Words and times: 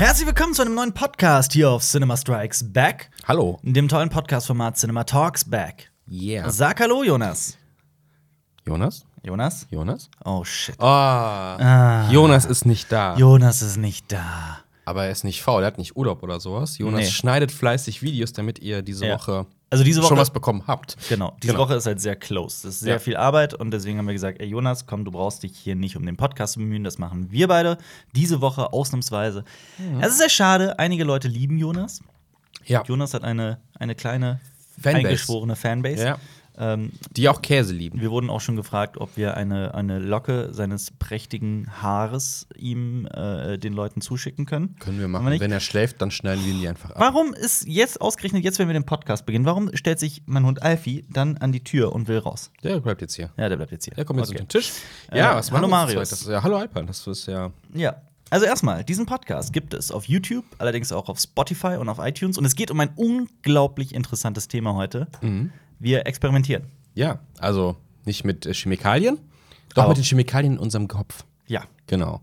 Herzlich 0.00 0.26
willkommen 0.26 0.54
zu 0.54 0.62
einem 0.62 0.74
neuen 0.74 0.94
Podcast 0.94 1.52
hier 1.52 1.68
auf 1.68 1.82
Cinema 1.82 2.16
Strikes 2.16 2.72
Back, 2.72 3.10
Hallo. 3.28 3.60
dem 3.62 3.86
tollen 3.86 4.08
Podcast-Format 4.08 4.78
Cinema 4.78 5.04
Talks 5.04 5.44
Back. 5.44 5.92
Yeah. 6.10 6.48
Sag 6.48 6.80
Hallo, 6.80 7.02
Jonas. 7.04 7.58
Jonas? 8.66 9.04
Jonas? 9.22 9.66
Jonas? 9.70 10.08
Oh 10.24 10.42
shit. 10.42 10.80
Ah. 10.80 12.08
Jonas 12.10 12.46
ist 12.46 12.64
nicht 12.64 12.90
da. 12.90 13.14
Jonas 13.16 13.60
ist 13.60 13.76
nicht 13.76 14.10
da. 14.10 14.60
Aber 14.90 15.04
er 15.06 15.10
ist 15.10 15.24
nicht 15.24 15.42
faul, 15.42 15.62
er 15.62 15.68
hat 15.68 15.78
nicht 15.78 15.96
Urlaub 15.96 16.22
oder 16.22 16.38
sowas. 16.40 16.76
Jonas 16.78 17.00
Nee. 17.00 17.10
schneidet 17.10 17.50
fleißig 17.52 18.02
Videos, 18.02 18.32
damit 18.32 18.58
ihr 18.58 18.82
diese 18.82 19.06
Ja. 19.06 19.14
Woche, 19.18 19.46
Also 19.70 19.84
diese 19.84 20.00
Woche- 20.00 20.08
schon 20.08 20.18
was 20.18 20.30
bekommen 20.30 20.64
habt. 20.66 20.96
Genau, 21.08 21.36
diese 21.42 21.52
Genau. 21.52 21.64
Woche 21.64 21.74
ist 21.76 21.86
halt 21.86 22.00
sehr 22.00 22.16
close. 22.16 22.62
Das 22.66 22.74
ist 22.74 22.80
sehr 22.80 22.94
Ja. 22.94 22.98
viel 22.98 23.16
Arbeit 23.16 23.54
und 23.54 23.70
deswegen 23.70 23.98
haben 23.98 24.06
wir 24.06 24.12
gesagt, 24.14 24.40
ey 24.40 24.48
Jonas, 24.48 24.86
komm, 24.86 25.04
du 25.04 25.10
brauchst 25.12 25.42
dich 25.44 25.56
hier 25.56 25.76
nicht 25.76 25.96
um 25.96 26.04
den 26.04 26.16
Podcast 26.16 26.54
zu 26.54 26.58
bemühen, 26.58 26.82
das 26.84 26.98
machen 26.98 27.30
wir 27.30 27.46
beide 27.48 27.78
diese 28.14 28.40
Woche 28.40 28.72
ausnahmsweise. 28.72 29.44
Mhm. 29.78 30.00
Es 30.00 30.10
ist 30.12 30.18
sehr 30.18 30.28
schade, 30.28 30.78
einige 30.78 31.04
Leute 31.04 31.28
lieben 31.28 31.56
Jonas. 31.58 32.00
Ja. 32.66 32.82
Jonas 32.86 33.14
hat 33.14 33.22
eine, 33.24 33.58
eine 33.78 33.94
kleine, 33.94 34.40
Fanbase. 34.80 35.06
eingeschworene 35.06 35.56
Fanbase. 35.56 36.04
Ja. 36.04 36.18
Ähm, 36.58 36.92
Die 37.16 37.28
auch 37.28 37.40
Käse 37.42 37.72
lieben. 37.72 38.00
wir 38.00 38.10
wurden 38.10 38.28
auch 38.28 38.40
schon 38.40 38.56
gefragt, 38.56 38.98
ob 38.98 39.16
wir 39.16 39.36
eine, 39.36 39.74
eine 39.74 39.98
Locke 39.98 40.48
seines 40.52 40.90
prächtigen 40.90 41.68
Haares 41.80 42.46
ihm 42.56 43.06
äh, 43.06 43.56
den 43.58 43.72
Leuten 43.72 44.00
zuschicken 44.00 44.44
können. 44.46 44.76
Können 44.78 44.98
wir 45.00 45.08
machen. 45.08 45.38
Wenn 45.40 45.52
er 45.52 45.60
schläft, 45.60 46.02
dann 46.02 46.10
schneiden 46.10 46.44
wir 46.44 46.52
ihn 46.52 46.60
die 46.60 46.68
einfach 46.68 46.90
ab. 46.90 46.96
Warum 46.98 47.32
ist 47.32 47.66
jetzt 47.66 48.00
ausgerechnet, 48.00 48.44
jetzt, 48.44 48.58
wenn 48.58 48.68
wir 48.68 48.74
den 48.74 48.84
Podcast 48.84 49.24
beginnen, 49.26 49.44
warum 49.46 49.74
stellt 49.74 49.98
sich 49.98 50.22
mein 50.26 50.44
Hund 50.44 50.62
Alfie 50.62 51.04
dann 51.10 51.38
an 51.38 51.52
die 51.52 51.64
Tür 51.64 51.92
und 51.92 52.08
will 52.08 52.18
raus? 52.18 52.50
Der 52.62 52.80
bleibt 52.80 53.00
jetzt 53.00 53.14
hier. 53.14 53.30
Ja, 53.36 53.48
der 53.48 53.56
bleibt 53.56 53.72
jetzt 53.72 53.84
hier. 53.86 53.94
Der 53.94 54.04
kommt 54.04 54.18
jetzt 54.20 54.30
Okay. 54.30 54.40
unter 54.40 54.44
den 54.58 54.60
Tisch. 54.60 54.72
Äh, 55.10 55.18
Ja, 55.18 55.36
was 55.36 55.50
hallo 55.50 55.68
machen 55.68 55.88
wir 55.88 55.94
Marius. 55.94 56.10
Das 56.10 56.20
ist, 56.22 56.28
ja, 56.28 56.42
hallo 56.42 56.56
Alpan, 56.56 56.86
das 56.86 57.06
ist 57.06 57.26
ja. 57.26 57.50
Ja. 57.72 57.96
Also 58.32 58.46
erstmal, 58.46 58.84
diesen 58.84 59.06
Podcast 59.06 59.52
gibt 59.52 59.74
es 59.74 59.90
auf 59.90 60.04
YouTube, 60.04 60.44
allerdings 60.58 60.92
auch 60.92 61.08
auf 61.08 61.18
Spotify 61.18 61.76
und 61.80 61.88
auf 61.88 61.98
iTunes. 61.98 62.38
Und 62.38 62.44
es 62.44 62.54
geht 62.54 62.70
um 62.70 62.78
ein 62.78 62.90
unglaublich 62.94 63.92
interessantes 63.94 64.46
Thema 64.46 64.74
heute. 64.74 65.08
Mhm. 65.20 65.50
Wir 65.80 66.06
experimentieren. 66.06 66.64
Ja, 66.94 67.18
also 67.38 67.76
nicht 68.04 68.24
mit 68.24 68.46
äh, 68.46 68.54
Chemikalien, 68.54 69.18
doch 69.74 69.84
Auch. 69.84 69.88
mit 69.88 69.96
den 69.98 70.04
Chemikalien 70.04 70.52
in 70.54 70.58
unserem 70.58 70.86
Kopf. 70.88 71.24
Ja. 71.46 71.64
Genau. 71.88 72.20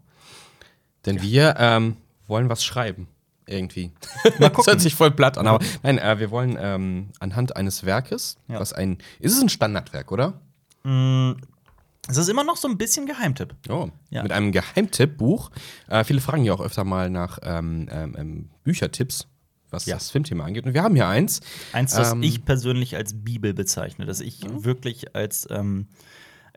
Denn 1.05 1.21
wir 1.21 1.55
ähm, 1.57 1.97
wollen 2.27 2.47
was 2.49 2.63
schreiben. 2.63 3.07
Irgendwie. 3.45 3.91
Mal 4.23 4.31
das 4.49 4.53
gucken. 4.53 4.71
hört 4.73 4.81
sich 4.81 4.93
voll 4.95 5.11
platt 5.11 5.37
an, 5.37 5.47
aber 5.47 5.63
nein, 5.83 5.97
äh, 5.99 6.19
wir 6.19 6.31
wollen 6.31 6.57
ähm, 6.59 7.09
anhand 7.19 7.55
eines 7.55 7.85
Werkes, 7.85 8.37
Ja. 8.47 8.59
was 8.59 8.73
ein. 8.73 8.97
Ist 9.19 9.33
es 9.35 9.41
ein 9.41 9.49
Standardwerk, 9.49 10.11
oder? 10.11 10.39
Es 12.09 12.15
ist 12.17 12.29
immer 12.29 12.43
noch 12.43 12.55
so 12.57 12.67
ein 12.67 12.77
bisschen 12.77 13.05
Geheimtipp. 13.05 13.55
Oh, 13.69 13.89
Ja. 14.09 14.23
mit 14.23 14.31
einem 14.31 14.51
Geheimtipp-Buch. 14.51 15.49
Äh, 15.89 16.03
viele 16.03 16.21
fragen 16.21 16.43
ja 16.45 16.53
auch 16.53 16.61
öfter 16.61 16.83
mal 16.85 17.09
nach 17.09 17.39
ähm, 17.43 17.87
ähm, 17.91 18.15
ähm, 18.17 18.49
Büchertipps, 18.63 19.27
was 19.69 19.85
Ja. 19.85 19.95
das 19.95 20.11
Filmthema 20.11 20.45
angeht. 20.45 20.65
Und 20.65 20.73
wir 20.73 20.83
haben 20.83 20.95
hier 20.95 21.07
eins. 21.07 21.41
Eins, 21.73 21.93
das 21.93 22.11
Ähm, 22.13 22.23
ich 22.23 22.45
persönlich 22.45 22.95
als 22.95 23.13
Bibel 23.13 23.53
bezeichne, 23.53 24.05
das 24.05 24.19
ich 24.21 24.41
wirklich 24.49 25.15
als 25.15 25.47
ähm, 25.49 25.87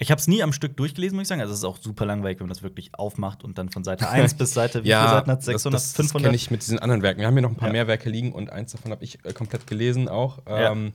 ich 0.03 0.11
habe 0.11 0.19
es 0.19 0.27
nie 0.29 0.43
am 0.43 0.55
Stück 0.55 0.79
durchgelesen, 0.79 1.15
muss 1.17 1.25
ich 1.25 1.29
sagen. 1.29 1.43
Also 1.43 1.53
es 1.53 1.59
ist 1.59 1.65
auch 1.65 1.77
super 1.77 2.07
langweilig, 2.07 2.41
wenn 2.41 2.47
man 2.47 2.55
das 2.55 2.63
wirklich 2.63 2.95
aufmacht 2.95 3.45
und 3.45 3.59
dann 3.59 3.69
von 3.69 3.85
Seite 3.85 4.09
1 4.09 4.33
bis 4.35 4.55
Seite, 4.55 4.79
wie 4.83 4.89
viele 4.89 4.97
Seiten 5.11 5.31
hat 5.31 5.43
600, 5.43 5.75
das, 5.75 5.83
das, 5.83 5.93
das 5.93 5.97
500? 6.07 6.25
kenne 6.29 6.37
ich 6.37 6.51
mit 6.51 6.63
diesen 6.63 6.79
anderen 6.79 7.03
Werken. 7.03 7.21
Wir 7.21 7.27
haben 7.27 7.35
hier 7.35 7.43
noch 7.43 7.51
ein 7.51 7.57
paar 7.57 7.69
Ja. 7.69 7.73
mehr 7.73 7.87
Werke 7.87 8.09
liegen 8.09 8.33
und 8.33 8.51
eins 8.51 8.73
davon 8.73 8.93
habe 8.93 9.05
ich 9.05 9.23
äh, 9.27 9.33
komplett 9.35 9.67
gelesen 9.67 10.09
auch. 10.09 10.39
Ja. 10.49 10.73
Ähm, 10.73 10.95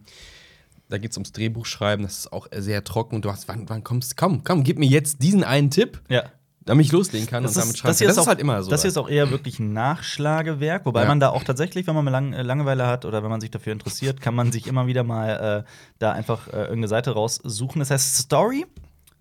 Da 0.90 0.98
geht 1.00 1.12
es 1.12 1.18
ums 1.18 1.32
Drehbuchschreiben, 1.34 2.04
das 2.06 2.20
ist 2.20 2.34
auch 2.34 2.48
sehr 2.56 2.84
trocken. 2.84 3.16
Und 3.16 3.26
du 3.26 3.32
hast, 3.32 3.48
wann, 3.48 3.68
wann 3.70 3.84
kommst 3.84 4.18
Komm, 4.18 4.44
komm, 4.44 4.64
gib 4.64 4.78
mir 4.80 4.86
jetzt 4.88 5.22
diesen 5.24 5.44
einen 5.44 5.70
Tipp, 5.72 6.02
Ja. 6.10 6.24
Damit 6.66 6.86
ich 6.88 6.92
loslegen 6.92 7.28
kann 7.28 7.44
Das, 7.44 7.52
und 7.56 7.62
damit 7.62 7.76
ist, 7.76 7.80
schreiben 7.80 7.90
das, 7.92 7.98
hier 8.00 8.08
kann. 8.08 8.12
ist 8.12 8.18
Das 8.18 8.24
auch, 8.26 8.28
halt 8.28 8.40
immer 8.40 8.64
so. 8.64 8.72
Das 8.72 8.82
hier 8.82 8.90
ist 8.90 8.98
auch 8.98 9.08
eher 9.10 9.30
wirklich 9.32 9.60
ein 9.60 9.72
Nachschlagewerk, 9.74 10.86
wobei 10.86 11.04
Ja. 11.04 11.08
man 11.08 11.20
da 11.20 11.30
auch 11.30 11.44
tatsächlich, 11.44 11.88
wenn 11.88 11.96
man 11.96 12.06
mal 12.06 12.12
lang, 12.12 12.34
äh, 12.34 12.42
Langeweile 12.42 12.88
hat 12.88 13.06
oder 13.06 13.24
wenn 13.24 13.30
man 13.30 13.42
sich 13.42 13.52
dafür 13.52 13.74
interessiert, 13.74 14.20
kann 14.22 14.36
man 14.36 14.52
sich 14.52 14.68
immer 14.68 14.88
wieder 14.88 15.04
mal 15.04 15.64
äh, 15.66 15.70
da 16.00 16.12
einfach 16.12 16.48
äh, 16.48 16.52
irgendeine 16.58 16.88
Seite 16.88 17.12
raussuchen. 17.12 17.80
Das 17.80 17.92
heißt 17.92 18.18
Story. 18.18 18.66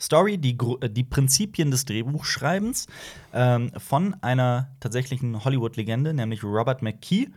Story, 0.00 0.38
die, 0.38 0.58
äh, 0.80 0.88
die 0.90 1.04
Prinzipien 1.04 1.70
des 1.70 1.84
Drehbuchschreibens 1.84 2.86
ähm, 3.32 3.70
von 3.78 4.16
einer 4.22 4.68
tatsächlichen 4.80 5.44
Hollywood-Legende, 5.44 6.12
nämlich 6.14 6.42
Robert 6.42 6.82
McKee. 6.82 7.28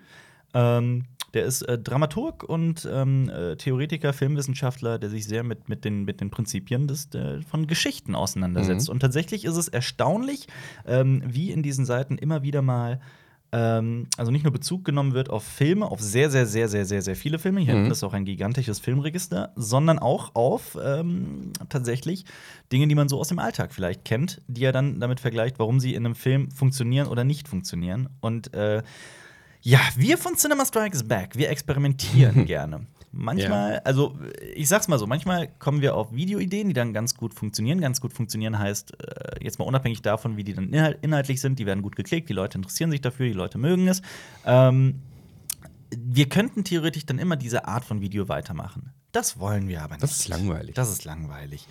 Ähm, 0.54 1.06
der 1.34 1.46
ist 1.46 1.62
äh, 1.64 1.78
Dramaturg 1.78 2.44
und 2.44 2.88
ähm, 2.92 3.30
äh, 3.30 3.56
Theoretiker, 3.56 4.14
Filmwissenschaftler, 4.14 4.98
der 5.00 5.10
sich 5.10 5.26
sehr 5.28 5.44
mit, 5.44 5.70
mit, 5.70 5.86
den, 5.86 6.06
mit 6.06 6.22
den 6.22 6.30
Prinzipien 6.30 6.88
des, 6.88 7.14
äh, 7.14 7.42
von 7.42 7.68
Geschichten 7.68 8.16
auseinandersetzt. 8.16 8.90
Und 8.90 9.00
tatsächlich 9.00 9.46
ist 9.46 9.58
es 9.58 9.68
erstaunlich, 9.68 10.48
ähm, 10.86 11.24
wie 11.26 11.52
in 11.52 11.64
diesen 11.64 11.86
Seiten 11.86 12.18
immer 12.18 12.44
wieder 12.44 12.62
mal 12.62 13.00
ähm, 13.52 14.08
also 14.18 14.32
nicht 14.32 14.44
nur 14.44 14.52
Bezug 14.52 14.84
genommen 14.84 15.14
wird 15.14 15.30
auf 15.30 15.44
Filme, 15.44 15.90
auf 15.90 16.02
sehr, 16.02 16.30
sehr, 16.30 16.46
sehr, 16.46 16.68
sehr, 16.68 16.86
sehr, 16.86 17.02
sehr 17.02 17.16
viele 17.16 17.40
Filme. 17.40 17.62
Hier 17.62 17.76
hinten 17.76 17.92
ist 17.92 18.04
auch 18.04 18.14
ein 18.14 18.26
gigantisches 18.26 18.80
Filmregister, 18.80 19.54
sondern 19.56 20.00
auch 20.00 20.36
auf 20.36 20.78
ähm, 20.84 21.54
tatsächlich 21.70 22.26
Dinge, 22.72 22.88
die 22.88 22.96
man 22.96 23.08
so 23.08 23.20
aus 23.20 23.30
dem 23.30 23.40
Alltag 23.40 23.74
vielleicht 23.74 24.04
kennt, 24.04 24.42
die 24.48 24.66
er 24.66 24.74
dann 24.74 25.00
damit 25.00 25.20
vergleicht, 25.20 25.60
warum 25.60 25.80
sie 25.80 25.94
in 25.94 26.06
einem 26.06 26.16
Film 26.16 26.52
funktionieren 26.52 27.08
oder 27.08 27.24
nicht 27.24 27.48
funktionieren. 27.48 28.10
Und 28.20 28.54
äh, 28.54 28.84
ja, 29.68 29.82
wir 29.98 30.18
von 30.18 30.38
Cinema 30.38 30.66
Strikes 30.66 31.06
Back, 31.06 31.36
wir 31.36 31.50
experimentieren 31.50 32.46
gerne. 32.46 32.88
Manchmal, 33.12 33.80
also 33.80 34.18
ich 34.56 34.70
sag's 34.70 34.88
mal 34.88 34.98
so, 34.98 35.08
manchmal 35.08 35.50
kommen 35.60 35.82
wir 35.82 35.96
auf 35.96 36.14
Videoideen, 36.14 36.70
die 36.70 36.74
dann 36.74 36.94
ganz 36.94 37.16
gut 37.16 37.34
funktionieren. 37.34 37.82
Ganz 37.82 38.00
gut 38.00 38.14
funktionieren 38.14 38.58
heißt, 38.58 38.94
äh, 38.94 39.44
jetzt 39.44 39.60
mal 39.60 39.66
unabhängig 39.66 40.02
davon, 40.02 40.38
wie 40.38 40.46
die 40.46 40.54
dann 40.54 40.70
inhalt 40.70 41.00
inhaltlich 41.02 41.42
sind, 41.42 41.60
die 41.60 41.66
werden 41.66 41.84
gut 41.84 41.98
geklickt, 41.98 42.30
die 42.30 42.34
Leute 42.34 42.58
interessieren 42.60 42.92
sich 42.92 43.02
dafür, 43.02 43.26
die 43.26 43.34
Leute 43.34 43.58
mögen 43.58 43.90
es. 43.90 44.02
Ähm, 44.46 45.02
wir 45.92 46.30
könnten 46.30 46.64
theoretisch 46.64 47.06
dann 47.06 47.20
immer 47.20 47.36
diese 47.36 47.68
Art 47.68 47.84
von 47.84 48.00
Video 48.00 48.30
weitermachen. 48.30 48.94
Das 49.12 49.38
wollen 49.38 49.68
wir 49.68 49.82
aber 49.82 49.96
nicht. 49.96 50.04
Das 50.04 50.18
ist 50.18 50.30
langweilig. 50.30 50.76
Das 50.76 50.90
ist 50.90 51.04
langweilig. 51.04 51.68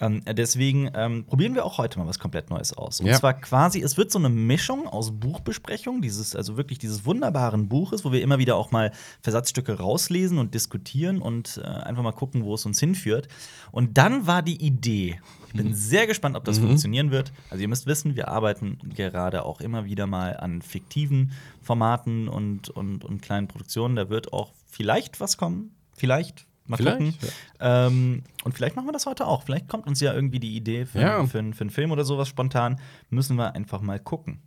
Ähm, 0.00 0.22
deswegen 0.26 0.90
ähm, 0.94 1.24
probieren 1.24 1.54
wir 1.54 1.64
auch 1.64 1.78
heute 1.78 1.98
mal 1.98 2.06
was 2.06 2.18
komplett 2.18 2.50
Neues 2.50 2.72
aus. 2.76 3.00
Und 3.00 3.06
Ja. 3.06 3.18
zwar 3.18 3.34
quasi, 3.34 3.80
es 3.82 3.96
wird 3.96 4.10
so 4.10 4.18
eine 4.18 4.28
Mischung 4.30 4.88
aus 4.88 5.12
Buchbesprechung, 5.12 6.02
dieses, 6.02 6.34
also 6.34 6.56
wirklich 6.56 6.78
dieses 6.78 7.04
wunderbaren 7.06 7.68
Buches, 7.68 8.04
wo 8.04 8.10
wir 8.12 8.22
immer 8.22 8.38
wieder 8.38 8.56
auch 8.56 8.70
mal 8.72 8.90
Versatzstücke 9.22 9.78
rauslesen 9.78 10.38
und 10.38 10.54
diskutieren 10.54 11.20
und 11.22 11.60
äh, 11.62 11.66
einfach 11.66 12.02
mal 12.02 12.12
gucken, 12.12 12.44
wo 12.44 12.54
es 12.54 12.66
uns 12.66 12.80
hinführt. 12.80 13.28
Und 13.70 13.96
dann 13.98 14.26
war 14.26 14.42
die 14.42 14.64
Idee, 14.64 15.20
ich 15.46 15.52
bin 15.52 15.74
sehr 15.74 16.06
gespannt, 16.06 16.34
ob 16.36 16.44
das 16.44 16.58
funktionieren 16.58 17.10
wird. 17.10 17.30
Also 17.50 17.60
ihr 17.60 17.68
müsst 17.68 17.86
wissen, 17.86 18.16
wir 18.16 18.28
arbeiten 18.28 18.78
gerade 18.96 19.44
auch 19.44 19.60
immer 19.60 19.84
wieder 19.84 20.06
mal 20.06 20.36
an 20.38 20.62
fiktiven 20.62 21.32
Formaten 21.60 22.26
und, 22.28 22.70
und, 22.70 23.04
und 23.04 23.20
kleinen 23.20 23.48
Produktionen. 23.48 23.94
Da 23.94 24.08
wird 24.08 24.32
auch 24.32 24.52
vielleicht 24.66 25.20
was 25.20 25.36
kommen. 25.36 25.74
Vielleicht. 25.94 26.46
Mal 26.66 26.76
Vielleicht, 26.76 26.98
gucken. 26.98 27.14
Ähm, 27.60 28.22
und 28.44 28.54
vielleicht 28.54 28.76
machen 28.76 28.86
wir 28.86 28.92
das 28.92 29.06
heute 29.06 29.26
auch. 29.26 29.42
Vielleicht 29.42 29.68
kommt 29.68 29.86
uns 29.86 30.00
ja 30.00 30.12
irgendwie 30.14 30.38
die 30.40 30.56
Idee 30.56 30.86
für, 30.86 31.00
Ja. 31.00 31.26
für, 31.26 31.38
einen- 31.40 31.54
für 31.54 31.62
einen 31.62 31.70
Film 31.70 31.90
oder 31.90 32.04
sowas 32.04 32.28
spontan. 32.28 32.78
Müssen 33.10 33.36
wir 33.36 33.54
einfach 33.54 33.80
mal 33.80 33.98
gucken. 33.98 34.40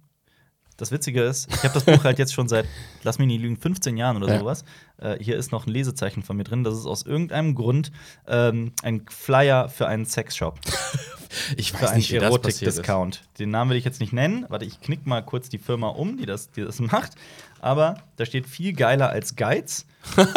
Das 0.77 0.91
Witzige 0.91 1.23
ist, 1.23 1.47
ich 1.53 1.63
habe 1.63 1.73
das 1.73 1.85
Buch 1.85 2.03
halt 2.03 2.19
jetzt 2.19 2.33
schon 2.33 2.49
seit, 2.49 2.65
lass 3.03 3.17
mich 3.17 3.27
nicht 3.27 3.41
lügen, 3.41 3.55
15 3.55 3.95
Jahren 3.95 4.17
oder 4.17 4.33
Ja. 4.33 4.39
sowas. 4.39 4.65
Äh, 4.97 5.17
hier 5.23 5.37
ist 5.37 5.53
noch 5.53 5.65
ein 5.67 5.71
Lesezeichen 5.71 6.21
von 6.21 6.35
mir 6.35 6.43
drin. 6.43 6.65
Das 6.65 6.73
ist 6.77 6.85
aus 6.85 7.03
irgendeinem 7.03 7.55
Grund 7.55 7.93
ähm, 8.27 8.73
ein 8.83 9.05
Flyer 9.09 9.69
für 9.69 9.87
einen 9.87 10.05
Sexshop. 10.05 10.59
Ich 11.57 11.73
Für 11.73 11.81
weiß 11.81 11.89
einen 11.89 11.97
nicht, 11.97 12.11
wie 12.13 12.19
das 12.19 12.29
passiert 12.39 12.69
ist. 12.69 12.77
Erotik-Discount. 12.77 13.23
Den 13.39 13.49
Namen 13.49 13.69
will 13.71 13.77
ich 13.77 13.83
jetzt 13.83 13.99
nicht 13.99 14.13
nennen. 14.13 14.45
Warte, 14.47 14.63
ich 14.63 14.79
knick 14.79 15.05
mal 15.05 15.21
kurz 15.21 15.49
die 15.49 15.57
Firma 15.57 15.89
um, 15.89 16.15
die 16.15 16.25
das, 16.25 16.49
die 16.51 16.61
das 16.63 16.79
macht. 16.79 17.15
Aber 17.61 17.95
da 18.17 18.25
steht 18.25 18.47
viel 18.47 18.73
geiler 18.73 19.09
als 19.09 19.35
Geiz. 19.35 19.85
Und 20.17 20.27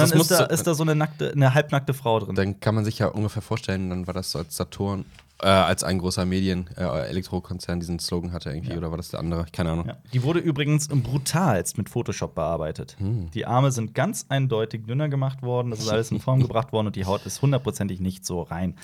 Also 0.00 0.12
dann 0.12 0.20
ist 0.20 0.30
da, 0.30 0.36
so- 0.38 0.44
ist 0.46 0.66
da 0.66 0.74
so 0.74 0.82
eine, 0.82 0.94
nackte, 0.94 1.32
eine 1.32 1.52
halbnackte 1.54 1.92
Frau 1.94 2.20
drin. 2.20 2.34
Dann 2.34 2.60
kann 2.60 2.74
man 2.74 2.84
sich 2.84 2.98
ja 2.98 3.08
ungefähr 3.08 3.42
vorstellen, 3.42 3.90
dann 3.90 4.06
war 4.06 4.14
das 4.14 4.30
so 4.30 4.38
als 4.38 4.56
Saturn, 4.56 5.04
äh, 5.42 5.46
als 5.48 5.84
ein 5.84 5.98
großer 5.98 6.24
Medien, 6.24 6.70
äh, 6.78 6.84
Elektrokonzern 7.08 7.80
diesen 7.80 7.98
Slogan 7.98 8.32
hatte 8.32 8.50
irgendwie, 8.50 8.76
oder 8.78 8.90
war 8.90 8.96
das 8.96 9.10
der 9.10 9.20
andere? 9.20 9.44
Keine 9.52 9.72
Ahnung. 9.72 9.88
Ja. 9.88 9.96
Die 10.14 10.22
wurde 10.22 10.38
übrigens 10.38 10.88
brutalst 10.88 11.76
mit 11.76 11.90
Photoshop 11.90 12.34
bearbeitet. 12.34 12.96
Hm. 12.98 13.30
Die 13.32 13.44
Arme 13.44 13.70
sind 13.72 13.94
ganz 13.94 14.24
eindeutig 14.30 14.86
dünner 14.86 15.08
gemacht 15.10 15.42
worden, 15.42 15.70
das 15.70 15.80
ist 15.80 15.88
alles 15.90 16.10
in 16.12 16.20
Form 16.20 16.40
gebracht 16.42 16.72
worden 16.72 16.86
und 16.86 16.96
die 16.96 17.04
Haut 17.04 17.26
ist 17.26 17.42
hundertprozentig 17.42 18.00
nicht 18.00 18.24
so 18.24 18.40
rein. 18.42 18.74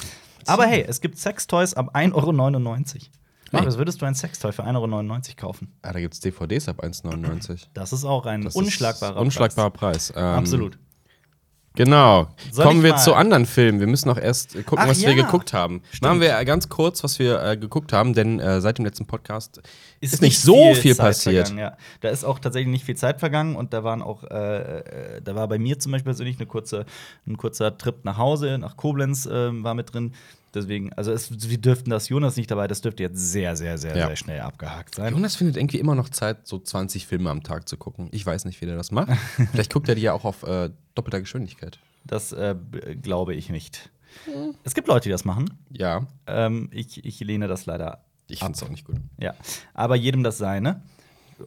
Aber 0.46 0.66
hey, 0.66 0.84
es 0.86 1.00
gibt 1.00 1.18
Sextoys 1.18 1.72
ab 1.74 1.94
1,99 1.96 2.14
Euro. 2.14 3.00
Marius, 3.52 3.78
würdest 3.78 4.00
du 4.00 4.06
ein 4.06 4.14
Sextoy 4.14 4.52
für 4.52 4.64
1,99 4.64 4.74
Euro 4.74 5.20
kaufen? 5.36 5.72
Ah, 5.82 5.92
da 5.92 6.00
gibt 6.00 6.14
es 6.14 6.20
DVDs 6.20 6.68
ab 6.68 6.82
1,99. 6.82 7.66
Das 7.74 7.92
ist 7.92 8.04
auch 8.04 8.26
ein 8.26 8.42
Das 8.42 8.54
unschlagbarer 8.54 9.20
unschlagbarer 9.20 9.70
Preis. 9.70 10.12
Ähm, 10.16 10.22
Absolut. 10.22 10.78
Genau. 11.76 12.28
Soll 12.50 12.64
Kommen 12.64 12.82
wir 12.82 12.96
zu 12.96 13.14
anderen 13.14 13.46
Filmen. 13.46 13.78
Wir 13.78 13.86
müssen 13.86 14.08
noch 14.08 14.18
erst 14.18 14.54
gucken, 14.66 14.78
Ach 14.80 14.88
was 14.88 15.02
ja. 15.02 15.08
wir 15.08 15.14
geguckt 15.14 15.52
haben. 15.52 15.82
Stimmt. 15.90 16.02
Machen 16.02 16.20
wir 16.20 16.44
ganz 16.44 16.68
kurz, 16.68 17.04
was 17.04 17.20
wir 17.20 17.40
äh, 17.42 17.56
geguckt 17.56 17.92
haben, 17.92 18.12
denn 18.12 18.40
äh, 18.40 18.60
seit 18.60 18.78
dem 18.78 18.84
letzten 18.84 19.06
Podcast 19.06 19.62
ist, 20.00 20.14
Ist 20.14 20.22
nicht 20.22 20.40
so 20.40 20.74
viel, 20.74 20.96
Zeit 20.96 21.06
passiert. 21.06 21.54
Ja. 21.56 21.76
Da 22.00 22.08
ist 22.08 22.24
auch 22.24 22.40
tatsächlich 22.40 22.72
nicht 22.72 22.84
viel 22.84 22.96
Zeit 22.96 23.20
vergangen 23.20 23.54
und 23.54 23.72
da 23.72 23.84
waren 23.84 24.02
auch, 24.02 24.24
äh, 24.24 24.80
äh, 24.80 25.22
da 25.22 25.36
war 25.36 25.46
bei 25.46 25.58
mir 25.58 25.78
zum 25.78 25.92
Beispiel 25.92 26.10
persönlich 26.10 26.38
eine 26.38 26.46
kurze, 26.46 26.86
ein 27.26 27.36
kurzer 27.36 27.78
Trip 27.78 28.04
nach 28.04 28.18
Hause, 28.18 28.58
nach 28.58 28.76
Koblenz 28.76 29.26
äh, 29.26 29.62
war 29.62 29.74
mit 29.74 29.94
drin. 29.94 30.12
Deswegen, 30.54 30.92
also 30.94 31.12
es, 31.12 31.48
wir 31.50 31.58
dürften 31.58 31.90
das, 31.90 32.08
Jonas 32.08 32.36
nicht 32.36 32.50
dabei, 32.50 32.66
das 32.66 32.80
dürfte 32.80 33.02
jetzt 33.02 33.18
sehr, 33.18 33.56
sehr, 33.56 33.78
sehr, 33.78 33.96
Ja. 33.96 34.06
sehr 34.08 34.16
schnell 34.16 34.40
abgehakt 34.40 34.94
sein. 34.96 35.12
Jonas 35.14 35.36
findet 35.36 35.56
irgendwie 35.56 35.78
immer 35.78 35.94
noch 35.94 36.08
Zeit, 36.08 36.46
so 36.46 36.58
20 36.58 37.06
Filme 37.06 37.30
am 37.30 37.42
Tag 37.42 37.68
zu 37.68 37.76
gucken. 37.76 38.08
Ich 38.10 38.26
weiß 38.26 38.44
nicht, 38.44 38.60
wie 38.60 38.66
der 38.66 38.76
das 38.76 38.90
macht. 38.90 39.10
Vielleicht 39.52 39.72
guckt 39.72 39.88
er 39.88 39.94
die 39.94 40.02
ja 40.02 40.12
auch 40.12 40.24
auf 40.24 40.42
äh, 40.42 40.70
doppelter 40.94 41.20
Geschwindigkeit. 41.20 41.78
Das 42.04 42.32
äh, 42.32 42.56
glaube 43.00 43.34
ich 43.34 43.48
nicht. 43.50 43.90
Hm. 44.24 44.54
Es 44.64 44.74
gibt 44.74 44.88
Leute, 44.88 45.04
die 45.04 45.10
das 45.10 45.24
machen. 45.24 45.44
Ja, 45.70 46.06
Ähm, 46.26 46.68
ich, 46.72 47.04
ich 47.04 47.20
lehne 47.20 47.46
das 47.46 47.66
leider 47.66 48.04
ich 48.30 48.38
finde 48.38 48.52
es 48.52 48.62
auch 48.62 48.68
nicht 48.68 48.84
gut. 48.84 48.96
Ja, 49.18 49.34
aber 49.74 49.96
jedem 49.96 50.22
das 50.22 50.38
seine. 50.38 50.82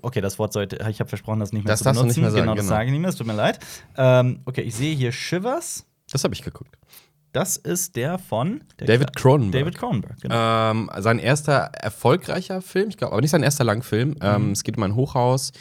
Okay, 0.01 0.21
das 0.21 0.39
Wort 0.39 0.53
sollte, 0.53 0.75
ich 0.89 0.99
habe 0.99 1.07
versprochen, 1.07 1.39
das 1.39 1.53
nicht 1.53 1.63
mehr 1.63 1.71
Das 1.73 1.79
zu 1.79 1.85
benutzen. 1.85 2.07
nicht 2.07 2.17
mehr 2.17 2.31
sagen, 2.31 2.41
genau, 2.43 2.55
das 2.55 2.65
genau. 2.65 2.75
sage 2.75 2.85
ich 2.87 2.91
nicht 2.91 3.01
mehr, 3.01 3.09
es 3.09 3.15
tut 3.15 3.27
mir 3.27 3.33
leid. 3.35 3.59
Ähm, 3.95 4.41
okay, 4.45 4.61
ich 4.61 4.75
sehe 4.75 4.95
hier 4.95 5.11
Shivers. 5.11 5.85
Das 6.11 6.23
habe 6.23 6.33
ich 6.33 6.41
geguckt. 6.41 6.77
Das 7.33 7.57
ist 7.57 7.95
der 7.95 8.19
von 8.19 8.61
der 8.79 8.87
David 8.87 9.15
Cronenberg. 9.15 9.63
David 9.65 9.77
Cronenberg, 9.77 10.21
genau. 10.21 10.71
Ähm, 10.71 10.89
sein 10.99 11.17
erster 11.19 11.71
erfolgreicher 11.73 12.61
Film, 12.61 12.89
ich 12.89 12.97
glaube, 12.97 13.11
aber 13.13 13.21
nicht 13.21 13.31
sein 13.31 13.43
erster 13.43 13.63
Langfilm. 13.63 14.15
Ähm, 14.21 14.51
es 14.51 14.63
geht 14.63 14.77
um 14.77 14.83
ein 14.83 14.95
Hochhaus, 14.95 15.51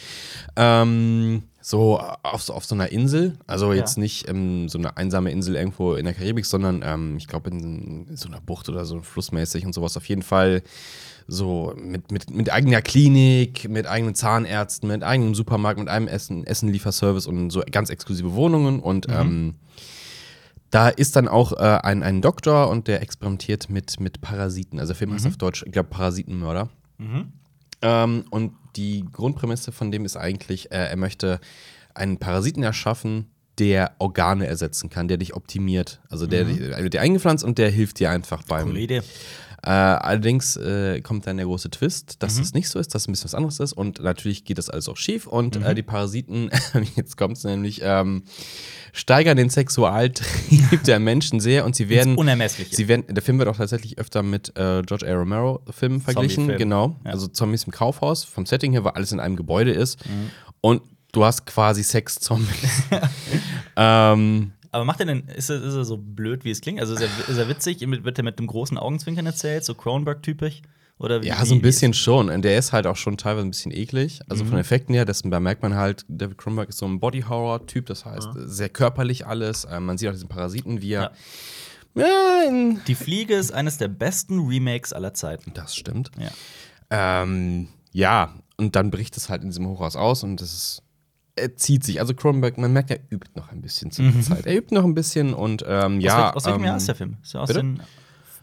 ähm, 0.57 1.43
so 1.61 1.99
auf, 1.99 2.43
so 2.43 2.53
auf 2.55 2.65
so 2.65 2.75
einer 2.75 2.93
Insel. 2.93 3.39
Also 3.47 3.73
jetzt 3.73 3.97
Ja. 3.97 4.03
nicht 4.03 4.29
ähm, 4.29 4.69
so 4.69 4.79
eine 4.79 4.97
einsame 4.97 5.31
Insel 5.31 5.57
irgendwo 5.57 5.95
in 5.95 6.05
der 6.05 6.13
Karibik, 6.15 6.45
sondern 6.45 6.83
ähm, 6.85 7.17
ich 7.17 7.27
glaube 7.27 7.51
in, 7.51 8.07
so 8.17 8.29
einer 8.29 8.41
Bucht 8.41 8.69
oder 8.69 8.85
so 8.85 9.01
flussmäßig 9.01 9.65
und 9.65 9.73
sowas. 9.73 9.97
Auf 9.97 10.07
jeden 10.07 10.23
Fall 10.23 10.63
so 11.27 11.73
mit, 11.77 12.11
mit, 12.11 12.31
mit 12.31 12.51
eigener 12.53 12.83
Klinik, 12.83 13.69
mit 13.69 13.87
eigenen 13.87 14.15
Zahnärzten, 14.15 14.89
mit 14.89 15.05
eigenem 15.05 15.35
Supermarkt, 15.35 15.79
mit 15.79 15.89
einem 15.89 16.09
Essen, 16.09 16.45
Essenlieferservice 16.47 17.27
und 17.27 17.51
so 17.51 17.63
ganz 17.71 17.89
exklusive 17.91 18.35
Wohnungen 18.35 18.81
und 18.81 19.07
ähm, 19.09 19.55
da 20.73 20.89
ist 20.89 21.17
dann 21.17 21.29
auch 21.29 21.53
äh, 21.53 21.57
ein, 21.83 22.03
ein 22.03 22.23
Doktor 22.23 22.69
und 22.71 22.89
der 22.89 23.03
experimentiert 23.03 23.69
mit, 23.69 24.01
mit 24.01 24.23
Parasiten. 24.23 24.81
Also 24.81 24.95
der 24.95 24.97
Film 24.97 25.13
heißt 25.13 25.27
auf 25.27 25.37
Deutsch, 25.37 25.63
ich 25.65 25.71
glaube, 25.71 25.91
Parasitenmörder. 25.91 26.71
Ähm, 27.83 28.25
und 28.31 28.55
die 28.77 29.05
Grundprämisse 29.13 29.71
von 29.71 29.91
dem 29.91 30.07
ist 30.07 30.17
eigentlich, 30.17 30.73
äh, 30.73 30.89
er 30.89 30.97
möchte 30.97 31.41
einen 31.95 32.17
Parasiten 32.17 32.63
erschaffen, 32.63 33.27
der 33.59 33.93
Organe 33.99 34.47
ersetzen 34.47 34.89
kann, 34.89 35.09
der 35.09 35.19
dich 35.19 35.35
optimiert. 35.35 36.01
Also 36.09 36.27
der, 36.27 36.45
der 36.45 36.83
wird 36.83 36.95
dir 36.95 37.03
eingepflanzt 37.03 37.45
und 37.45 37.59
der 37.59 37.69
hilft 37.69 37.99
dir 37.99 38.11
einfach 38.11 38.43
beim. 38.45 38.69
Coole 38.69 38.81
Idee. 38.81 39.03
Äh, 39.65 39.71
allerdings 39.71 40.57
äh, 40.57 41.01
kommt 41.03 41.27
dann 41.29 41.37
der 41.37 41.47
große 41.47 41.71
Twist, 41.71 42.21
dass 42.21 42.39
es 42.41 42.53
nicht 42.53 42.69
so 42.69 42.81
ist, 42.81 42.95
dass 42.95 43.03
es 43.03 43.09
ein 43.09 43.13
bisschen 43.13 43.27
was 43.27 43.35
anderes 43.35 43.61
ist. 43.61 43.73
Und 43.73 44.01
natürlich 44.01 44.45
geht 44.45 44.59
das 44.59 44.69
alles 44.69 44.89
auch 44.89 44.97
schief. 44.97 45.29
Und 45.29 45.57
äh, 45.57 45.75
die 45.77 45.85
Parasiten, 45.85 46.51
jetzt 46.97 47.17
kommt 47.17 47.37
es 47.37 47.45
nämlich, 47.45 47.81
ähm, 47.85 48.25
steigern 48.93 49.37
den 49.37 49.51
Sexualtrieb 49.51 50.83
der 50.85 50.99
Menschen 50.99 51.39
sehr 51.39 51.65
und 51.65 51.77
sie 51.77 51.89
werden. 51.89 52.17
Unermessliche. 52.17 52.75
Sie 52.75 52.89
werden, 52.89 53.05
der 53.09 53.23
Film 53.23 53.39
wird 53.39 53.49
auch 53.49 53.57
tatsächlich 53.57 53.99
öfter 53.99 54.25
mit 54.25 54.49
äh, 54.57 54.83
George 54.83 55.07
A. 55.09 55.15
Romero-Filmen 55.15 56.01
verglichen. 56.01 56.35
Zombie-Film. 56.35 56.59
Genau. 56.59 56.97
Ja. 57.05 57.13
Also 57.13 57.29
Zombies 57.29 57.63
im 57.63 57.73
Kaufhaus, 57.73 58.25
vom 58.25 58.47
Setting 58.47 58.73
her, 58.73 58.83
weil 58.83 58.93
alles 58.93 59.13
in 59.13 59.21
einem 59.21 59.37
Gebäude 59.37 59.71
ist. 59.71 60.05
Mhm. 60.07 60.31
Und 60.61 60.83
du 61.13 61.25
hast 61.25 61.47
quasi 61.47 61.85
Sex-Zombies. 61.85 62.83
ähm, 63.77 64.53
Aber 64.73 64.85
macht 64.85 65.01
er 65.01 65.07
denn, 65.07 65.29
ist 65.29 65.51
er, 65.51 65.63
ist 65.63 65.75
er 65.75 65.85
so 65.85 65.97
blöd, 65.99 66.45
wie 66.45 66.51
es 66.51 66.61
klingt? 66.63 66.81
Also 66.81 66.95
ist 66.95 67.03
er, 67.03 67.29
ist 67.29 67.37
er 67.39 67.49
witzig? 67.49 67.81
Wird 67.81 68.19
er 68.19 68.25
mit 68.25 68.39
einem 68.39 68.49
großen 68.49 68.79
Augenzwinkern 68.79 69.27
erzählt, 69.27 69.65
so 69.65 69.75
Cronenberg-typisch? 69.75 70.63
Oder 70.99 71.23
wie, 71.23 71.27
Ja, 71.29 71.45
so 71.45 71.55
ein 71.55 71.61
bisschen 71.63 71.95
schon. 71.95 72.31
Und 72.31 72.43
der 72.43 72.57
ist 72.59 72.73
halt 72.73 72.87
auch 72.87 72.97
schon 72.97 73.17
teilweise 73.17 73.47
ein 73.47 73.51
bisschen 73.51 73.73
eklig. 73.73 74.21
Also 74.29 74.45
Mhm. 74.45 74.49
von 74.51 74.59
Effekten 74.59 74.95
her, 74.95 75.05
dessen, 75.05 75.31
da 75.31 75.41
merkt 75.41 75.63
man 75.63 75.75
halt, 75.75 76.05
David 76.09 76.39
Cronenberg 76.39 76.69
ist 76.71 76.79
so 76.79 76.87
ein 76.87 77.01
Body-Horror-Typ, 77.01 77.87
das 77.87 78.05
heißt, 78.05 78.29
sehr 78.35 78.69
körperlich 78.69 79.27
alles. 79.27 79.67
Ähm, 79.71 79.85
man 79.87 79.99
sieht 79.99 80.09
auch 80.09 80.13
diesen 80.13 80.29
Parasiten, 80.29 80.81
wie 80.81 80.93
er. 80.93 81.13
Ja, 81.95 82.45
in, 82.49 82.81
Die 82.87 82.95
Fliege 82.95 83.35
ist 83.35 83.53
eines 83.53 83.77
der 83.79 83.89
besten 83.89 84.39
Remakes 84.41 84.93
aller 84.95 85.13
Zeiten. 85.13 85.53
das 85.55 85.75
stimmt. 85.77 86.11
Ja. 86.19 86.31
Ähm, 87.23 87.69
ja, 87.93 88.35
und 88.57 88.77
dann 88.77 88.91
bricht 88.91 89.17
es 89.17 89.29
halt 89.29 89.43
in 89.43 89.49
diesem 89.51 89.67
Hochhaus 89.69 89.97
aus 89.97 90.23
und 90.23 90.41
das 90.41 90.53
ist. 90.55 90.83
Er 91.35 91.57
zieht 91.57 91.83
sich. 91.85 91.99
Also 92.01 92.15
Cronenberg, 92.15 92.59
man 92.59 92.73
merkt, 92.73 92.91
er 92.91 93.01
übt 93.11 93.31
noch 93.35 93.51
ein 93.51 93.63
bisschen 93.63 93.91
zu 93.91 94.03
der 94.03 94.21
Zeit. 94.21 94.47
Er 94.47 94.55
übt 94.57 94.75
noch 94.75 94.85
ein 94.85 94.95
bisschen 94.95 95.33
und 95.33 95.65
ähm, 95.67 95.97
Aus, 95.99 96.03
ja. 96.05 96.31
wel- 96.31 96.35
aus 96.35 96.45
welchem 96.45 96.61
ähm, 96.61 96.67
Jahr 96.67 96.77
ist 96.77 96.89
der 96.89 96.95
Film? 96.95 97.17
Ist 97.23 97.35
der 97.35 97.41
aus 97.41 97.49
bitte? 97.49 97.61
den 97.61 97.83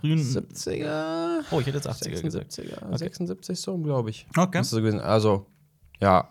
frühen. 0.01 0.19
70er. 0.19 1.39
Oh, 1.51 1.59
ich 1.59 1.67
hätte 1.67 1.77
jetzt 1.77 1.87
80er 1.89 2.21
gesagt. 2.21 2.51
76er, 2.51 2.97
76 2.97 3.59
so, 3.59 3.77
glaube 3.77 4.09
ich. 4.09 4.25
Okay. 4.35 4.63
So 4.63 4.77
Also, 4.79 5.45
ja, 6.01 6.29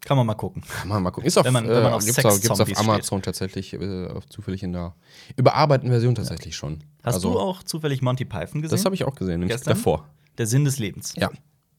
Kann 0.00 0.16
man 0.16 0.26
mal 0.26 0.34
gucken. 0.34 0.62
Kann 0.68 0.88
man 0.88 1.02
mal 1.02 1.10
gucken. 1.10 1.26
Ist 1.28 1.38
auf, 1.38 1.44
Wenn 1.46 1.52
man- 1.52 1.68
wenn 1.68 1.82
man 1.82 1.92
äh, 1.92 1.94
auf 1.94 2.04
gibt's, 2.04 2.24
auf, 2.24 2.40
gibt's 2.40 2.60
auf 2.60 2.78
Amazon 2.78 3.22
tatsächlich, 3.22 3.72
äh, 3.72 4.08
auf 4.08 4.26
zufällig 4.26 4.62
in 4.64 4.72
der 4.72 4.94
überarbeiteten 5.36 5.90
Version 5.90 6.14
tatsächlich 6.14 6.56
schon. 6.56 6.82
Hast 7.04 7.14
also, 7.14 7.32
du 7.32 7.38
auch 7.38 7.62
zufällig 7.62 8.02
Monty 8.02 8.24
Python 8.24 8.62
gesehen? 8.62 8.76
Das 8.76 8.84
habe 8.84 8.94
ich 8.94 9.04
auch 9.04 9.14
gesehen, 9.14 9.40
nämlich 9.40 9.56
Gestern? 9.56 9.74
davor. 9.74 10.08
Der 10.38 10.46
Sinn 10.46 10.64
des 10.64 10.78
Lebens. 10.78 11.14
Ja. 11.16 11.30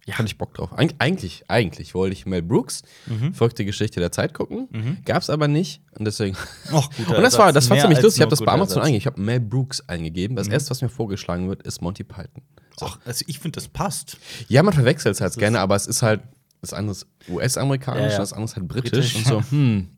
Ja. 0.05 0.15
Hatte 0.15 0.25
ich 0.25 0.37
Bock 0.37 0.53
drauf. 0.53 0.77
Eig 0.77 0.95
eigentlich, 0.99 1.45
eigentlich 1.47 1.93
wollte 1.95 2.13
ich 2.13 2.25
Mel 2.25 2.41
Brooks, 2.41 2.81
Mhm. 3.07 3.33
verrückte 3.33 3.63
Geschichte 3.63 3.99
der 4.01 4.11
Zeit 4.11 4.33
gucken. 4.33 4.99
Gab's 5.05 5.29
aber 5.29 5.47
nicht. 5.47 5.81
Und 5.97 6.03
deswegen. 6.05 6.35
Och, 6.73 6.89
guter 6.97 7.15
und 7.17 7.23
das 7.23 7.37
war, 7.37 7.53
das 7.53 7.69
war 7.69 7.75
Mehr 7.77 7.83
ziemlich 7.85 8.01
lustig. 8.01 8.19
Ich 8.19 8.21
habe 8.21 8.29
das 8.31 8.39
bei 8.41 8.51
Amazon 8.51 8.79
Ersatz. 8.79 8.83
Mhm. 8.83 8.87
eingegeben. 8.87 8.97
Ich 8.97 9.05
habe 9.07 9.21
Mel 9.21 9.39
Brooks 9.39 9.81
eingegeben. 9.87 10.35
Das 10.35 10.47
erste, 10.49 10.71
was 10.71 10.81
mir 10.81 10.89
vorgeschlagen 10.89 11.47
wird, 11.47 11.63
ist 11.63 11.81
Monty 11.81 12.03
Python. 12.03 12.43
Ach, 12.81 12.97
also 13.05 13.23
ich 13.27 13.39
finde, 13.39 13.55
das 13.57 13.69
passt. 13.69 14.17
Ja, 14.49 14.61
man 14.63 14.73
verwechselt 14.73 15.15
es 15.15 15.21
halt 15.21 15.37
gerne, 15.37 15.59
aber 15.61 15.75
es 15.75 15.87
ist 15.87 16.01
halt 16.01 16.21
das 16.61 16.73
andere 16.73 16.93
ist 16.95 17.07
US-amerikanisch, 17.29 18.03
Ja, 18.03 18.11
ja. 18.11 18.17
das 18.19 18.31
andere 18.33 18.45
ist 18.45 18.55
halt 18.55 18.67
britisch, 18.69 18.91
Britisch. 19.13 19.15
und 19.17 19.25
so, 19.25 19.41
hm, 19.51 19.89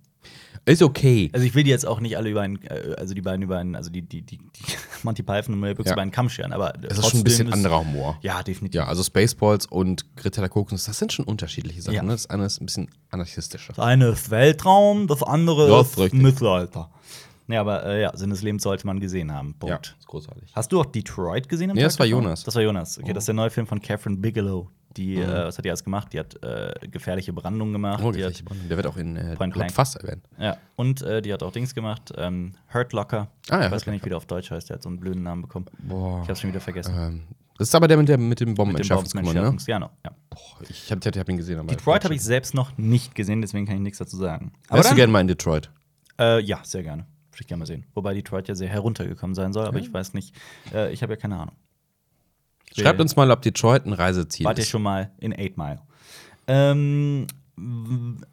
ist 0.73 0.81
okay. 0.81 1.29
Also 1.33 1.45
ich 1.45 1.53
will 1.53 1.63
die 1.63 1.69
jetzt 1.69 1.85
auch 1.85 1.99
nicht 1.99 2.17
alle 2.17 2.29
über 2.29 2.41
einen, 2.41 2.61
äh, 2.63 2.95
also 2.97 3.13
die 3.13 3.21
beiden 3.21 3.43
über 3.43 3.57
einen, 3.59 3.75
also 3.75 3.89
die, 3.91 4.01
die, 4.01 4.21
die, 4.23 4.37
die 4.37 4.63
Monty 5.03 5.21
Python 5.23 5.53
und 5.53 5.59
Mel 5.59 5.75
Brooks 5.75 5.89
Ja. 5.89 5.93
über 5.93 6.01
einen 6.01 6.11
Kamm 6.11 6.29
scheren, 6.29 6.53
aber 6.53 6.73
Es 6.83 6.97
ist 6.97 7.09
schon 7.09 7.19
ein 7.19 7.23
bisschen 7.23 7.53
anderer 7.53 7.81
Humor. 7.81 8.17
Ja, 8.21 8.41
definitiv. 8.41 8.75
Ja, 8.79 8.87
also 8.87 9.03
Spaceballs 9.03 9.65
und 9.67 10.15
Greta 10.15 10.41
der 10.41 10.49
Kokosnuss, 10.49 10.85
das 10.85 10.97
sind 10.97 11.13
schon 11.13 11.25
unterschiedliche 11.25 11.81
Sachen. 11.81 11.95
Ja. 11.95 12.01
Ne? 12.03 12.11
Das 12.13 12.27
eine 12.29 12.45
ist 12.45 12.59
ein 12.61 12.65
bisschen 12.65 12.89
anarchistischer. 13.11 13.73
Das 13.73 13.85
eine 13.85 14.07
ist 14.09 14.31
Weltraum, 14.31 15.07
das 15.07 15.21
andere 15.23 15.69
Ja, 15.69 15.81
ist 15.81 15.97
richtig. 15.99 16.21
Mittelalter. 16.21 16.89
Ja, 17.47 17.61
aber 17.61 17.85
äh, 17.85 18.01
ja, 18.01 18.17
Sinn 18.17 18.31
des 18.31 18.41
Lebens 18.41 18.63
sollte 18.63 18.87
man 18.87 18.99
gesehen 18.99 19.31
haben. 19.31 19.49
Ja, 19.61 19.67
Punkt. 19.75 19.95
ist 19.99 20.07
großartig. 20.07 20.49
Hast 20.55 20.71
du 20.71 20.79
auch 20.81 20.85
Detroit 20.87 21.47
gesehen? 21.47 21.69
am 21.69 21.75
Nee, 21.75 21.81
Tag 21.83 21.89
das 21.91 21.99
war? 21.99 22.07
Jonas. 22.07 22.43
Das 22.43 22.55
war 22.55 22.63
Jonas. 22.63 22.97
Okay, 22.97 23.13
das 23.13 23.21
ist 23.23 23.27
der 23.27 23.35
neue 23.35 23.51
Film 23.51 23.67
von 23.67 23.79
Catherine 23.79 24.17
Bigelow. 24.17 24.67
Die, 24.97 25.17
Mhm. 25.17 25.23
äh, 25.23 25.45
was 25.45 25.57
hat 25.57 25.65
die 25.65 25.69
alles 25.69 25.83
gemacht? 25.83 26.13
Die 26.13 26.19
hat 26.19 26.41
äh, 26.43 26.73
gefährliche 26.89 27.33
Brandung 27.33 27.73
gemacht. 27.73 28.01
Oh, 28.03 28.11
der, 28.11 28.27
hat, 28.27 28.43
der 28.69 28.77
wird 28.77 28.87
auch 28.87 28.97
in 28.97 29.15
äh, 29.17 29.35
Point. 29.35 29.71
Fast 29.71 29.97
erwähnt. 29.97 30.23
ja, 30.39 30.57
und 30.75 31.01
äh, 31.01 31.21
die 31.21 31.33
hat 31.33 31.43
auch 31.43 31.51
Dings 31.51 31.75
gemacht. 31.75 32.13
Ähm, 32.17 32.53
Hurt 32.73 32.93
Locker. 32.93 33.27
Ah, 33.49 33.59
ja, 33.59 33.65
ich 33.65 33.71
weiß 33.71 33.85
gar 33.85 33.91
nicht, 33.91 34.05
wie 34.05 34.09
der 34.09 34.17
auf 34.17 34.25
Deutsch 34.25 34.51
heißt. 34.51 34.69
Der 34.69 34.75
hat 34.75 34.83
so 34.83 34.89
einen 34.89 34.99
blöden 34.99 35.23
Namen 35.23 35.41
bekommen. 35.41 35.65
Boah. 35.79 36.21
Ich 36.23 36.29
hab's 36.29 36.41
schon 36.41 36.49
wieder 36.49 36.61
vergessen. 36.61 36.93
Ähm, 36.97 37.23
das 37.57 37.69
ist 37.69 37.75
aber 37.75 37.87
der 37.87 37.97
mit, 37.97 38.09
der, 38.09 38.17
mit 38.17 38.39
dem 38.39 38.53
Bombenentschärfungskommando, 38.53 39.41
ne? 39.41 39.49
Bombentschärfungs- 39.49 39.65
Genau, 39.65 39.89
ja. 40.03 40.11
Boah, 40.29 40.39
ich 40.69 40.91
habe 40.91 41.09
hab 41.19 41.29
ihn 41.29 41.37
gesehen. 41.37 41.59
Aber 41.59 41.67
Detroit 41.69 42.03
habe 42.03 42.13
ich 42.15 42.21
selbst 42.21 42.53
noch 42.53 42.77
nicht 42.77 43.15
gesehen, 43.15 43.41
deswegen 43.41 43.65
kann 43.65 43.75
ich 43.75 43.81
nichts 43.81 43.99
dazu 43.99 44.17
sagen. 44.17 44.51
Wärst 44.69 44.91
du 44.91 44.95
gerne 44.95 45.11
mal 45.11 45.21
in 45.21 45.27
Detroit? 45.27 45.69
Äh, 46.19 46.41
ja, 46.41 46.59
sehr 46.63 46.83
gerne. 46.83 47.03
Würde 47.31 47.41
ich 47.41 47.47
gerne 47.47 47.59
mal 47.59 47.65
sehen. 47.65 47.85
Wobei 47.93 48.13
Detroit 48.13 48.47
ja 48.47 48.55
sehr 48.55 48.69
heruntergekommen 48.69 49.35
sein 49.35 49.51
soll, 49.53 49.65
aber 49.67 49.79
ich 49.79 49.91
weiß 49.93 50.13
nicht. 50.13 50.33
Äh, 50.73 50.91
ich 50.93 51.01
habe 51.03 51.13
ja 51.13 51.17
keine 51.17 51.35
Ahnung. 51.37 51.55
Schreibt 52.81 52.99
uns 53.01 53.15
mal, 53.15 53.29
ob 53.31 53.41
Detroit 53.41 53.85
ein 53.85 53.93
Reiseziel 53.93 54.45
Wart 54.45 54.57
ihr 54.57 54.63
ist. 54.63 54.69
schon 54.69 54.81
mal 54.83 55.11
in 55.19 55.33
Eight 55.33 55.57
Mile? 55.57 55.79
Ähm, 56.47 57.27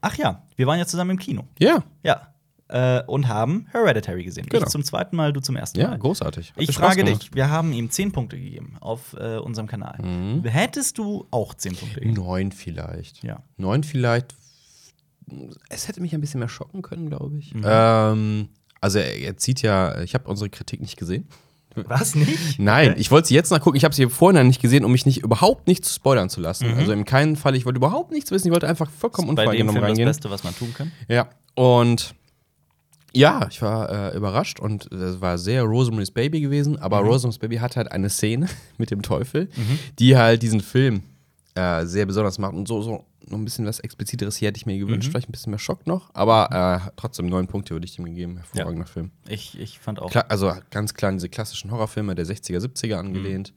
ach 0.01 0.17
ja, 0.17 0.43
wir 0.57 0.67
waren 0.67 0.79
ja 0.79 0.87
zusammen 0.87 1.11
im 1.13 1.19
Kino. 1.19 1.45
Ja, 1.59 1.83
Ja. 2.03 2.29
Äh, 2.69 3.03
und 3.05 3.29
haben 3.29 3.67
Hereditary 3.71 4.25
gesehen. 4.25 4.47
Genau. 4.49 4.65
Ich 4.65 4.71
zum 4.71 4.83
zweiten 4.83 5.15
Mal, 5.15 5.35
du 5.35 5.41
zum 5.41 5.57
ersten 5.57 5.79
ja, 5.79 5.89
Mal. 5.89 5.99
großartig. 5.99 6.53
Hat 6.57 6.63
Ich 6.63 6.75
frage 6.75 7.05
gemacht. 7.05 7.25
dich, 7.25 7.35
wir 7.35 7.51
haben 7.51 7.71
ihm 7.75 7.91
10 7.91 8.13
Punkte 8.13 8.39
gegeben 8.39 8.79
auf 8.81 9.13
äh, 9.13 9.37
unserem 9.37 9.67
Kanal. 9.69 9.99
Mhm. 10.03 10.43
Hättest 10.45 10.97
du 10.97 11.27
auch 11.31 11.53
10 11.53 11.77
Punkte 11.77 12.01
gegeben? 12.01 12.15
Neun 12.15 12.51
vielleicht. 12.51 13.23
Ja. 13.23 13.43
Neun 13.59 13.85
vielleicht. 13.85 14.35
Es 15.69 15.87
hätte 15.87 16.01
mich 16.01 16.15
ein 16.15 16.23
bisschen 16.23 16.39
mehr 16.41 16.49
schocken 16.49 16.81
können, 16.81 17.11
glaube 17.11 17.35
Mhm. 17.35 17.39
ich. 17.41 17.55
Ähm, 17.63 18.49
also 18.81 19.01
er, 19.01 19.19
er 19.19 19.37
zieht 19.37 19.61
ja, 19.61 20.01
ich 20.01 20.15
habe 20.15 20.31
unsere 20.31 20.49
Kritik 20.49 20.81
nicht 20.81 20.97
gesehen. 20.97 21.29
Was 21.75 22.15
nicht? 22.15 22.59
Nein, 22.59 22.95
ich 22.99 23.11
wollte 23.11 23.29
sie 23.29 23.35
jetzt 23.35 23.51
nachgucken. 23.51 23.77
Ich 23.77 23.85
habe 23.85 23.95
sie 23.95 24.09
vorhin 24.09 24.47
nicht 24.47 24.61
gesehen, 24.61 24.85
um 24.85 24.93
mich 24.93 25.07
nicht 25.07 25.19
überhaupt 25.23 25.67
nicht 25.69 25.85
zu 25.85 25.93
spoilern 25.95 26.29
zu 26.29 26.41
lassen. 26.41 26.71
Mhm. 26.73 26.79
Also 26.79 26.93
in 26.93 27.05
keinem 27.05 27.37
Fall, 27.37 27.55
ich 27.57 27.65
wollte 27.65 27.79
überhaupt 27.79 28.13
nichts 28.13 28.31
wissen. 28.31 28.49
Ich 28.49 28.53
wollte 28.53 28.69
einfach 28.69 28.91
vollkommen 28.91 29.35
Bei 29.35 29.43
dem 29.45 29.69
unvoreingenommen 29.69 29.73
Film 29.75 29.83
das 29.83 29.89
reingehen. 29.91 30.09
Beste, 30.09 30.31
was 30.31 30.45
man 30.45 30.55
tun 30.57 30.75
kann. 30.77 30.93
Ja. 31.09 31.29
Und 31.55 32.15
ja, 33.15 33.47
ich 33.51 33.61
war 33.61 34.13
äh, 34.13 34.17
überrascht 34.17 34.59
und 34.59 34.91
es 34.91 35.21
war 35.21 35.37
sehr 35.37 35.63
Rosemary's 35.65 36.11
Baby 36.11 36.41
gewesen, 36.41 36.79
aber 36.79 37.03
Mhm. 37.03 37.09
Rosemary's 37.09 37.39
Baby 37.39 37.57
hat 37.57 37.77
halt 37.77 37.93
eine 37.93 38.09
Szene 38.09 38.49
mit 38.79 38.91
dem 38.91 39.03
Teufel, 39.03 39.49
die 39.99 40.17
halt 40.17 40.43
diesen 40.43 40.61
Film 40.61 41.03
äh, 41.55 41.85
sehr 41.85 42.07
besonders 42.07 42.39
macht 42.39 42.55
und 42.55 42.67
so, 42.67 42.81
so 42.81 43.05
noch 43.33 43.39
ein 43.39 43.45
bisschen 43.45 43.67
was 43.67 43.81
Expliziteres 43.81 44.37
hier 44.37 44.49
hätte 44.49 44.59
ich 44.59 44.67
mir 44.67 44.79
gewünscht, 44.79 45.09
Mhm. 45.09 45.11
vielleicht 45.13 45.29
ein 45.29 45.33
bisschen 45.33 45.51
mehr 45.51 45.59
Schock 45.59 45.87
noch, 45.87 46.11
aber 46.15 46.85
äh, 46.87 46.91
trotzdem 46.97 47.27
neun 47.27 47.47
Punkte 47.49 47.75
würde 47.75 47.85
ich 47.87 47.97
dem 47.97 48.05
gegeben. 48.05 48.37
Hervorragender 48.37 48.87
Film. 48.87 49.11
Ich, 49.29 49.59
ich 49.59 49.79
fand 49.81 50.01
auch. 50.01 50.11
Klar, 50.11 50.27
also 50.29 50.53
ganz 50.71 50.95
klar 50.95 51.11
diese 51.13 51.29
klassischen 51.29 51.71
Horrorfilme 51.71 52.15
der 52.15 52.27
60er, 52.27 52.59
70er 52.61 52.95
angelehnt. 52.97 53.53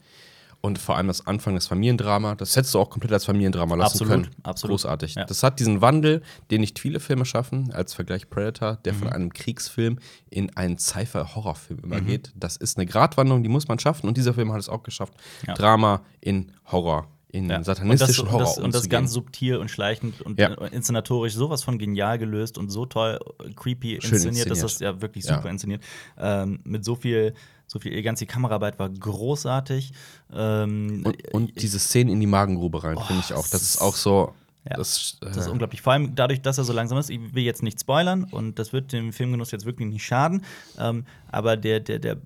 Und 0.62 0.79
vor 0.79 0.98
allem 0.98 1.05
das 1.05 1.27
Anfang 1.27 1.53
des 1.53 1.67
Familiendrama, 1.67 2.34
das 2.34 2.55
hättest 2.55 2.74
du 2.74 2.79
auch 2.79 2.89
komplett 2.89 3.12
als 3.13 3.25
Familiendrama 3.25 3.75
lassen 3.75 4.01
Absolut, 4.01 4.12
können. 4.24 4.36
absolut. 4.41 4.72
Großartig. 4.72 5.13
Ja. 5.13 5.25
Das 5.25 5.44
hat 5.44 5.60
diesen 5.60 5.82
Wandel, 5.82 6.24
den 6.50 6.62
nicht 6.62 6.79
viele 6.79 7.00
Filme 7.00 7.24
schaffen, 7.25 7.72
als 7.72 7.94
Vergleich 7.94 8.32
Predator, 8.32 8.77
der 8.77 8.94
Mhm. 8.94 8.98
von 8.98 9.10
einem 9.10 9.32
Kriegsfilm 9.34 10.00
in 10.32 10.58
einen 10.58 10.79
Sci-Fi-Horrorfilm 10.79 11.82
Mhm. 11.82 11.86
übergeht. 11.86 12.32
Das 12.36 12.58
ist 12.58 12.77
eine 12.77 12.88
Gratwanderung, 12.88 13.44
die 13.44 13.50
muss 13.50 13.67
man 13.67 13.77
schaffen 13.77 14.08
und 14.08 14.17
dieser 14.17 14.34
Film 14.34 14.51
hat 14.53 14.60
es 14.60 14.67
auch 14.70 14.82
geschafft. 14.82 15.13
Ja. 15.46 15.53
Drama 15.53 16.01
in 16.20 16.51
Horror, 16.72 17.08
in 17.35 17.49
Ja. 17.49 17.63
satanistischen 17.63 18.27
und 18.27 18.27
das, 18.27 18.33
Horror 18.33 18.47
und 18.47 18.73
das, 18.73 18.81
und 18.81 18.85
das 18.85 18.89
ganz 18.89 19.11
subtil 19.11 19.57
und 19.57 19.69
schleichend 19.69 20.21
und 20.21 20.39
Ja. 20.39 20.53
äh, 20.53 20.75
inszenatorisch 20.75 21.33
sowas 21.33 21.63
von 21.63 21.77
genial 21.77 22.17
gelöst 22.17 22.57
und 22.57 22.69
so 22.69 22.85
toll 22.85 23.19
äh, 23.43 23.49
creepy 23.53 23.99
Schön 24.01 24.13
inszeniert, 24.13 24.49
dass 24.49 24.61
inszeniert. 24.61 24.63
das 24.63 24.79
ja 24.79 25.01
wirklich 25.01 25.25
Ja. 25.25 25.35
super 25.35 25.49
inszeniert. 25.49 25.81
Ähm, 26.17 26.59
mit 26.63 26.85
so 26.85 26.95
viel, 26.95 27.33
so 27.67 27.79
viel. 27.79 27.91
Die 28.01 28.25
Kameraarbeit 28.25 28.79
war 28.79 28.89
großartig. 28.89 29.91
Ähm, 30.33 31.03
Und, 31.05 31.33
und 31.33 31.61
diese 31.61 31.79
Szenen 31.79 32.09
in 32.11 32.19
die 32.19 32.27
Magengrube 32.27 32.83
rein, 32.83 32.97
finde 33.05 33.21
ich 33.25 33.33
auch. 33.33 33.47
Das 33.47 33.61
ist 33.61 33.81
auch 33.81 33.95
so. 33.95 34.33
Ja. 34.69 34.77
Das, 34.77 35.17
Das 35.21 35.37
ist 35.37 35.47
äh, 35.47 35.51
unglaublich. 35.51 35.81
Vor 35.81 35.93
allem 35.93 36.15
dadurch, 36.15 36.41
dass 36.41 36.57
er 36.57 36.63
so 36.63 36.73
langsam 36.73 36.97
ist. 36.97 37.09
Ich 37.11 37.19
will 37.35 37.43
jetzt 37.43 37.61
nicht 37.61 37.79
spoilern 37.79 38.23
und 38.23 38.57
das 38.57 38.73
wird 38.73 38.93
dem 38.93 39.13
Filmgenuss 39.13 39.51
jetzt 39.51 39.65
wirklich 39.65 39.87
nicht 39.87 40.03
schaden. 40.03 40.43
Ähm, 40.79 41.05
aber 41.31 41.55
der, 41.55 41.79
der, 41.81 41.99
der 41.99 42.13
äh, 42.13 42.17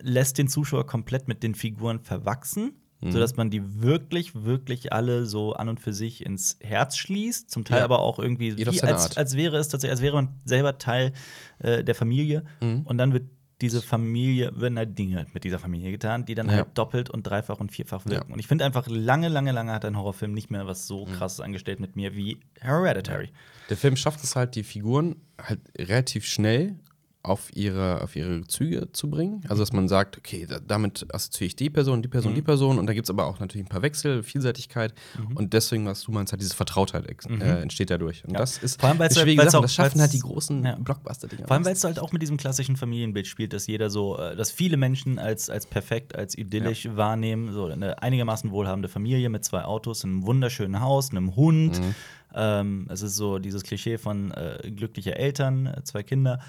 lässt 0.00 0.38
den 0.38 0.48
Zuschauer 0.48 0.84
komplett 0.86 1.28
mit 1.28 1.42
den 1.44 1.54
Figuren 1.54 2.00
verwachsen, 2.00 2.72
Mhm. 3.02 3.12
sodass 3.12 3.36
man 3.36 3.48
die 3.50 3.80
wirklich, 3.82 4.34
wirklich 4.44 4.92
alle 4.92 5.24
so 5.26 5.54
an 5.54 5.68
und 5.70 5.80
für 5.80 5.92
sich 5.94 6.24
ins 6.24 6.58
Herz 6.60 6.96
schließt. 6.98 7.50
Zum 7.50 7.64
Teil 7.64 7.78
Ja. 7.78 7.84
aber 7.84 8.00
auch 8.00 8.18
irgendwie, 8.18 8.56
wie, 8.58 8.82
als, 8.82 9.16
als 9.16 9.36
wäre 9.36 9.56
es 9.56 9.68
tatsächlich, 9.68 9.92
als 9.92 10.02
wäre 10.02 10.16
man 10.16 10.28
selber 10.44 10.76
Teil 10.78 11.12
äh, 11.60 11.82
der 11.82 11.94
Familie. 11.94 12.44
Mhm. 12.60 12.82
Und 12.82 12.98
dann 12.98 13.12
wird 13.12 13.24
diese 13.62 13.82
Familie, 13.82 14.52
werden 14.58 14.78
halt 14.78 14.98
Dinge 14.98 15.26
mit 15.34 15.44
dieser 15.44 15.58
Familie 15.58 15.90
getan, 15.90 16.24
die 16.24 16.34
dann 16.34 16.48
Ja. 16.48 16.56
halt 16.56 16.68
doppelt 16.78 17.10
und 17.10 17.24
dreifach 17.26 17.60
und 17.60 17.70
vierfach 17.72 18.06
wirken. 18.06 18.32
Und 18.32 18.38
ich 18.38 18.46
finde 18.46 18.64
einfach, 18.64 18.86
lange, 18.88 19.28
lange, 19.28 19.52
lange 19.52 19.72
hat 19.72 19.84
ein 19.84 19.98
Horrorfilm 19.98 20.32
nicht 20.32 20.50
mehr 20.50 20.66
was 20.66 20.82
Mhm. 20.84 20.86
so 20.88 21.04
krasses 21.04 21.40
angestellt 21.40 21.78
mit 21.78 21.94
mir 21.94 22.14
wie 22.16 22.40
Hereditary. 22.60 23.30
Der 23.68 23.76
Film 23.76 23.96
schafft 23.96 24.24
es 24.24 24.34
halt, 24.34 24.54
die 24.54 24.62
Figuren 24.62 25.16
halt 25.42 25.60
relativ 25.78 26.24
schnell 26.26 26.76
auf 27.22 27.54
ihre, 27.54 28.00
auf 28.02 28.16
ihre 28.16 28.46
Züge 28.46 28.92
zu 28.92 29.10
bringen. 29.10 29.42
Also, 29.46 29.60
dass 29.62 29.74
man 29.74 29.88
sagt, 29.88 30.16
okay, 30.16 30.46
da, 30.48 30.58
damit 30.58 31.06
assoziiere 31.14 31.48
ich 31.48 31.56
die 31.56 31.68
Person, 31.68 32.00
die 32.00 32.08
Person, 32.08 32.32
Mhm. 32.32 32.36
die 32.36 32.42
Person. 32.42 32.78
Und 32.78 32.86
da 32.86 32.94
gibt 32.94 33.04
es 33.06 33.10
aber 33.10 33.26
auch 33.26 33.40
natürlich 33.40 33.66
ein 33.66 33.68
paar 33.68 33.82
Wechsel, 33.82 34.22
Vielseitigkeit. 34.22 34.94
Und 35.34 35.52
deswegen, 35.52 35.84
was 35.84 36.02
du 36.02 36.12
meinst, 36.12 36.32
halt 36.32 36.40
diese 36.40 36.54
Vertrautheit 36.54 37.06
ex- 37.06 37.26
äh, 37.26 37.60
entsteht 37.60 37.90
dadurch. 37.90 38.24
Und 38.24 38.30
Mhm. 38.30 38.34
Ja. 38.36 38.40
das 38.40 38.56
ist 38.58 38.80
Vor 38.80 38.88
allem, 38.88 38.96
eine 39.02 39.10
halt- 39.10 39.18
schwierige 39.18 39.42
Sache. 39.44 39.58
auch- 39.58 39.62
Das 39.62 39.74
schaffen 39.74 40.00
halt 40.00 40.14
die 40.14 40.18
großen 40.20 40.64
ja. 40.64 40.76
Blockbuster-Dinger. 40.76 41.46
Vor 41.46 41.54
allem, 41.56 41.64
weil 41.66 41.74
es 41.74 41.84
halt 41.84 41.98
auch 41.98 42.10
mit 42.12 42.22
diesem 42.22 42.38
klassischen 42.38 42.76
Familienbild 42.76 43.26
spielt, 43.26 43.52
dass 43.52 43.66
jeder 43.66 43.90
so, 43.90 44.16
äh, 44.18 44.34
dass 44.34 44.50
viele 44.50 44.78
Menschen 44.78 45.18
als, 45.18 45.50
als 45.50 45.66
perfekt, 45.66 46.14
als 46.16 46.38
idyllisch 46.38 46.88
wahrnehmen. 46.90 47.52
So 47.52 47.66
eine 47.66 48.02
einigermaßen 48.02 48.50
wohlhabende 48.50 48.88
Familie 48.88 49.28
mit 49.28 49.44
zwei 49.44 49.64
Autos, 49.64 50.04
einem 50.04 50.24
wunderschönen 50.24 50.80
Haus, 50.80 51.10
einem 51.10 51.36
Hund. 51.36 51.78
Mhm. 51.80 51.94
Ähm, 52.34 52.86
es 52.90 53.02
ist 53.02 53.16
so 53.16 53.38
dieses 53.38 53.62
Klischee 53.62 53.98
von 53.98 54.30
äh, 54.30 54.70
glücklicher 54.74 55.16
Eltern, 55.18 55.66
äh, 55.66 55.82
zwei 55.84 56.02
Kinder. 56.02 56.40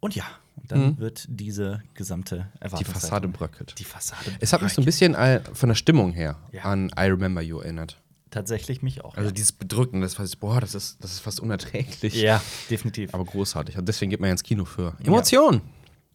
Und 0.00 0.14
ja, 0.14 0.24
und 0.56 0.72
dann 0.72 0.80
Mhm. 0.86 0.98
wird 0.98 1.26
diese 1.28 1.82
gesamte 1.94 2.48
die 2.54 2.64
Erwartungshaltung- 2.64 2.92
Fassade 2.92 3.28
bröckelt. 3.28 3.74
Die 3.78 3.84
Fassade. 3.84 4.32
Es 4.40 4.52
hat 4.52 4.62
mich 4.62 4.72
so 4.72 4.80
ein 4.80 4.84
bröckelt. 4.84 5.44
bisschen 5.44 5.54
von 5.54 5.68
der 5.68 5.76
Stimmung 5.76 6.12
her 6.12 6.36
Ja. 6.52 6.62
an 6.64 6.90
I 6.98 7.02
Remember 7.04 7.42
You 7.42 7.60
erinnert. 7.60 7.98
Tatsächlich 8.30 8.80
mich 8.82 9.02
auch. 9.04 9.16
Also 9.16 9.28
ja. 9.30 9.32
dieses 9.34 9.50
Bedrücken, 9.52 10.00
das 10.00 10.18
was 10.18 10.36
boah, 10.36 10.60
das 10.60 10.74
ist, 10.74 11.02
das 11.02 11.12
ist 11.12 11.18
fast 11.20 11.40
unerträglich. 11.40 12.14
ja, 12.14 12.40
definitiv. 12.70 13.12
Aber 13.12 13.24
großartig. 13.24 13.76
Und 13.76 13.88
deswegen 13.88 14.10
geht 14.10 14.20
man 14.20 14.28
ja 14.28 14.32
ins 14.32 14.42
Kino 14.44 14.64
für 14.64 14.94
Emotionen. 15.04 15.62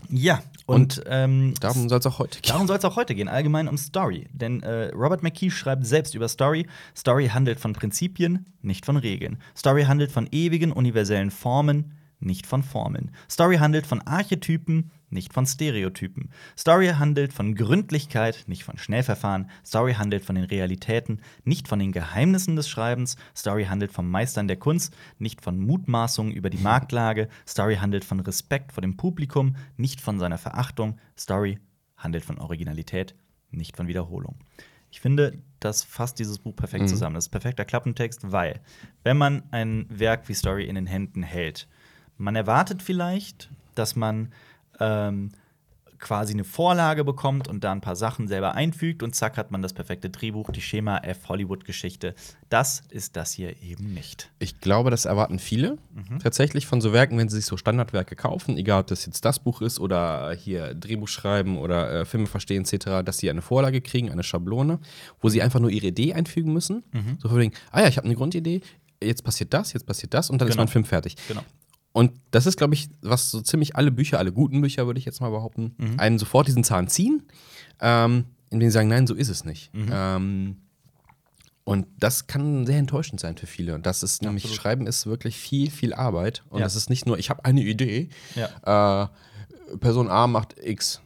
Ja, 0.09 0.41
und, 0.67 1.01
ähm, 1.07 1.55
Darum 1.59 1.89
soll 1.89 1.97
es 1.99 2.05
auch 2.05 2.19
heute 2.19 2.39
gehen. 2.39 2.51
Darum 2.51 2.67
soll 2.67 2.77
es 2.77 2.85
auch 2.85 2.95
heute 2.95 3.15
gehen, 3.15 3.27
allgemein 3.27 3.67
um 3.67 3.75
Story. 3.77 4.27
Denn 4.31 4.61
äh, 4.61 4.89
Robert 4.93 5.23
McKee 5.23 5.49
schreibt 5.49 5.85
selbst 5.87 6.13
über 6.13 6.27
Story. 6.29 6.67
Story 6.95 7.29
handelt 7.29 7.59
von 7.59 7.73
Prinzipien, 7.73 8.45
nicht 8.61 8.85
von 8.85 8.97
Regeln. 8.97 9.39
Story 9.57 9.83
handelt 9.83 10.11
von 10.11 10.27
ewigen, 10.31 10.71
universellen 10.71 11.31
Formen, 11.31 11.94
nicht 12.19 12.47
von 12.47 12.63
Formeln. 12.63 13.11
Story 13.29 13.57
handelt 13.57 13.85
von 13.85 14.01
Archetypen, 14.01 14.91
nicht 15.09 15.33
von 15.33 15.45
Stereotypen. 15.45 16.29
Story 16.57 16.87
handelt 16.87 17.33
von 17.33 17.55
Gründlichkeit, 17.55 18.43
nicht 18.47 18.63
von 18.63 18.77
Schnellverfahren. 18.77 19.49
Story 19.65 19.93
handelt 19.93 20.25
von 20.25 20.35
den 20.35 20.45
Realitäten, 20.45 21.21
nicht 21.43 21.67
von 21.67 21.79
den 21.79 21.91
Geheimnissen 21.91 22.55
des 22.55 22.67
Schreibens. 22.69 23.15
Story 23.35 23.65
handelt 23.65 23.91
vom 23.91 24.09
Meistern 24.09 24.47
der 24.47 24.57
Kunst, 24.57 24.95
nicht 25.19 25.41
von 25.41 25.59
Mutmaßungen 25.59 26.33
über 26.33 26.49
die 26.49 26.57
Marktlage. 26.63 27.29
Story 27.47 27.77
handelt 27.77 28.05
von 28.05 28.19
Respekt 28.19 28.73
vor 28.73 28.81
dem 28.81 28.97
Publikum, 28.97 29.55
nicht 29.77 30.01
von 30.01 30.19
seiner 30.19 30.37
Verachtung. 30.37 30.99
Story 31.17 31.59
handelt 31.97 32.25
von 32.25 32.39
Originalität, 32.39 33.15
nicht 33.51 33.77
von 33.77 33.87
Wiederholung. 33.87 34.35
Ich 34.91 35.01
finde, 35.01 35.41
das 35.59 35.83
fasst 35.83 36.19
dieses 36.19 36.39
Buch 36.39 36.55
perfekt 36.55 36.87
zusammen. 36.87 37.15
Das 37.15 37.25
ist 37.25 37.29
perfekter 37.29 37.65
Klappentext, 37.65 38.31
weil, 38.31 38.61
wenn 39.03 39.17
man 39.17 39.43
ein 39.51 39.87
Werk 39.89 40.29
wie 40.29 40.33
Story 40.33 40.65
in 40.65 40.75
den 40.75 40.85
Händen 40.85 41.21
hält, 41.21 41.67
man 42.17 42.35
erwartet 42.35 42.81
vielleicht, 42.81 43.49
dass 43.75 43.95
man 43.95 44.31
ähm, 44.79 45.31
quasi 45.97 46.33
eine 46.33 46.43
Vorlage 46.43 47.03
bekommt 47.05 47.47
und 47.47 47.63
da 47.63 47.71
ein 47.71 47.79
paar 47.81 47.95
Sachen 47.95 48.27
selber 48.27 48.53
einfügt 48.53 49.01
und 49.01 49.15
zack 49.15 49.37
hat 49.37 49.49
man 49.51 49.61
das 49.61 49.73
perfekte 49.73 50.09
Drehbuch, 50.09 50.51
die 50.51 50.61
Schema 50.61 50.97
F 50.99 51.29
Hollywood-Geschichte. 51.29 52.13
Das 52.49 52.83
ist 52.89 53.15
das 53.15 53.31
hier 53.31 53.61
eben 53.63 53.93
nicht. 53.93 54.29
Ich 54.37 54.59
glaube, 54.59 54.91
das 54.91 55.05
erwarten 55.05 55.39
viele 55.39 55.77
Mhm. 55.93 56.19
tatsächlich 56.19 56.67
von 56.67 56.81
so 56.81 56.91
Werken, 56.93 57.17
wenn 57.17 57.29
sie 57.29 57.37
sich 57.37 57.45
so 57.45 57.55
Standardwerke 57.57 58.15
kaufen, 58.17 58.57
egal 58.57 58.81
ob 58.81 58.87
das 58.87 59.05
jetzt 59.05 59.23
das 59.23 59.39
Buch 59.39 59.61
ist 59.61 59.79
oder 59.79 60.33
hier 60.33 60.75
Drehbuch 60.75 61.07
schreiben 61.07 61.57
oder 61.57 62.01
äh, 62.01 62.05
Filme 62.05 62.27
verstehen 62.27 62.65
etc., 62.65 63.03
dass 63.03 63.17
sie 63.17 63.29
eine 63.29 63.41
Vorlage 63.41 63.79
kriegen, 63.81 64.11
eine 64.11 64.23
Schablone, 64.23 64.79
wo 65.21 65.29
sie 65.29 65.41
einfach 65.41 65.61
nur 65.61 65.69
ihre 65.71 65.87
Idee 65.87 66.13
einfügen 66.13 66.51
müssen. 66.53 66.83
Mhm. 66.91 67.17
So 67.19 67.29
von 67.29 67.39
wegen, 67.39 67.53
ah 67.71 67.81
ja, 67.81 67.87
ich 67.87 67.95
habe 67.97 68.05
eine 68.05 68.15
Grundidee, 68.15 68.61
jetzt 69.01 69.23
passiert 69.23 69.53
das, 69.53 69.71
jetzt 69.73 69.85
passiert 69.87 70.13
das 70.13 70.29
und 70.29 70.39
dann 70.39 70.49
ist 70.49 70.55
Genau. 70.55 70.63
mein 70.65 70.71
Film 70.71 70.85
fertig. 70.85 71.15
Genau. 71.29 71.41
Und 71.95 72.11
das 72.31 72.45
ist, 72.45 72.57
glaube 72.57 72.73
ich, 72.73 72.89
was 73.01 73.31
so 73.31 73.39
ziemlich 73.39 73.77
alle 73.77 73.89
Bücher, 73.89 74.19
alle 74.19 74.33
guten 74.33 74.59
Bücher, 74.59 74.85
würde 74.85 74.99
ich 74.99 75.05
jetzt 75.05 75.21
mal 75.21 75.29
behaupten, 75.29 75.75
Mhm. 75.77 75.97
einen 75.97 76.19
sofort 76.19 76.45
diesen 76.45 76.65
Zahn 76.65 76.89
ziehen, 76.89 77.23
ähm, 77.79 78.25
indem 78.49 78.69
sie 78.69 78.73
sagen, 78.73 78.89
nein, 78.89 79.07
so 79.07 79.13
ist 79.15 79.29
es 79.29 79.45
nicht. 79.45 79.73
Mhm. 79.73 79.87
Ähm, 79.93 80.57
und 81.63 81.87
das 81.97 82.27
kann 82.27 82.65
sehr 82.65 82.79
enttäuschend 82.79 83.21
sein 83.21 83.37
für 83.37 83.47
viele. 83.47 83.75
Und 83.75 83.85
das 83.85 84.03
ist 84.03 84.21
nämlich, 84.23 84.43
Absolut. 84.43 84.61
Schreiben 84.61 84.87
ist 84.87 85.05
wirklich 85.05 85.37
viel, 85.37 85.71
viel 85.71 85.93
Arbeit. 85.93 86.43
Und 86.49 86.59
Ja. 86.59 86.65
das 86.65 86.75
ist 86.75 86.89
nicht 86.89 87.05
nur, 87.05 87.17
ich 87.17 87.29
habe 87.29 87.45
eine 87.45 87.61
Idee, 87.61 88.09
Ja. 88.35 89.07
äh, 89.71 89.77
Person 89.77 90.09
A 90.09 90.27
macht 90.27 90.55
X. 90.61 90.99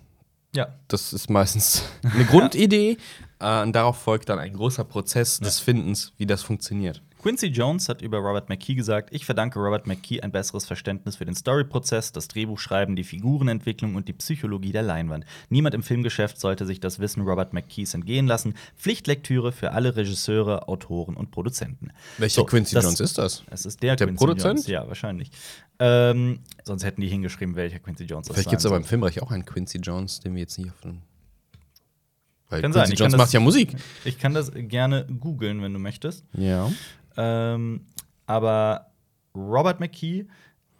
Ja. 0.55 0.69
Das 0.87 1.13
ist 1.13 1.29
meistens 1.29 1.83
eine 2.01 2.25
Grundidee. 2.25 2.97
Äh, 3.41 3.61
und 3.61 3.71
darauf 3.73 3.95
folgt 3.97 4.27
dann 4.27 4.37
ein 4.37 4.51
großer 4.51 4.83
Prozess 4.83 5.39
des 5.39 5.59
Findens, 5.61 6.11
wie 6.17 6.25
das 6.25 6.43
funktioniert. 6.43 7.01
Quincy 7.21 7.47
Jones 7.47 7.89
hat 7.89 8.01
über 8.01 8.19
Robert 8.19 8.47
McKee 8.47 8.75
gesagt, 8.75 9.09
ich 9.13 9.25
verdanke 9.25 9.59
Robert 9.59 9.85
McKee 9.87 10.21
ein 10.21 10.31
besseres 10.31 10.65
Verständnis 10.65 11.17
für 11.17 11.25
den 11.25 11.35
Storyprozess, 11.35 12.13
das 12.13 12.29
Drehbuchschreiben, 12.29 12.95
die 12.95 13.03
Figurenentwicklung 13.03 13.95
und 13.95 14.07
die 14.07 14.13
Psychologie 14.13 14.71
der 14.71 14.83
Leinwand. 14.83 15.25
Niemand 15.49 15.75
im 15.75 15.83
Filmgeschäft 15.83 16.39
sollte 16.39 16.65
sich 16.65 16.79
das 16.79 16.99
Wissen 16.99 17.21
Robert 17.23 17.51
McKees 17.53 17.93
entgehen 17.93 18.25
lassen. 18.25 18.53
Pflichtlektüre 18.77 19.51
für 19.51 19.73
alle 19.73 19.97
Regisseure, 19.97 20.69
Autoren 20.69 21.15
und 21.17 21.29
Produzenten. 21.31 21.89
Welcher 22.17 22.35
So, 22.41 22.45
Quincy 22.45 22.75
das- 22.75 22.85
Jones 22.85 22.99
ist 23.01 23.17
das? 23.17 23.43
Es 23.49 23.65
ist 23.65 23.83
der, 23.83 23.97
Der 23.97 24.07
Quincy 24.07 24.17
Produzent? 24.17 24.59
Jones. 24.59 24.67
Ja, 24.67 24.87
wahrscheinlich. 24.87 25.29
Ähm, 25.79 26.39
sonst 26.63 26.85
hätten 26.85 27.01
die 27.01 27.09
hingeschrieben, 27.09 27.55
welcher 27.55 27.79
Quincy 27.79 28.05
Jones 28.05 28.27
das 28.27 28.35
Vielleicht 28.35 28.45
sein 28.45 28.51
gibt 28.51 28.59
es 28.61 28.65
aber 28.65 28.77
im 28.77 28.85
Filmbereich 28.85 29.21
auch 29.21 29.31
einen 29.31 29.45
Quincy 29.45 29.79
Jones, 29.79 30.21
den 30.21 30.35
wir 30.35 30.41
jetzt 30.41 30.57
nicht 30.57 30.69
auf 30.71 30.79
dem. 30.81 31.01
Weil 32.49 32.61
Kann 32.61 32.71
Quincy 32.71 32.85
sein, 32.87 32.93
ich 32.93 32.99
Jones 32.99 33.13
kann 33.13 33.17
macht 33.17 33.27
das- 33.27 33.33
ja 33.33 33.39
Musik. 33.41 33.75
Ich 34.05 34.17
kann 34.17 34.33
das 34.33 34.51
gerne 34.55 35.05
googeln, 35.19 35.61
wenn 35.61 35.71
du 35.73 35.79
möchtest. 35.79 36.23
Ja. 36.33 36.71
Ähm, 37.17 37.81
aber 38.25 38.87
Robert 39.35 39.79
McKee, 39.79 40.25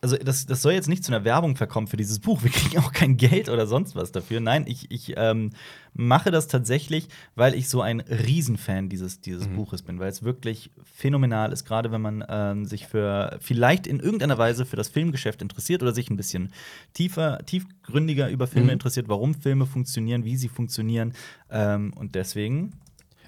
also 0.02 0.16
das, 0.16 0.46
das 0.46 0.62
soll 0.62 0.72
jetzt 0.72 0.88
nicht 0.88 1.04
zu 1.04 1.12
einer 1.14 1.26
Werbung 1.26 1.58
verkommen 1.58 1.88
für 1.88 1.98
dieses 1.98 2.20
Buch. 2.20 2.42
Wir 2.42 2.50
kriegen 2.52 2.78
auch 2.80 2.94
kein 2.94 3.18
Geld 3.18 3.50
oder 3.50 3.68
sonst 3.68 3.96
was 3.98 4.14
dafür. 4.14 4.40
Nein, 4.40 4.64
ich, 4.66 4.90
ich 4.92 5.16
ähm, 5.18 5.50
mache 5.94 6.32
das 6.32 6.48
tatsächlich, 6.48 7.10
weil 7.36 7.54
ich 7.54 7.68
so 7.68 7.82
ein 7.82 8.00
Riesenfan 8.00 8.88
dieses, 8.88 9.20
dieses 9.20 9.48
Buches 9.50 9.82
bin, 9.82 10.00
weil 10.00 10.08
es 10.10 10.24
wirklich 10.24 10.72
phänomenal 10.84 11.52
ist, 11.52 11.66
gerade 11.66 11.92
wenn 11.92 12.00
man 12.02 12.24
ähm, 12.30 12.64
sich 12.64 12.88
für 12.88 13.38
vielleicht 13.42 13.88
in 13.88 14.00
irgendeiner 14.00 14.38
Weise 14.38 14.66
für 14.66 14.78
das 14.78 14.88
Filmgeschäft 14.88 15.42
interessiert 15.42 15.82
oder 15.82 15.94
sich 15.94 16.10
ein 16.10 16.16
bisschen 16.16 16.54
tiefer, 16.94 17.40
tiefgründiger 17.46 18.30
über 18.30 18.48
Filme 18.48 18.68
Mhm. 18.68 18.74
interessiert, 18.74 19.10
warum 19.10 19.34
Filme 19.34 19.66
funktionieren, 19.66 20.24
wie 20.24 20.38
sie 20.38 20.48
funktionieren. 20.50 21.12
Ähm, 21.50 21.92
und 21.98 22.16
deswegen 22.16 22.72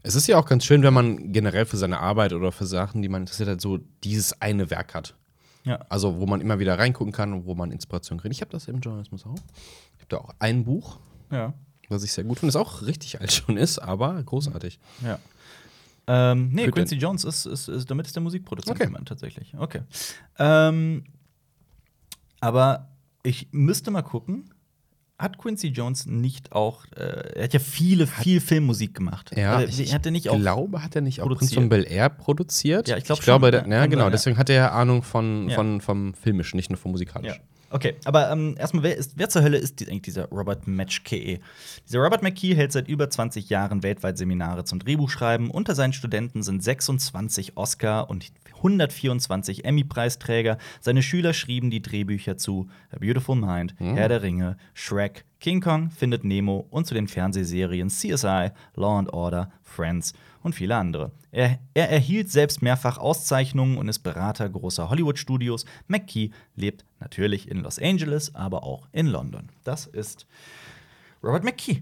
Es 0.03 0.15
ist 0.15 0.27
ja 0.27 0.37
auch 0.37 0.45
ganz 0.45 0.65
schön, 0.65 0.81
wenn 0.83 0.93
man 0.93 1.31
generell 1.31 1.65
für 1.65 1.77
seine 1.77 1.99
Arbeit 1.99 2.33
oder 2.33 2.51
für 2.51 2.65
Sachen, 2.65 3.01
die 3.01 3.09
man 3.09 3.21
interessiert 3.23 3.49
hat, 3.49 3.61
so 3.61 3.79
dieses 4.03 4.41
eine 4.41 4.69
Werk 4.69 4.95
hat. 4.95 5.15
Ja. 5.63 5.85
Also, 5.89 6.19
wo 6.19 6.25
man 6.25 6.41
immer 6.41 6.57
wieder 6.57 6.79
reingucken 6.79 7.13
kann 7.13 7.33
und 7.33 7.45
wo 7.45 7.53
man 7.53 7.71
Inspiration 7.71 8.19
kriegt. 8.19 8.33
Ich 8.33 8.41
habe 8.41 8.51
das 8.51 8.67
im 8.67 8.79
Journalismus 8.79 9.25
auch. 9.27 9.35
Ich 9.95 10.01
habe 10.01 10.07
da 10.09 10.17
auch 10.17 10.33
ein 10.39 10.63
Buch, 10.63 10.99
Ja. 11.31 11.53
was 11.89 12.03
ich 12.03 12.11
sehr 12.13 12.23
gut 12.23 12.39
finde, 12.39 12.51
das 12.53 12.59
auch 12.61 12.81
richtig 12.81 13.21
alt 13.21 13.31
schon 13.31 13.57
ist, 13.57 13.77
aber 13.77 14.21
großartig. 14.23 14.79
Ja. 15.05 15.19
Ähm, 16.07 16.49
nee, 16.49 16.65
Bitte. 16.65 16.71
Quincy 16.71 16.95
Jones 16.95 17.23
ist, 17.23 17.45
ist, 17.45 17.67
ist, 17.67 17.91
damit 17.91 18.07
ist 18.07 18.15
der 18.15 18.23
Musikproduzent 18.23 18.75
Okay. 18.75 18.85
gemeint, 18.87 19.07
tatsächlich. 19.07 19.53
Okay. 19.55 19.81
Ähm, 20.39 21.03
aber 22.39 22.89
ich 23.21 23.49
müsste 23.51 23.91
mal 23.91 24.01
gucken. 24.01 24.49
Hat 25.21 25.37
Quincy 25.37 25.67
Jones 25.67 26.05
nicht 26.05 26.51
auch, 26.51 26.85
äh, 26.95 27.35
er 27.35 27.43
hat 27.45 27.53
ja 27.53 27.59
viele, 27.59 28.07
viel 28.07 28.39
Filmmusik 28.41 28.93
gemacht. 28.95 29.31
Ja, 29.35 29.57
Oder, 29.57 29.67
ich 29.67 29.93
hat 29.93 30.05
er 30.05 30.11
nicht 30.11 30.29
auch 30.29 30.37
glaube, 30.37 30.83
hat 30.83 30.95
er 30.95 31.01
nicht 31.01 31.21
auch 31.21 31.29
Prinz 31.35 31.53
von 31.53 31.69
Bel 31.69 31.85
Air 31.89 32.09
produziert? 32.09 32.87
Ja, 32.87 32.97
ich 32.97 33.03
glaub 33.03 33.19
ich 33.19 33.25
glaube, 33.25 33.45
schon, 33.47 33.51
der, 33.51 33.67
ja, 33.67 33.81
ja, 33.81 33.85
genau, 33.85 34.01
sein, 34.03 34.07
ja. 34.07 34.09
deswegen 34.11 34.37
hat 34.37 34.49
er 34.49 34.55
ja 34.55 34.71
Ahnung 34.71 35.03
von, 35.03 35.49
Ja. 35.49 35.55
von, 35.55 35.81
vom 35.81 36.13
Filmischen, 36.13 36.57
nicht 36.57 36.69
nur 36.69 36.77
vom 36.77 36.89
Ja. 36.89 36.93
Musikalischen. 36.93 37.41
Okay, 37.73 37.95
aber 38.03 38.29
ähm, 38.31 38.55
erstmal, 38.59 38.83
wer, 38.83 38.97
ist, 38.97 39.13
wer 39.15 39.29
zur 39.29 39.43
Hölle 39.43 39.57
ist 39.57 39.79
die, 39.79 39.87
eigentlich 39.87 40.01
dieser 40.01 40.25
Robert 40.25 40.67
McKee? 40.67 41.39
Dieser 41.87 41.99
Robert 41.99 42.21
McKee 42.21 42.53
hält 42.53 42.73
seit 42.73 42.89
über 42.89 43.09
20 43.09 43.49
Jahren 43.49 43.81
weltweit 43.81 44.17
Seminare 44.17 44.65
zum 44.65 44.79
Drehbuchschreiben. 44.79 45.49
Unter 45.49 45.73
seinen 45.73 45.93
Studenten 45.93 46.43
sind 46.43 46.61
26 46.61 47.55
Oscar- 47.55 48.09
und 48.09 48.25
124 48.61 49.65
Emmy-Preisträger. 49.65 50.57
Seine 50.79 51.01
Schüler 51.01 51.33
schrieben 51.33 51.71
die 51.71 51.81
Drehbücher 51.81 52.37
zu 52.37 52.69
A 52.91 52.99
Beautiful 52.99 53.35
Mind, 53.35 53.75
Herr 53.77 54.07
der 54.07 54.21
Ringe, 54.21 54.57
Shrek, 54.73 55.25
King 55.39 55.61
Kong, 55.61 55.89
Findet 55.89 56.23
Nemo 56.23 56.67
und 56.69 56.85
zu 56.85 56.93
den 56.93 57.07
Fernsehserien 57.07 57.89
CSI, 57.89 58.51
Law 58.75 58.99
and 58.99 59.11
Order, 59.11 59.51
Friends 59.63 60.13
und 60.43 60.53
viele 60.53 60.75
andere. 60.75 61.11
Er, 61.31 61.59
er 61.73 61.89
erhielt 61.89 62.29
selbst 62.29 62.61
mehrfach 62.61 62.97
Auszeichnungen 62.97 63.77
und 63.77 63.87
ist 63.87 63.99
Berater 63.99 64.47
großer 64.49 64.89
Hollywood-Studios. 64.89 65.65
McKee 65.87 66.31
lebt 66.55 66.85
natürlich 66.99 67.49
in 67.49 67.61
Los 67.61 67.79
Angeles, 67.79 68.35
aber 68.35 68.63
auch 68.63 68.87
in 68.91 69.07
London. 69.07 69.49
Das 69.63 69.87
ist 69.87 70.27
Robert 71.23 71.43
McKee. 71.43 71.81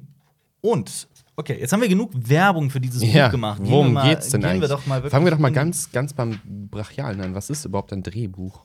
Und, 0.61 1.07
okay, 1.39 1.57
jetzt 1.59 1.71
haben 1.71 1.81
wir 1.81 1.87
genug 1.87 2.11
Werbung 2.13 2.69
für 2.69 2.79
dieses 2.79 3.01
Ja, 3.01 3.25
Buch 3.25 3.31
gemacht. 3.31 3.63
Gehen 3.63 3.71
worum 3.71 3.87
wir 3.87 3.93
mal, 3.93 4.09
geht's 4.09 4.29
denn 4.29 4.41
gehen 4.41 4.49
eigentlich? 4.49 4.69
Wir 4.69 5.09
Fangen 5.09 5.25
wir 5.25 5.31
doch 5.31 5.39
mal 5.39 5.51
ganz, 5.51 5.91
ganz 5.91 6.13
beim 6.13 6.39
Brachialen 6.69 7.21
an. 7.21 7.33
Was 7.33 7.49
ist 7.49 7.65
überhaupt 7.65 7.93
ein 7.93 8.03
Drehbuch? 8.03 8.61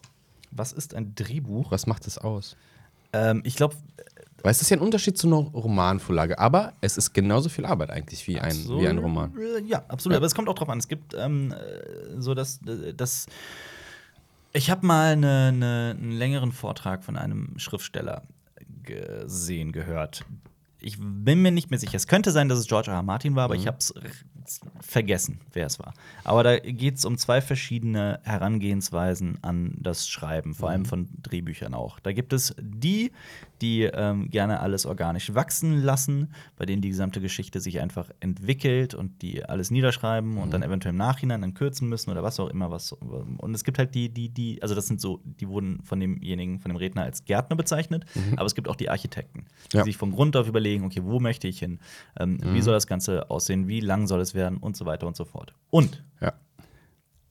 Was 0.50 0.72
ist 0.72 0.94
ein 0.94 1.14
Drehbuch? 1.14 1.70
Was 1.70 1.86
macht 1.86 2.06
es 2.06 2.18
aus? 2.18 2.56
Ähm, 3.12 3.42
ich 3.44 3.56
glaube, 3.56 3.76
Weil 4.42 4.50
es 4.50 4.60
ist 4.60 4.70
ja 4.70 4.76
ein 4.76 4.82
Unterschied 4.82 5.16
zu 5.16 5.28
einer 5.28 5.36
Romanvorlage, 5.36 6.38
aber 6.38 6.74
es 6.80 6.98
ist 6.98 7.14
genauso 7.14 7.48
viel 7.48 7.64
Arbeit 7.64 7.90
eigentlich 7.90 8.26
wie 8.26 8.40
ein, 8.40 8.56
wie 8.56 8.88
ein 8.88 8.98
Roman. 8.98 9.32
Ja, 9.66 9.84
absolut. 9.88 10.14
Ja. 10.14 10.18
Aber 10.18 10.26
es 10.26 10.34
kommt 10.34 10.48
auch 10.48 10.54
drauf 10.54 10.68
an. 10.68 10.78
Es 10.78 10.88
gibt 10.88 11.14
ähm, 11.14 11.52
äh, 11.52 12.20
so, 12.20 12.34
dass. 12.34 12.60
dass 12.96 13.26
ich 14.56 14.70
habe 14.70 14.86
mal 14.86 15.12
eine, 15.14 15.48
eine, 15.48 15.96
einen 15.98 16.12
längeren 16.12 16.52
Vortrag 16.52 17.02
von 17.02 17.16
einem 17.16 17.58
Schriftsteller 17.58 18.22
gesehen, 18.84 19.72
gehört. 19.72 20.24
Ich 20.84 20.98
bin 21.00 21.40
mir 21.42 21.50
nicht 21.50 21.70
mehr 21.70 21.78
sicher. 21.78 21.94
Es 21.96 22.06
könnte 22.06 22.30
sein, 22.30 22.48
dass 22.48 22.58
es 22.58 22.66
George 22.66 22.90
R. 22.90 22.96
R. 22.98 23.02
Martin 23.02 23.34
war, 23.36 23.44
aber 23.44 23.54
Mhm. 23.54 23.60
ich 23.60 23.66
habe 23.66 23.78
es 23.78 23.94
vergessen, 24.80 25.40
wer 25.52 25.66
es 25.66 25.78
war. 25.78 25.94
Aber 26.24 26.42
da 26.42 26.58
geht 26.58 26.96
es 26.96 27.04
um 27.04 27.16
zwei 27.18 27.40
verschiedene 27.40 28.20
Herangehensweisen 28.22 29.38
an 29.42 29.74
das 29.80 30.08
Schreiben, 30.08 30.54
vor 30.54 30.68
Mhm. 30.68 30.72
allem 30.72 30.84
von 30.84 31.08
Drehbüchern 31.22 31.74
auch. 31.74 31.98
Da 32.00 32.12
gibt 32.12 32.32
es 32.32 32.54
die, 32.60 33.10
die 33.60 33.82
ähm, 33.84 34.28
gerne 34.30 34.60
alles 34.60 34.84
organisch 34.84 35.32
wachsen 35.34 35.82
lassen, 35.82 36.32
bei 36.56 36.66
denen 36.66 36.82
die 36.82 36.88
gesamte 36.90 37.20
Geschichte 37.20 37.60
sich 37.60 37.80
einfach 37.80 38.10
entwickelt 38.20 38.94
und 38.94 39.22
die 39.22 39.44
alles 39.44 39.70
niederschreiben 39.70 40.38
und 40.38 40.52
dann 40.52 40.60
Mhm. 40.60 40.66
eventuell 40.68 40.90
im 40.90 40.98
Nachhinein 40.98 41.40
dann 41.40 41.54
kürzen 41.54 41.88
müssen 41.88 42.10
oder 42.10 42.22
was 42.22 42.38
auch 42.40 42.48
immer 42.48 42.70
was. 42.70 42.92
Und 42.92 43.54
es 43.54 43.64
gibt 43.64 43.78
halt 43.78 43.94
die, 43.94 44.08
die, 44.08 44.28
die, 44.28 44.60
also 44.62 44.74
das 44.74 44.86
sind 44.86 45.00
so, 45.00 45.20
die 45.24 45.48
wurden 45.48 45.82
von 45.82 46.00
demjenigen, 46.00 46.58
von 46.60 46.70
dem 46.70 46.76
Redner 46.76 47.02
als 47.02 47.24
Gärtner 47.24 47.56
bezeichnet, 47.56 48.04
aber 48.36 48.44
es 48.46 48.54
gibt 48.54 48.68
auch 48.68 48.76
die 48.76 48.90
Architekten, 48.90 49.46
die 49.72 49.76
Mhm. 49.76 49.78
Ja. 49.78 49.84
sich 49.84 49.96
von 49.96 50.10
Grund 50.12 50.36
auf 50.36 50.48
überlegen, 50.48 50.84
okay, 50.84 51.00
wo 51.04 51.20
möchte 51.20 51.48
ich 51.48 51.58
hin? 51.58 51.78
Ähm, 52.18 52.38
Wie 52.42 52.58
Mhm. 52.58 52.62
soll 52.62 52.74
das 52.74 52.86
Ganze 52.86 53.30
aussehen? 53.30 53.68
Wie 53.68 53.80
lang 53.80 54.06
soll 54.06 54.20
es 54.20 54.33
werden? 54.34 54.58
Und 54.58 54.76
so 54.76 54.84
weiter 54.86 55.06
und 55.06 55.16
so 55.16 55.24
fort. 55.24 55.54
Und 55.70 56.02
Ja. 56.20 56.32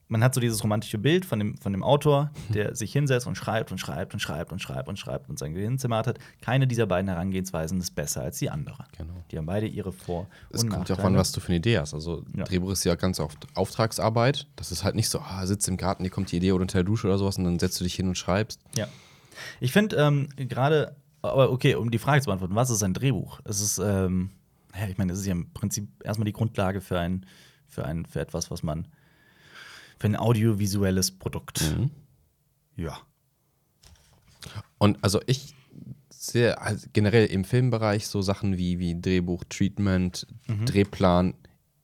man 0.08 0.24
hat 0.24 0.34
so 0.36 0.42
dieses 0.42 0.64
romantische 0.64 0.98
Bild 1.00 1.26
von 1.26 1.40
dem, 1.40 1.58
von 1.58 1.72
dem 1.72 1.82
Autor, 1.84 2.30
der 2.54 2.76
sich 2.76 2.92
hinsetzt 2.94 3.26
und 3.26 3.36
schreibt 3.36 3.72
und 3.72 3.80
schreibt 3.80 4.14
und 4.14 4.20
schreibt 4.20 4.52
und 4.52 4.60
schreibt 4.60 4.88
und 4.90 4.98
schreibt 5.00 5.30
und 5.30 5.40
sein 5.40 5.54
Gehirn 5.54 5.80
zimmert 5.80 6.06
hat. 6.08 6.20
Keine 6.42 6.68
dieser 6.68 6.86
beiden 6.86 7.08
Herangehensweisen 7.10 7.80
ist 7.80 7.96
besser 7.96 8.22
als 8.22 8.38
die 8.38 8.50
andere. 8.50 8.86
Genau. 8.98 9.14
Die 9.32 9.38
haben 9.38 9.46
beide 9.48 9.66
ihre 9.66 9.92
Vor- 9.92 10.28
Es 10.52 10.64
und 10.64 10.70
kommt 10.70 10.90
ja 10.90 10.96
auch 10.98 11.04
an, 11.04 11.16
was 11.16 11.32
du 11.32 11.40
für 11.40 11.48
eine 11.48 11.58
Idee 11.58 11.80
hast. 11.80 11.94
Also, 11.96 12.24
Ja. 12.36 12.44
Drehbuch 12.44 12.72
ist 12.72 12.84
ja 12.84 12.94
ganz 12.96 13.20
oft 13.20 13.48
Auftragsarbeit. 13.56 14.48
Das 14.56 14.72
ist 14.72 14.84
halt 14.84 14.96
nicht 14.96 15.10
so, 15.10 15.20
ah, 15.20 15.46
sitzt 15.48 15.68
im 15.68 15.78
Garten, 15.78 16.04
dir 16.04 16.10
kommt 16.12 16.32
die 16.32 16.38
Idee 16.38 16.52
oder 16.52 16.62
unter 16.62 16.78
der 16.80 16.84
Dusche 16.84 17.08
oder 17.08 17.18
sowas 17.18 17.38
und 17.38 17.46
dann 17.46 17.58
setzt 17.58 17.80
du 17.80 17.84
dich 17.84 17.96
hin 17.96 18.08
und 18.08 18.18
schreibst. 18.18 18.60
Ja. 18.76 18.88
Ich 19.60 19.72
finde 19.72 19.96
ähm, 19.96 20.30
gerade, 20.36 20.96
aber 21.24 21.50
okay, 21.52 21.74
um 21.74 21.90
die 21.90 21.98
Frage 21.98 22.22
zu 22.22 22.28
beantworten, 22.28 22.54
was 22.56 22.70
ist 22.70 22.84
ein 22.84 22.94
Drehbuch? 22.94 23.40
Es 23.46 23.62
ist, 23.62 23.80
ähm, 23.80 24.30
ja, 24.78 24.88
ich 24.88 24.98
meine, 24.98 25.14
es 25.14 25.20
ist 25.20 25.26
ja 25.26 25.32
im 25.34 25.52
Prinzip 25.54 25.88
erstmal 26.04 26.26
die 26.26 26.34
Grundlage 26.34 26.82
für 26.82 27.00
ein, 27.00 27.26
für 27.68 27.86
ein, 27.86 28.06
für 28.06 28.20
etwas, 28.22 28.50
was 28.52 28.64
man, 28.64 28.88
für 30.00 30.08
ein 30.08 30.16
audiovisuelles 30.16 31.12
Produkt. 31.12 31.62
Mhm. 31.78 31.92
Ja. 32.76 32.98
Und 34.78 34.98
also 35.04 35.22
ich 35.28 35.56
sehe 36.10 36.56
halt 36.56 36.94
generell 36.94 37.26
im 37.28 37.44
Filmbereich 37.46 38.08
so 38.08 38.22
Sachen 38.22 38.58
wie, 38.58 38.80
wie 38.80 39.00
Drehbuch, 39.00 39.44
Treatment, 39.50 40.28
Mhm. 40.48 40.66
Drehplan. 40.66 41.34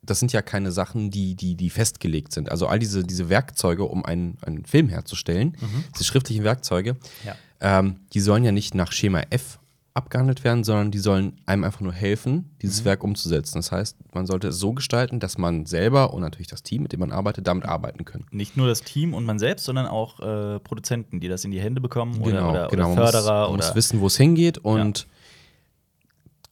Das 0.01 0.19
sind 0.19 0.31
ja 0.33 0.41
keine 0.41 0.71
Sachen, 0.71 1.11
die, 1.11 1.35
die, 1.35 1.55
die 1.55 1.69
festgelegt 1.69 2.31
sind. 2.31 2.49
Also 2.49 2.67
all 2.67 2.79
diese, 2.79 3.03
diese 3.03 3.29
Werkzeuge, 3.29 3.83
um 3.83 4.03
einen, 4.05 4.37
einen 4.41 4.65
Film 4.65 4.89
herzustellen, 4.89 5.55
diese 5.93 6.03
schriftlichen 6.05 6.43
Werkzeuge, 6.43 6.93
Mhm. 6.93 6.99
Ja. 7.25 7.35
ähm, 7.59 7.99
die 8.13 8.19
sollen 8.21 8.43
ja 8.43 8.51
nicht 8.51 8.73
nach 8.75 8.91
Schema 8.91 9.21
F 9.29 9.59
abgehandelt 9.99 10.43
werden, 10.43 10.63
sondern 10.63 10.89
die 10.91 10.97
sollen 10.99 11.33
einem 11.45 11.63
einfach 11.63 11.81
nur 11.81 11.93
helfen, 11.93 12.33
Mhm. 12.33 12.45
dieses 12.61 12.83
Werk 12.85 13.03
umzusetzen. 13.03 13.59
Das 13.59 13.71
heißt, 13.71 13.97
man 14.13 14.25
sollte 14.25 14.47
es 14.47 14.57
so 14.57 14.73
gestalten, 14.73 15.19
dass 15.19 15.37
man 15.37 15.65
selber 15.65 16.13
und 16.13 16.21
natürlich 16.21 16.47
das 16.47 16.63
Team, 16.63 16.81
mit 16.83 16.91
dem 16.93 16.99
man 17.01 17.11
arbeitet, 17.11 17.45
damit 17.47 17.65
arbeiten 17.65 18.05
können. 18.05 18.25
Nicht 18.31 18.57
nur 18.57 18.67
das 18.67 18.81
Team 18.81 19.13
und 19.13 19.25
man 19.25 19.37
selbst, 19.39 19.65
sondern 19.65 19.85
auch 19.85 20.19
äh, 20.19 20.59
Produzenten, 20.59 21.19
die 21.19 21.27
das 21.27 21.45
in 21.45 21.51
die 21.51 21.59
Hände 21.61 21.81
bekommen 21.81 22.19
oder, 22.21 22.49
oder, 22.49 22.67
genau. 22.67 22.89
oder 22.91 22.95
Man 22.95 22.95
Förderer 22.97 23.41
muss, 23.41 23.49
man 23.49 23.67
muss 23.67 23.75
wissen, 23.75 24.01
wo 24.01 24.07
es 24.07 24.17
hingeht 24.17 24.57
und 24.57 25.07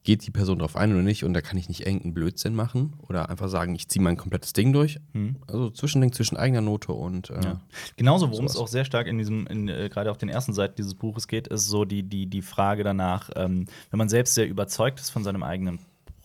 geht 0.08 0.26
die 0.26 0.32
Person 0.32 0.60
drauf 0.60 0.78
ein 0.78 0.93
oder 0.93 1.02
nicht. 1.04 1.26
Und 1.26 1.34
da 1.34 1.41
kann 1.41 1.58
ich 1.58 1.67
nicht 1.67 1.82
irgendeinen 1.86 2.13
Blödsinn 2.13 2.56
machen 2.56 2.93
oder 3.10 3.30
einfach 3.30 3.50
sagen, 3.50 3.76
ich 3.76 3.89
ziehe 3.89 4.02
mein 4.02 4.15
komplettes 4.15 4.54
Ding 4.54 4.72
durch. 4.72 5.00
Also 5.48 5.70
Zwischending 5.70 6.13
zwischen 6.13 6.38
eigener 6.38 6.62
Note 6.62 6.93
und 6.93 7.30
äh, 7.30 7.36
Hm. 7.36 7.43
Ja. 7.43 7.62
Genauso, 7.98 8.32
worum 8.32 8.46
es 8.46 8.54
sowas. 8.54 8.63
auch 8.63 8.67
sehr 8.70 8.86
stark 8.86 9.06
in 9.08 9.17
diesem, 9.17 9.46
in, 9.48 9.67
äh, 9.67 9.89
gerade 9.89 10.10
auf 10.10 10.17
den 10.17 10.30
ersten 10.30 10.54
Seiten 10.54 10.76
dieses 10.78 10.96
Buches 10.96 11.28
geht, 11.28 11.48
ist 11.48 11.67
so 11.67 11.84
die, 11.84 12.04
die, 12.04 12.26
die 12.28 12.41
Frage 12.41 12.86
danach, 12.86 13.30
ähm, 13.36 13.65
wenn 13.91 13.98
man 13.98 14.08
selbst 14.08 14.34
sehr 14.36 14.48
überzeugt 14.48 15.02
ist 15.02 15.10
von 15.10 15.26
seinem 15.26 15.43
eigenen 15.43 15.80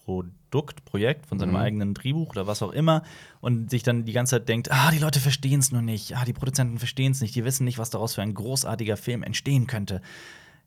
Produkt, 0.05 0.85
Projekt, 0.85 1.27
von 1.27 1.39
Mhm. 1.39 1.41
seinem 1.41 1.57
eigenen 1.57 1.95
Drehbuch 1.95 2.31
oder 2.31 2.47
was 2.47 2.63
auch 2.63 2.73
immer 2.73 3.03
und 3.41 3.71
sich 3.71 3.83
dann 3.83 4.05
die 4.05 4.13
ganze 4.13 4.37
Zeit 4.37 4.49
denkt, 4.49 4.71
ah, 4.71 4.91
die 4.93 4.99
Leute 4.99 5.19
verstehen 5.19 5.59
es 5.61 5.73
nur 5.73 5.83
nicht, 5.83 6.17
ah, 6.17 6.25
die 6.25 6.33
Produzenten 6.33 6.79
verstehen 6.79 7.13
es 7.13 7.21
nicht, 7.21 7.35
die 7.35 7.45
wissen 7.45 7.65
nicht, 7.65 7.79
was 7.79 7.91
daraus 7.91 8.15
für 8.15 8.23
ein 8.23 8.35
großartiger 8.35 8.97
Film 8.97 9.23
entstehen 9.25 9.67
könnte. 9.67 10.03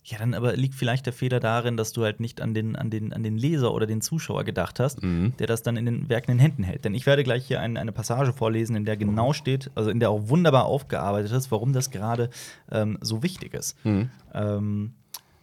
Ja, 0.07 0.19
dann 0.19 0.35
aber 0.35 0.55
liegt 0.55 0.75
vielleicht 0.75 1.07
der 1.07 1.13
Fehler 1.13 1.39
darin, 1.39 1.77
dass 1.77 1.91
du 1.91 2.03
halt 2.03 2.19
nicht 2.19 2.39
an 2.39 2.53
den, 2.53 2.75
an 2.75 2.91
den, 2.91 3.11
an 3.11 3.23
den 3.23 3.39
Leser 3.39 3.73
oder 3.73 3.87
den 3.87 4.01
Zuschauer 4.01 4.43
gedacht 4.43 4.79
hast, 4.79 5.01
Mhm. 5.01 5.33
der 5.39 5.47
das 5.47 5.63
dann 5.63 5.77
in 5.77 5.85
den 5.85 6.09
Werken 6.09 6.29
in 6.29 6.37
den 6.37 6.41
Händen 6.41 6.63
hält. 6.63 6.85
Denn 6.85 6.93
ich 6.93 7.07
werde 7.07 7.23
gleich 7.23 7.47
hier 7.47 7.59
ein, 7.59 7.75
eine 7.75 7.91
Passage 7.91 8.31
vorlesen, 8.31 8.75
in 8.75 8.85
der 8.85 8.97
genau 8.97 9.33
steht, 9.33 9.71
also 9.73 9.89
in 9.89 9.99
der 9.99 10.11
auch 10.11 10.29
wunderbar 10.29 10.65
aufgearbeitet 10.65 11.31
ist, 11.31 11.49
warum 11.49 11.73
das 11.73 11.89
gerade 11.89 12.29
ähm, 12.71 12.99
so 13.01 13.23
wichtig 13.23 13.55
ist. 13.55 13.83
Mhm. 13.83 14.11
Ähm, 14.35 14.93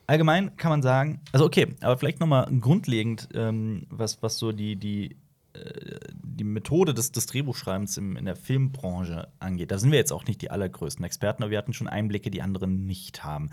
allgemein 0.07 0.57
kann 0.57 0.71
man 0.71 0.83
sagen, 0.83 1.21
also 1.33 1.45
okay, 1.45 1.75
aber 1.81 1.99
vielleicht 1.99 2.21
noch 2.21 2.29
mal 2.29 2.47
grundlegend, 2.61 3.31
ähm, 3.35 3.87
was, 3.91 4.23
was 4.23 4.39
so 4.39 4.53
die, 4.53 4.77
die, 4.77 5.17
äh, 5.55 5.99
die 6.23 6.45
Methode 6.45 6.95
des, 6.95 7.11
des 7.11 7.27
Drehbuchschreibens 7.27 7.97
im, 7.97 8.17
in 8.17 8.27
der 8.27 8.37
Filmbranche 8.37 9.27
angeht. 9.41 9.73
Da 9.73 9.79
sind 9.79 9.91
wir 9.91 9.99
jetzt 9.99 10.13
auch 10.13 10.25
nicht 10.27 10.41
die 10.41 10.53
allergrößten 10.53 11.05
Experten, 11.05 11.43
aber 11.43 11.51
wir 11.51 11.59
hatten 11.59 11.73
schon 11.73 11.89
Einblicke, 11.89 12.31
die 12.31 12.43
andere 12.43 12.69
nicht 12.69 13.25
haben. 13.25 13.51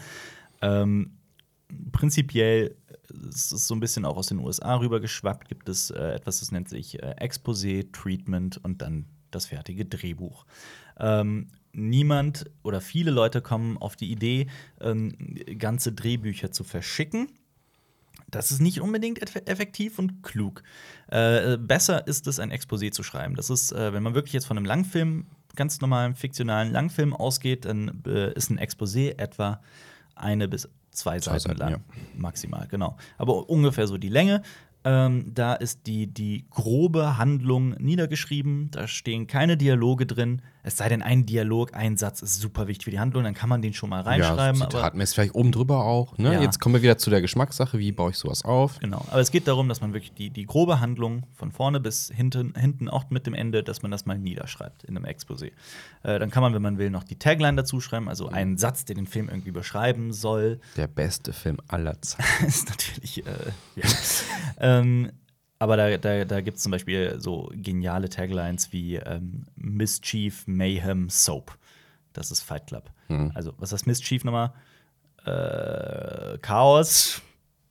Ähm, 0.62 1.18
prinzipiell 1.92 2.76
ist 3.30 3.52
es 3.52 3.68
so 3.68 3.76
ein 3.76 3.80
bisschen 3.80 4.06
auch 4.06 4.18
aus 4.18 4.28
den 4.28 4.40
USA 4.40 4.76
rübergeschwappt, 4.76 5.48
gibt 5.50 5.70
es 5.70 5.90
äh, 5.92 6.14
etwas, 6.14 6.40
das 6.40 6.52
nennt 6.52 6.70
sich 6.70 7.02
äh, 7.02 7.16
Exposé, 7.20 7.92
Treatment 7.92 8.58
und 8.64 8.82
dann 8.82 9.06
das 9.32 9.48
fertige 9.48 9.86
Drehbuch. 9.86 10.46
Ähm, 10.98 11.48
niemand 11.72 12.46
oder 12.64 12.82
viele 12.82 13.12
Leute 13.12 13.42
kommen 13.42 13.78
auf 13.78 13.96
die 13.96 14.12
Idee, 14.12 14.48
ähm, 14.82 15.16
ganze 15.58 15.92
Drehbücher 15.94 16.52
zu 16.52 16.64
verschicken. 16.64 17.28
Das 18.32 18.52
ist 18.52 18.62
nicht 18.62 18.82
unbedingt 18.82 19.22
eff- 19.24 19.48
effektiv 19.48 19.98
und 19.98 20.22
klug. 20.24 20.64
Äh, 21.08 21.58
besser 21.58 22.06
ist 22.08 22.28
es, 22.28 22.40
ein 22.40 22.52
Exposé 22.52 22.92
zu 22.92 23.02
schreiben. 23.02 23.36
Das 23.36 23.50
ist, 23.50 23.72
äh, 23.72 23.94
wenn 23.94 24.04
man 24.04 24.14
wirklich 24.14 24.34
jetzt 24.34 24.46
von 24.46 24.58
einem 24.58 24.66
Langfilm, 24.66 25.26
ganz 25.56 25.82
normalen 25.82 26.16
fiktionalen 26.16 26.72
Langfilm 26.72 27.14
ausgeht, 27.14 27.66
dann 27.66 28.04
äh, 28.06 28.32
ist 28.34 28.52
ein 28.52 28.60
Exposé 28.60 29.18
etwa 29.18 29.62
eine 30.20 30.48
bis 30.48 30.70
zwei, 30.92 31.20
Zwei 31.20 31.40
Seiten 31.40 31.58
Seiten, 31.58 31.60
lang. 31.60 31.72
ja. 31.72 31.80
Maximal, 32.16 32.68
genau. 32.70 32.98
Aber 33.18 33.50
ungefähr 33.50 33.88
so 33.88 33.98
die 33.98 34.10
Länge. 34.10 34.42
Ähm, 34.86 35.32
da 35.34 35.56
ist 35.56 35.88
die, 35.88 36.08
die 36.08 36.46
grobe 36.50 37.18
Handlung 37.18 37.72
niedergeschrieben. 37.80 38.72
Da 38.72 38.88
stehen 38.88 39.28
keine 39.28 39.58
Dialoge 39.58 40.06
drin. 40.06 40.42
Es 40.64 40.78
sei 40.78 40.90
denn, 40.90 41.02
ein 41.02 41.26
Dialog, 41.26 41.74
ein 41.74 41.98
Satz 41.98 42.22
ist 42.22 42.40
super 42.42 42.68
wichtig 42.68 42.86
für 42.86 42.92
die 42.92 43.00
Handlung, 43.00 43.24
dann 43.24 43.34
kann 43.34 43.50
man 43.50 43.62
den 43.62 43.74
schon 43.74 43.90
mal 43.90 44.02
reinschreiben. 44.02 44.60
ja, 44.60 44.70
Zitatmäßig 44.70 45.16
vielleicht 45.16 45.36
oben 45.36 45.52
drüber 45.52 45.86
auch. 45.86 46.18
Ne? 46.18 46.34
Ja. 46.34 46.42
Jetzt 46.42 46.60
kommen 46.60 46.76
wir 46.76 46.82
wieder 46.82 46.98
zu 46.98 47.10
der 47.10 47.22
Geschmackssache. 47.22 47.80
Wie 47.80 47.92
baue 47.92 48.12
ich 48.12 48.18
sowas 48.18 48.44
auf? 48.44 48.80
Genau, 48.80 49.06
aber 49.10 49.22
es 49.22 49.32
geht 49.32 49.48
darum, 49.48 49.70
dass 49.70 49.82
man 49.82 49.94
wirklich 49.94 50.14
die, 50.14 50.30
die 50.30 50.46
grobe 50.46 50.80
Handlung 50.80 51.24
von 51.34 51.52
vorne 51.52 51.80
bis 51.80 52.12
hinten, 52.14 52.54
hinten 52.56 52.90
auch 52.90 53.10
mit 53.10 53.26
dem 53.26 53.34
Ende, 53.34 53.64
dass 53.64 53.82
man 53.82 53.92
das 53.92 54.06
mal 54.06 54.18
niederschreibt 54.18 54.84
in 54.84 54.98
einem 54.98 55.06
Exposé. 55.06 55.52
Äh, 56.04 56.20
dann 56.20 56.30
kann 56.30 56.44
man, 56.44 56.54
wenn 56.54 56.62
man 56.62 56.78
will, 56.78 56.90
noch 56.90 57.04
die 57.04 57.18
Tagline 57.18 57.56
dazu 57.56 57.80
schreiben, 57.80 58.10
also 58.10 58.28
einen 58.28 58.58
Satz, 58.58 58.86
der 58.86 58.96
den 58.96 59.08
Film 59.08 59.30
irgendwie 59.30 59.52
beschreiben 59.52 60.12
soll. 60.12 60.60
Der 60.76 60.88
beste 60.88 61.34
Film 61.34 61.58
aller 61.68 62.02
Zeiten. 62.02 62.24
ist 62.46 62.70
natürlich, 62.70 63.26
äh, 63.26 63.32
ja. 63.76 63.90
ähm, 64.60 65.12
aber 65.60 65.78
da, 65.78 65.98
da, 65.98 66.26
da 66.26 66.42
gibt 66.42 66.58
es 66.58 66.64
zum 66.64 66.72
Beispiel 66.72 67.20
so 67.20 67.52
geniale 67.54 68.10
Taglines 68.10 68.72
wie 68.72 68.96
ähm, 68.96 69.44
Mischief, 69.56 70.48
Mayhem, 70.48 71.10
Soap. 71.10 71.58
Das 72.14 72.32
ist 72.32 72.42
Fight 72.42 72.68
Club. 72.68 72.90
Also, 73.36 73.54
was 73.58 73.72
ist 73.74 73.86
Mischief 73.86 74.24
nochmal? 74.24 74.54
Äh, 75.26 76.38
Chaos. 76.40 77.22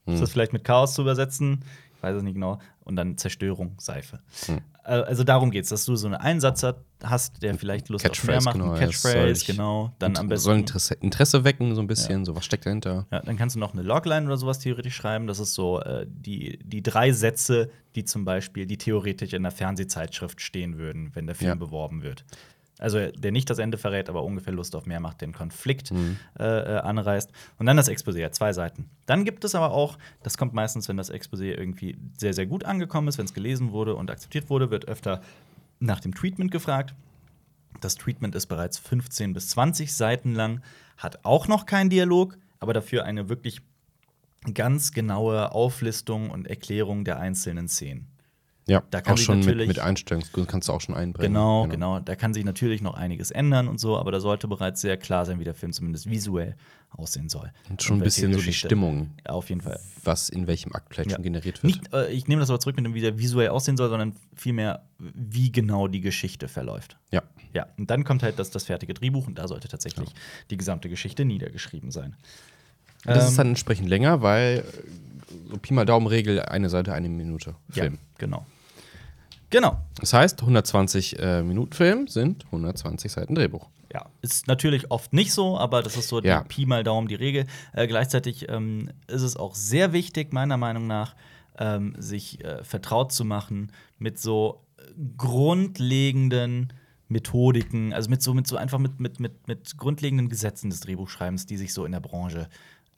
Ist 0.07 0.22
das 0.22 0.31
vielleicht 0.31 0.53
mit 0.53 0.64
Chaos 0.64 0.94
zu 0.94 1.03
übersetzen? 1.03 1.64
Ich 1.96 2.03
weiß 2.03 2.16
es 2.16 2.22
nicht 2.22 2.35
genau. 2.35 2.61
Und 2.85 2.96
dann 2.96 3.18
Zerstörung, 3.18 3.74
Seife. 3.79 4.20
Äh, 4.48 4.61
Also 4.88 5.22
darum 5.24 5.51
geht's, 5.51 5.68
dass 5.68 5.85
du 5.85 5.94
so 5.96 6.07
einen 6.07 6.16
Einsatz 6.16 6.64
hast, 7.03 7.42
der 7.42 7.55
vielleicht 7.57 7.88
Lust 7.90 8.05
auf 8.09 8.24
mehr 8.24 8.37
Catchphrase, 8.38 8.44
macht. 8.44 8.55
genau, 8.59 8.74
ja, 8.74 8.81
Catchphrase, 8.81 9.44
genau. 9.46 9.92
Dann 9.98 10.16
am 10.16 10.29
besten. 10.29 10.44
Soll 10.44 10.57
Interesse, 10.59 10.94
Interesse 10.94 11.44
wecken, 11.44 11.74
so 11.74 11.81
ein 11.81 11.87
bisschen. 11.87 12.24
So, 12.24 12.35
was 12.35 12.44
steckt 12.44 12.66
dahinter? 12.66 13.07
Ja, 13.11 13.20
dann 13.20 13.37
kannst 13.37 13.55
du 13.57 13.61
noch 13.61 13.72
eine 13.74 13.83
Logline 13.83 14.27
oder 14.27 14.37
sowas 14.37 14.59
theoretisch 14.59 14.96
schreiben. 14.96 15.27
Das 15.27 15.38
ist 15.38 15.55
so 15.55 15.81
äh, 15.81 16.07
die, 16.09 16.59
die 16.64 16.83
drei 16.83 17.12
Sätze, 17.12 17.70
die 17.94 18.05
zum 18.05 18.24
Beispiel, 18.24 18.66
die 18.66 18.79
theoretisch 18.79 19.33
in 19.35 19.42
der 19.42 19.53
Fernsehzeitschrift 19.53 20.40
stehen 20.40 20.79
würden, 20.79 21.11
wenn 21.14 21.27
der 21.27 21.35
Film 21.35 21.48
Ja. 21.51 21.55
beworben 21.55 22.03
wird. 22.03 22.24
Also 22.79 23.11
der 23.11 23.33
nicht 23.33 23.51
das 23.51 23.59
Ende 23.59 23.77
verrät, 23.77 24.09
aber 24.09 24.23
ungefähr 24.25 24.53
Lust 24.53 24.77
auf 24.77 24.87
mehr 24.87 25.01
macht, 25.01 25.21
den 25.21 25.33
Konflikt 25.33 25.91
äh, 25.91 26.45
äh, 26.45 26.79
anreißt. 26.79 27.31
Und 27.59 27.67
dann 27.67 27.77
das 27.77 27.91
Exposé, 27.91 28.31
zwei 28.31 28.53
Seiten. 28.53 28.88
Dann 29.07 29.25
gibt 29.25 29.45
es 29.45 29.55
aber 29.55 29.73
auch, 29.73 29.99
das 30.23 30.38
kommt 30.38 30.55
meistens, 30.55 30.88
wenn 30.88 30.97
das 30.97 31.12
Exposé 31.12 31.57
irgendwie 31.57 31.97
sehr, 32.17 32.35
sehr 32.35 32.47
gut 32.47 32.64
angekommen 32.64 33.09
ist, 33.09 33.19
wenn 33.19 33.27
es 33.27 33.35
gelesen 33.35 33.73
wurde 33.73 33.97
und 33.97 34.11
akzeptiert 34.11 34.49
wurde, 34.49 34.71
wird 34.71 34.87
öfter 34.87 35.23
nach 35.81 36.01
dem 36.01 36.14
Treatment 36.14 36.51
gefragt. 36.51 36.95
Das 37.81 37.97
Treatment 37.97 38.35
ist 38.35 38.47
bereits 38.47 38.79
15 38.79 39.33
bis 39.35 39.49
20 39.51 39.95
Seiten 39.95 40.35
lang, 40.35 40.62
hat 40.97 41.25
auch 41.25 41.49
noch 41.49 41.67
keinen 41.67 41.91
Dialog, 41.91 42.37
aber 42.61 42.73
dafür 42.73 43.05
eine 43.05 43.29
wirklich 43.29 43.61
ganz 44.55 44.93
genaue 44.93 45.53
Auflistung 45.53 46.31
und 46.31 46.47
Erklärung 46.47 47.05
der 47.05 47.19
einzelnen 47.19 47.69
Szenen. 47.69 48.07
Ja, 48.69 48.83
Da 48.91 49.01
kann 49.01 49.15
auch 49.15 49.19
schon 49.19 49.41
mit, 49.45 49.57
mit 49.67 49.79
Einstellungen 49.79 50.29
kannst 50.47 50.69
du 50.69 50.73
auch 50.75 50.81
schon 50.81 50.95
einbringen. 50.95 51.33
Genau, 51.33 51.67
genau, 51.67 52.01
Da 52.01 52.17
kann 52.17 52.35
sich 52.35 52.45
natürlich 52.45 52.83
noch 52.83 52.95
einiges 52.95 53.31
ändern 53.31 53.67
und 53.67 53.79
so, 53.81 53.97
aber 53.97 54.13
da 54.13 54.21
sollte 54.21 54.47
bereits 54.47 54.81
sehr 54.83 54.97
klar 54.99 55.25
sein, 55.25 55.41
wie 55.41 55.45
der 55.45 55.55
Film 55.55 55.73
zumindest 55.73 56.09
visuell 56.11 56.55
aussehen 56.91 57.29
soll. 57.29 57.51
Und 57.71 57.83
schon 57.83 57.99
ein 57.99 58.03
bisschen 58.03 58.33
so 58.33 58.41
die. 58.41 58.53
Stimmung, 58.53 59.11
Ja, 59.27 59.33
Auf 59.33 59.49
jeden 59.49 59.61
Fall. 59.63 59.79
was 60.05 60.29
in 60.29 60.47
welchem 60.47 60.75
Akt 60.75 60.93
vielleicht 60.95 61.11
Ja. 61.11 61.17
schon 61.17 61.23
generiert 61.23 61.63
wird. 61.63 61.65
Nicht, 61.65 61.93
äh, 61.95 62.11
ich 62.11 62.29
nehme 62.29 62.41
das 62.41 62.51
aber 62.51 62.61
zurück 62.61 62.77
mit 62.77 62.85
dem, 62.85 62.95
wie 62.95 63.01
der 63.01 63.19
visuell 63.19 63.49
aussehen 63.49 63.77
soll, 63.77 63.89
sondern 63.89 64.15
vielmehr, 64.35 64.83
wie 64.99 65.51
genau 65.53 65.89
die 65.89 66.01
Geschichte 66.01 66.49
verläuft. 66.49 66.97
ja. 67.11 67.23
Ja, 67.55 67.67
und 67.79 67.89
dann 67.91 68.05
kommt 68.05 68.23
halt 68.23 68.39
das, 68.39 68.51
das 68.51 68.65
fertige 68.65 68.93
Drehbuch 68.93 69.27
und 69.27 69.39
da 69.39 69.49
sollte 69.49 69.69
tatsächlich 69.69 70.11
die 70.51 70.59
gesamte 70.59 70.91
Geschichte 70.91 71.25
niedergeschrieben 71.25 71.91
sein. 71.91 72.15
Das 73.05 73.25
Ähm, 73.25 73.29
ist 73.31 73.39
dann 73.39 73.47
entsprechend 73.49 73.89
länger, 73.89 74.21
weil 74.21 74.59
äh, 74.59 74.63
so 75.51 75.57
Pi 75.57 75.73
mal 75.73 75.87
Daumenregel 75.87 76.43
eine 76.43 76.69
Seite, 76.69 76.93
eine 76.93 77.09
Minute 77.09 77.55
Film. 77.71 77.95
Ja, 77.95 78.01
genau. 78.19 78.47
Genau. 79.51 79.79
Das 79.99 80.13
heißt, 80.13 80.41
120 80.41 81.19
äh, 81.19 81.43
Minuten 81.43 81.73
Film 81.73 82.07
sind 82.09 82.45
120 82.47 83.11
Seiten 83.11 83.35
Drehbuch. 83.35 83.69
Ja, 83.93 84.07
ist 84.21 84.47
natürlich 84.47 84.91
oft 84.91 85.15
nicht 85.15 85.33
so, 85.33 85.59
aber 85.59 85.83
das 85.83 85.97
ist 85.97 86.09
so 86.09 86.21
Ja. 86.21 86.43
die 86.43 86.49
Pi 86.49 86.67
mal 86.67 86.85
Daumen 86.85 87.09
die 87.09 87.15
Regel. 87.15 87.47
Äh, 87.73 87.87
gleichzeitig 87.87 88.49
ähm, 88.51 88.91
ist 89.07 89.23
es 89.23 89.37
auch 89.37 89.55
sehr 89.55 89.93
wichtig, 89.95 90.33
meiner 90.35 90.59
Meinung 90.59 90.87
nach, 90.87 91.15
ähm, 91.59 91.95
sich 91.99 92.45
äh, 92.45 92.63
vertraut 92.63 93.13
zu 93.13 93.25
machen 93.25 93.73
mit 93.99 94.19
so 94.19 94.65
grundlegenden 95.17 96.73
Methodiken, 97.09 97.93
also 97.95 98.11
mit 98.11 98.23
so, 98.23 98.35
mit 98.35 98.47
so 98.47 98.57
einfach 98.57 98.79
mit, 98.79 99.01
mit, 99.01 99.19
mit, 99.21 99.49
mit 99.49 99.79
grundlegenden 99.79 100.29
Gesetzen 100.29 100.69
des 100.71 100.81
Drehbuchschreibens, 100.81 101.47
die 101.47 101.57
sich 101.57 101.73
so 101.73 101.85
in 101.87 101.93
der 101.93 102.01
Branche 102.01 102.49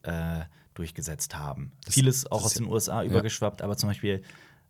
äh, 0.02 0.40
durchgesetzt 0.74 1.36
haben. 1.38 1.72
Das- 1.84 1.94
Vieles 1.94 2.30
auch 2.30 2.44
aus 2.44 2.54
den 2.54 2.66
USA 2.66 3.02
ja. 3.02 3.08
übergeschwappt, 3.10 3.62
aber 3.62 3.76
zum 3.76 3.88
Beispiel 3.90 4.22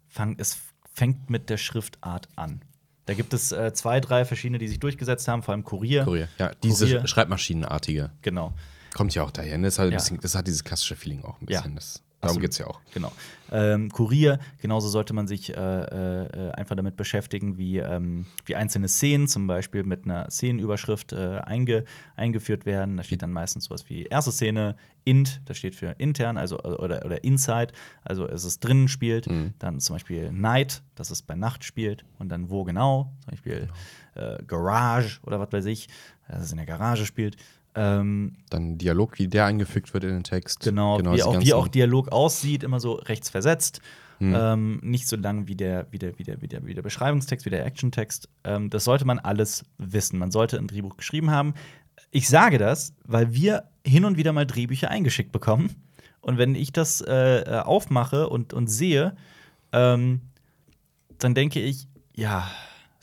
fang, 0.09 0.37
es 0.39 0.59
fängt 0.93 1.31
mit 1.31 1.51
der 1.51 1.57
Schriftart 1.57 2.29
an. 2.37 2.63
Da 3.07 3.15
gibt 3.15 3.33
es 3.35 3.51
äh, 3.53 3.73
zwei, 3.73 4.01
drei 4.01 4.25
verschiedene, 4.25 4.59
die 4.59 4.69
sich 4.69 4.79
durchgesetzt 4.79 5.27
haben, 5.29 5.43
vor 5.43 5.53
allem 5.53 5.65
Kurier. 5.65 6.05
Kurier. 6.05 6.29
Ja, 6.39 6.53
diese 6.63 6.87
Kurier. 6.87 7.07
Schreibmaschinenartige. 7.07 8.11
Genau, 8.23 8.53
Kommt 8.95 9.15
ja 9.15 9.23
auch 9.23 9.31
daher. 9.31 9.57
ne? 9.59 9.67
Das, 9.69 9.79
hat 9.79 9.91
Ja. 9.91 9.97
bisschen, 9.97 10.21
das 10.21 10.35
hat 10.35 10.47
dieses 10.47 10.65
klassische 10.65 10.97
Feeling 10.97 11.23
auch 11.25 11.41
ein 11.41 11.47
Ja. 11.49 11.61
bisschen. 11.61 11.77
Das, 11.77 12.03
darum 12.21 12.41
geht 12.41 12.53
es 12.53 12.59
ja 12.59 12.67
auch. 12.67 12.81
genau. 12.93 13.13
Ähm, 13.53 13.91
Kurier, 13.91 14.39
genauso 14.59 14.89
sollte 14.89 15.13
man 15.13 15.27
sich 15.27 15.51
äh, 15.51 15.55
äh, 15.55 16.53
einfach 16.53 16.77
damit 16.77 16.97
beschäftigen, 16.97 17.59
wie, 17.59 17.79
ähm, 17.79 18.27
wie 18.45 18.55
einzelne 18.55 18.89
Szenen 18.89 19.27
zum 19.27 19.47
Beispiel 19.47 19.83
mit 19.83 20.05
einer 20.05 20.31
Szenenüberschrift 20.31 21.13
äh, 21.13 21.41
einge 21.45 21.85
eingeführt 22.15 22.65
werden. 22.67 22.97
Da 22.97 23.03
steht 23.03 23.23
dann 23.23 23.33
meistens 23.33 23.65
sowas 23.65 23.89
wie 23.89 24.05
erste 24.05 24.31
Szene, 24.31 24.77
int, 25.05 25.41
das 25.47 25.57
steht 25.59 25.75
für 25.75 25.97
intern, 25.99 26.37
also 26.37 26.61
oder, 26.61 27.05
oder 27.05 27.25
inside, 27.25 27.73
also 28.05 28.27
es 28.29 28.45
ist 28.45 28.61
drinnen 28.61 28.89
spielt. 28.89 29.27
Dann 29.59 29.81
zum 29.81 29.97
Beispiel 29.97 30.31
night, 30.31 30.83
dass 30.95 31.11
es 31.11 31.23
bei 31.23 31.35
Nacht 31.35 31.65
spielt. 31.65 32.05
Und 32.19 32.29
dann 32.29 32.51
wo 32.51 32.65
genau, 32.65 33.13
zum 33.25 33.31
Beispiel 33.31 33.69
äh, 34.15 34.43
Garage 34.45 35.21
oder 35.23 35.41
was 35.41 35.53
weiß 35.53 35.65
ich, 35.67 35.89
dass 36.29 36.43
es 36.43 36.51
in 36.53 36.59
der 36.59 36.67
Garage 36.67 37.07
spielt. 37.07 37.37
Ähm, 37.75 38.37
Dann 38.51 38.79
Dialog, 38.79 39.19
wie 39.19 39.29
der 39.29 39.47
eingefügt 39.47 39.95
wird 39.95 40.05
in 40.05 40.11
den 40.11 40.25
Text. 40.25 40.61
Genau, 40.61 40.99
wie, 40.99 41.03
diese 41.03 41.27
auch, 41.27 41.41
wie 41.41 41.55
auch 41.55 41.69
Dialog 41.69 42.09
aussieht, 42.09 42.63
immer 42.63 42.81
so 42.81 42.95
rechts 42.95 43.31
versetzt. 43.31 43.81
Mhm. 44.19 44.37
Ähm, 44.37 44.81
nicht 44.83 45.09
so 45.09 45.17
lang 45.17 45.47
wie 45.49 45.55
der, 45.55 45.87
wie, 45.91 45.99
der, 45.99 46.19
wie, 46.19 46.25
der, 46.25 46.43
wie, 46.43 46.49
der, 46.49 46.65
wie 46.67 46.75
der 46.75 46.83
Beschreibungstext, 46.83 47.47
wie 47.47 47.51
der 47.51 47.65
Actiontext. 47.65 48.29
Ähm, 48.45 48.69
das 48.69 48.85
sollte 48.85 49.07
man 49.07 49.19
alles 49.19 49.65
wissen. 49.79 50.19
Man 50.19 50.31
sollte 50.31 50.59
ein 50.59 50.67
Drehbuch 50.67 50.97
geschrieben 50.97 51.31
haben. 51.31 51.55
Ich 52.11 52.29
sage 52.29 52.59
das, 52.59 52.93
weil 53.05 53.33
wir 53.33 53.65
hin 53.87 54.05
und 54.05 54.19
wieder 54.19 54.33
mal 54.33 54.47
Drehbücher 54.47 54.91
eingeschickt 54.91 55.33
bekommen. 55.33 55.75
Und 56.21 56.37
wenn 56.37 56.55
ich 56.55 56.73
das 56.73 57.01
äh, 57.01 57.41
äh, 57.41 57.61
aufmache 57.61 58.29
und, 58.29 58.53
und 58.53 58.67
sehe, 58.67 59.17
ähm, 59.73 60.21
dann 61.19 61.35
denke 61.35 61.61
ich, 61.61 61.89
ja, 62.15 62.51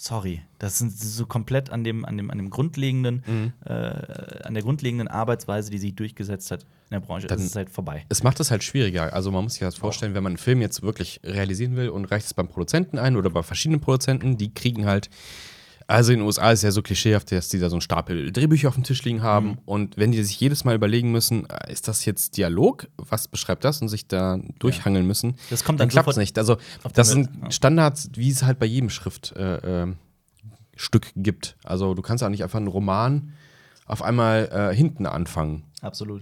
sorry, 0.07 0.41
das 0.59 0.77
sind 0.77 0.97
so 0.97 1.25
komplett 1.25 1.69
an 1.69 1.83
dem, 1.83 2.05
an 2.05 2.17
dem, 2.17 2.31
an 2.31 2.37
dem 2.37 2.49
grundlegenden, 2.49 3.23
Mhm. 3.27 3.53
äh, 3.65 3.73
an 4.43 4.53
der 4.53 4.63
grundlegenden 4.63 5.07
Arbeitsweise, 5.07 5.69
die 5.71 5.77
sich 5.77 5.95
durchgesetzt 5.95 6.49
hat 6.51 6.63
in 6.63 6.67
der 6.91 6.99
Branche. 7.01 7.27
Dann- 7.27 7.37
das 7.37 7.45
ist 7.45 7.55
halt 7.55 7.69
vorbei. 7.69 8.05
Es 8.09 8.23
macht 8.23 8.39
es 8.39 8.49
halt 8.51 8.63
schwieriger. 8.63 9.13
Also 9.13 9.31
man 9.31 9.43
muss 9.43 9.53
sich 9.53 9.61
das 9.61 9.75
vorstellen, 9.75 10.13
wenn 10.13 10.23
man 10.23 10.31
einen 10.31 10.37
Film 10.37 10.61
jetzt 10.61 10.81
wirklich 10.81 11.19
realisieren 11.23 11.75
will 11.75 11.89
und 11.89 12.05
reicht 12.05 12.25
es 12.25 12.33
beim 12.33 12.47
Produzenten 12.47 12.97
ein 12.97 13.15
oder 13.17 13.29
bei 13.29 13.43
verschiedenen 13.43 13.81
Produzenten, 13.81 14.37
die 14.37 14.53
kriegen 14.53 14.85
halt. 14.85 15.09
Also 15.89 16.11
in 16.11 16.19
den 16.19 16.25
USA 16.25 16.51
ist 16.51 16.63
ja 16.63 16.71
so 16.71 16.81
klischeehaft, 16.81 17.31
dass 17.31 17.47
die 17.47 17.59
da 17.59 17.69
so 17.69 17.77
einen 17.77 17.81
Stapel 17.81 18.33
Drehbücher 18.33 18.67
auf 18.67 18.75
dem 18.75 18.83
Tisch 18.83 19.03
liegen 19.05 19.23
haben. 19.23 19.47
Mhm. 19.47 19.57
Und 19.65 19.97
wenn 19.97 20.11
die 20.11 20.21
sich 20.21 20.37
jedes 20.37 20.65
Mal 20.65 20.75
überlegen 20.75 21.13
müssen, 21.13 21.49
äh, 21.49 21.71
ist 21.71 21.87
das 21.87 22.03
jetzt 22.03 22.35
Dialog? 22.35 22.87
Was 22.97 23.29
beschreibt 23.29 23.63
das? 23.63 23.81
Und 23.81 23.87
sich 23.87 24.05
da 24.05 24.37
durchhangeln 24.59 25.07
müssen, 25.07 25.35
Das 25.49 25.63
kommt 25.63 25.79
dann 25.79 25.87
dann 25.87 25.93
klappt 25.93 26.09
es 26.09 26.17
nicht. 26.17 26.37
Also 26.37 26.57
das 26.93 27.09
sind 27.09 27.29
ja. 27.41 27.51
Standards, 27.51 28.09
wie 28.15 28.29
es 28.29 28.43
halt 28.43 28.59
bei 28.59 28.65
jedem 28.65 28.89
Schriftstück 28.89 29.63
äh, 29.63 29.87
Stück 30.75 31.07
gibt. 31.15 31.55
Also 31.63 31.93
du 31.93 32.01
kannst 32.01 32.21
auch 32.21 32.29
nicht 32.29 32.43
einfach 32.43 32.59
einen 32.59 32.67
Roman 32.67 33.33
auf 33.85 34.01
einmal 34.01 34.49
äh, 34.51 34.75
hinten 34.75 35.05
anfangen. 35.05 35.63
Absolut. 35.81 36.21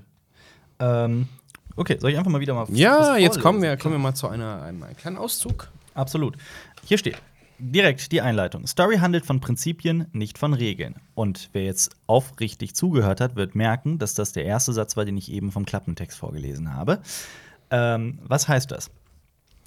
Ähm, 0.78 1.28
okay, 1.76 1.98
soll 2.00 2.12
ich 2.12 2.18
einfach 2.20 2.32
mal 2.32 2.40
wieder 2.40 2.54
mal. 2.54 2.68
Ja, 2.72 3.18
jetzt 3.18 3.42
kommen 3.42 3.64
wir, 3.64 3.76
kommen 3.78 3.96
wir 3.96 4.00
mal 4.00 4.14
zu 4.14 4.28
einer, 4.28 4.62
einem, 4.62 4.84
einem 4.84 4.96
kleinen 4.96 5.18
Auszug. 5.18 5.72
Absolut. 5.96 6.38
Hier 6.86 7.00
steht 7.00 7.16
direkt 7.60 8.12
die 8.12 8.22
Einleitung. 8.22 8.68
Story 8.68 8.98
handelt 8.98 9.26
von 9.26 9.40
Prinzipien, 9.40 10.08
nicht 10.12 10.38
von 10.38 10.54
Regeln. 10.54 10.96
Und 11.14 11.50
wer 11.54 11.64
jetzt 11.64 11.96
aufrichtig 12.08 12.76
zugehört 12.76 13.22
hat, 13.22 13.36
wird 13.36 13.56
merken, 13.56 13.98
dass 13.98 14.14
das 14.14 14.32
der 14.32 14.46
erste 14.46 14.74
Satz 14.74 14.98
war, 14.98 15.06
den 15.06 15.18
ich 15.18 15.32
eben 15.32 15.52
vom 15.52 15.66
Klappentext 15.66 16.18
vorgelesen 16.18 16.74
habe. 16.74 17.02
Ähm, 17.72 18.20
was 18.24 18.48
heißt 18.48 18.72
das? 18.72 18.92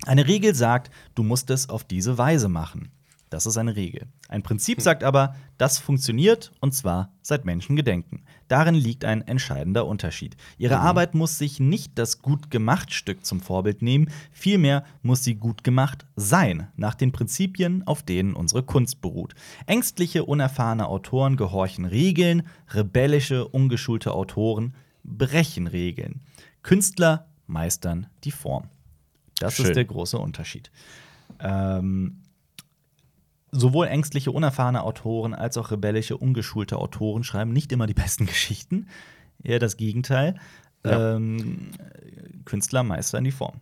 Eine 0.06 0.28
Regel 0.28 0.54
sagt, 0.54 0.90
du 1.14 1.22
musst 1.22 1.50
es 1.50 1.68
auf 1.68 1.84
diese 1.84 2.18
Weise 2.18 2.48
machen. 2.48 2.90
Das 3.30 3.46
ist 3.46 3.56
eine 3.56 3.76
Regel. 3.76 4.06
Ein 4.28 4.42
Prinzip 4.42 4.80
sagt 4.80 5.04
aber, 5.04 5.34
das 5.58 5.78
funktioniert 5.78 6.52
und 6.60 6.72
zwar 6.74 7.12
seit 7.20 7.44
Menschengedenken. 7.44 8.22
Darin 8.48 8.74
liegt 8.74 9.04
ein 9.04 9.22
entscheidender 9.22 9.86
Unterschied. 9.86 10.36
Ihre 10.56 10.78
Arbeit 10.78 11.14
muss 11.14 11.36
sich 11.36 11.60
nicht 11.60 11.98
das 11.98 12.22
gut 12.22 12.50
gemacht 12.50 12.92
Stück 12.92 13.26
zum 13.26 13.40
Vorbild 13.40 13.82
nehmen, 13.82 14.10
vielmehr 14.32 14.84
muss 15.02 15.24
sie 15.24 15.34
gut 15.34 15.62
gemacht 15.64 16.06
sein, 16.16 16.68
nach 16.76 16.94
den 16.94 17.12
Prinzipien, 17.12 17.86
auf 17.86 18.02
denen 18.02 18.34
unsere 18.34 18.62
Kunst 18.62 19.00
beruht. 19.00 19.34
Ängstliche, 19.66 20.24
unerfahrene 20.24 20.88
Autoren 20.88 21.36
gehorchen 21.36 21.84
Regeln, 21.84 22.44
rebellische, 22.70 23.46
ungeschulte 23.46 24.12
Autoren 24.12 24.74
brechen 25.04 25.66
Regeln. 25.66 26.20
Künstler 26.62 27.28
meistern 27.46 28.06
die 28.24 28.30
Form. 28.30 28.68
Das 29.38 29.54
Schön. 29.54 29.66
ist 29.66 29.76
der 29.76 29.84
große 29.84 30.18
Unterschied. 30.18 30.70
Ähm, 31.40 32.22
sowohl 33.50 33.86
ängstliche, 33.86 34.30
unerfahrene 34.30 34.82
Autoren 34.82 35.34
als 35.34 35.56
auch 35.56 35.70
rebellische, 35.70 36.16
ungeschulte 36.16 36.76
Autoren 36.76 37.24
schreiben 37.24 37.52
nicht 37.52 37.72
immer 37.72 37.86
die 37.86 37.94
besten 37.94 38.26
Geschichten. 38.26 38.86
Eher 39.42 39.58
das 39.58 39.76
Gegenteil. 39.76 40.36
Ja. 40.84 41.16
Ähm, 41.16 41.70
Künstler 42.44 42.82
meistern 42.82 43.24
die 43.24 43.30
Form. 43.32 43.60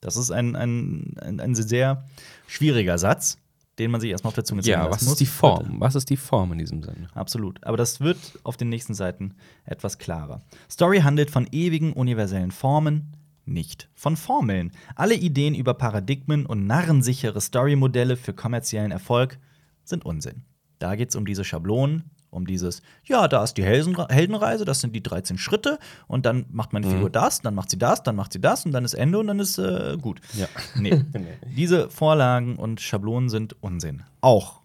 Das 0.00 0.16
ist 0.16 0.30
ein, 0.30 0.54
ein, 0.56 1.14
ein, 1.20 1.40
ein 1.40 1.54
sehr 1.54 2.04
schwieriger 2.46 2.98
Satz, 2.98 3.38
den 3.78 3.90
man 3.90 4.00
sich 4.00 4.10
erstmal 4.10 4.28
auf 4.30 4.34
der 4.34 4.44
Zunge 4.44 4.62
zergehen 4.62 4.84
Ja, 4.84 4.90
was 4.90 5.02
muss. 5.02 5.12
ist 5.12 5.20
die 5.20 5.26
Form? 5.26 5.80
Was 5.80 5.94
ist 5.94 6.08
die 6.10 6.16
Form 6.16 6.52
in 6.52 6.58
diesem 6.58 6.82
Sinne? 6.82 7.08
Absolut. 7.14 7.62
Aber 7.64 7.76
das 7.76 8.00
wird 8.00 8.18
auf 8.44 8.56
den 8.56 8.68
nächsten 8.68 8.94
Seiten 8.94 9.34
etwas 9.64 9.98
klarer. 9.98 10.42
Story 10.70 11.00
handelt 11.00 11.30
von 11.30 11.48
ewigen, 11.50 11.92
universellen 11.92 12.50
Formen, 12.52 13.12
nicht 13.48 13.88
von 13.94 14.16
Formeln. 14.16 14.72
Alle 14.94 15.14
Ideen 15.14 15.54
über 15.54 15.74
Paradigmen 15.74 16.46
und 16.46 16.66
narrensichere 16.66 17.40
Storymodelle 17.40 18.16
für 18.16 18.32
kommerziellen 18.32 18.90
Erfolg 18.90 19.38
sind 19.84 20.04
Unsinn. 20.04 20.42
Da 20.78 20.94
geht 20.94 21.10
es 21.10 21.16
um 21.16 21.26
diese 21.26 21.44
Schablonen, 21.44 22.04
um 22.30 22.46
dieses, 22.46 22.82
ja, 23.04 23.26
da 23.26 23.42
ist 23.42 23.54
die 23.54 23.64
Heldenreise, 23.64 24.64
das 24.64 24.80
sind 24.80 24.94
die 24.94 25.02
13 25.02 25.38
Schritte 25.38 25.78
und 26.06 26.26
dann 26.26 26.46
macht 26.50 26.72
meine 26.72 26.88
Figur 26.88 27.10
das, 27.10 27.40
dann 27.40 27.54
macht 27.54 27.70
sie 27.70 27.78
das, 27.78 28.02
dann 28.02 28.16
macht 28.16 28.32
sie 28.32 28.40
das 28.40 28.66
und 28.66 28.72
dann 28.72 28.84
ist 28.84 28.94
Ende 28.94 29.18
und 29.18 29.26
dann 29.26 29.40
ist 29.40 29.58
äh, 29.58 29.96
gut. 30.00 30.20
Ja. 30.34 30.46
Nee. 30.76 31.04
Diese 31.56 31.90
Vorlagen 31.90 32.56
und 32.56 32.80
Schablonen 32.80 33.28
sind 33.28 33.56
Unsinn. 33.62 34.02
Auch 34.20 34.60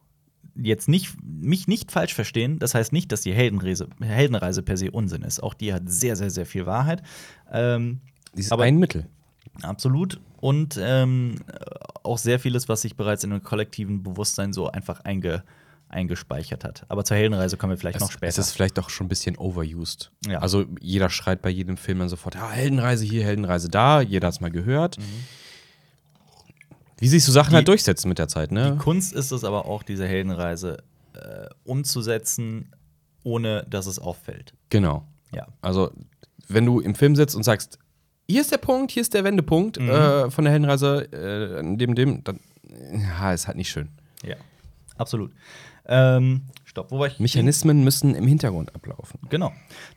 jetzt 0.56 0.88
nicht, 0.88 1.16
mich 1.24 1.68
nicht 1.68 1.92
falsch 1.92 2.14
verstehen, 2.14 2.60
das 2.60 2.76
heißt 2.76 2.94
nicht, 2.94 3.12
dass 3.12 3.22
die 3.22 3.34
Heldenreise, 3.34 3.88
Heldenreise 4.02 4.62
per 4.62 4.78
se 4.78 4.92
Unsinn 4.92 5.24
ist. 5.24 5.42
Auch 5.42 5.54
die 5.54 5.74
hat 5.74 5.84
sehr, 5.86 6.16
sehr, 6.16 6.30
sehr 6.30 6.46
viel 6.46 6.66
Wahrheit. 6.66 7.02
Ähm, 7.52 8.02
Dieses 8.36 8.52
Aber- 8.52 8.64
ein 8.64 8.78
Mittel. 8.78 9.08
absolut. 9.62 10.20
Und 10.40 10.78
ähm, 10.82 11.36
auch 12.04 12.18
sehr 12.18 12.40
vieles, 12.40 12.68
was 12.68 12.82
sich 12.82 12.96
bereits 12.98 13.24
in 13.24 13.30
dem 13.30 13.44
kollektiven 13.44 14.04
Bewusstsein 14.04 14.52
so 14.52 14.70
einfach 14.70 15.02
einge, 15.02 15.44
eingespeichert 15.88 16.64
hat. 16.66 16.86
Aber 16.90 17.06
zur 17.06 17.16
Heldenreise 17.18 17.56
kommen 17.56 17.72
wir 17.72 17.78
vielleicht 17.78 18.00
noch 18.02 18.08
Es, 18.10 18.14
später. 18.14 18.28
es 18.30 18.38
ist 18.40 18.52
vielleicht 18.52 18.78
auch 18.80 18.90
schon 18.90 19.06
ein 19.06 19.10
bisschen 19.10 19.38
overused. 19.38 20.12
Ja. 20.28 20.40
Also 20.40 20.66
jeder 20.82 21.10
schreit 21.10 21.42
bei 21.42 21.50
jedem 21.50 21.78
Film 21.78 22.00
dann 22.00 22.10
sofort, 22.10 22.36
ja, 22.36 22.50
Heldenreise 22.50 23.06
hier, 23.06 23.24
Heldenreise 23.24 23.70
da, 23.70 24.02
jeder 24.02 24.28
hat 24.28 24.34
es 24.34 24.42
mal 24.42 24.52
gehört. 24.52 24.98
Wie 27.00 27.08
sich 27.08 27.24
so 27.24 27.32
Sachen 27.32 27.52
Die- 27.52 27.56
halt 27.58 27.68
durchsetzen 27.68 28.08
mit 28.10 28.18
der 28.20 28.28
Zeit, 28.28 28.52
Die 28.52 28.56
ne? 28.56 28.78
Kunst 28.80 29.14
ist 29.14 29.32
es 29.32 29.44
aber 29.44 29.66
auch, 29.66 29.84
diese 29.84 30.08
Heldenreise 30.08 30.78
äh, 31.14 31.48
umzusetzen, 31.64 32.72
ohne 33.24 33.66
dass 33.70 33.86
es 33.88 34.00
auffällt. 34.00 34.54
Genau. 34.70 35.06
Ja. 35.34 35.48
Also, 35.62 35.92
wenn 36.48 36.66
du 36.66 36.80
im 36.80 36.96
Film 36.96 37.16
sitzt 37.16 37.36
und 37.36 37.44
sagst, 37.44 37.78
hier 38.30 38.42
ist 38.42 38.52
der 38.52 38.58
Punkt, 38.58 38.92
hier 38.92 39.02
ist 39.02 39.14
der 39.14 39.24
Wendepunkt 39.24 39.80
Mhm. 39.80 39.90
äh, 39.90 40.32
von 40.32 40.44
der 40.46 40.52
Heldenreise, 40.54 41.12
äh, 41.12 41.78
dem, 41.78 41.96
dem, 41.96 42.24
dann, 42.24 42.40
ja, 43.20 43.34
ist 43.34 43.48
halt 43.48 43.58
nicht 43.58 43.70
schön. 43.70 43.90
Ja. 44.24 44.36
Absolut. 44.98 45.32
Ähm, 45.86 46.44
stopp, 46.64 46.92
wo 46.92 47.00
war 47.00 47.08
ich? 47.08 47.20
Mechanismen 47.20 47.84
müssen 47.84 48.16
im 48.16 48.26
Hintergrund 48.26 48.74
ablaufen. 48.74 49.20
Genau. 49.30 49.52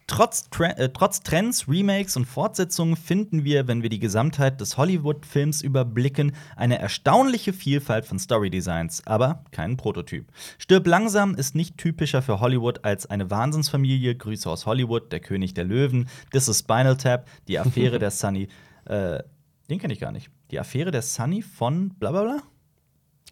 Trotz, 0.09 0.49
äh, 0.59 0.89
trotz 0.89 1.23
Trends, 1.23 1.69
Remakes 1.69 2.17
und 2.17 2.25
Fortsetzungen 2.25 2.97
finden 2.97 3.45
wir, 3.45 3.69
wenn 3.69 3.83
wir 3.83 3.89
die 3.89 4.01
Gesamtheit 4.01 4.61
des 4.61 4.77
Hollywood-Films 4.77 5.63
überblicken, 5.63 6.33
eine 6.57 6.79
erstaunliche 6.79 7.53
Vielfalt 7.53 8.05
von 8.05 8.19
Storydesigns, 8.19 9.07
aber 9.07 9.45
keinen 9.53 9.77
Prototyp. 9.77 10.27
Stirb 10.59 10.87
langsam 10.87 11.35
ist 11.37 11.55
nicht 11.55 11.79
typischer 11.79 12.21
für 12.21 12.41
Hollywood 12.41 12.85
als 12.85 13.07
eine 13.07 13.31
Wahnsinnsfamilie, 13.31 14.17
Grüße 14.17 14.51
aus 14.51 14.67
Hollywood, 14.67 15.13
der 15.13 15.21
König 15.21 15.55
der 15.55 15.65
Löwen, 15.65 16.09
This 16.33 16.49
is 16.49 16.59
Spinal 16.61 16.97
Tap, 16.97 17.29
die 17.47 17.59
Affäre 17.61 17.99
der 18.01 18.11
Sunny, 18.11 18.49
äh, 18.87 19.23
den 19.71 19.79
kenne 19.79 19.93
ich 19.93 20.01
gar 20.01 20.13
nicht. 20.13 20.31
Die 20.51 20.61
Affäre 20.61 20.91
der 20.91 21.03
Sunny 21.03 21.43
von 21.43 21.91
blablabla? 21.99 22.43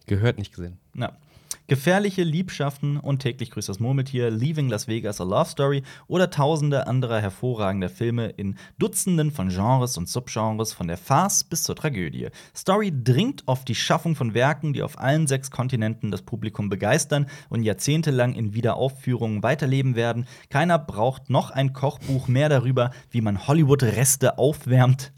Gehört 0.05 0.37
nicht 0.37 0.53
gesehen. 0.53 0.77
Na. 0.93 1.17
Gefährliche 1.67 2.21
Liebschaften 2.21 2.97
und 2.97 3.19
täglich 3.19 3.49
grüßt 3.49 3.69
das 3.69 3.79
Murmeltier, 3.79 4.29
Leaving 4.29 4.69
Las 4.69 4.87
Vegas 4.87 5.19
a 5.19 5.23
Love 5.23 5.49
Story 5.49 5.81
oder 6.05 6.29
tausende 6.29 6.85
anderer 6.85 7.19
hervorragender 7.19 7.89
Filme 7.89 8.27
in 8.27 8.55
Dutzenden 8.77 9.31
von 9.31 9.49
Genres 9.49 9.97
und 9.97 10.07
Subgenres, 10.07 10.73
von 10.73 10.87
der 10.87 10.97
Farce 10.97 11.43
bis 11.43 11.63
zur 11.63 11.75
Tragödie. 11.75 12.27
Story 12.55 12.93
dringt 12.95 13.47
auf 13.47 13.65
die 13.65 13.73
Schaffung 13.73 14.15
von 14.15 14.35
Werken, 14.35 14.73
die 14.73 14.83
auf 14.83 14.99
allen 14.99 15.25
sechs 15.25 15.49
Kontinenten 15.49 16.11
das 16.11 16.21
Publikum 16.21 16.69
begeistern 16.69 17.25
und 17.49 17.63
jahrzehntelang 17.63 18.35
in 18.35 18.53
Wiederaufführungen 18.53 19.41
weiterleben 19.41 19.95
werden. 19.95 20.27
Keiner 20.51 20.77
braucht 20.77 21.31
noch 21.31 21.49
ein 21.49 21.73
Kochbuch 21.73 22.27
mehr 22.27 22.49
darüber, 22.49 22.91
wie 23.09 23.21
man 23.21 23.47
Hollywood-Reste 23.47 24.37
aufwärmt. 24.37 25.13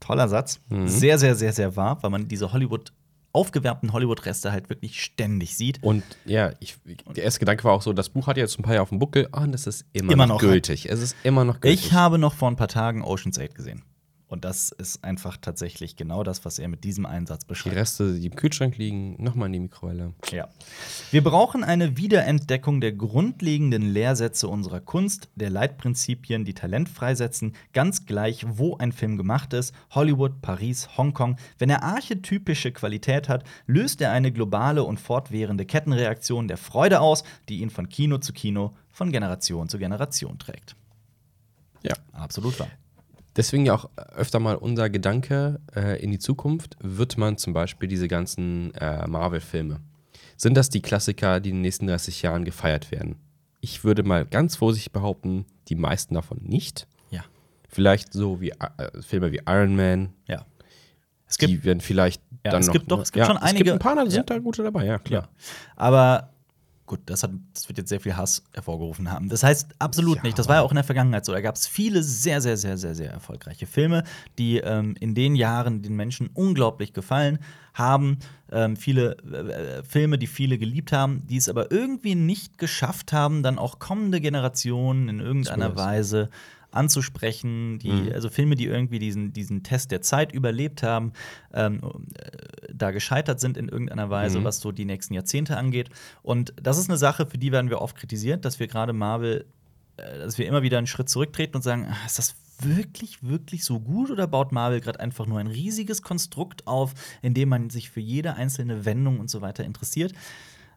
Toller 0.00 0.28
Satz. 0.28 0.60
Sehr, 0.86 1.18
sehr, 1.18 1.36
sehr, 1.36 1.52
sehr 1.52 1.76
wahr, 1.76 2.02
weil 2.02 2.10
man 2.10 2.26
diese 2.26 2.52
Hollywood 2.52 2.92
aufgewärmten 3.34 3.92
Hollywood-Reste 3.92 4.52
halt 4.52 4.70
wirklich 4.70 5.02
ständig 5.02 5.56
sieht. 5.56 5.82
Und 5.82 6.04
ja, 6.24 6.52
ich, 6.60 6.76
der 7.14 7.24
erste 7.24 7.40
Gedanke 7.40 7.64
war 7.64 7.72
auch 7.72 7.82
so, 7.82 7.92
das 7.92 8.08
Buch 8.08 8.26
hat 8.26 8.36
jetzt 8.36 8.58
ein 8.58 8.62
paar 8.62 8.74
Jahre 8.74 8.84
auf 8.84 8.88
dem 8.90 9.00
Buckel, 9.00 9.28
ah, 9.32 9.42
und 9.42 9.54
es 9.54 9.66
ist 9.66 9.84
immer, 9.92 10.12
Immer 10.12 10.26
noch, 10.26 10.34
noch. 10.36 10.40
gültig. 10.40 10.88
Es 10.88 11.00
ist 11.00 11.16
immer 11.24 11.44
noch 11.44 11.60
gültig. 11.60 11.86
Ich 11.86 11.92
habe 11.92 12.18
noch 12.18 12.34
vor 12.34 12.48
ein 12.48 12.56
paar 12.56 12.68
Tagen 12.68 13.02
Ocean's 13.02 13.38
8 13.38 13.54
gesehen. 13.54 13.82
Und 14.26 14.44
das 14.44 14.72
ist 14.72 15.04
einfach 15.04 15.36
tatsächlich 15.36 15.96
genau 15.96 16.24
das, 16.24 16.44
was 16.44 16.58
er 16.58 16.68
mit 16.68 16.82
diesem 16.82 17.04
Einsatz 17.04 17.44
die 17.44 17.48
beschreibt. 17.48 17.76
Reste, 17.76 18.18
die 18.18 18.26
im 18.26 18.34
Kühlschrank 18.34 18.76
liegen, 18.78 19.22
nochmal 19.22 19.46
in 19.46 19.52
die 19.52 19.60
Mikrowelle. 19.60 20.14
Ja. 20.30 20.48
Wir 21.10 21.22
brauchen 21.22 21.62
eine 21.62 21.98
Wiederentdeckung 21.98 22.80
der 22.80 22.92
grundlegenden 22.92 23.82
Lehrsätze 23.82 24.48
unserer 24.48 24.80
Kunst, 24.80 25.28
der 25.34 25.50
Leitprinzipien, 25.50 26.44
die 26.44 26.54
Talent 26.54 26.88
freisetzen, 26.88 27.54
ganz 27.74 28.06
gleich, 28.06 28.46
wo 28.48 28.76
ein 28.78 28.92
Film 28.92 29.18
gemacht 29.18 29.52
ist, 29.52 29.74
Hollywood, 29.90 30.40
Paris, 30.40 30.96
Hongkong. 30.96 31.36
Wenn 31.58 31.70
er 31.70 31.82
archetypische 31.82 32.72
Qualität 32.72 33.28
hat, 33.28 33.44
löst 33.66 34.00
er 34.00 34.10
eine 34.12 34.32
globale 34.32 34.84
und 34.84 34.98
fortwährende 34.98 35.66
Kettenreaktion 35.66 36.48
der 36.48 36.56
Freude 36.56 37.00
aus, 37.00 37.24
die 37.48 37.60
ihn 37.60 37.70
von 37.70 37.88
Kino 37.88 38.18
zu 38.18 38.32
Kino, 38.32 38.74
von 38.90 39.12
Generation 39.12 39.68
zu 39.68 39.78
Generation 39.78 40.38
trägt. 40.38 40.76
Ja. 41.82 41.94
Absolut 42.12 42.58
wahr. 42.58 42.68
Deswegen 43.36 43.66
ja 43.66 43.74
auch 43.74 43.90
öfter 44.14 44.38
mal 44.40 44.54
unser 44.56 44.88
Gedanke 44.90 45.60
äh, 45.74 46.00
in 46.02 46.10
die 46.12 46.18
Zukunft, 46.18 46.76
wird 46.80 47.18
man 47.18 47.36
zum 47.36 47.52
Beispiel 47.52 47.88
diese 47.88 48.06
ganzen 48.08 48.72
äh, 48.74 49.06
Marvel-Filme, 49.08 49.80
sind 50.36 50.56
das 50.56 50.68
die 50.68 50.82
Klassiker, 50.82 51.40
die 51.40 51.50
in 51.50 51.56
den 51.56 51.62
nächsten 51.62 51.86
30 51.86 52.22
Jahren 52.22 52.44
gefeiert 52.44 52.90
werden? 52.90 53.16
Ich 53.60 53.82
würde 53.84 54.02
mal 54.02 54.24
ganz 54.26 54.56
vorsichtig 54.56 54.92
behaupten, 54.92 55.46
die 55.68 55.74
meisten 55.74 56.14
davon 56.14 56.38
nicht. 56.42 56.86
Ja. 57.10 57.24
Vielleicht 57.68 58.12
so 58.12 58.40
wie 58.40 58.50
äh, 58.50 59.02
Filme 59.02 59.32
wie 59.32 59.40
Iron 59.46 59.74
Man, 59.76 60.12
Ja. 60.28 60.44
Es 61.26 61.38
gibt 61.38 61.50
die 61.52 61.64
werden 61.64 61.80
vielleicht 61.80 62.22
Ja, 62.44 62.52
dann 62.52 62.60
es 62.60 62.66
noch. 62.68 62.74
gibt 62.74 62.90
doch- 62.92 63.00
es 63.00 63.10
gibt 63.10 63.20
ja, 63.20 63.26
schon 63.26 63.36
Es 63.38 63.42
einige- 63.42 63.64
gibt 63.64 63.72
ein 63.72 63.78
paar, 63.80 63.96
da 63.96 64.02
sind 64.02 64.12
Ja. 64.14 64.22
da 64.22 64.38
gute 64.38 64.62
dabei, 64.62 64.84
ja, 64.84 64.98
klar. 64.98 65.22
Ja. 65.22 65.28
Aber 65.74 66.33
gut, 66.94 67.00
das, 67.06 67.22
hat, 67.24 67.32
das 67.52 67.68
wird 67.68 67.78
jetzt 67.78 67.88
sehr 67.88 68.00
viel 68.00 68.16
Hass 68.16 68.42
hervorgerufen 68.52 69.10
haben. 69.10 69.28
Das 69.28 69.42
heißt 69.42 69.74
absolut 69.80 70.18
Ja. 70.18 70.22
nicht. 70.22 70.38
Das 70.38 70.46
war 70.48 70.56
ja 70.56 70.62
auch 70.62 70.70
in 70.70 70.76
der 70.76 70.84
Vergangenheit 70.84 71.24
so. 71.24 71.32
Da 71.32 71.40
gab 71.40 71.56
es 71.56 71.66
viele 71.66 72.02
sehr, 72.02 72.40
sehr, 72.40 72.56
sehr, 72.56 72.78
sehr, 72.78 72.94
sehr 72.94 73.10
erfolgreiche 73.10 73.66
Filme, 73.66 74.04
die 74.38 74.58
ähm, 74.58 74.94
in 75.00 75.14
den 75.14 75.34
Jahren 75.34 75.82
den 75.82 75.96
Menschen 75.96 76.30
unglaublich 76.34 76.92
gefallen 76.92 77.38
haben. 77.74 78.18
Ähm, 78.52 78.76
viele 78.76 79.16
äh, 79.18 79.82
Filme, 79.82 80.18
die 80.18 80.28
viele 80.28 80.58
geliebt 80.58 80.92
haben, 80.92 81.26
die 81.26 81.36
es 81.36 81.48
aber 81.48 81.72
irgendwie 81.72 82.14
nicht 82.14 82.58
geschafft 82.58 83.12
haben, 83.12 83.42
dann 83.42 83.58
auch 83.58 83.80
kommende 83.80 84.20
Generationen 84.20 85.08
in 85.08 85.20
irgendeiner. 85.20 85.74
Weise 85.74 86.28
anzusprechen, 86.74 87.78
die, 87.78 87.88
Mhm. 87.90 88.12
also 88.12 88.28
Filme, 88.30 88.54
die 88.54 88.66
irgendwie 88.66 88.98
diesen, 88.98 89.32
diesen 89.32 89.62
Test 89.62 89.90
der 89.90 90.02
Zeit 90.02 90.32
überlebt 90.32 90.82
haben, 90.82 91.12
ähm, 91.52 91.80
äh, 92.14 92.30
da 92.72 92.90
gescheitert 92.90 93.40
sind 93.40 93.56
in 93.56 93.68
irgendeiner 93.68 94.10
Weise, 94.10 94.40
Mhm. 94.40 94.44
was 94.44 94.60
so 94.60 94.72
die 94.72 94.84
nächsten 94.84 95.14
Jahrzehnte 95.14 95.56
angeht. 95.56 95.90
Und 96.22 96.52
das 96.62 96.78
ist 96.78 96.88
eine 96.88 96.98
Sache, 96.98 97.26
für 97.26 97.38
die 97.38 97.52
werden 97.52 97.70
wir 97.70 97.80
oft 97.80 97.96
kritisiert, 97.96 98.44
dass 98.44 98.58
wir 98.60 98.66
gerade 98.66 98.92
Marvel, 98.92 99.44
äh, 99.96 100.18
dass 100.18 100.38
wir 100.38 100.46
immer 100.46 100.62
wieder 100.62 100.78
einen 100.78 100.86
Schritt 100.86 101.08
zurücktreten 101.08 101.56
und 101.56 101.62
sagen, 101.62 101.86
ah, 101.90 102.06
ist 102.06 102.18
das 102.18 102.34
wirklich, 102.60 103.22
wirklich 103.22 103.64
so 103.64 103.80
gut 103.80 104.10
oder 104.10 104.26
baut 104.28 104.52
Marvel 104.52 104.80
gerade 104.80 105.00
einfach 105.00 105.26
nur 105.26 105.40
ein 105.40 105.48
riesiges 105.48 106.02
Konstrukt 106.02 106.66
auf, 106.68 106.94
in 107.20 107.34
dem 107.34 107.48
man 107.48 107.68
sich 107.68 107.90
für 107.90 108.00
jede 108.00 108.34
einzelne 108.34 108.84
Wendung 108.84 109.18
und 109.18 109.28
so 109.28 109.40
weiter 109.40 109.64
interessiert? 109.64 110.12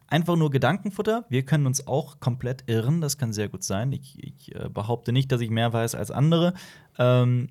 Einfach 0.08 0.36
nur 0.36 0.50
Gedankenfutter. 0.50 1.24
Wir 1.28 1.44
können 1.44 1.66
uns 1.66 1.86
auch 1.86 2.18
komplett 2.18 2.64
irren. 2.66 3.00
Das 3.00 3.18
kann 3.18 3.32
sehr 3.32 3.48
gut 3.48 3.62
sein. 3.62 3.92
Ich, 3.92 4.16
ich 4.22 4.54
äh, 4.54 4.68
behaupte 4.68 5.12
nicht, 5.12 5.30
dass 5.30 5.42
ich 5.42 5.50
mehr 5.50 5.72
weiß 5.72 5.94
als 5.94 6.10
andere. 6.10 6.54
Ähm, 6.98 7.48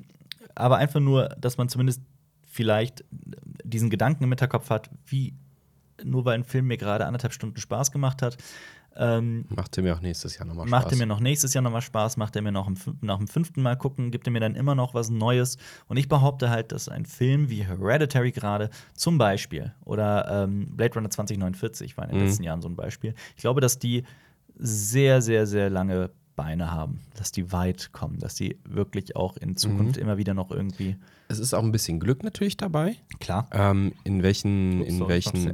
aber 0.56 0.78
einfach 0.78 1.00
nur, 1.00 1.30
dass 1.40 1.58
man 1.58 1.70
zumindest 1.70 2.02
vielleicht 2.46 3.06
diesen 3.64 3.92
Gedanken 3.92 4.24
im 4.24 4.32
Hinterkopf 4.32 4.72
hat, 4.72 4.90
wie 5.06 5.36
nur 6.04 6.26
weil 6.26 6.36
ein 6.36 6.44
Film 6.44 6.68
mir 6.68 6.78
gerade 6.78 7.06
anderthalb 7.06 7.34
Stunden 7.34 7.60
Spaß 7.60 7.92
gemacht 7.92 8.22
hat, 8.22 8.38
ähm, 8.98 9.46
Macht 9.50 9.78
mir 9.78 9.96
auch 9.96 10.02
nächstes 10.02 10.38
Jahr 10.38 10.46
nochmal 10.46 10.68
Spaß. 10.68 10.72
macht 10.84 10.92
er 10.92 10.98
mir 10.98 11.06
noch 11.06 11.20
nächstes 11.20 11.54
Jahr 11.54 11.62
nochmal 11.62 11.82
Spaß, 11.82 12.18
macht 12.18 12.36
er 12.36 12.42
mir 12.42 12.52
noch 12.52 12.70
nach 13.02 13.18
dem 13.18 13.28
fünften 13.28 13.62
Mal 13.62 13.76
gucken, 13.76 14.12
gibt 14.12 14.28
er 14.28 14.32
mir 14.32 14.40
dann 14.40 14.56
immer 14.56 14.76
noch 14.76 14.94
was 14.94 15.10
Neues. 15.10 15.58
Und 15.88 15.98
ich 15.98 16.08
behaupte 16.10 16.50
halt, 16.50 16.72
dass 16.72 16.90
ein 16.90 17.06
Film 17.06 17.50
wie 17.50 17.64
Hereditary 17.64 18.32
gerade 18.32 18.70
zum 18.96 19.18
Beispiel 19.18 19.74
oder 19.86 20.44
ähm, 20.44 20.68
Blade 20.76 20.96
Runner 20.96 21.10
2049 21.10 21.98
war 21.98 22.06
in 22.06 22.10
den 22.12 22.20
Mhm. 22.20 22.26
letzten 22.26 22.44
Jahren 22.44 22.62
so 22.62 22.68
ein 22.70 22.76
Beispiel. 22.76 23.14
Ich 23.36 23.42
glaube, 23.42 23.62
dass 23.62 23.80
die 23.80 24.04
sehr, 24.58 25.22
sehr, 25.22 25.46
sehr 25.48 25.70
lange 25.70 26.10
Beine 26.36 26.72
haben, 26.72 27.02
dass 27.16 27.32
die 27.32 27.52
weit 27.52 27.92
kommen, 27.94 28.20
dass 28.20 28.36
die 28.36 28.58
wirklich 28.64 29.16
auch 29.16 29.38
in 29.38 29.56
Zukunft 29.56 29.98
immer 29.98 30.18
wieder 30.18 30.34
noch 30.36 30.52
irgendwie 30.52 30.96
Es 31.30 31.40
ist 31.40 31.54
auch 31.56 31.64
ein 31.64 31.72
bisschen 31.72 32.00
Glück 32.00 32.24
natürlich 32.24 32.58
dabei. 32.58 32.96
klar. 33.20 33.48
Ähm, 33.52 33.94
in 34.04 34.22
welchen, 34.22 34.82
in 34.84 35.08
welchen, 35.08 35.48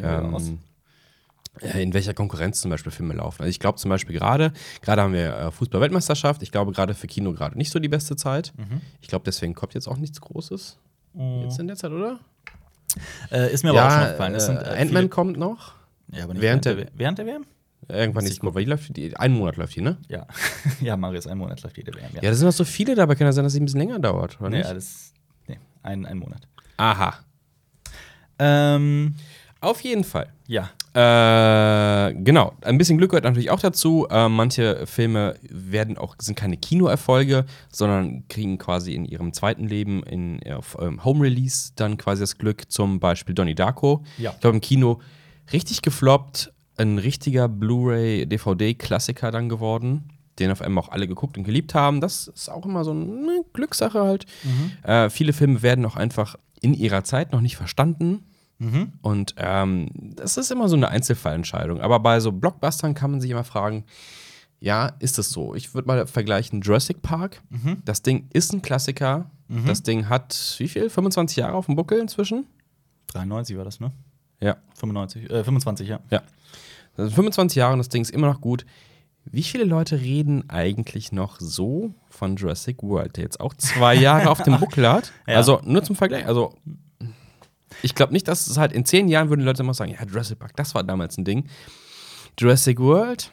in 1.62 1.94
welcher 1.94 2.14
Konkurrenz 2.14 2.62
zum 2.62 2.72
Beispiel 2.72 2.92
Filme 2.92 3.14
laufen. 3.14 3.42
Also 3.44 3.50
ich 3.50 3.60
glaube 3.60 3.78
zum 3.78 3.90
Beispiel 3.90 4.16
gerade, 4.18 4.52
gerade 4.82 5.02
haben 5.04 5.14
wir 5.14 5.36
äh, 5.38 5.52
Fußball-Weltmeisterschaft. 5.52 6.42
Ich 6.42 6.52
glaube 6.52 6.72
gerade 6.72 6.94
für 6.96 7.08
Kino 7.08 7.32
gerade 7.34 7.58
nicht 7.58 7.72
so 7.72 7.80
die 7.80 7.90
beste 7.90 8.16
Zeit. 8.16 8.54
Mhm. 8.58 8.82
Ich 9.02 9.08
glaube, 9.08 9.24
deswegen 9.26 9.54
kommt 9.54 9.74
jetzt 9.76 9.88
auch 9.88 9.98
nichts 9.98 10.20
Großes. 10.20 10.78
Jetzt 11.44 11.60
in 11.60 11.68
der 11.68 11.76
Zeit, 11.76 11.92
oder? 11.92 12.20
Äh, 13.32 13.54
ist 13.54 13.64
mir 13.64 13.70
aber 13.70 13.86
auch 13.86 13.92
schon 13.92 14.02
aufgefallen. 14.04 14.36
äh, 14.36 14.40
sind, 14.40 14.58
äh, 14.58 14.82
Ant-Man 14.82 15.10
kommt 15.12 15.38
noch. 15.38 15.74
ja, 16.12 16.24
aber 16.24 16.34
nicht 16.34 16.42
während 16.42 16.66
während, 16.66 16.80
der- 16.80 16.86
der, 16.86 16.92
während 16.96 17.18
der 17.20 17.26
WM? 17.28 17.46
Irgendwann 17.90 18.26
ich 18.26 18.42
Mal. 18.42 18.56
Weil 18.56 18.64
die 18.64 18.70
läuft, 18.72 18.96
die, 18.98 19.16
einen 19.18 19.36
Monat 19.36 19.58
läuft 19.58 19.76
die, 19.76 19.82
ne? 19.82 19.98
Ja. 20.08 20.26
ja, 20.82 20.96
Marius, 20.98 21.28
ein 21.28 21.38
Monat 21.38 21.62
läuft 21.64 21.78
jede 21.78 21.94
WM. 21.94 22.10
Ja, 22.16 22.22
Ja, 22.24 22.30
da 22.30 22.36
sind 22.36 22.46
noch 22.48 22.54
so 22.54 22.64
viele 22.66 22.96
dabei. 22.96 23.14
Kann 23.16 23.28
ja 23.28 23.32
sein, 23.34 23.44
dass 23.44 23.54
es 23.54 23.60
ein 23.60 23.66
bisschen 23.66 23.80
länger 23.82 24.00
dauert, 24.00 24.40
oder 24.40 24.50
nee, 24.50 24.58
nicht? 24.58 24.68
alles. 24.68 25.14
Nee, 25.48 25.60
ein, 25.84 26.06
ein 26.06 26.18
Monat. 26.18 26.48
Aha. 26.78 27.14
Ähm, 28.40 29.16
Auf 29.60 29.82
jeden 29.82 30.04
Fall. 30.04 30.30
ja. 30.48 30.70
Äh, 30.94 32.14
genau. 32.14 32.54
Ein 32.62 32.78
bisschen 32.78 32.98
Glück 33.00 33.12
gehört 33.12 33.24
natürlich 33.24 33.50
auch 33.50 33.60
dazu. 33.60 34.08
Äh, 34.10 34.30
manche 34.30 34.86
Filme 34.86 35.36
werden 35.42 35.98
auch, 35.98 36.16
sind 36.20 36.36
keine 36.36 36.58
Kinoerfolge, 36.58 37.46
sondern 37.72 38.28
kriegen 38.28 38.60
quasi 38.60 38.94
in 38.94 39.06
ihrem 39.06 39.34
zweiten 39.34 39.68
Leben 39.68 40.04
in, 40.04 40.40
auf 40.54 40.78
ähm, 40.80 41.04
Home 41.04 41.24
Release 41.24 41.72
dann 41.76 41.98
quasi 41.98 42.22
das 42.22 42.38
Glück. 42.38 42.72
Zum 42.72 43.00
Beispiel 43.00 43.34
Donnie 43.34 43.56
Darko. 43.56 44.04
Ja. 44.18 44.32
Ich 44.36 44.40
glaube, 44.42 44.58
im 44.58 44.62
Kino 44.62 45.02
richtig 45.52 45.82
gefloppt. 45.82 46.54
Ein 46.78 46.98
richtiger 47.00 47.48
Blu-ray, 47.48 48.26
DVD-Klassiker 48.28 49.32
dann 49.32 49.50
geworden. 49.50 50.10
Den 50.40 50.52
auf 50.52 50.62
einmal 50.62 50.84
auch 50.84 50.90
alle 50.90 51.08
geguckt 51.08 51.38
und 51.38 51.44
geliebt 51.44 51.76
haben. 51.76 52.02
Das 52.02 52.28
ist 52.28 52.50
auch 52.50 52.66
immer 52.66 52.84
so 52.84 52.92
eine 52.92 53.44
Glückssache 53.54 54.02
halt. 54.02 54.26
Äh, 54.88 55.10
viele 55.10 55.34
Filme 55.34 55.62
werden 55.62 55.86
auch 55.86 55.96
einfach 55.96 56.36
in 56.62 56.74
ihrer 56.74 57.04
Zeit 57.04 57.32
noch 57.32 57.42
nicht 57.42 57.58
verstanden. 57.58 58.26
Und 59.02 59.36
ähm, 59.38 59.90
das 60.16 60.38
ist 60.38 60.52
immer 60.52 60.70
so 60.70 60.76
eine 60.76 60.90
Einzelfallentscheidung. 60.90 61.82
Aber 61.82 62.00
bei 62.00 62.20
so 62.20 62.32
Blockbustern 62.32 62.94
kann 62.94 63.12
man 63.12 63.22
sich 63.22 63.32
immer 63.32 63.44
fragen, 63.44 63.86
ja, 64.60 64.94
ist 65.00 65.18
das 65.18 65.30
so? 65.30 65.56
Ich 65.56 65.74
würde 65.74 65.88
mal 65.88 66.08
vergleichen 66.08 66.62
Jurassic 66.62 67.02
Park. 67.02 67.42
Das 67.84 68.02
Ding 68.02 68.28
ist 68.32 68.54
ein 68.54 68.62
Klassiker. 68.62 69.30
Das 69.68 69.84
Ding 69.84 70.08
hat 70.10 70.56
wie 70.58 70.68
viel? 70.68 70.90
25 70.90 71.38
Jahre 71.38 71.54
auf 71.56 71.66
dem 71.68 71.76
Buckel 71.76 72.00
inzwischen? 72.00 72.46
93 73.08 73.58
war 73.58 73.66
das, 73.66 73.80
ne? 73.80 73.92
Ja. 74.40 74.58
95, 74.76 75.30
äh, 75.30 75.44
25, 75.44 75.88
ja. 75.88 76.00
Ja. 76.10 76.22
Sind 76.98 77.14
25 77.14 77.56
Jahre 77.58 77.74
und 77.74 77.80
das 77.80 77.90
Ding 77.90 78.02
ist 78.02 78.12
immer 78.12 78.28
noch 78.28 78.42
gut. 78.42 78.66
Wie 79.26 79.44
viele 79.44 79.64
Leute 79.64 80.00
reden 80.02 80.50
eigentlich 80.50 81.12
noch 81.12 81.40
so 81.40 81.94
von 82.10 82.36
Jurassic 82.36 82.84
World, 82.84 83.16
der 83.18 83.24
jetzt 83.24 83.40
auch 83.40 83.54
zwei 83.54 83.96
Jahre 83.96 84.30
auf 84.30 84.42
dem 84.44 84.60
Buckel 84.60 84.88
hat? 84.88 85.12
Ja. 85.28 85.36
Also 85.38 85.62
nur 85.64 85.84
zum 85.84 85.96
Vergleich. 85.96 86.26
Also 86.26 86.56
ich 87.82 87.96
glaube 87.96 88.14
nicht, 88.14 88.28
dass 88.28 88.48
es 88.48 88.58
halt 88.58 88.72
in 88.72 88.86
zehn 88.86 89.08
Jahren 89.08 89.30
würden 89.30 89.44
Leute 89.44 89.64
immer 89.64 89.74
sagen, 89.74 89.92
ja, 89.92 90.06
Jurassic 90.06 90.40
Park, 90.40 90.56
das 90.56 90.76
war 90.76 90.84
damals 90.84 91.18
ein 91.18 91.26
Ding. 91.26 91.46
Jurassic 92.40 92.80
World, 92.80 93.32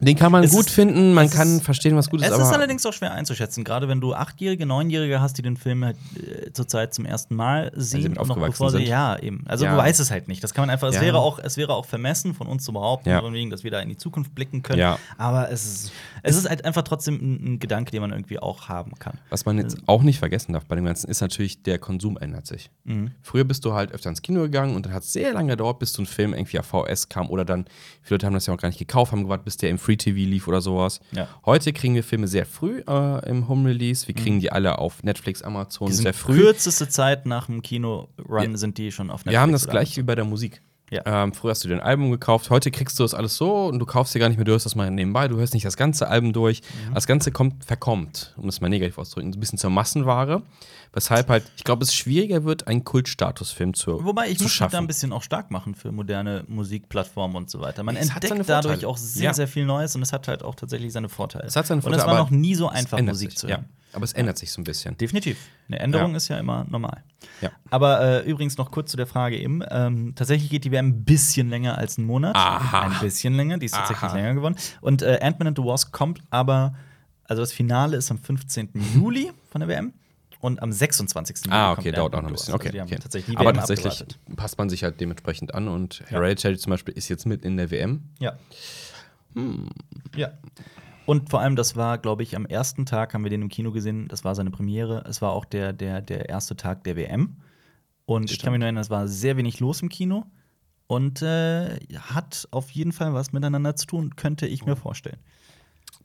den 0.00 0.16
kann 0.16 0.30
man 0.32 0.44
Es 0.44 0.52
gut 0.52 0.66
ist- 0.66 0.70
finden, 0.74 1.12
man 1.14 1.26
es 1.26 1.32
kann 1.32 1.56
ist- 1.56 1.64
verstehen, 1.64 1.96
was 1.96 2.08
gut 2.10 2.20
ist, 2.20 2.28
Es 2.30 2.38
ist 2.38 2.52
allerdings 2.52 2.84
auch 2.86 2.92
schwer 2.92 3.12
einzuschätzen, 3.12 3.64
gerade 3.64 3.88
wenn 3.88 4.00
du 4.00 4.14
Achtjährige, 4.14 4.64
Neunjährige 4.66 5.20
hast, 5.20 5.38
die 5.38 5.42
den 5.42 5.56
Film 5.56 5.84
halt, 5.84 5.96
äh, 6.16 6.52
zurzeit 6.52 6.94
zum 6.94 7.04
ersten 7.04 7.34
Mal 7.34 7.72
sehen. 7.74 8.08
und 8.08 8.14
noch 8.16 8.22
aufgewachsen 8.30 8.50
bevor 8.52 8.70
sie, 8.70 8.78
sind. 8.78 8.86
ja, 8.88 9.18
eben. 9.18 9.44
Also 9.48 9.64
Ja. 9.64 9.72
du 9.72 9.76
weißt 9.78 9.98
es 10.00 10.10
halt 10.10 10.28
nicht. 10.28 10.42
Das 10.44 10.54
kann 10.54 10.62
man 10.62 10.70
einfach, 10.70 10.88
es, 10.88 10.94
Ja. 10.96 11.00
wäre 11.00 11.18
auch, 11.18 11.38
es 11.38 11.56
wäre 11.56 11.74
auch 11.74 11.84
vermessen 11.86 12.34
von 12.34 12.46
uns 12.46 12.64
zu 12.64 12.72
behaupten, 12.72 13.08
Ja. 13.08 13.32
wegen, 13.32 13.50
dass 13.50 13.64
wir 13.64 13.70
da 13.70 13.80
in 13.80 13.88
die 13.88 13.96
Zukunft 13.96 14.34
blicken 14.34 14.62
können. 14.62 14.78
Ja. 14.78 14.98
Aber 15.16 15.50
es 15.50 15.64
ist, 15.66 15.92
es 16.22 16.36
ist 16.36 16.48
halt 16.48 16.64
einfach 16.64 16.82
trotzdem 16.82 17.14
ein, 17.16 17.54
ein 17.54 17.58
Gedanke, 17.58 17.90
den 17.90 18.00
man 18.00 18.10
irgendwie 18.12 18.38
auch 18.38 18.68
haben 18.68 18.92
kann. 18.98 19.18
Was 19.30 19.44
man 19.46 19.58
jetzt 19.58 19.76
auch 19.86 20.02
nicht 20.02 20.18
vergessen 20.18 20.52
darf 20.52 20.64
bei 20.66 20.76
dem 20.76 20.84
Ganzen, 20.84 21.10
ist 21.10 21.20
natürlich, 21.20 21.62
der 21.62 21.78
Konsum 21.78 22.16
ändert 22.18 22.46
sich. 22.46 22.70
Früher 23.22 23.44
bist 23.44 23.64
du 23.64 23.72
halt 23.74 23.92
öfter 23.92 24.10
ins 24.10 24.22
Kino 24.22 24.42
gegangen 24.42 24.74
und 24.76 24.86
dann 24.86 24.92
hat 24.94 25.02
es 25.02 25.12
sehr 25.12 25.32
lange 25.32 25.50
gedauert, 25.50 25.78
bis 25.78 25.92
so 25.92 26.02
ein 26.02 26.06
Film 26.06 26.32
irgendwie 26.34 26.58
auf 26.58 26.66
VS 26.66 27.08
kam 27.08 27.28
oder 27.30 27.44
dann, 27.44 27.64
viele 28.02 28.14
Leute 28.16 28.26
haben 28.26 28.34
das 28.34 28.46
ja 28.46 28.54
auch 28.54 28.58
gar 28.58 28.68
nicht 28.68 28.78
gekauft, 28.78 29.12
haben 29.12 29.24
gewartet, 29.24 29.44
bis 29.44 29.56
der 29.56 29.70
im 29.70 29.78
Free 29.88 29.96
TV 29.96 30.18
lief 30.28 30.46
oder 30.48 30.60
sowas. 30.60 31.00
Ja. 31.12 31.26
Heute 31.46 31.72
kriegen 31.72 31.94
wir 31.94 32.04
Filme 32.04 32.28
sehr 32.28 32.44
früh 32.44 32.82
äh, 32.86 33.26
im 33.30 33.48
Home 33.48 33.70
Release. 33.70 34.06
Wir 34.06 34.14
kriegen 34.14 34.38
die 34.38 34.52
alle 34.52 34.78
auf 34.78 35.02
Netflix, 35.02 35.40
Amazon 35.40 35.88
Die 35.88 35.94
sehr 35.94 36.12
früh. 36.12 36.36
kürzeste 36.36 36.90
Zeit 36.90 37.24
nach 37.24 37.46
dem 37.46 37.62
Kino-Run 37.62 38.58
sind 38.58 38.76
die 38.76 38.92
schon 38.92 39.08
auf 39.10 39.20
Netflix. 39.20 39.32
Wir 39.32 39.40
haben 39.40 39.52
das 39.52 39.66
gleiche 39.66 39.96
wie 39.96 40.04
bei 40.04 40.14
der 40.14 40.26
Musik. 40.26 40.60
Ja. 40.90 41.02
Ähm, 41.04 41.32
früher 41.34 41.50
hast 41.50 41.62
du 41.64 41.68
dir 41.68 41.74
ein 41.74 41.80
Album 41.80 42.10
gekauft, 42.10 42.48
heute 42.50 42.70
kriegst 42.70 42.98
du 42.98 43.02
das 43.02 43.12
alles 43.14 43.36
so 43.36 43.66
und 43.66 43.78
du 43.78 43.84
kaufst 43.86 44.14
dir 44.14 44.18
gar 44.20 44.28
nicht 44.28 44.38
mehr, 44.38 44.44
du 44.44 44.52
hörst 44.52 44.64
das 44.66 44.74
mal 44.74 44.90
nebenbei, 44.90 45.28
du 45.28 45.36
hörst 45.36 45.52
nicht 45.54 45.66
das 45.66 45.76
ganze 45.76 46.08
Album 46.08 46.32
durch. 46.32 46.62
Mhm. 46.88 46.94
Das 46.94 47.06
Ganze 47.06 47.30
kommt, 47.30 47.64
verkommt, 47.64 48.34
um 48.38 48.48
es 48.48 48.60
mal 48.60 48.68
negativ 48.68 48.96
auszudrücken, 48.98 49.32
ein 49.34 49.40
bisschen 49.40 49.58
zur 49.58 49.70
Massenware. 49.70 50.42
Weshalb 50.94 51.28
halt, 51.28 51.44
ich 51.56 51.64
glaube, 51.64 51.84
es 51.84 51.94
schwieriger 51.94 52.44
wird, 52.44 52.66
einen 52.66 52.82
Kultstatusfilm 52.82 53.74
zu, 53.74 54.02
Wobei 54.04 54.28
ich 54.28 54.38
zu 54.38 54.44
muss 54.44 54.50
mich 54.50 54.52
schaffen. 54.54 54.72
da 54.72 54.78
ein 54.78 54.86
bisschen 54.86 55.12
auch 55.12 55.22
stark 55.22 55.50
machen 55.50 55.74
für 55.74 55.92
moderne 55.92 56.44
Musikplattformen 56.48 57.36
und 57.36 57.50
so 57.50 57.60
weiter. 57.60 57.82
Man 57.82 57.94
Es 57.96 58.08
entdeckt 58.10 58.48
dadurch 58.48 58.72
Vorteile. 58.80 58.88
auch 58.88 58.96
sehr, 58.96 59.24
Ja. 59.24 59.34
sehr 59.34 59.48
viel 59.48 59.66
Neues 59.66 59.94
und 59.96 60.02
es 60.02 60.12
hat 60.14 60.26
halt 60.28 60.42
auch 60.42 60.54
tatsächlich 60.54 60.92
seine 60.92 61.10
Vorteile. 61.10 61.44
Es 61.46 61.56
hat 61.56 61.66
seine 61.66 61.82
und 61.82 61.92
es 61.92 61.98
Vorteile, 61.98 62.16
war 62.16 62.24
noch 62.24 62.30
nie 62.30 62.54
so 62.54 62.68
einfach, 62.68 62.98
Musik 63.02 63.36
zu 63.36 63.48
ja. 63.48 63.60
Aber 63.92 64.04
es 64.04 64.12
ändert 64.12 64.36
sich 64.38 64.52
so 64.52 64.60
ein 64.60 64.64
bisschen. 64.64 64.96
Definitiv. 64.98 65.38
Eine 65.68 65.78
Änderung 65.80 66.10
Ja. 66.12 66.16
ist 66.18 66.28
ja 66.28 66.38
immer 66.38 66.64
normal. 66.68 67.02
Ja. 67.40 67.50
Aber 67.70 68.00
äh, 68.00 68.30
übrigens 68.30 68.56
noch 68.58 68.70
kurz 68.70 68.90
zu 68.90 68.96
der 68.96 69.06
Frage 69.06 69.38
eben. 69.38 69.62
Ähm, 69.70 70.12
tatsächlich 70.14 70.50
geht 70.50 70.64
die 70.64 70.70
WM 70.70 70.88
ein 70.88 71.04
bisschen 71.04 71.48
länger 71.48 71.78
als 71.78 71.96
einen 71.98 72.06
Monat. 72.06 72.36
Aha. 72.36 72.80
Ein 72.82 73.00
bisschen 73.00 73.34
länger. 73.34 73.58
Die 73.58 73.66
ist 73.66 73.74
tatsächlich 73.74 74.04
Aha. 74.10 74.16
länger 74.16 74.34
geworden. 74.34 74.56
Und 74.80 75.02
äh, 75.02 75.18
Ant-Man 75.22 75.48
and 75.48 75.56
the 75.58 75.64
Wasp 75.64 75.92
kommt 75.92 76.20
aber, 76.30 76.74
also 77.24 77.42
das 77.42 77.52
Finale 77.52 77.96
ist 77.96 78.10
am 78.10 78.18
15. 78.18 78.70
Juli 78.94 79.32
von 79.50 79.60
der 79.60 79.68
WM. 79.68 79.92
Und 80.40 80.62
am 80.62 80.70
26. 80.70 81.46
Juli 81.46 81.56
Ah, 81.56 81.72
okay, 81.72 81.90
dauert 81.90 82.14
auch 82.14 82.20
noch 82.22 82.28
ein 82.28 82.34
bisschen. 82.34 82.54
Okay, 82.54 82.68
Also 82.68 82.82
okay. 82.92 83.02
tatsächlich 83.02 83.36
Aber 83.38 83.50
WM 83.50 83.56
tatsächlich 83.56 83.86
abgewartet. 84.00 84.18
passt 84.36 84.58
man 84.58 84.68
sich 84.70 84.84
halt 84.84 85.00
dementsprechend 85.00 85.52
an 85.54 85.66
und 85.66 86.04
Hereditary 86.06 86.56
zum 86.58 86.70
Beispiel 86.70 86.94
ist 86.94 87.08
jetzt 87.08 87.26
mit 87.26 87.44
in 87.44 87.56
der 87.56 87.70
WM. 87.72 88.02
Ja. 88.20 88.34
Hm. 89.34 89.68
Ja. 90.14 90.28
Und 91.08 91.30
vor 91.30 91.40
allem, 91.40 91.56
das 91.56 91.74
war, 91.74 91.96
glaube 91.96 92.22
ich, 92.22 92.36
am 92.36 92.44
ersten 92.44 92.84
Tag 92.84 93.14
haben 93.14 93.22
wir 93.22 93.30
den 93.30 93.40
im 93.40 93.48
Kino 93.48 93.72
gesehen. 93.72 94.08
Das 94.08 94.24
war 94.24 94.34
seine 94.34 94.50
Premiere. 94.50 95.04
Es 95.08 95.22
war 95.22 95.32
auch 95.32 95.46
der, 95.46 95.72
der, 95.72 96.02
der 96.02 96.28
erste 96.28 96.54
Tag 96.54 96.84
der 96.84 96.96
WM. 96.96 97.38
Und 98.04 98.30
ich 98.30 98.38
kann 98.38 98.52
mich 98.52 98.58
nur 98.58 98.66
erinnern, 98.66 98.82
es 98.82 98.90
war 98.90 99.08
sehr 99.08 99.38
wenig 99.38 99.58
los 99.58 99.80
im 99.80 99.88
Kino. 99.88 100.26
Und 100.86 101.22
äh, 101.22 101.78
hat 101.96 102.46
auf 102.50 102.70
jeden 102.72 102.92
Fall 102.92 103.14
was 103.14 103.32
miteinander 103.32 103.74
zu 103.74 103.86
tun, 103.86 104.16
könnte 104.16 104.46
ich 104.46 104.66
mir 104.66 104.76
vorstellen. 104.76 105.16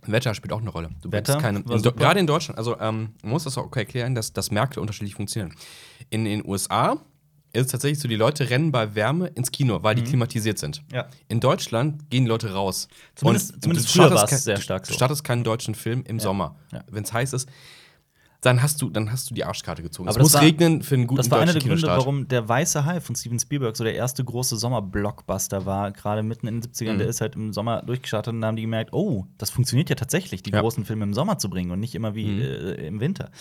Wetter 0.06 0.34
spielt 0.36 0.54
auch 0.54 0.62
eine 0.62 0.70
Rolle. 0.70 0.92
Du 1.02 1.12
Wetter 1.12 1.38
keine, 1.38 1.60
in, 1.60 1.82
gerade 1.82 2.22
in 2.22 2.28
Deutschland, 2.28 2.58
also 2.58 2.80
ähm, 2.80 3.10
man 3.24 3.32
muss 3.32 3.44
das 3.44 3.58
auch 3.58 3.76
erklären, 3.76 4.16
dass, 4.16 4.32
dass 4.32 4.52
Märkte 4.52 4.80
unterschiedlich 4.80 5.16
funktionieren. 5.16 5.54
In 6.12 6.24
den 6.24 6.48
USA 6.48 6.96
ist 7.54 7.66
es 7.68 7.72
tatsächlich 7.72 8.00
so, 8.00 8.08
die 8.08 8.16
Leute 8.16 8.50
rennen 8.50 8.72
bei 8.72 8.96
Wärme 8.96 9.28
ins 9.28 9.52
Kino, 9.52 9.84
weil 9.84 9.94
die 9.96 10.04
klimatisiert 10.04 10.58
sind. 10.58 10.82
Ja. 10.92 11.06
In 11.28 11.40
Deutschland 11.40 12.10
gehen 12.10 12.26
die 12.26 12.30
Leute 12.30 12.52
raus. 12.54 12.88
Zumindest- 13.16 13.54
Und 13.54 13.64
zumindest 13.64 13.92
früher 13.92 14.12
war 14.12 14.24
es 14.32 14.44
sehr 14.44 14.58
stark 14.60 14.86
so. 14.86 14.92
Du 14.92 14.96
startest 14.96 15.24
keinen 15.24 15.44
deutschen 15.44 15.76
Film 15.76 16.04
im 16.08 16.20
Sommer. 16.20 16.56
Ja. 16.72 16.84
Wenn 16.90 17.04
es 17.04 17.14
heiß 17.14 17.34
ist, 17.34 17.48
dann 18.42 18.62
hast 18.62 18.82
du, 18.82 18.90
dann 18.90 19.10
hast 19.10 19.30
du 19.30 19.34
die 19.36 19.46
Arschkarte 19.46 19.82
gezogen. 19.84 20.10
Aber 20.10 20.18
es 20.18 20.22
muss 20.22 20.34
war- 20.34 20.42
regnen 20.42 20.82
für 20.82 20.96
einen 20.96 21.08
guten 21.08 21.16
Das 21.18 21.32
war 21.32 21.40
einer 21.40 21.54
der 21.54 21.62
Gründe, 21.62 21.88
warum 21.88 22.28
der 22.28 22.50
Weiße 22.50 22.84
Hai 22.84 23.00
von 23.00 23.16
Steven 23.16 23.40
Spielberg 23.40 23.78
so 23.78 23.86
der 23.86 23.96
erste 23.96 24.22
große 24.26 24.58
Sommer-Blockbuster 24.58 25.66
war. 25.66 25.92
Gerade 25.92 26.24
mitten 26.24 26.48
in 26.48 26.56
den 26.60 26.62
70ern, 26.62 26.98
der 26.98 27.08
ist 27.08 27.22
halt 27.22 27.36
im 27.36 27.54
Sommer 27.54 27.84
durchgestartet 27.84 28.34
und 28.34 28.42
da 28.42 28.48
haben 28.48 28.58
die 28.58 28.64
gemerkt, 28.64 28.92
oh, 28.92 29.28
das 29.38 29.50
funktioniert 29.50 29.90
ja 29.90 29.96
tatsächlich, 29.96 30.44
die 30.44 30.52
Ja. 30.52 30.60
großen 30.60 30.84
Filme 30.84 31.04
im 31.04 31.14
Sommer 31.14 31.38
zu 31.38 31.50
bringen 31.50 31.72
und 31.72 31.80
nicht 31.80 31.96
immer 31.96 32.16
wie 32.16 32.42
äh, 32.42 32.86
im 32.88 33.00
Winter. 33.00 33.32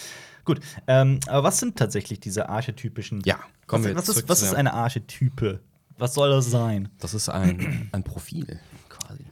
Gut, 0.44 0.60
ähm, 0.86 1.20
aber 1.28 1.44
was 1.44 1.58
sind 1.58 1.76
tatsächlich 1.76 2.20
diese 2.20 2.48
archetypischen. 2.48 3.20
Ja, 3.24 3.38
kommen 3.66 3.84
was, 3.84 3.90
wir 3.90 3.96
was, 3.96 4.08
ist, 4.08 4.28
was 4.28 4.42
ist 4.42 4.54
eine 4.54 4.74
Archetype? 4.74 5.60
Was 5.98 6.14
soll 6.14 6.30
das 6.30 6.50
sein? 6.50 6.88
Das 6.98 7.14
ist 7.14 7.28
ein, 7.28 7.88
ein 7.92 8.02
Profil 8.02 8.58
quasi. 8.88 9.24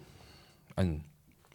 Ein 0.77 1.05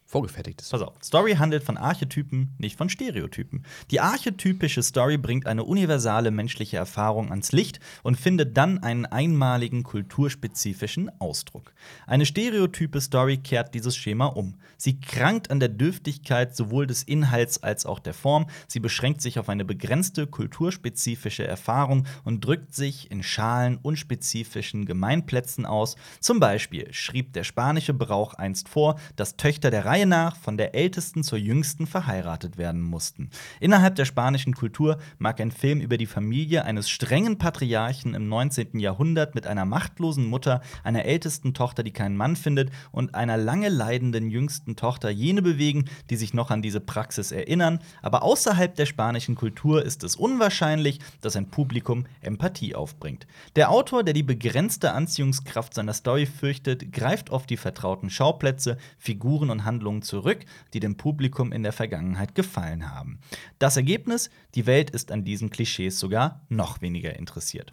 vorgefertigtes. 0.05 0.69
Pass 0.69 0.81
auf. 0.81 0.93
Story 1.03 1.33
handelt 1.33 1.63
von 1.63 1.77
Archetypen, 1.77 2.53
nicht 2.59 2.77
von 2.77 2.89
Stereotypen. 2.89 3.65
Die 3.89 3.99
archetypische 3.99 4.83
Story 4.83 5.17
bringt 5.17 5.47
eine 5.47 5.63
universale 5.63 6.29
menschliche 6.29 6.77
Erfahrung 6.77 7.31
ans 7.31 7.51
Licht 7.51 7.79
und 8.03 8.15
findet 8.15 8.55
dann 8.55 8.79
einen 8.79 9.05
einmaligen 9.05 9.83
kulturspezifischen 9.83 11.09
Ausdruck. 11.19 11.73
Eine 12.05 12.25
stereotype 12.25 13.01
Story 13.01 13.37
kehrt 13.37 13.73
dieses 13.73 13.95
Schema 13.95 14.27
um. 14.27 14.55
Sie 14.77 14.99
krankt 14.99 15.49
an 15.49 15.59
der 15.59 15.69
Dürftigkeit 15.69 16.55
sowohl 16.55 16.85
des 16.85 17.01
Inhalts 17.01 17.63
als 17.63 17.85
auch 17.85 17.99
der 17.99 18.13
Form. 18.13 18.45
Sie 18.67 18.79
beschränkt 18.79 19.21
sich 19.21 19.39
auf 19.39 19.49
eine 19.49 19.65
begrenzte 19.65 20.27
kulturspezifische 20.27 21.47
Erfahrung 21.47 22.05
und 22.23 22.45
drückt 22.45 22.75
sich 22.75 23.09
in 23.09 23.23
schalen, 23.23 23.77
unspezifischen 23.81 24.85
Gemeinplätzen 24.85 25.65
aus. 25.65 25.95
Zum 26.19 26.39
Beispiel 26.39 26.93
schrieb 26.93 27.33
der 27.33 27.43
spanische 27.43 27.93
Brauch 27.93 28.35
einst 28.35 28.69
vor, 28.69 28.99
dass 29.15 29.37
Töchter 29.37 29.71
der 29.71 29.85
Reihe 29.95 30.05
nach 30.05 30.35
von 30.35 30.57
der 30.57 30.75
ältesten 30.75 31.23
zur 31.23 31.37
jüngsten 31.37 31.87
verheiratet 31.87 32.57
werden 32.57 32.81
mussten. 32.81 33.29
Innerhalb 33.61 33.95
der 33.95 34.03
spanischen 34.03 34.53
Kultur 34.53 34.97
mag 35.19 35.39
ein 35.39 35.51
Film 35.51 35.79
über 35.79 35.95
die 35.97 36.05
Familie 36.05 36.65
eines 36.65 36.89
strengen 36.89 37.37
Patriarchen 37.37 38.13
im 38.13 38.27
19. 38.27 38.77
Jahrhundert 38.79 39.35
mit 39.35 39.47
einer 39.47 39.63
machtlosen 39.63 40.25
Mutter, 40.25 40.59
einer 40.83 41.05
ältesten 41.05 41.53
Tochter, 41.53 41.81
die 41.81 41.91
keinen 41.91 42.17
Mann 42.17 42.35
findet, 42.35 42.71
und 42.91 43.15
einer 43.15 43.37
lange 43.37 43.69
leidenden 43.69 44.29
jüngsten 44.29 44.75
Tochter 44.75 45.09
jene 45.09 45.41
bewegen, 45.41 45.85
die 46.09 46.17
sich 46.17 46.33
noch 46.33 46.51
an 46.51 46.61
diese 46.61 46.81
Praxis 46.81 47.31
erinnern. 47.31 47.79
Aber 48.01 48.23
außerhalb 48.23 48.75
der 48.75 48.87
spanischen 48.87 49.35
Kultur 49.35 49.85
ist 49.85 50.03
es 50.03 50.17
unwahrscheinlich, 50.17 50.99
dass 51.21 51.37
ein 51.37 51.49
Publikum 51.49 52.05
Empathie 52.19 52.75
aufbringt. 52.75 53.27
Der 53.55 53.71
Autor, 53.71 54.03
der 54.03 54.13
die 54.13 54.23
begrenzte 54.23 54.91
Anziehungskraft 54.91 55.73
seiner 55.73 55.93
Story 55.93 56.25
fürchtet, 56.25 56.91
greift 56.91 57.29
auf 57.29 57.45
die 57.45 57.55
vertrauten 57.55 58.09
Schauplätze, 58.09 58.77
Figuren 58.97 59.49
und 59.49 59.63
Handlungen 59.63 59.84
zurück, 60.01 60.39
die 60.73 60.79
dem 60.79 60.97
Publikum 60.97 61.51
in 61.51 61.63
der 61.63 61.73
Vergangenheit 61.73 62.35
gefallen 62.35 62.91
haben. 62.93 63.19
Das 63.59 63.77
Ergebnis: 63.77 64.29
Die 64.55 64.65
Welt 64.65 64.89
ist 64.89 65.11
an 65.11 65.23
diesen 65.23 65.49
Klischees 65.49 65.99
sogar 65.99 66.41
noch 66.49 66.81
weniger 66.81 67.15
interessiert. 67.17 67.71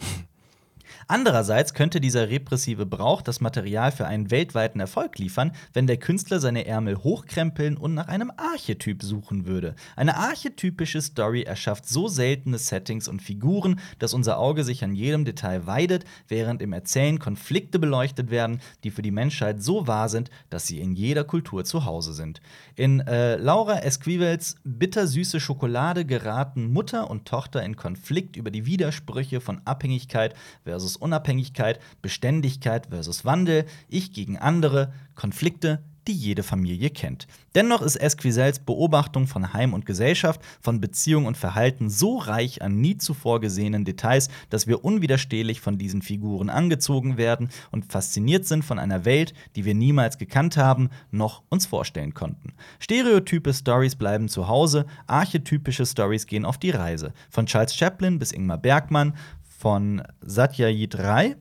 Andererseits 1.08 1.74
könnte 1.74 2.00
dieser 2.00 2.28
repressive 2.28 2.86
Brauch 2.86 3.22
das 3.22 3.40
Material 3.40 3.92
für 3.92 4.06
einen 4.06 4.30
weltweiten 4.30 4.80
Erfolg 4.80 5.18
liefern, 5.18 5.52
wenn 5.72 5.86
der 5.86 5.96
Künstler 5.96 6.40
seine 6.40 6.66
Ärmel 6.66 6.98
hochkrempeln 6.98 7.76
und 7.76 7.94
nach 7.94 8.08
einem 8.08 8.32
Archetyp 8.36 9.02
suchen 9.02 9.46
würde. 9.46 9.74
Eine 9.96 10.16
archetypische 10.16 11.00
Story 11.00 11.42
erschafft 11.42 11.88
so 11.88 12.08
seltene 12.08 12.58
Settings 12.58 13.08
und 13.08 13.22
Figuren, 13.22 13.80
dass 13.98 14.14
unser 14.14 14.38
Auge 14.38 14.64
sich 14.64 14.84
an 14.84 14.94
jedem 14.94 15.24
Detail 15.24 15.66
weidet, 15.66 16.04
während 16.28 16.62
im 16.62 16.72
Erzählen 16.72 17.18
Konflikte 17.18 17.78
beleuchtet 17.78 18.30
werden, 18.30 18.60
die 18.84 18.90
für 18.90 19.02
die 19.02 19.10
Menschheit 19.10 19.62
so 19.62 19.86
wahr 19.86 20.08
sind, 20.08 20.30
dass 20.50 20.66
sie 20.66 20.80
in 20.80 20.94
jeder 20.94 21.24
Kultur 21.24 21.64
zu 21.64 21.84
Hause 21.84 22.12
sind. 22.12 22.40
In 22.76 23.00
äh, 23.00 23.36
Laura 23.36 23.82
Esquivels 23.82 24.56
Bittersüße 24.64 25.40
Schokolade 25.40 26.04
geraten 26.04 26.72
Mutter 26.72 27.10
und 27.10 27.26
Tochter 27.26 27.62
in 27.62 27.76
Konflikt 27.76 28.36
über 28.36 28.50
die 28.50 28.66
Widersprüche 28.66 29.40
von 29.40 29.60
Abhängigkeit 29.64 30.34
versus 30.64 30.91
Unabhängigkeit, 30.96 31.80
Beständigkeit 32.02 32.86
versus 32.86 33.24
Wandel, 33.24 33.66
ich 33.88 34.12
gegen 34.12 34.38
andere, 34.38 34.92
Konflikte, 35.14 35.82
die 36.08 36.12
jede 36.12 36.42
Familie 36.42 36.90
kennt. 36.90 37.26
Dennoch 37.54 37.82
ist 37.82 37.96
Esquisels 37.96 38.58
Beobachtung 38.58 39.26
von 39.26 39.52
Heim 39.52 39.72
und 39.72 39.86
Gesellschaft, 39.86 40.40
von 40.60 40.80
Beziehung 40.80 41.26
und 41.26 41.36
Verhalten 41.36 41.90
so 41.90 42.18
reich 42.18 42.62
an 42.62 42.80
nie 42.80 42.96
zuvor 42.96 43.40
gesehenen 43.40 43.84
Details, 43.84 44.28
dass 44.50 44.66
wir 44.66 44.84
unwiderstehlich 44.84 45.60
von 45.60 45.78
diesen 45.78 46.02
Figuren 46.02 46.50
angezogen 46.50 47.18
werden 47.18 47.50
und 47.70 47.92
fasziniert 47.92 48.46
sind 48.46 48.64
von 48.64 48.78
einer 48.78 49.04
Welt, 49.04 49.34
die 49.54 49.64
wir 49.64 49.74
niemals 49.74 50.18
gekannt 50.18 50.56
haben, 50.56 50.90
noch 51.10 51.42
uns 51.50 51.66
vorstellen 51.66 52.14
konnten. 52.14 52.52
Stereotype 52.80 53.52
Stories 53.52 53.96
bleiben 53.96 54.28
zu 54.28 54.48
Hause, 54.48 54.86
archetypische 55.06 55.86
Stories 55.86 56.26
gehen 56.26 56.44
auf 56.44 56.58
die 56.58 56.70
Reise. 56.70 57.12
Von 57.30 57.46
Charles 57.46 57.76
Chaplin 57.76 58.18
bis 58.18 58.32
Ingmar 58.32 58.58
Bergmann, 58.58 59.14
von 59.62 60.02
Satyajit 60.22 60.98
Ray. 60.98 61.36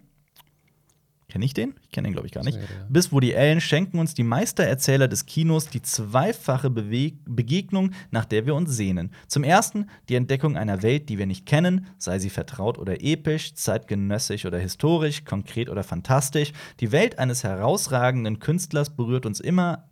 Kenne 1.27 1.43
ich 1.43 1.55
den? 1.55 1.73
Ich 1.81 1.89
kenne 1.89 2.07
den, 2.07 2.13
glaube 2.13 2.27
ich, 2.27 2.33
gar 2.33 2.43
nicht. 2.43 2.59
Bis 2.87 3.11
Woody 3.11 3.35
Allen 3.35 3.61
schenken 3.61 3.97
uns 3.97 4.13
die 4.13 4.21
Meistererzähler 4.21 5.07
des 5.07 5.25
Kinos 5.25 5.69
die 5.69 5.81
zweifache 5.81 6.69
Bewe 6.69 7.13
Begegnung, 7.25 7.91
nach 8.11 8.25
der 8.25 8.45
wir 8.45 8.53
uns 8.53 8.75
sehnen. 8.75 9.11
Zum 9.27 9.43
ersten 9.43 9.87
die 10.07 10.15
Entdeckung 10.15 10.55
einer 10.55 10.83
Welt, 10.83 11.09
die 11.09 11.17
wir 11.17 11.25
nicht 11.25 11.47
kennen, 11.47 11.87
sei 11.97 12.19
sie 12.19 12.29
vertraut 12.29 12.77
oder 12.77 13.01
episch, 13.01 13.55
zeitgenössisch 13.55 14.45
oder 14.45 14.59
historisch, 14.59 15.25
konkret 15.25 15.67
oder 15.69 15.83
fantastisch. 15.83 16.51
Die 16.79 16.91
Welt 16.91 17.17
eines 17.17 17.43
herausragenden 17.43 18.37
Künstlers 18.37 18.95
berührt 18.95 19.25
uns 19.25 19.39
immer 19.39 19.89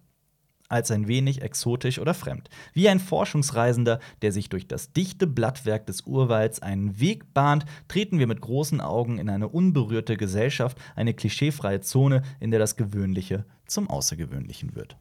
als 0.70 0.92
ein 0.92 1.08
wenig 1.08 1.42
exotisch 1.42 2.00
oder 2.00 2.14
fremd. 2.14 2.50
Wie 2.74 2.88
ein 2.88 3.00
Forschungsreisender, 3.00 4.00
der 4.22 4.32
sich 4.32 4.48
durch 4.50 4.68
das 4.68 4.94
dichte 4.94 5.28
Blattwerk 5.28 5.86
des 5.88 6.02
Urwalds 6.02 6.62
einen 6.62 7.00
Weg 7.00 7.34
bahnt, 7.34 7.66
treten 7.88 8.20
wir 8.20 8.28
mit 8.28 8.40
großen 8.40 8.80
Augen 8.80 9.18
in 9.18 9.30
eine 9.30 9.50
unberührte 9.50 10.16
Gesellschaft, 10.16 10.78
eine 10.96 11.14
klischeefreie 11.14 11.82
Zone, 11.82 12.22
in 12.40 12.52
der 12.52 12.60
das 12.60 12.76
Gewöhnliche 12.76 13.46
zum 13.66 13.90
Außergewöhnlichen 13.90 14.76
wird. 14.76 14.96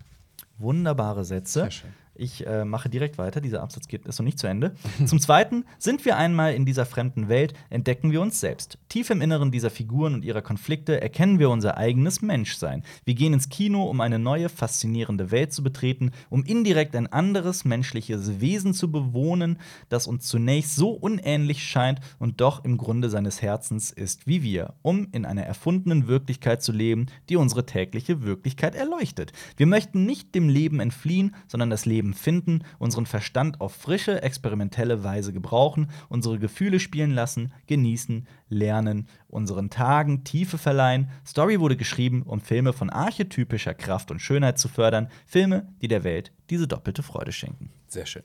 Wunderbare 0.59 1.25
Sätze. 1.25 1.61
Sehr 1.61 1.71
schön. 1.71 1.91
Ich 2.19 2.45
äh, 2.47 2.65
mache 2.65 2.89
direkt 2.89 3.17
weiter. 3.17 3.41
Dieser 3.41 3.63
Absatz 3.63 3.87
geht, 3.87 4.05
ist 4.05 4.19
noch 4.19 4.25
nicht 4.25 4.41
zu 4.41 4.49
Ende. 4.49 4.75
Zum 5.07 5.21
Zweiten, 5.21 5.65
sind 5.79 6.05
wir 6.05 6.17
einmal 6.17 6.53
in 6.53 6.67
dieser 6.67 6.85
fremden 6.85 7.29
Welt, 7.29 7.55
entdecken 7.71 8.11
wir 8.11 8.21
uns 8.21 8.41
selbst. 8.41 8.77
Tief 8.89 9.11
im 9.11 9.21
Inneren 9.21 9.53
dieser 9.53 9.71
Figuren 9.71 10.15
und 10.15 10.25
ihrer 10.25 10.43
Konflikte 10.43 11.01
erkennen 11.01 11.39
wir 11.39 11.49
unser 11.49 11.79
eigenes 11.79 12.21
Menschsein. 12.21 12.83
Wir 13.05 13.15
gehen 13.15 13.35
ins 13.35 13.51
Kino, 13.51 13.85
um 13.85 14.01
eine 14.01 14.19
neue, 14.19 14.49
faszinierende 14.49 15.31
Welt 15.31 15.53
zu 15.53 15.63
betreten, 15.63 16.11
um 16.29 16.43
indirekt 16.43 16.97
ein 16.97 17.07
anderes 17.07 17.65
menschliches 17.65 18.41
Wesen 18.41 18.75
zu 18.75 18.91
bewohnen, 18.91 19.59
das 19.89 20.09
uns 20.09 20.27
zunächst 20.27 20.75
so 20.75 20.91
unähnlich 20.91 21.63
scheint 21.63 22.01
und 22.19 22.41
doch 22.41 22.65
im 22.65 22.79
Grunde 22.79 23.11
seines 23.11 23.43
Herzens 23.43 23.93
ist 23.93 24.27
wie 24.27 24.43
wir, 24.43 24.75
um 24.83 25.07
in 25.13 25.25
einer 25.25 25.45
erfundenen 25.45 26.09
Wirklichkeit 26.09 26.65
zu 26.65 26.73
leben, 26.73 27.07
die 27.29 27.37
unsere 27.37 27.65
tägliche 27.65 28.23
Wirklichkeit 28.23 28.75
erleuchtet. 28.75 29.33
Wir 29.57 29.67
möchten 29.67 30.05
nicht 30.05 30.35
dem 30.35 30.49
Leben 30.49 30.81
entfliehen, 30.81 31.37
sondern 31.47 31.71
das 31.71 31.87
Leben 31.87 32.08
finden, 32.15 32.65
unseren 32.79 33.07
Verstand 33.07 33.61
auf 33.61 33.75
frische, 33.75 34.23
experimentelle 34.23 35.05
Weise 35.05 35.33
gebrauchen, 35.33 35.91
unsere 36.09 36.39
Gefühle 36.39 36.81
spielen 36.81 37.13
lassen, 37.13 37.53
genießen, 37.67 38.27
lernen, 38.49 39.09
unseren 39.29 39.71
Tagen 39.71 40.25
Tiefe 40.25 40.59
verleihen. 40.59 41.11
Story 41.27 41.61
wurde 41.61 41.77
geschrieben, 41.77 42.23
um 42.23 42.41
Filme 42.41 42.73
von 42.73 42.91
archetypischer 42.91 43.75
Kraft 43.75 44.11
und 44.11 44.21
Schönheit 44.21 44.59
zu 44.59 44.69
fördern, 44.69 45.09
Filme, 45.27 45.69
die 45.83 45.89
der 45.89 46.05
Welt 46.05 46.33
diese 46.51 46.67
doppelte 46.69 47.03
Freude 47.03 47.33
schenken. 47.33 47.71
Sehr 47.89 48.07
schön. 48.07 48.23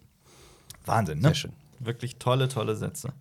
Wahnsinn, 0.85 1.17
ne? 1.19 1.29
Sehr 1.29 1.35
schön. 1.35 1.53
Wirklich 1.79 2.17
tolle, 2.17 2.47
tolle 2.49 2.75
Sätze. 2.75 3.13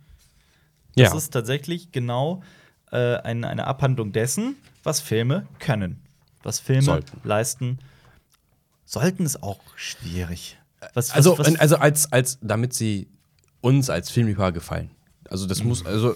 Das 0.96 1.10
Ja. 1.12 1.16
ist 1.16 1.30
tatsächlich 1.30 1.92
genau 1.92 2.42
äh, 2.90 3.16
eine, 3.16 3.48
eine 3.48 3.66
Abhandlung 3.66 4.12
dessen, 4.12 4.56
was 4.82 5.00
Filme 5.00 5.46
können. 5.58 6.00
Was 6.42 6.60
Filme 6.60 6.82
Sollten. 6.82 7.20
leisten. 7.24 7.78
Sollten 8.92 9.24
ist 9.24 9.42
auch 9.42 9.60
schwierig. 9.74 10.58
Was, 10.92 11.08
was, 11.08 11.10
Also, 11.12 11.38
was, 11.38 11.56
also 11.56 11.76
als, 11.76 12.12
als, 12.12 12.38
damit 12.42 12.74
sie 12.74 13.08
uns 13.62 13.88
als 13.88 14.10
Filmliebhaber 14.10 14.52
gefallen. 14.52 14.90
Also, 15.30 15.46
das 15.46 15.64
muss, 15.64 15.86
also, 15.86 16.14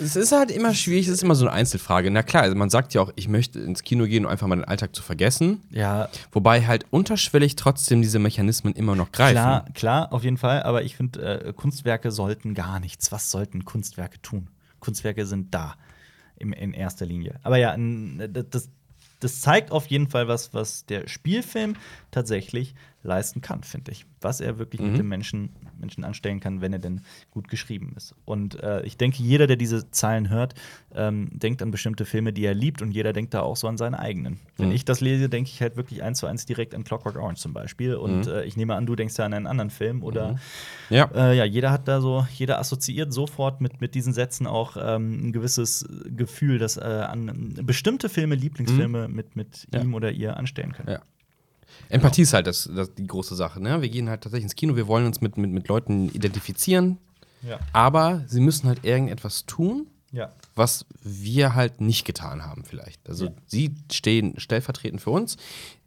es 0.00 0.16
ist 0.16 0.32
halt 0.32 0.50
immer 0.50 0.74
schwierig, 0.74 1.06
es 1.06 1.14
ist 1.14 1.22
immer 1.22 1.36
so 1.36 1.46
eine 1.46 1.54
Einzelfrage. 1.54 2.10
Na 2.10 2.24
klar, 2.24 2.42
also 2.42 2.56
man 2.56 2.70
sagt 2.70 2.92
ja 2.92 3.02
auch, 3.02 3.12
ich 3.14 3.28
möchte 3.28 3.60
ins 3.60 3.84
Kino 3.84 4.06
gehen, 4.06 4.24
um 4.24 4.32
einfach 4.32 4.48
mal 4.48 4.56
den 4.56 4.64
Alltag 4.64 4.96
zu 4.96 5.02
vergessen. 5.02 5.62
ja, 5.70 6.08
Wobei 6.32 6.66
halt 6.66 6.86
unterschwellig 6.90 7.54
trotzdem 7.54 8.02
diese 8.02 8.18
Mechanismen 8.18 8.72
immer 8.74 8.96
noch 8.96 9.12
greifen. 9.12 9.34
klar, 9.34 9.64
klar, 9.74 10.12
auf 10.12 10.24
jeden 10.24 10.38
Fall. 10.38 10.64
Aber 10.64 10.82
ich 10.82 10.96
finde, 10.96 11.44
äh, 11.44 11.52
Kunstwerke 11.52 12.10
sollten 12.10 12.54
gar 12.54 12.80
nichts. 12.80 13.12
Was 13.12 13.30
sollten 13.30 13.64
Kunstwerke 13.64 14.20
tun? 14.22 14.48
Kunstwerke 14.80 15.24
sind 15.24 15.54
da 15.54 15.76
im, 16.36 16.52
in 16.52 16.72
erster 16.72 17.06
Linie. 17.06 17.36
Aber 17.44 17.58
ja, 17.58 17.76
das, 18.28 18.70
das 19.20 19.40
zeigt 19.40 19.72
auf 19.72 19.86
jeden 19.86 20.08
Fall 20.08 20.28
was, 20.28 20.54
was 20.54 20.86
der 20.86 21.08
Spielfilm 21.08 21.74
tatsächlich 22.10 22.74
leisten 23.02 23.40
kann, 23.40 23.62
finde 23.62 23.92
ich. 23.92 24.06
Was 24.20 24.40
er 24.40 24.58
wirklich 24.58 24.80
mit 24.80 24.92
Mhm. 24.92 24.96
dem 24.96 25.08
Menschen, 25.08 25.50
Menschen 25.78 26.04
anstellen 26.04 26.40
kann, 26.40 26.60
wenn 26.60 26.72
er 26.72 26.78
denn 26.80 27.02
gut 27.30 27.48
geschrieben 27.48 27.92
ist. 27.96 28.14
Und 28.24 28.60
äh, 28.62 28.82
ich 28.82 28.96
denke, 28.96 29.22
jeder, 29.22 29.46
der 29.46 29.56
diese 29.56 29.90
Zahlen 29.92 30.28
hört, 30.30 30.54
ähm, 30.94 31.28
denkt 31.32 31.62
an 31.62 31.70
bestimmte 31.70 32.04
Filme, 32.04 32.32
die 32.32 32.44
er 32.44 32.54
liebt, 32.54 32.82
und 32.82 32.90
jeder 32.90 33.12
denkt 33.12 33.34
da 33.34 33.42
auch 33.42 33.56
so 33.56 33.68
an 33.68 33.76
seine 33.78 33.98
eigenen. 34.00 34.40
Wenn 34.56 34.68
Mhm. 34.70 34.74
ich 34.74 34.84
das 34.84 35.00
lese, 35.00 35.28
denke 35.28 35.48
ich 35.50 35.62
halt 35.62 35.76
wirklich 35.76 36.02
eins 36.02 36.18
zu 36.18 36.26
eins 36.26 36.44
direkt 36.46 36.74
an 36.74 36.82
Clockwork 36.82 37.16
Orange 37.16 37.40
zum 37.40 37.52
Beispiel. 37.52 37.94
Und 37.94 38.26
Mhm. 38.26 38.32
äh, 38.32 38.44
ich 38.44 38.56
nehme 38.56 38.74
an, 38.74 38.86
du 38.86 38.96
denkst 38.96 39.16
ja 39.16 39.24
an 39.24 39.32
einen 39.34 39.46
anderen 39.46 39.70
Film 39.70 40.02
oder 40.02 40.36
Ja. 40.90 41.08
äh, 41.14 41.36
ja, 41.36 41.44
jeder 41.44 41.70
hat 41.70 41.86
da 41.86 42.00
so, 42.00 42.26
jeder 42.34 42.58
assoziiert 42.58 43.12
sofort 43.12 43.60
mit, 43.60 43.80
mit 43.80 43.94
diesen 43.94 44.12
Sätzen 44.12 44.46
auch 44.48 44.76
ähm, 44.78 45.28
ein 45.28 45.32
gewisses 45.32 45.86
Gefühl, 46.08 46.58
das 46.58 46.76
äh, 46.78 46.80
an 46.80 47.54
bestimmte 47.62 48.08
Filme, 48.08 48.34
Lieblingsfilme 48.34 49.06
mit, 49.08 49.36
mit 49.36 49.68
Ja. 49.72 49.82
ihm 49.82 49.94
oder 49.94 50.10
ihr 50.10 50.36
anstellen 50.36 50.72
können. 50.72 50.88
Ja. 50.90 51.00
Empathie 51.88 52.22
ist 52.22 52.32
halt 52.34 52.46
das, 52.46 52.68
das, 52.74 52.94
die 52.94 53.06
große 53.06 53.34
Sache. 53.34 53.60
Ne? 53.60 53.80
Wir 53.82 53.88
gehen 53.88 54.08
halt 54.08 54.22
tatsächlich 54.22 54.44
ins 54.44 54.56
Kino, 54.56 54.76
wir 54.76 54.86
wollen 54.86 55.06
uns 55.06 55.20
mit, 55.20 55.36
mit, 55.36 55.50
mit 55.50 55.68
Leuten 55.68 56.08
identifizieren, 56.10 56.98
Ja. 57.42 57.58
aber 57.72 58.24
sie 58.26 58.40
müssen 58.40 58.68
halt 58.68 58.84
irgendetwas 58.84 59.46
tun, 59.46 59.86
ja. 60.12 60.32
was 60.54 60.84
wir 61.02 61.54
halt 61.54 61.80
nicht 61.80 62.04
getan 62.04 62.44
haben, 62.44 62.64
vielleicht. 62.64 63.08
Also 63.08 63.26
Ja. 63.26 63.32
sie 63.46 63.74
stehen 63.92 64.38
stellvertretend 64.38 65.00
für 65.00 65.10
uns 65.10 65.36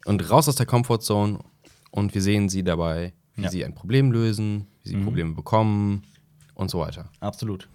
und 0.04 0.28
raus 0.30 0.48
aus 0.48 0.56
der 0.56 0.66
Comfortzone 0.66 1.38
und 1.90 2.14
wir 2.14 2.22
sehen 2.22 2.48
sie 2.48 2.62
dabei, 2.64 3.12
wie 3.36 3.48
sie 3.48 3.64
ein 3.64 3.74
Problem 3.74 4.12
lösen, 4.12 4.66
wie 4.82 4.90
sie 4.90 4.96
Mhm. 4.96 5.04
Probleme 5.04 5.34
bekommen 5.34 6.02
und 6.54 6.70
so 6.70 6.80
weiter. 6.80 7.10
Absolut. 7.20 7.68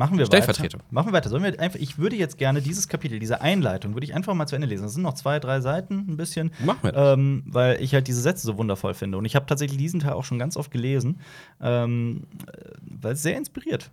Machen 0.00 0.16
wir 0.16 0.24
Stellvertretung. 0.24 0.80
weiter. 0.80 0.94
Machen 0.94 1.08
wir 1.08 1.12
weiter. 1.12 1.28
Sollen 1.28 1.42
wir 1.42 1.60
einfach, 1.60 1.78
ich 1.78 1.98
würde 1.98 2.16
jetzt 2.16 2.38
gerne 2.38 2.62
dieses 2.62 2.88
Kapitel, 2.88 3.18
diese 3.18 3.42
Einleitung, 3.42 3.92
würde 3.92 4.06
ich 4.06 4.14
einfach 4.14 4.32
mal 4.32 4.46
zu 4.46 4.54
Ende 4.54 4.66
lesen. 4.66 4.84
Das 4.84 4.94
sind 4.94 5.02
noch 5.02 5.12
zwei, 5.12 5.38
drei 5.38 5.60
Seiten, 5.60 6.06
ein 6.08 6.16
bisschen. 6.16 6.52
Machen 6.64 6.78
wir 6.80 6.92
das. 6.92 7.18
Ähm, 7.18 7.42
weil 7.44 7.82
ich 7.82 7.92
halt 7.92 8.08
diese 8.08 8.22
Sätze 8.22 8.46
so 8.46 8.56
wundervoll 8.56 8.94
finde. 8.94 9.18
Und 9.18 9.26
ich 9.26 9.36
habe 9.36 9.44
tatsächlich 9.44 9.76
diesen 9.76 10.00
Teil 10.00 10.14
auch 10.14 10.24
schon 10.24 10.38
ganz 10.38 10.56
oft 10.56 10.70
gelesen, 10.70 11.20
ähm, 11.60 12.22
äh, 12.46 12.70
weil 12.80 13.12
es 13.12 13.22
sehr 13.22 13.36
inspiriert. 13.36 13.90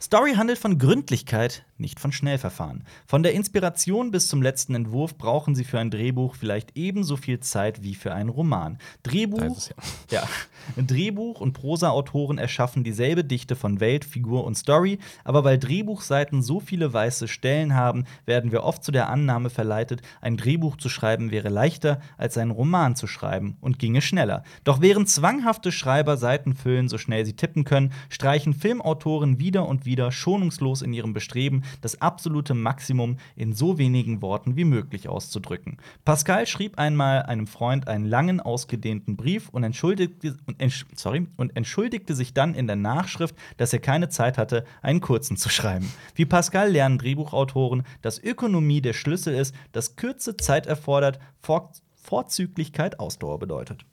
Story 0.00 0.34
handelt 0.34 0.58
von 0.58 0.78
Gründlichkeit, 0.78 1.64
nicht 1.78 2.00
von 2.00 2.12
Schnellverfahren. 2.12 2.84
Von 3.06 3.22
der 3.22 3.32
Inspiration 3.32 4.10
bis 4.10 4.28
zum 4.28 4.42
letzten 4.42 4.74
Entwurf 4.74 5.16
brauchen 5.16 5.54
Sie 5.54 5.64
für 5.64 5.78
ein 5.78 5.90
Drehbuch 5.90 6.34
vielleicht 6.34 6.76
ebenso 6.76 7.16
viel 7.16 7.40
Zeit 7.40 7.82
wie 7.82 7.94
für 7.94 8.14
einen 8.14 8.28
Roman. 8.28 8.78
Drehbuch, 9.02 9.56
es 9.56 9.74
ja. 10.10 10.20
ja. 10.76 10.82
Drehbuch 10.82 11.40
und 11.40 11.52
Prosa-Autoren 11.52 12.38
erschaffen 12.38 12.84
dieselbe 12.84 13.24
Dichte 13.24 13.56
von 13.56 13.80
Welt, 13.80 14.04
Figur 14.04 14.44
und 14.44 14.56
Story, 14.56 14.98
aber 15.24 15.44
weil 15.44 15.58
Drehbuchseiten 15.58 16.42
so 16.42 16.60
viele 16.60 16.92
weiße 16.92 17.28
Stellen 17.28 17.74
haben, 17.74 18.04
werden 18.26 18.52
wir 18.52 18.64
oft 18.64 18.84
zu 18.84 18.92
der 18.92 19.08
Annahme 19.08 19.50
verleitet, 19.50 20.02
ein 20.20 20.36
Drehbuch 20.36 20.76
zu 20.76 20.88
schreiben 20.88 21.30
wäre 21.30 21.48
leichter 21.48 22.00
als 22.16 22.36
einen 22.38 22.50
Roman 22.50 22.96
zu 22.96 23.06
schreiben 23.06 23.56
und 23.60 23.78
ginge 23.78 24.02
schneller. 24.02 24.44
Doch 24.64 24.80
während 24.80 25.08
zwanghafte 25.08 25.72
Schreiber 25.72 26.16
Seiten 26.16 26.54
füllen, 26.54 26.88
so 26.88 26.98
schnell 26.98 27.24
sie 27.24 27.34
tippen 27.34 27.64
können, 27.64 27.92
streichen 28.08 28.54
Filmautoren 28.54 29.38
wieder 29.38 29.66
und 29.70 29.86
wieder 29.86 30.12
schonungslos 30.12 30.82
in 30.82 30.92
ihrem 30.92 31.14
Bestreben, 31.14 31.62
das 31.80 32.02
absolute 32.02 32.54
Maximum 32.54 33.16
in 33.36 33.54
so 33.54 33.78
wenigen 33.78 34.20
Worten 34.20 34.56
wie 34.56 34.64
möglich 34.64 35.08
auszudrücken. 35.08 35.78
Pascal 36.04 36.46
schrieb 36.46 36.78
einmal 36.78 37.22
einem 37.22 37.46
Freund 37.46 37.88
einen 37.88 38.04
langen, 38.04 38.40
ausgedehnten 38.40 39.16
Brief 39.16 39.48
und 39.48 39.64
entschuldigte, 39.64 40.36
und, 40.46 40.60
entsch 40.60 40.84
sorry, 40.94 41.26
und 41.36 41.56
entschuldigte 41.56 42.14
sich 42.14 42.34
dann 42.34 42.54
in 42.54 42.66
der 42.66 42.76
Nachschrift, 42.76 43.34
dass 43.56 43.72
er 43.72 43.78
keine 43.78 44.08
Zeit 44.08 44.36
hatte, 44.36 44.64
einen 44.82 45.00
kurzen 45.00 45.36
zu 45.36 45.48
schreiben. 45.48 45.90
Wie 46.14 46.26
Pascal 46.26 46.70
lernen 46.70 46.98
Drehbuchautoren, 46.98 47.84
dass 48.02 48.22
Ökonomie 48.22 48.80
der 48.80 48.92
Schlüssel 48.92 49.34
ist, 49.34 49.54
dass 49.72 49.96
Kürze 49.96 50.36
Zeit 50.36 50.66
erfordert, 50.66 51.18
Vor 51.40 51.70
Vorzüglichkeit 52.02 52.98
Ausdauer 52.98 53.38
bedeutet. 53.38 53.84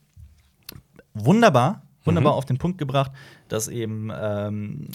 Wunderbar, 1.14 1.84
wunderbar 2.04 2.34
auf 2.34 2.46
den 2.46 2.58
Punkt 2.58 2.78
gebracht, 2.78 3.12
dass 3.48 3.68
eben, 3.68 4.12
ähm, 4.14 4.88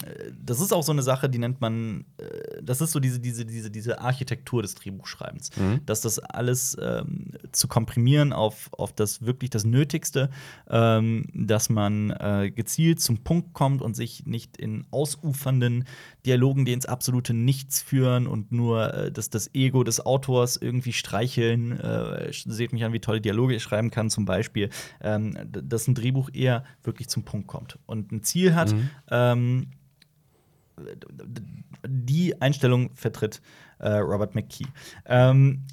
das 0.43 0.59
ist 0.59 0.73
auch 0.73 0.83
so 0.83 0.91
eine 0.91 1.03
Sache, 1.03 1.29
die 1.29 1.39
nennt 1.39 1.61
man, 1.61 2.05
äh, 2.17 2.61
das 2.61 2.81
ist 2.81 2.91
so 2.91 2.99
diese, 2.99 3.19
diese, 3.19 3.45
diese, 3.45 3.71
diese 3.71 4.01
Architektur 4.01 4.61
des 4.61 4.75
Drehbuchschreibens, 4.75 5.51
dass 5.85 6.01
das 6.01 6.19
alles 6.19 6.77
ähm, 6.81 7.31
zu 7.51 7.67
komprimieren 7.67 8.33
auf, 8.33 8.69
auf 8.73 8.93
das 8.93 9.25
wirklich 9.25 9.49
das 9.49 9.65
Nötigste, 9.65 10.29
ähm, 10.69 11.25
dass 11.33 11.69
man 11.69 12.11
äh, 12.11 12.51
gezielt 12.51 12.99
zum 12.99 13.23
Punkt 13.23 13.53
kommt 13.53 13.81
und 13.81 13.95
sich 13.95 14.25
nicht 14.25 14.57
in 14.57 14.85
ausufernden 14.91 15.85
Dialogen, 16.25 16.65
die 16.65 16.73
ins 16.73 16.85
absolute 16.85 17.33
Nichts 17.33 17.81
führen 17.81 18.27
und 18.27 18.51
nur 18.51 18.93
äh, 18.93 19.11
das, 19.11 19.29
das 19.29 19.53
Ego 19.53 19.83
des 19.83 20.05
Autors 20.05 20.57
irgendwie 20.57 20.93
streicheln. 20.93 21.79
Äh, 21.79 22.31
seht 22.31 22.73
mich 22.73 22.83
an, 22.83 22.93
wie 22.93 22.99
tolle 22.99 23.21
Dialoge 23.21 23.55
ich 23.55 23.63
schreiben 23.63 23.91
kann, 23.91 24.09
zum 24.09 24.25
Beispiel, 24.25 24.69
ähm, 25.01 25.37
dass 25.49 25.87
ein 25.87 25.95
Drehbuch 25.95 26.29
eher 26.33 26.63
wirklich 26.83 27.09
zum 27.09 27.23
Punkt 27.23 27.47
kommt 27.47 27.79
und 27.85 28.11
ein 28.11 28.23
Ziel 28.23 28.42
hat. 28.51 28.73
Ähm, 29.09 29.67
die 31.87 32.41
Einstellung 32.41 32.91
vertritt 32.95 33.41
äh, 33.79 33.89
Robert 33.89 34.35
McKee. 34.35 34.65
Ähm, 35.05 35.63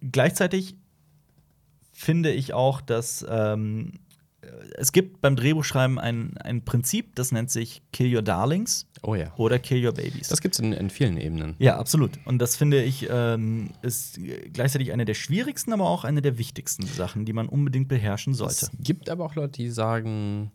gleichzeitig 0.00 0.76
finde 1.92 2.32
ich 2.32 2.52
auch, 2.52 2.80
dass 2.80 3.24
ähm, 3.28 4.00
es 4.76 4.90
gibt 4.90 5.20
beim 5.20 5.36
Drehbuchschreiben 5.36 5.98
ein, 5.98 6.36
ein 6.38 6.64
Prinzip, 6.64 7.14
das 7.14 7.30
nennt 7.30 7.50
sich 7.50 7.82
Kill 7.92 8.14
Your 8.14 8.22
Darlings 8.22 8.88
Oh 9.02 9.14
ja. 9.14 9.32
oder 9.36 9.58
Kill 9.60 9.86
Your 9.86 9.92
Babies. 9.92 10.28
Das 10.28 10.40
gibt 10.40 10.54
es 10.56 10.58
in, 10.60 10.72
in 10.72 10.90
vielen 10.90 11.16
Ebenen. 11.16 11.54
ja, 11.58 11.76
absolut. 11.78 12.18
Und 12.24 12.38
das 12.40 12.56
finde 12.56 12.82
ich 12.82 13.06
ähm, 13.08 13.70
ist 13.82 14.18
gleichzeitig 14.52 14.92
eine 14.92 15.04
der 15.04 15.14
schwierigsten, 15.14 15.72
aber 15.72 15.88
auch 15.88 16.04
eine 16.04 16.22
der 16.22 16.38
wichtigsten 16.38 16.86
Sachen, 16.86 17.24
die 17.24 17.32
man 17.32 17.48
unbedingt 17.48 17.86
beherrschen 17.88 18.34
sollte. 18.34 18.66
Es 18.66 18.70
gibt 18.80 19.08
aber 19.08 19.24
auch 19.24 19.34
Leute, 19.36 19.62
die 19.62 19.70
sagen, 19.70 20.50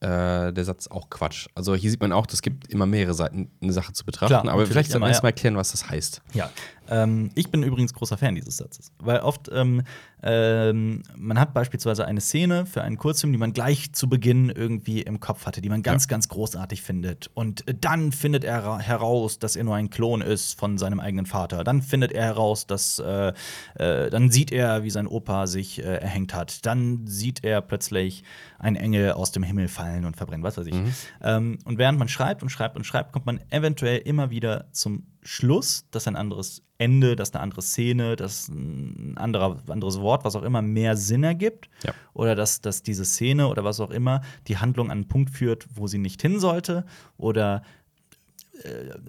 äh, 0.00 0.52
der 0.52 0.64
Satz 0.64 0.86
auch 0.86 1.10
Quatsch. 1.10 1.48
Also 1.54 1.74
hier 1.74 1.90
sieht 1.90 2.00
man 2.00 2.12
auch, 2.12 2.26
es 2.30 2.42
gibt 2.42 2.68
immer 2.68 2.86
mehrere 2.86 3.14
Seiten, 3.14 3.50
eine 3.60 3.72
Sache 3.72 3.92
zu 3.92 4.04
betrachten. 4.04 4.42
Klar, 4.42 4.48
aber 4.54 4.66
vielleicht 4.66 4.90
sollten 4.90 5.02
wir 5.02 5.06
immer, 5.06 5.08
erst 5.08 5.20
ja. 5.20 5.24
mal 5.24 5.30
erklären, 5.30 5.56
was 5.56 5.72
das 5.72 5.88
heißt. 5.90 6.22
Ja, 6.34 6.50
ähm, 6.90 7.30
ich 7.34 7.50
bin 7.50 7.62
übrigens 7.62 7.92
großer 7.94 8.16
Fan 8.16 8.34
dieses 8.34 8.56
Satzes, 8.56 8.92
weil 8.98 9.20
oft 9.20 9.50
ähm, 9.52 9.82
ähm, 10.22 11.02
man 11.16 11.38
hat 11.38 11.54
beispielsweise 11.54 12.04
eine 12.04 12.20
Szene 12.20 12.66
für 12.66 12.82
einen 12.82 12.98
Kurzfilm, 12.98 13.32
die 13.32 13.38
man 13.38 13.52
gleich 13.52 13.92
zu 13.92 14.08
Beginn 14.08 14.50
irgendwie 14.50 15.02
im 15.02 15.20
Kopf 15.20 15.46
hatte, 15.46 15.60
die 15.60 15.68
man 15.68 15.82
ganz, 15.82 16.08
ganz 16.08 16.28
großartig 16.28 16.82
findet. 16.82 17.30
Und 17.34 17.64
dann 17.80 18.10
findet 18.10 18.42
er 18.44 18.64
ra- 18.64 18.78
heraus, 18.80 19.38
dass 19.38 19.54
er 19.54 19.64
nur 19.64 19.76
ein 19.76 19.90
Klon 19.90 20.20
ist 20.20 20.58
von 20.58 20.76
seinem 20.76 20.98
eigenen 20.98 21.26
Vater. 21.26 21.62
Dann 21.62 21.82
findet 21.82 22.10
er 22.12 22.24
heraus, 22.24 22.66
dass 22.66 22.98
äh, 22.98 23.32
äh, 23.76 24.10
dann 24.10 24.30
sieht 24.30 24.50
er, 24.50 24.82
wie 24.82 24.90
sein 24.90 25.06
Opa 25.06 25.46
sich 25.46 25.78
äh, 25.78 25.82
erhängt 25.82 26.34
hat. 26.34 26.66
Dann 26.66 27.06
sieht 27.06 27.44
er 27.44 27.60
plötzlich 27.60 28.24
einen 28.58 28.76
Engel 28.76 29.12
aus 29.12 29.30
dem 29.30 29.44
Himmel 29.44 29.68
fallen 29.68 30.04
und 30.04 30.16
verbrennen, 30.16 30.42
was 30.42 30.58
weiß 30.58 30.66
ich. 30.66 30.74
Ähm, 31.22 31.58
und 31.64 31.78
während 31.78 31.98
man 31.98 32.08
schreibt 32.08 32.42
und 32.42 32.48
schreibt 32.48 32.76
und 32.76 32.84
schreibt, 32.84 33.12
kommt 33.12 33.26
man 33.26 33.40
eventuell 33.50 33.98
immer 33.98 34.30
wieder 34.30 34.66
zum 34.72 35.04
Schluss, 35.22 35.84
dass 35.90 36.06
ein 36.06 36.16
anderes 36.16 36.62
Ende, 36.78 37.16
dass 37.16 37.34
eine 37.34 37.42
andere 37.42 37.62
Szene, 37.62 38.16
dass 38.16 38.48
ein 38.48 39.16
anderer, 39.18 39.58
anderes 39.68 40.00
Wort, 40.00 40.24
was 40.24 40.36
auch 40.36 40.42
immer, 40.42 40.62
mehr 40.62 40.96
Sinn 40.96 41.24
ergibt. 41.24 41.68
Ja. 41.82 41.92
Oder 42.14 42.34
dass, 42.34 42.60
dass 42.60 42.82
diese 42.82 43.04
Szene 43.04 43.48
oder 43.48 43.64
was 43.64 43.80
auch 43.80 43.90
immer 43.90 44.22
die 44.46 44.58
Handlung 44.58 44.90
an 44.90 44.98
einen 44.98 45.08
Punkt 45.08 45.30
führt, 45.30 45.66
wo 45.74 45.86
sie 45.86 45.98
nicht 45.98 46.22
hin 46.22 46.38
sollte. 46.38 46.84
Oder 47.16 47.62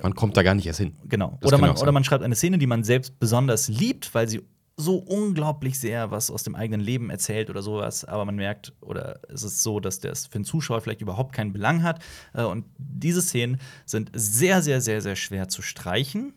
Man 0.01 0.15
kommt 0.15 0.37
da 0.37 0.43
gar 0.43 0.55
nicht 0.55 0.65
erst 0.65 0.79
hin. 0.79 0.93
Genau. 1.05 1.37
Das 1.41 1.51
Oder 1.51 1.57
man, 1.57 1.77
oder 1.77 1.91
man 1.91 2.03
schreibt 2.03 2.23
eine 2.23 2.35
Szene, 2.35 2.57
die 2.57 2.67
man 2.67 2.83
selbst 2.83 3.19
besonders 3.19 3.67
liebt, 3.67 4.13
weil 4.13 4.27
sie 4.27 4.41
so 4.81 4.95
unglaublich 4.97 5.77
sehr 5.79 6.09
was 6.09 6.31
aus 6.31 6.43
dem 6.43 6.55
eigenen 6.55 6.79
Leben 6.79 7.09
erzählt 7.09 7.49
oder 7.49 7.61
sowas, 7.61 8.05
aber 8.05 8.23
man 8.23 8.35
merkt, 8.37 8.71
oder 8.79 9.19
es 9.27 9.43
ist 9.43 9.61
so, 9.61 9.79
dass 9.81 9.99
das 9.99 10.25
für 10.27 10.39
den 10.39 10.45
Zuschauer 10.45 10.79
vielleicht 10.79 11.01
überhaupt 11.01 11.33
keinen 11.33 11.51
Belang 11.51 11.83
hat. 11.83 12.01
Äh, 12.33 12.43
Und 12.43 12.65
diese 12.77 13.21
Szenen 13.21 13.59
sind 13.85 14.09
sehr, 14.13 14.61
sehr, 14.61 14.79
sehr, 14.79 15.01
sehr 15.01 15.15
schwer 15.17 15.49
zu 15.49 15.61
streichen, 15.61 16.33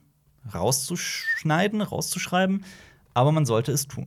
rauszuschneiden, 0.53 1.81
rauszuschreiben, 1.83 2.65
aber 3.15 3.33
man 3.33 3.47
sollte 3.47 3.73
es 3.73 3.87
tun. 3.87 4.07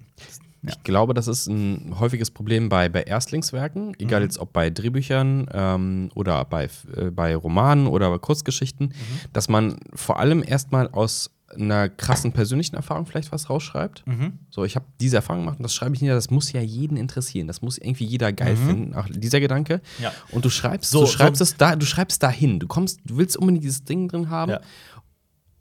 Ja. 0.64 0.72
Ich 0.72 0.84
glaube, 0.84 1.14
das 1.14 1.28
ist 1.28 1.46
ein 1.48 2.00
häufiges 2.00 2.32
Problem 2.32 2.70
bei, 2.70 2.90
bei 2.90 3.04
Erstlingswerken, 3.04 3.96
egal 4.00 4.22
Mhm. 4.22 4.26
jetzt 4.26 4.40
ob 4.40 4.52
bei 4.52 4.72
Drehbüchern 4.72 5.48
ähm, 5.54 6.10
oder 6.16 6.44
bei, 6.46 6.70
äh, 6.96 7.12
bei 7.12 7.36
Romanen 7.36 7.86
oder 7.86 8.10
bei 8.10 8.18
Kurzgeschichten, 8.18 8.88
Mhm. 8.88 8.94
dass 9.32 9.48
man 9.48 9.78
vor 9.94 10.20
allem 10.20 10.44
erstmal 10.46 10.88
aus 10.90 11.30
einer 11.54 11.90
krassen 11.90 12.32
persönlichen 12.34 12.76
Erfahrung 12.76 13.06
vielleicht 13.06 13.32
was 13.32 13.50
rausschreibt. 13.50 14.06
Mhm. 14.08 14.40
So, 14.50 14.66
ich 14.66 14.76
habe 14.76 14.86
diese 15.00 15.18
Erfahrung 15.18 15.44
gemacht 15.44 15.60
und 15.60 15.64
das 15.64 15.74
schreibe 15.76 15.96
ich 15.96 16.02
nieder, 16.02 16.16
das 16.16 16.30
muss 16.32 16.52
ja 16.52 16.62
jeden 16.62 16.98
interessieren. 16.98 17.48
Das 17.48 17.62
muss 17.62 17.78
irgendwie 17.78 18.06
jeder 18.06 18.34
geil 18.34 18.56
finden, 18.58 18.96
auch 18.96 19.08
dieser 19.10 19.40
Gedanke. 19.40 19.82
Mhm. 20.00 20.04
Ja. 20.04 20.12
Und 20.32 20.44
du 20.44 20.50
schreibst, 20.50 20.92
So- 20.92 21.02
du 21.02 21.08
schreibst 21.08 21.40
so- 21.40 21.44
es 21.44 21.56
da, 21.56 21.76
du 21.76 21.86
schreibst 21.86 22.22
dahin. 22.24 22.60
Du 22.60 22.68
kommst, 22.68 23.00
du 23.06 23.18
willst 23.18 23.38
unbedingt 23.38 23.64
dieses 23.64 23.84
Ding 23.84 24.08
drin 24.08 24.30
haben. 24.30 24.52
Ja. 24.54 24.62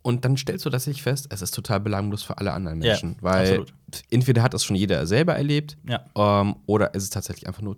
Und 0.02 0.24
dann 0.24 0.36
stellst 0.36 0.64
du 0.66 0.70
tatsächlich 0.70 1.02
fest, 1.02 1.26
es 1.30 1.40
ist 1.42 1.52
total 1.54 1.80
belanglos 1.80 2.22
für 2.22 2.36
alle 2.38 2.52
anderen 2.52 2.80
Ja, 2.82 2.90
Menschen. 2.92 3.16
weil 3.20 3.46
absolut. 3.60 3.74
entweder 4.10 4.42
hat 4.42 4.52
das 4.52 4.62
schon 4.64 4.76
jeder 4.76 5.06
selber 5.06 5.34
erlebt, 5.34 5.76
Ja. 5.88 6.04
ähm, 6.14 6.56
oder 6.66 6.90
es 6.94 7.04
ist 7.04 7.12
tatsächlich 7.14 7.46
einfach 7.46 7.62
nur, 7.62 7.76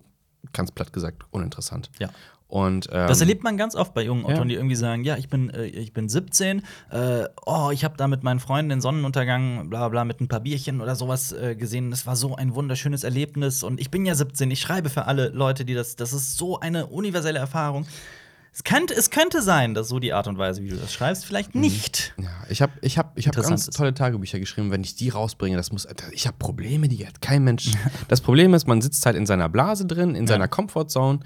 ganz 0.53 0.73
platt 0.73 0.93
gesagt, 0.93 1.23
uninteressant. 1.31 1.91
Ja. 2.01 2.09
Und, 2.49 2.89
ähm, 2.93 3.09
Das 3.09 3.21
erlebt 3.21 3.43
man 3.43 3.57
ganz 3.57 3.75
oft 3.75 3.93
bei 3.93 4.03
jungen 4.05 4.23
Ja. 4.25 4.35
Autoren, 4.35 4.49
die 4.49 4.55
irgendwie 4.55 4.77
sagen, 4.77 5.03
ja, 5.03 5.17
ich 5.17 5.29
bin, 5.29 5.51
äh, 5.51 5.65
ich 5.67 5.93
bin 5.93 6.09
17, 6.09 6.63
äh, 6.91 7.25
oh, 7.45 7.71
ich 7.73 7.85
habe 7.85 7.97
da 7.97 8.07
mit 8.07 8.23
meinen 8.23 8.39
Freunden 8.39 8.69
den 8.69 8.81
Sonnenuntergang, 8.81 9.69
bla 9.69 9.89
bla, 9.89 10.05
mit 10.05 10.21
ein 10.21 10.29
paar 10.29 10.41
Bierchen 10.41 10.81
oder 10.81 10.95
sowas 10.95 11.33
äh, 11.33 11.57
gesehen. 11.57 11.91
Das 11.91 12.07
war 12.07 12.15
so 12.15 12.37
ein 12.37 12.55
wunderschönes 12.55 13.03
Erlebnis. 13.03 13.63
Und 13.65 13.81
ich 13.81 13.91
bin 13.91 14.07
ja 14.07 14.15
17, 14.15 14.51
ich 14.51 14.61
schreibe 14.61 14.91
für 14.91 15.07
alle 15.07 15.31
Leute, 15.31 15.65
die 15.65 15.75
das, 15.75 15.97
das 15.97 16.13
ist 16.13 16.37
so 16.39 16.61
eine 16.61 16.87
universelle 16.87 17.39
Erfahrung. 17.39 17.87
Es 18.57 18.65
könnte, 18.65 18.95
es 18.95 19.11
könnte 19.11 19.43
sein, 19.43 19.75
dass 19.75 19.89
so 19.89 19.99
die 19.99 20.15
Art 20.15 20.27
und 20.29 20.39
Weise, 20.39 20.63
wie 20.63 20.71
du 20.71 20.77
das 20.77 20.91
schreibst, 20.91 21.27
vielleicht 21.27 21.55
nicht. 21.55 22.15
Ja, 22.17 22.31
ich 22.49 22.63
habe 22.63 22.73
ich 22.81 22.97
hab, 22.97 23.19
ich 23.19 23.29
hab 23.29 23.37
ganz 23.37 23.67
tolle 23.67 23.93
Tagebücher 23.93 24.39
geschrieben. 24.39 24.71
Wenn 24.71 24.81
ich 24.81 24.95
die 24.95 25.11
rausbringe, 25.11 25.59
das 25.59 25.73
muss. 25.73 25.87
Ich 26.13 26.27
habe 26.27 26.39
Probleme, 26.39 26.89
die 26.89 27.07
hat 27.07 27.21
kein 27.21 27.45
Mensch. 27.45 27.73
das 28.09 28.23
Problem 28.23 28.55
ist, 28.55 28.67
man 28.67 28.81
sitzt 28.81 29.05
halt 29.05 29.15
in 29.15 29.27
seiner 29.27 29.51
Blase 29.51 29.85
drin, 29.85 30.15
in 30.15 30.27
seiner 30.27 30.49
Comfortzone 30.49 31.21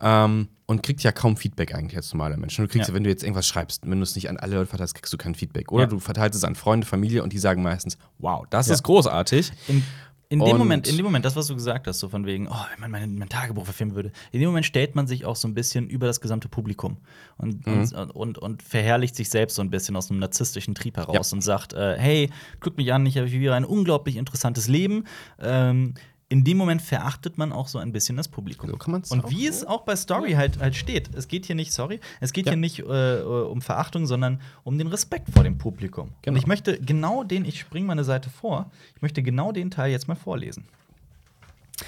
ähm, 0.00 0.46
und 0.66 0.84
kriegt 0.84 1.02
ja 1.02 1.10
kaum 1.10 1.36
Feedback 1.36 1.74
eigentlich 1.74 1.96
als 1.96 2.12
normaler 2.12 2.36
Mensch. 2.36 2.54
Du 2.54 2.68
kriegst, 2.68 2.88
Ja. 2.88 2.94
wenn 2.94 3.02
du 3.02 3.10
jetzt 3.10 3.24
irgendwas 3.24 3.48
schreibst, 3.48 3.82
wenn 3.84 3.98
du 3.98 4.04
es 4.04 4.14
nicht 4.14 4.30
an 4.30 4.36
alle 4.36 4.54
Leute 4.54 4.68
verteilst, 4.68 4.94
kriegst 4.94 5.12
du 5.12 5.16
kein 5.16 5.34
Feedback. 5.34 5.72
Oder 5.72 5.84
Ja. 5.84 5.88
du 5.90 5.98
verteilst 5.98 6.36
es 6.38 6.44
an 6.44 6.54
Freunde, 6.54 6.86
Familie 6.86 7.24
und 7.24 7.32
die 7.32 7.38
sagen 7.38 7.64
meistens, 7.64 7.98
wow, 8.18 8.44
das 8.48 8.68
Ja. 8.68 8.74
ist 8.74 8.84
großartig. 8.84 9.50
In, 9.66 9.82
in 10.28 10.40
dem 10.40 10.48
Und- 10.52 10.58
Moment, 10.58 10.88
in 10.88 10.96
dem 10.96 11.04
Moment, 11.04 11.24
das, 11.24 11.36
was 11.36 11.46
du 11.46 11.54
gesagt 11.54 11.86
hast, 11.86 12.00
so 12.00 12.08
von 12.08 12.26
wegen, 12.26 12.48
oh, 12.48 12.54
wenn 12.72 12.80
man 12.80 12.90
mein, 12.90 13.18
mein 13.18 13.28
Tagebuch 13.28 13.64
verfilmen 13.64 13.94
würde, 13.94 14.10
in 14.32 14.40
dem 14.40 14.48
Moment 14.48 14.66
stellt 14.66 14.94
man 14.96 15.06
sich 15.06 15.24
auch 15.24 15.36
so 15.36 15.46
ein 15.46 15.54
bisschen 15.54 15.88
über 15.88 16.06
das 16.06 16.20
gesamte 16.20 16.48
Publikum 16.48 16.96
und, 17.38 17.66
und, 17.66 17.92
und, 17.94 18.38
und 18.38 18.62
verherrlicht 18.62 19.14
sich 19.14 19.30
selbst 19.30 19.54
so 19.54 19.62
ein 19.62 19.70
bisschen 19.70 19.94
aus 19.96 20.10
einem 20.10 20.18
narzisstischen 20.20 20.74
Trieb 20.74 20.96
heraus 20.96 21.32
und 21.32 21.42
sagt, 21.42 21.74
äh, 21.74 21.96
hey, 21.98 22.30
guck 22.60 22.76
mich 22.76 22.92
an, 22.92 23.06
ich 23.06 23.16
habe 23.16 23.28
hier 23.28 23.54
ein 23.54 23.64
unglaublich 23.64 24.16
interessantes 24.16 24.66
Leben. 24.68 25.04
Ähm, 25.40 25.94
in 26.28 26.42
dem 26.42 26.56
Moment 26.56 26.82
verachtet 26.82 27.38
man 27.38 27.52
auch 27.52 27.68
so 27.68 27.78
ein 27.78 27.92
bisschen 27.92 28.16
das 28.16 28.26
Publikum. 28.26 28.68
So 28.70 28.76
kann 28.76 28.92
man's 28.92 29.10
und 29.12 29.24
auch- 29.24 29.30
wie 29.30 29.46
es 29.46 29.64
auch 29.64 29.82
bei 29.82 29.94
Story 29.94 30.32
halt, 30.32 30.58
halt 30.58 30.74
steht. 30.74 31.14
Es 31.14 31.28
geht 31.28 31.46
hier 31.46 31.54
nicht, 31.54 31.72
sorry, 31.72 32.00
es 32.20 32.32
geht 32.32 32.46
Ja. 32.46 32.52
hier 32.52 32.60
nicht 32.60 32.80
äh, 32.80 33.20
um 33.22 33.60
Verachtung, 33.62 34.06
sondern 34.06 34.40
um 34.64 34.76
den 34.76 34.88
Respekt 34.88 35.30
vor 35.30 35.44
dem 35.44 35.56
Publikum. 35.58 36.08
Und 36.08 36.14
Genau. 36.22 36.38
ich 36.38 36.46
möchte 36.48 36.80
genau 36.80 37.22
den, 37.22 37.44
ich 37.44 37.60
springe 37.60 37.86
meine 37.86 38.02
Seite 38.02 38.28
vor, 38.28 38.70
ich 38.96 39.02
möchte 39.02 39.22
genau 39.22 39.52
den 39.52 39.70
Teil 39.70 39.92
jetzt 39.92 40.08
mal 40.08 40.16
vorlesen. 40.16 40.64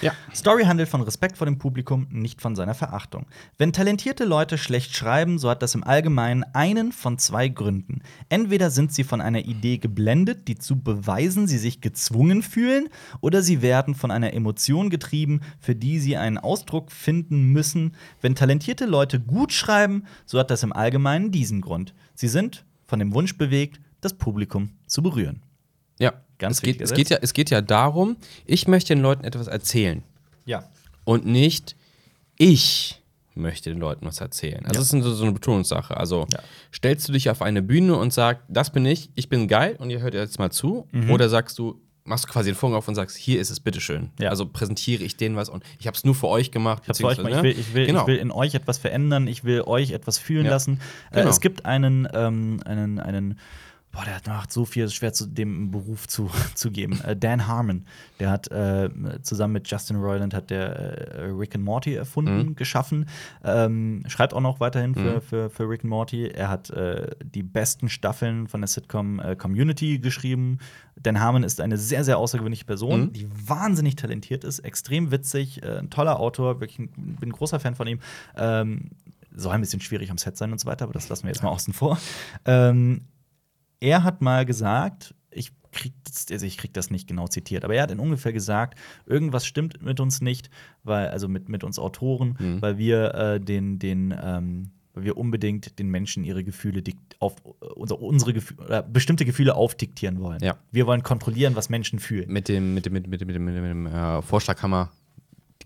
Ja. 0.02 0.12
Story 0.34 0.64
handelt 0.64 0.88
von 0.88 1.00
Respekt 1.00 1.38
vor 1.38 1.46
dem 1.46 1.58
Publikum, 1.58 2.06
nicht 2.10 2.40
von 2.40 2.54
seiner 2.54 2.74
Verachtung. 2.74 3.26
Wenn 3.56 3.72
talentierte 3.72 4.24
Leute 4.24 4.58
schlecht 4.58 4.94
schreiben, 4.94 5.38
so 5.38 5.48
hat 5.48 5.62
das 5.62 5.74
im 5.74 5.82
Allgemeinen 5.82 6.44
einen 6.52 6.92
von 6.92 7.18
zwei 7.18 7.48
Gründen. 7.48 8.02
Entweder 8.28 8.70
sind 8.70 8.92
sie 8.92 9.02
von 9.02 9.20
einer 9.20 9.46
Idee 9.46 9.78
geblendet, 9.78 10.46
die 10.46 10.58
zu 10.58 10.76
beweisen 10.80 11.46
sie 11.46 11.58
sich 11.58 11.80
gezwungen 11.80 12.42
fühlen, 12.42 12.88
oder 13.20 13.42
sie 13.42 13.62
werden 13.62 13.94
von 13.94 14.10
einer 14.10 14.34
Emotion 14.34 14.90
getrieben, 14.90 15.40
für 15.58 15.74
die 15.74 15.98
sie 15.98 16.16
einen 16.16 16.38
Ausdruck 16.38 16.92
finden 16.92 17.52
müssen. 17.52 17.96
Wenn 18.20 18.34
talentierte 18.34 18.84
Leute 18.84 19.18
gut 19.18 19.52
schreiben, 19.52 20.04
so 20.26 20.38
hat 20.38 20.50
das 20.50 20.62
im 20.62 20.72
Allgemeinen 20.72 21.32
diesen 21.32 21.60
Grund. 21.60 21.94
Sie 22.14 22.28
sind 22.28 22.64
von 22.86 22.98
dem 22.98 23.14
Wunsch 23.14 23.36
bewegt, 23.36 23.80
das 24.00 24.14
Publikum 24.14 24.70
zu 24.86 25.02
berühren. 25.02 25.42
Ja. 26.40 26.46
Ganz 26.48 26.56
es 26.58 26.62
geht, 26.62 26.80
es, 26.80 26.92
geht 26.94 27.10
ja, 27.10 27.18
es 27.20 27.32
geht 27.32 27.50
ja 27.50 27.60
darum, 27.60 28.16
ich 28.46 28.68
möchte 28.68 28.94
den 28.94 29.02
Leuten 29.02 29.24
etwas 29.24 29.46
erzählen. 29.48 30.02
Ja. 30.46 30.64
und 31.04 31.26
nicht 31.26 31.74
ich 32.36 33.00
möchte 33.34 33.70
den 33.70 33.78
Leuten 33.78 34.06
was 34.06 34.20
erzählen. 34.20 34.64
Also 34.66 34.74
Ja. 34.74 34.80
das 34.80 34.92
ist 34.92 35.16
so 35.18 35.22
eine 35.24 35.32
Betonungssache. 35.32 35.96
Also 35.96 36.26
Ja. 36.32 36.38
stellst 36.74 37.08
du 37.08 37.12
dich 37.12 37.30
auf 37.30 37.40
eine 37.42 37.62
Bühne 37.62 37.96
und 37.96 38.12
sagst, 38.12 38.42
das 38.48 38.70
bin 38.72 38.84
ich, 38.86 39.10
ich 39.14 39.28
bin 39.28 39.46
geil 39.48 39.76
und 39.78 39.90
ihr 39.90 40.00
hört 40.00 40.14
jetzt 40.14 40.38
mal 40.38 40.50
zu, 40.50 40.86
Mhm. 40.92 41.10
oder 41.10 41.28
sagst 41.28 41.58
du, 41.58 41.80
machst 42.04 42.24
du 42.24 42.28
quasi 42.32 42.50
den 42.50 42.54
Vorhang 42.56 42.76
auf 42.76 42.88
und 42.88 42.94
sagst, 42.94 43.16
hier 43.16 43.38
ist 43.40 43.50
es, 43.50 43.60
bitteschön. 43.60 44.10
Ja. 44.18 44.30
Also 44.30 44.46
präsentiere 44.46 45.04
ich 45.04 45.16
denen 45.16 45.36
was 45.36 45.48
und 45.50 45.62
ich 45.78 45.86
habe 45.86 45.96
es 45.96 46.04
nur 46.04 46.14
für 46.14 46.28
euch 46.28 46.50
gemacht. 46.50 46.82
Ich, 46.90 46.96
für 46.96 47.04
euch, 47.06 47.18
gemacht. 47.18 47.34
ich, 47.36 47.42
will, 47.42 47.50
ich, 47.58 47.74
will, 47.74 47.86
Genau. 47.86 48.00
ich 48.02 48.06
will 48.06 48.16
in 48.16 48.30
euch 48.32 48.54
etwas 48.54 48.78
verändern, 48.78 49.26
ich 49.28 49.44
will 49.44 49.60
euch 49.62 49.90
etwas 49.92 50.18
fühlen 50.18 50.46
Ja. 50.46 50.52
lassen. 50.52 50.80
Äh, 51.10 51.16
Genau. 51.16 51.30
es 51.30 51.40
gibt 51.40 51.64
einen, 51.66 52.08
ähm, 52.14 52.60
einen, 52.64 52.98
einen, 52.98 53.38
boah, 53.90 54.04
der 54.04 54.16
hat 54.16 54.26
macht 54.26 54.52
so 54.52 54.64
viel, 54.64 54.84
es 54.84 54.90
ist 54.92 54.96
schwer 54.96 55.12
zu 55.12 55.26
dem 55.26 55.70
Beruf 55.70 56.06
zu, 56.06 56.30
zu 56.54 56.70
geben. 56.70 57.00
Äh, 57.02 57.16
Dan 57.16 57.46
Harmon, 57.46 57.84
der 58.20 58.30
hat 58.30 58.50
äh, 58.50 58.88
zusammen 59.22 59.54
mit 59.54 59.70
Justin 59.70 59.96
Roiland 59.96 60.34
hat 60.34 60.50
der 60.50 60.76
äh, 61.16 61.24
Rick 61.30 61.54
and 61.54 61.64
Morty 61.64 61.94
erfunden, 61.94 62.38
Mhm. 62.48 62.56
geschaffen. 62.56 63.06
Ähm, 63.42 64.02
schreibt 64.06 64.34
auch 64.34 64.40
noch 64.40 64.60
weiterhin 64.60 64.94
für, 64.94 65.16
Mhm. 65.16 65.20
für, 65.22 65.50
für 65.50 65.68
Rick 65.68 65.80
and 65.84 65.90
Morty. 65.90 66.28
Er 66.28 66.48
hat 66.48 66.70
äh, 66.70 67.10
die 67.24 67.42
besten 67.42 67.88
Staffeln 67.88 68.46
von 68.48 68.60
der 68.60 68.68
Sitcom 68.68 69.20
äh, 69.20 69.36
Community 69.36 69.98
geschrieben. 69.98 70.58
Dan 71.00 71.20
Harmon 71.20 71.42
ist 71.44 71.60
eine 71.60 71.76
sehr, 71.78 72.04
sehr 72.04 72.18
außergewöhnliche 72.18 72.64
Person, 72.64 73.00
Mhm. 73.06 73.12
die 73.12 73.28
wahnsinnig 73.48 73.96
talentiert 73.96 74.44
ist, 74.44 74.58
extrem 74.60 75.10
witzig, 75.10 75.62
äh, 75.62 75.78
ein 75.78 75.90
toller 75.90 76.18
Autor, 76.20 76.60
wirklich 76.60 76.78
ein, 76.78 77.16
bin 77.20 77.30
ein 77.30 77.32
großer 77.32 77.58
Fan 77.60 77.74
von 77.74 77.86
ihm. 77.86 78.00
Ähm, 78.36 78.90
soll 79.34 79.52
ein 79.52 79.60
bisschen 79.60 79.80
schwierig 79.80 80.10
am 80.10 80.18
Set 80.18 80.36
sein 80.36 80.50
und 80.52 80.58
so 80.60 80.66
weiter, 80.66 80.84
aber 80.84 80.92
das 80.94 81.08
lassen 81.08 81.22
wir 81.24 81.30
jetzt 81.30 81.42
mal 81.42 81.50
außen 81.50 81.72
vor. 81.72 81.98
Ähm, 82.44 83.02
er 83.80 84.04
hat 84.04 84.22
mal 84.22 84.44
gesagt, 84.44 85.14
ich 85.30 85.52
krieg, 85.72 85.92
das, 86.04 86.26
also 86.30 86.46
ich 86.46 86.56
krieg 86.58 86.72
das 86.72 86.90
nicht 86.90 87.06
genau 87.08 87.28
zitiert, 87.28 87.64
aber 87.64 87.74
er 87.74 87.82
hat 87.82 87.90
in 87.90 87.98
ungefähr 87.98 88.32
gesagt, 88.32 88.78
irgendwas 89.06 89.46
stimmt 89.46 89.82
mit 89.82 90.00
uns 90.00 90.20
nicht, 90.20 90.50
weil, 90.82 91.08
also 91.08 91.28
mit, 91.28 91.48
mit 91.48 91.64
uns 91.64 91.78
Autoren, 91.78 92.36
Mhm. 92.38 92.62
weil 92.62 92.78
wir 92.78 93.14
äh, 93.14 93.40
den, 93.40 93.78
den, 93.78 94.14
ähm, 94.20 94.70
weil 94.94 95.04
wir 95.04 95.16
unbedingt 95.16 95.78
den 95.78 95.88
Menschen 95.90 96.24
ihre 96.24 96.42
Gefühle 96.42 96.82
auf 97.20 97.36
unsere, 97.76 98.00
unsere 98.00 98.32
Gefühle, 98.32 98.64
oder 98.64 98.82
bestimmte 98.82 99.24
Gefühle 99.24 99.54
aufdiktieren 99.54 100.20
wollen. 100.20 100.42
Ja. 100.42 100.56
Wir 100.72 100.86
wollen 100.86 101.02
kontrollieren, 101.02 101.54
was 101.54 101.68
Menschen 101.68 101.98
fühlen. 101.98 102.32
Mit 102.32 102.48
dem, 102.48 102.74
mit 102.74 102.86
dem, 102.86 102.94
mit 102.94 103.04
dem, 103.04 103.10
mit 103.10 103.20
dem, 103.20 103.28
mit 103.28 103.36
dem, 103.36 103.44
mit 103.44 103.70
dem 103.70 103.86
äh, 103.86 104.22
Vorschlaghammer 104.22 104.90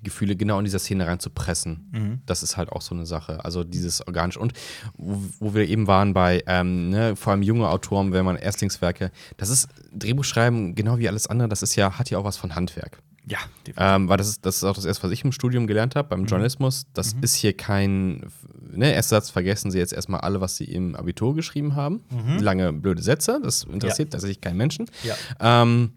Gefühle 0.03 0.36
genau 0.36 0.59
in 0.59 0.64
dieser 0.64 0.78
Szene 0.78 1.07
reinzupressen. 1.07 1.88
Mhm. 1.92 2.20
Das 2.26 2.42
ist 2.42 2.57
halt 2.57 2.70
auch 2.70 2.82
so 2.82 2.94
eine 2.94 3.07
Sache. 3.07 3.44
Also 3.44 3.64
dieses 3.64 4.07
organisch. 4.07 4.36
Und 4.36 4.53
wo, 4.96 5.20
wo 5.38 5.55
wir 5.55 5.68
eben 5.68 5.86
waren 5.86 6.12
bei, 6.14 6.42
ähm, 6.46 6.90
ne, 6.90 7.16
vor 7.16 7.32
allem 7.32 7.42
junge 7.42 7.68
Autoren, 7.68 8.12
wenn 8.12 8.24
man 8.24 8.36
Erstlingswerke, 8.36 9.11
das 9.36 9.48
ist 9.48 9.68
Drehbuchschreiben, 9.94 10.74
genau 10.74 10.98
wie 10.98 11.09
alles 11.09 11.26
andere, 11.26 11.48
das 11.48 11.62
ist 11.62 11.76
ja, 11.76 11.98
hat 11.98 12.11
ja 12.11 12.18
auch 12.18 12.24
was 12.24 12.36
von 12.36 12.55
Handwerk. 12.55 12.98
Ja. 13.24 13.38
Ähm, 13.76 14.09
weil 14.09 14.16
das 14.16 14.28
ist, 14.28 14.44
das 14.44 14.57
ist 14.57 14.64
auch 14.64 14.74
das 14.74 14.84
erste, 14.84 15.05
was 15.05 15.12
ich 15.12 15.22
im 15.24 15.30
Studium 15.30 15.68
gelernt 15.68 15.94
habe, 15.94 16.07
Mhm. 16.07 16.22
beim 16.22 16.24
Journalismus. 16.26 16.86
Das 16.92 17.14
ist 17.20 17.36
hier 17.36 17.57
kein, 17.57 18.26
ne, 18.68 18.92
erster 18.92 19.16
Satz, 19.16 19.30
vergessen 19.30 19.70
Sie 19.70 19.78
jetzt 19.78 19.92
erstmal 19.92 20.20
alle, 20.22 20.40
was 20.40 20.57
Sie 20.57 20.64
im 20.64 20.96
Abitur 20.96 21.34
geschrieben 21.36 21.76
haben. 21.76 22.00
Lange 22.40 22.72
blöde 22.72 23.00
Sätze, 23.00 23.40
das 23.42 23.62
interessiert 23.62 24.09
Mhm. 24.09 24.11
Ja. 24.11 24.12
tatsächlich 24.12 24.40
keinen 24.40 24.57
Menschen. 24.57 24.86
Ja. 25.05 25.14
Ähm, 25.62 25.92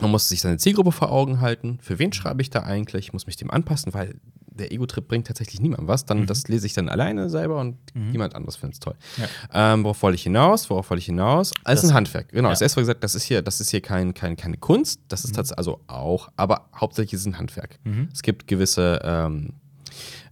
man 0.00 0.10
muss 0.10 0.28
sich 0.28 0.40
seine 0.40 0.58
Zielgruppe 0.58 0.92
vor 0.92 1.10
Augen 1.12 1.40
halten. 1.40 1.78
Für 1.80 1.98
wen 1.98 2.12
schreibe 2.12 2.42
ich 2.42 2.50
da 2.50 2.60
eigentlich? 2.62 3.06
Ich 3.06 3.12
muss 3.12 3.26
mich 3.26 3.36
dem 3.36 3.50
anpassen, 3.50 3.94
weil 3.94 4.16
der 4.56 4.70
Ego-Trip 4.70 5.08
bringt 5.08 5.26
tatsächlich 5.26 5.60
niemandem 5.60 5.88
was. 5.88 6.04
Dann, 6.04 6.26
Das 6.26 6.46
lese 6.46 6.66
ich 6.66 6.74
dann 6.74 6.88
alleine 6.88 7.28
selber 7.28 7.58
und 7.60 7.76
niemand 7.94 8.36
anderes 8.36 8.54
findet 8.56 8.74
es 8.74 8.80
toll. 8.80 8.94
Ähm, 9.52 9.82
worauf 9.82 10.00
wollte 10.02 10.14
ich 10.14 10.22
hinaus? 10.22 10.70
Worauf 10.70 10.90
wollte 10.90 11.00
ich 11.00 11.06
hinaus? 11.06 11.50
Alles 11.64 11.80
Das- 11.82 11.90
ein 11.90 11.94
Handwerk. 11.94 12.28
Genau, 12.28 12.48
ja. 12.48 12.52
das 12.52 12.60
erste 12.60 12.78
Mal 12.78 12.82
gesagt, 12.82 13.02
das 13.02 13.16
ist 13.16 13.24
hier, 13.24 13.42
das 13.42 13.60
ist 13.60 13.70
hier 13.70 13.80
kein, 13.80 14.14
kein, 14.14 14.36
keine 14.36 14.56
Kunst, 14.56 15.00
das 15.08 15.24
ist 15.24 15.34
tatsächlich, 15.34 15.58
also 15.58 15.80
auch, 15.88 16.28
aber 16.36 16.68
hauptsächlich 16.76 17.14
ist 17.14 17.20
es 17.22 17.26
ein 17.26 17.38
Handwerk. 17.38 17.80
Es 18.12 18.22
gibt 18.22 18.46
gewisse, 18.46 19.00
ähm, 19.02 19.54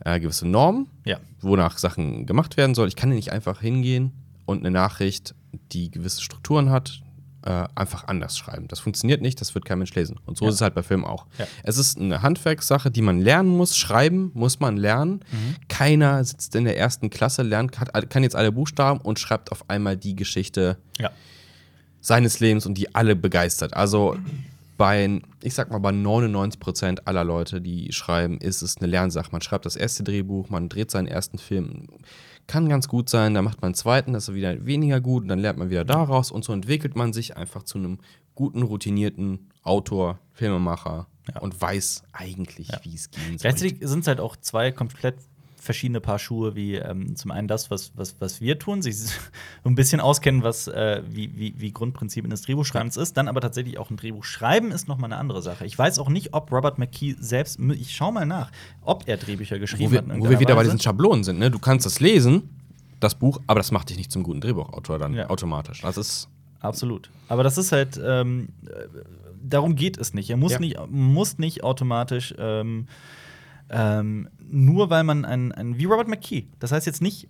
äh, 0.05 0.21
gewisse 0.21 0.47
Normen, 0.47 0.87
Ja. 1.05 1.19
wonach 1.41 1.79
Sachen 1.79 2.25
gemacht 2.27 2.57
werden 2.57 2.75
soll. 2.77 2.87
Ich 2.87 2.97
kann 2.97 3.09
nicht 3.09 3.33
einfach 3.33 3.61
hingehen 3.61 4.13
und 4.47 4.61
eine 4.61 4.71
Nachricht, 4.71 5.35
die 5.73 5.91
gewisse 5.91 6.23
Strukturen 6.23 6.71
hat, 6.71 7.03
äh, 7.45 7.65
einfach 7.75 8.07
anders 8.09 8.37
schreiben. 8.39 8.69
Das 8.69 8.81
funktioniert 8.81 9.21
nicht, 9.21 9.41
das 9.41 9.55
wird 9.55 9.65
kein 9.65 9.79
Mensch 9.79 9.95
lesen. 9.95 10.19
Und 10.27 10.37
so 10.39 10.45
Ja. 10.45 10.49
ist 10.51 10.57
es 10.57 10.61
halt 10.61 10.75
bei 10.75 10.83
Filmen 10.83 11.05
auch. 11.05 11.27
Ja. 11.39 11.47
Es 11.63 11.77
ist 11.79 11.99
eine 11.99 12.23
Handwerkssache, 12.23 12.91
die 12.91 13.03
man 13.03 13.21
lernen 13.21 13.51
muss. 13.57 13.77
Schreiben 13.77 14.31
muss 14.35 14.61
man 14.61 14.77
lernen. 14.77 15.21
Mhm. 15.33 15.57
Keiner 15.69 16.23
sitzt 16.25 16.55
in 16.55 16.65
der 16.65 16.79
ersten 16.79 17.11
Klasse, 17.11 17.43
lernt, 17.43 17.79
hat, 17.81 18.11
kann 18.11 18.23
jetzt 18.23 18.37
alle 18.37 18.53
Buchstaben 18.53 19.01
und 19.01 19.19
schreibt 19.19 19.53
auf 19.53 19.69
einmal 19.69 19.97
die 19.97 20.15
Geschichte 20.17 20.79
Ja. 20.99 21.11
seines 22.01 22.41
Lebens 22.41 22.67
und 22.67 22.75
die 22.75 22.95
alle 22.95 23.17
begeistert. 23.17 23.75
Also 23.75 24.17
bei, 24.79 25.21
ich 25.43 25.55
sag 25.55 25.71
mal, 25.71 25.79
bei 25.79 25.93
99 25.93 26.59
Prozent 26.59 27.07
aller 27.07 27.23
Leute, 27.25 27.61
die 27.61 27.93
schreiben, 27.93 28.39
ist 28.39 28.63
es 28.63 28.79
eine 28.79 28.87
Lernsache. 28.89 29.29
Man 29.31 29.41
schreibt 29.43 29.67
das 29.67 29.77
erste 29.77 30.03
Drehbuch, 30.03 30.49
man 30.51 30.69
dreht 30.69 30.91
seinen 30.91 31.07
ersten 31.07 31.39
Film. 31.39 31.87
Kann 32.47 32.69
ganz 32.69 32.89
gut 32.89 33.09
sein, 33.09 33.35
dann 33.35 33.45
macht 33.45 33.61
man 33.63 33.69
einen 33.69 33.75
zweiten, 33.75 34.13
das 34.13 34.29
ist 34.29 34.35
wieder 34.35 34.67
weniger 34.67 35.01
gut 35.01 35.23
und 35.23 35.29
dann 35.29 35.39
lernt 35.39 35.59
man 35.59 35.71
wieder 35.71 35.85
daraus 35.85 36.31
und 36.31 36.45
so 36.45 36.53
entwickelt 36.53 36.97
man 36.97 37.13
sich 37.13 37.37
einfach 37.37 37.63
zu 37.63 37.79
einem 37.79 37.99
guten, 38.35 38.63
routinierten 38.63 39.51
Autor, 39.63 40.19
Filmemacher 40.33 41.07
Ja. 41.33 41.41
und 41.41 41.61
weiß 41.61 42.03
eigentlich, 42.13 42.69
wie 42.83 42.95
es 42.95 43.11
gehen 43.11 43.39
soll. 43.39 43.51
Gleichzeitig 43.51 43.79
sind 43.83 44.01
es 44.01 44.07
halt 44.09 44.21
auch 44.21 44.37
zwei 44.37 44.73
komplett 44.73 45.17
verschiedene 45.63 46.01
Paar 46.01 46.19
Schuhe, 46.19 46.57
wie 46.57 46.75
ähm, 46.75 47.15
zum 47.15 47.31
einen 47.31 47.47
das, 47.47 47.71
was, 47.71 47.93
was, 47.95 48.17
was 48.21 48.41
wir 48.41 48.59
tun, 48.59 48.83
sich 48.83 48.99
so 48.99 49.11
ein 49.65 49.77
bisschen 49.77 50.01
auskennen, 50.01 50.43
was 50.43 50.67
äh, 50.67 51.03
wie, 51.09 51.37
wie, 51.37 51.55
wie 51.57 51.71
Grundprinzipien 51.73 52.31
des 52.31 52.43
Drehbuchschreibens 52.43 52.97
ist, 52.97 53.17
dann 53.17 53.29
aber 53.29 53.41
tatsächlich 53.41 53.79
auch 53.79 53.89
ein 53.91 53.97
Drehbuch 53.97 54.25
schreiben 54.25 54.73
ist 54.73 54.89
nochmal 54.89 55.13
eine 55.13 55.21
andere 55.21 55.41
Sache. 55.41 55.65
Ich 55.65 55.79
weiß 55.79 56.01
auch 56.01 56.09
nicht, 56.09 56.35
ob 56.35 56.51
Robert 56.51 56.79
McKee 56.79 57.15
selbst, 57.19 57.61
ich 57.61 57.95
schau 57.95 58.11
mal 58.11 58.27
nach, 58.27 58.51
ob 58.83 59.05
er 59.07 59.17
Drehbücher 59.17 59.61
geschrieben 59.61 59.91
wo 59.91 59.93
wir, 59.93 59.99
hat. 59.99 60.21
wo 60.21 60.29
wir 60.29 60.41
wieder 60.41 60.55
bei 60.55 60.61
Weise. 60.63 60.71
diesen 60.71 60.81
Schablonen 60.81 61.23
sind. 61.23 61.39
Ne? 61.39 61.51
Du 61.51 61.61
kannst 61.61 61.87
das 61.87 62.01
lesen, 62.01 62.51
das 62.99 63.15
Buch, 63.15 63.41
aber 63.47 63.61
das 63.61 63.71
macht 63.71 63.91
dich 63.91 63.97
nicht 63.97 64.11
zum 64.11 64.25
guten 64.25 64.41
Drehbuchautor 64.41 64.99
dann 64.99 65.15
Ja. 65.15 65.31
automatisch. 65.31 65.81
Das 65.83 65.97
ist 65.97 66.29
Absolut. 66.61 67.11
Aber 67.29 67.43
das 67.43 67.59
ist 67.59 67.73
halt, 67.73 68.01
ähm, 68.05 68.49
äh, 68.67 68.71
darum 69.43 69.75
geht 69.75 69.99
es 69.99 70.15
nicht. 70.15 70.31
Er 70.31 70.37
muss, 70.37 70.53
Ja. 70.53 70.61
nicht, 70.61 70.77
muss 70.91 71.39
nicht 71.39 71.65
automatisch, 71.65 72.33
ähm, 72.39 72.87
ähm, 73.71 74.29
nur 74.39 74.91
weil 74.91 75.05
man 75.05 75.25
ein, 75.25 75.53
ein, 75.53 75.79
wie 75.79 75.85
Robert 75.85 76.09
McKee. 76.09 76.49
Das 76.59 76.73
heißt 76.73 76.87
jetzt 76.87 77.03
nicht, 77.03 77.29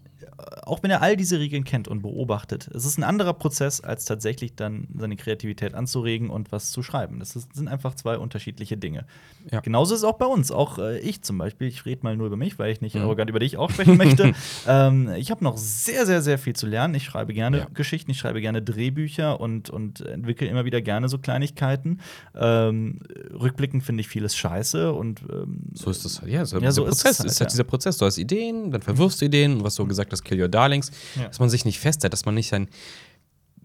auch 0.65 0.83
wenn 0.83 0.91
er 0.91 1.03
all 1.03 1.17
diese 1.17 1.39
Regeln 1.39 1.65
kennt 1.65 1.89
und 1.89 2.03
beobachtet, 2.03 2.69
es 2.75 2.85
ist 2.85 2.99
ein 2.99 3.03
anderer 3.05 3.33
Prozess, 3.35 3.81
als 3.81 4.05
tatsächlich 4.05 4.55
dann 4.55 4.89
seine 4.97 5.17
Kreativität 5.17 5.75
anzuregen 5.75 6.31
und 6.31 6.53
was 6.53 6.71
zu 6.71 6.83
schreiben. 6.83 7.19
Das 7.19 7.37
ist, 7.37 7.55
sind 7.55 7.69
einfach 7.69 7.95
zwei 7.95 8.19
unterschiedliche 8.19 8.77
Dinge. 8.77 9.05
Ja. 9.51 9.61
Genauso 9.61 9.95
ist 9.95 10.01
es 10.01 10.05
auch 10.05 10.19
bei 10.19 10.27
uns. 10.27 10.51
Auch 10.51 10.79
äh, 10.79 10.99
ich 11.01 11.23
zum 11.23 11.39
Beispiel, 11.39 11.69
ich 11.69 11.85
rede 11.87 12.01
mal 12.03 12.17
nur 12.17 12.27
über 12.29 12.37
mich, 12.37 12.59
weil 12.59 12.73
ich 12.73 12.81
nicht 12.81 12.95
Mhm. 12.95 13.03
arrogant 13.03 13.31
über 13.31 13.39
dich 13.41 13.57
auch 13.57 13.71
sprechen 13.71 13.97
möchte. 13.97 14.33
ähm, 14.69 15.11
ich 15.17 15.31
habe 15.31 15.43
noch 15.43 15.57
sehr, 15.57 16.07
sehr, 16.07 16.23
sehr 16.23 16.39
viel 16.39 16.55
zu 16.55 16.67
lernen. 16.67 16.95
Ich 16.95 17.05
schreibe 17.05 17.33
gerne 17.33 17.59
Ja. 17.59 17.67
Geschichten, 17.75 18.11
ich 18.11 18.19
schreibe 18.19 18.41
gerne 18.41 18.63
Drehbücher 18.63 19.41
und, 19.41 19.71
und 19.71 20.01
entwickle 20.03 20.47
immer 20.47 20.65
wieder 20.65 20.81
gerne 20.81 21.09
so 21.09 21.19
Kleinigkeiten. 21.19 22.01
Ähm, 22.35 23.01
rückblickend 23.33 23.83
finde 23.83 24.01
ich 24.03 24.09
vieles 24.09 24.37
scheiße 24.37 24.93
und 24.93 25.23
ähm, 25.31 25.61
So 25.75 25.91
ist 25.91 26.05
das 26.05 26.21
halt. 26.21 26.31
Ja, 26.31 26.45
so, 26.45 26.59
Ja, 26.59 26.71
so 26.73 26.85
ist 26.87 26.97
es 26.97 27.03
Prozess. 27.03 27.19
halt, 27.21 27.31
ist 27.31 27.41
halt 27.41 27.53
dieser 27.53 27.65
Prozess. 27.65 27.97
Du 27.99 28.05
hast 28.07 28.19
Ideen, 28.19 28.71
dann 28.71 28.83
verwirfst 28.83 29.21
du 29.21 29.25
Ideen, 29.27 29.55
und 29.55 29.65
was 29.65 29.75
du 29.75 29.87
gesagt 29.87 30.12
hast, 30.13 30.23
kill 30.25 30.41
your 30.41 30.49
darlings, 30.49 30.91
Ja. 31.17 31.29
dass 31.29 31.39
man 31.41 31.51
sich 31.51 31.65
nicht 31.65 31.79
festhält, 31.81 32.13
dass 32.13 32.25
man 32.25 32.35
nicht 32.35 32.49
sein. 32.49 32.69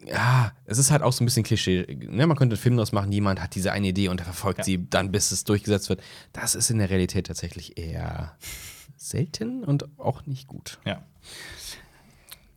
Ja, 0.06 0.54
es 0.66 0.78
ist 0.78 0.92
halt 0.92 1.02
auch 1.02 1.12
so 1.12 1.24
ein 1.24 1.26
bisschen 1.26 1.44
Klischee. 1.44 1.86
Ne? 2.10 2.28
Man 2.28 2.38
könnte 2.38 2.54
einen 2.56 2.62
Film 2.62 2.78
daraus 2.78 2.92
machen, 2.94 3.12
jemand 3.12 3.42
hat 3.42 3.56
diese 3.56 3.72
eine 3.74 3.88
Idee 3.88 4.08
und 4.10 4.22
er 4.22 4.26
verfolgt 4.26 4.60
Ja. 4.60 4.64
sie 4.64 4.88
dann, 4.90 5.12
bis 5.12 5.32
es 5.32 5.44
durchgesetzt 5.44 5.90
wird. 5.90 6.02
Das 6.34 6.56
ist 6.56 6.70
in 6.70 6.78
der 6.78 6.90
Realität 6.90 7.28
tatsächlich 7.28 7.78
eher 7.78 8.38
selten 8.96 9.64
und 9.64 10.00
auch 10.00 10.26
nicht 10.26 10.48
gut. 10.48 10.80
ja. 10.86 11.04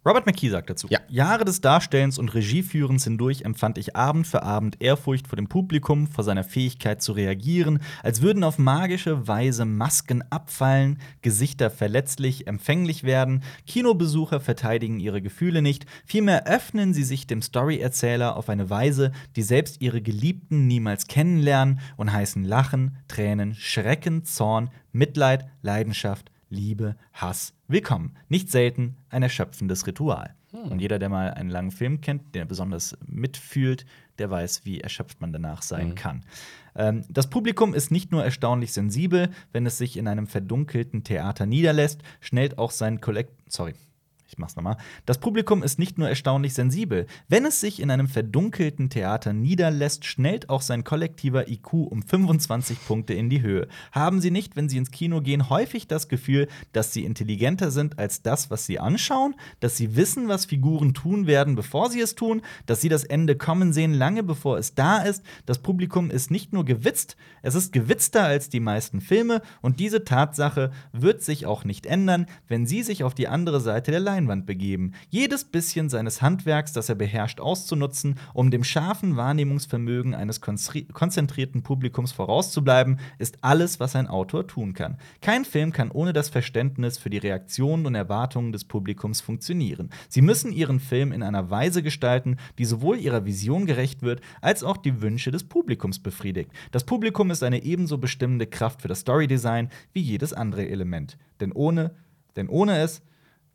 Robert 0.07 0.25
McKee 0.25 0.49
sagt 0.49 0.71
dazu: 0.71 0.87
Ja. 0.89 1.01
Jahre 1.09 1.45
des 1.45 1.61
Darstellens 1.61 2.19
und 2.19 2.33
Regieführens 2.33 3.05
hindurch 3.05 3.43
empfand 3.43 3.77
ich 3.77 3.97
Abend 3.97 4.27
für 4.27 4.43
Abend 4.43 4.81
Ehrfurcht 4.81 5.29
vor 5.29 5.37
dem 5.37 5.49
Publikum, 5.49 6.07
vor 6.07 6.25
seiner 6.25 6.43
Fähigkeit 6.43 7.03
zu 7.03 7.13
reagieren, 7.13 7.81
als 8.03 8.23
würden 8.23 8.43
auf 8.43 8.59
magische 8.59 9.29
Weise 9.29 9.67
Masken 9.67 10.23
abfallen, 10.31 10.99
Gesichter 11.21 11.71
verletzlich, 11.71 12.47
empfänglich 12.47 13.05
werden, 13.05 13.43
Kinobesucher 13.67 14.41
verteidigen 14.41 15.01
ihre 15.01 15.21
Gefühle 15.21 15.61
nicht, 15.61 15.85
vielmehr 16.07 16.47
öffnen 16.47 16.95
sie 16.95 17.05
sich 17.05 17.27
dem 17.27 17.43
Storyerzähler 17.43 18.37
auf 18.37 18.49
eine 18.49 18.71
Weise, 18.71 19.13
die 19.37 19.43
selbst 19.43 19.83
ihre 19.83 20.01
Geliebten 20.01 20.67
niemals 20.67 21.09
kennenlernen 21.09 21.81
und 21.99 22.11
heißen 22.11 22.45
Lachen, 22.45 22.97
Tränen, 23.07 23.55
Schrecken, 23.55 24.25
Zorn, 24.25 24.71
Mitleid, 24.93 25.47
Leidenschaft, 25.61 26.31
Liebe, 26.49 26.97
Hass, 27.13 27.55
willkommen. 27.71 28.17
Nicht 28.29 28.51
selten 28.51 28.97
ein 29.09 29.23
erschöpfendes 29.23 29.87
Ritual. 29.87 30.35
Und 30.53 30.81
jeder, 30.81 30.99
der 30.99 31.09
mal 31.09 31.31
einen 31.33 31.51
langen 31.51 31.71
Film 31.71 32.01
kennt, 32.01 32.35
der 32.35 32.45
besonders 32.45 32.97
mitfühlt, 33.07 33.87
der 34.19 34.31
weiß, 34.31 34.65
wie 34.65 34.81
erschöpft 34.81 35.21
man 35.21 35.33
danach 35.33 35.63
sein 35.63 35.95
kann. 35.95 36.25
Ähm, 36.75 37.05
das 37.09 37.31
Publikum 37.31 37.73
ist 37.73 37.93
nicht 37.93 38.11
nur 38.11 38.25
erstaunlich 38.25 38.73
sensibel, 38.73 39.31
wenn 39.53 39.65
es 39.65 39.79
sich 39.79 39.97
in 39.97 40.09
einem 40.09 40.27
verdunkelten 40.27 41.05
Theater 41.05 41.47
niederlässt, 41.47 42.03
schnellt 42.21 42.59
auch 42.59 42.73
sein 42.73 43.01
Kollekt. 43.01 43.33
Sorry. 43.47 43.75
Ich 44.31 44.39
mach's 44.39 44.55
nochmal. 44.55 44.77
Das 45.07 45.19
Publikum 45.19 45.65
ist 45.65 45.81
nicht 45.81 45.99
nur 45.99 46.09
erstaunlich 46.09 46.55
sensibel. 46.55 47.07
Wenn 47.29 47.45
es 47.45 47.59
sich 47.59 47.81
in 47.81 47.91
einem 47.91 48.07
verdunkelten 48.07 48.89
Theater 48.89 49.33
niederlässt, 49.33 50.05
schnellt 50.05 50.49
auch 50.49 50.63
sein 50.63 50.85
kollektiver 50.85 51.49
IQ 51.49 51.73
um 51.73 52.05
25 52.05 52.87
Punkte 52.87 53.13
in 53.13 53.29
die 53.29 53.43
Höhe. 53.43 53.67
Haben 53.91 54.21
Sie 54.21 54.31
nicht, 54.31 54.55
wenn 54.55 54.69
Sie 54.69 54.79
ins 54.79 54.93
Kino 54.93 55.21
gehen, 55.21 55.51
häufig 55.51 55.89
das 55.89 56.07
Gefühl, 56.07 56.47
dass 56.73 56.93
Sie 56.93 57.05
intelligenter 57.05 57.73
sind 57.73 57.99
als 57.99 58.23
das, 58.23 58.53
was 58.53 58.67
Sie 58.67 58.79
anschauen? 58.79 59.35
Dass 59.59 59.77
Sie 59.77 59.97
wissen, 59.97 60.29
was 60.29 60.45
Figuren 60.45 60.95
tun 60.95 61.27
werden, 61.27 61.57
bevor 61.57 61.91
sie 61.91 62.01
es 62.01 62.15
tun? 62.15 62.43
Dass 62.67 62.81
Sie 62.81 62.89
das 62.89 63.03
Ende 63.03 63.35
kommen 63.35 63.73
sehen, 63.73 63.95
lange 63.95 64.23
bevor 64.23 64.59
es 64.59 64.77
da 64.77 64.99
ist? 64.99 65.25
Das 65.47 65.59
Publikum 65.59 66.09
ist 66.09 66.31
nicht 66.31 66.53
nur 66.53 66.65
gewitzt, 66.65 67.17
es 67.43 67.57
ist 67.57 67.73
gewitzter 67.73 68.23
als 68.23 68.49
die 68.49 68.61
meisten 68.61 69.01
Filme 69.01 69.43
und 69.61 69.81
diese 69.81 70.05
Tatsache 70.05 70.71
wird 70.93 71.21
sich 71.21 71.47
auch 71.47 71.65
nicht 71.65 71.85
ändern, 71.85 72.27
wenn 72.47 72.65
Sie 72.65 72.85
sich 72.85 73.03
auf 73.03 73.15
die 73.15 73.27
andere 73.27 73.61
Seite 73.61 73.91
der 73.91 73.99
Leinwand 73.99 74.20
begeben. 74.27 74.93
Jedes 75.09 75.45
bisschen 75.45 75.89
seines 75.89 76.23
Handwerks, 76.23 76.73
das 76.73 76.89
er 76.89 76.95
beherrscht, 76.95 77.41
auszunutzen, 77.41 78.17
um 78.35 78.51
dem 78.51 78.65
scharfen 78.65 79.17
Wahrnehmungsvermögen 79.17 80.15
eines 80.15 80.41
konzentrierten 80.41 81.63
Publikums 81.63 82.13
vorauszubleiben, 82.13 82.99
ist 83.19 83.39
alles, 83.43 83.81
was 83.81 83.97
ein 83.97 84.07
Autor 84.07 84.47
tun 84.47 84.75
kann. 84.75 84.99
Kein 85.21 85.45
Film 85.45 85.73
kann 85.73 85.91
ohne 85.91 86.13
das 86.13 86.29
Verständnis 86.29 86.99
für 86.99 87.11
die 87.11 87.19
Reaktionen 87.19 87.87
und 87.87 87.95
Erwartungen 87.95 88.53
des 88.53 88.65
Publikums 88.65 89.21
funktionieren. 89.21 89.91
Sie 90.09 90.23
müssen 90.23 90.53
ihren 90.53 90.81
Film 90.81 91.13
in 91.13 91.23
einer 91.23 91.51
Weise 91.51 91.83
gestalten, 91.83 92.37
die 92.59 92.65
sowohl 92.65 92.99
ihrer 92.99 93.25
Vision 93.25 93.67
gerecht 93.67 94.03
wird, 94.03 94.21
als 94.41 94.63
auch 94.63 94.77
die 94.77 95.03
Wünsche 95.03 95.31
des 95.31 95.45
Publikums 95.45 95.99
befriedigt. 95.99 96.51
Das 96.71 96.85
Publikum 96.85 97.31
ist 97.31 97.43
eine 97.43 97.63
ebenso 97.63 97.99
bestimmende 97.99 98.47
Kraft 98.47 98.83
für 98.83 98.89
das 98.89 99.01
Storydesign 99.01 99.69
wie 99.93 100.01
jedes 100.01 100.33
andere 100.33 100.69
Element. 100.69 101.19
Denn 101.41 101.53
ohne, 101.53 101.95
denn 102.37 102.49
ohne 102.49 102.79
es 102.79 103.03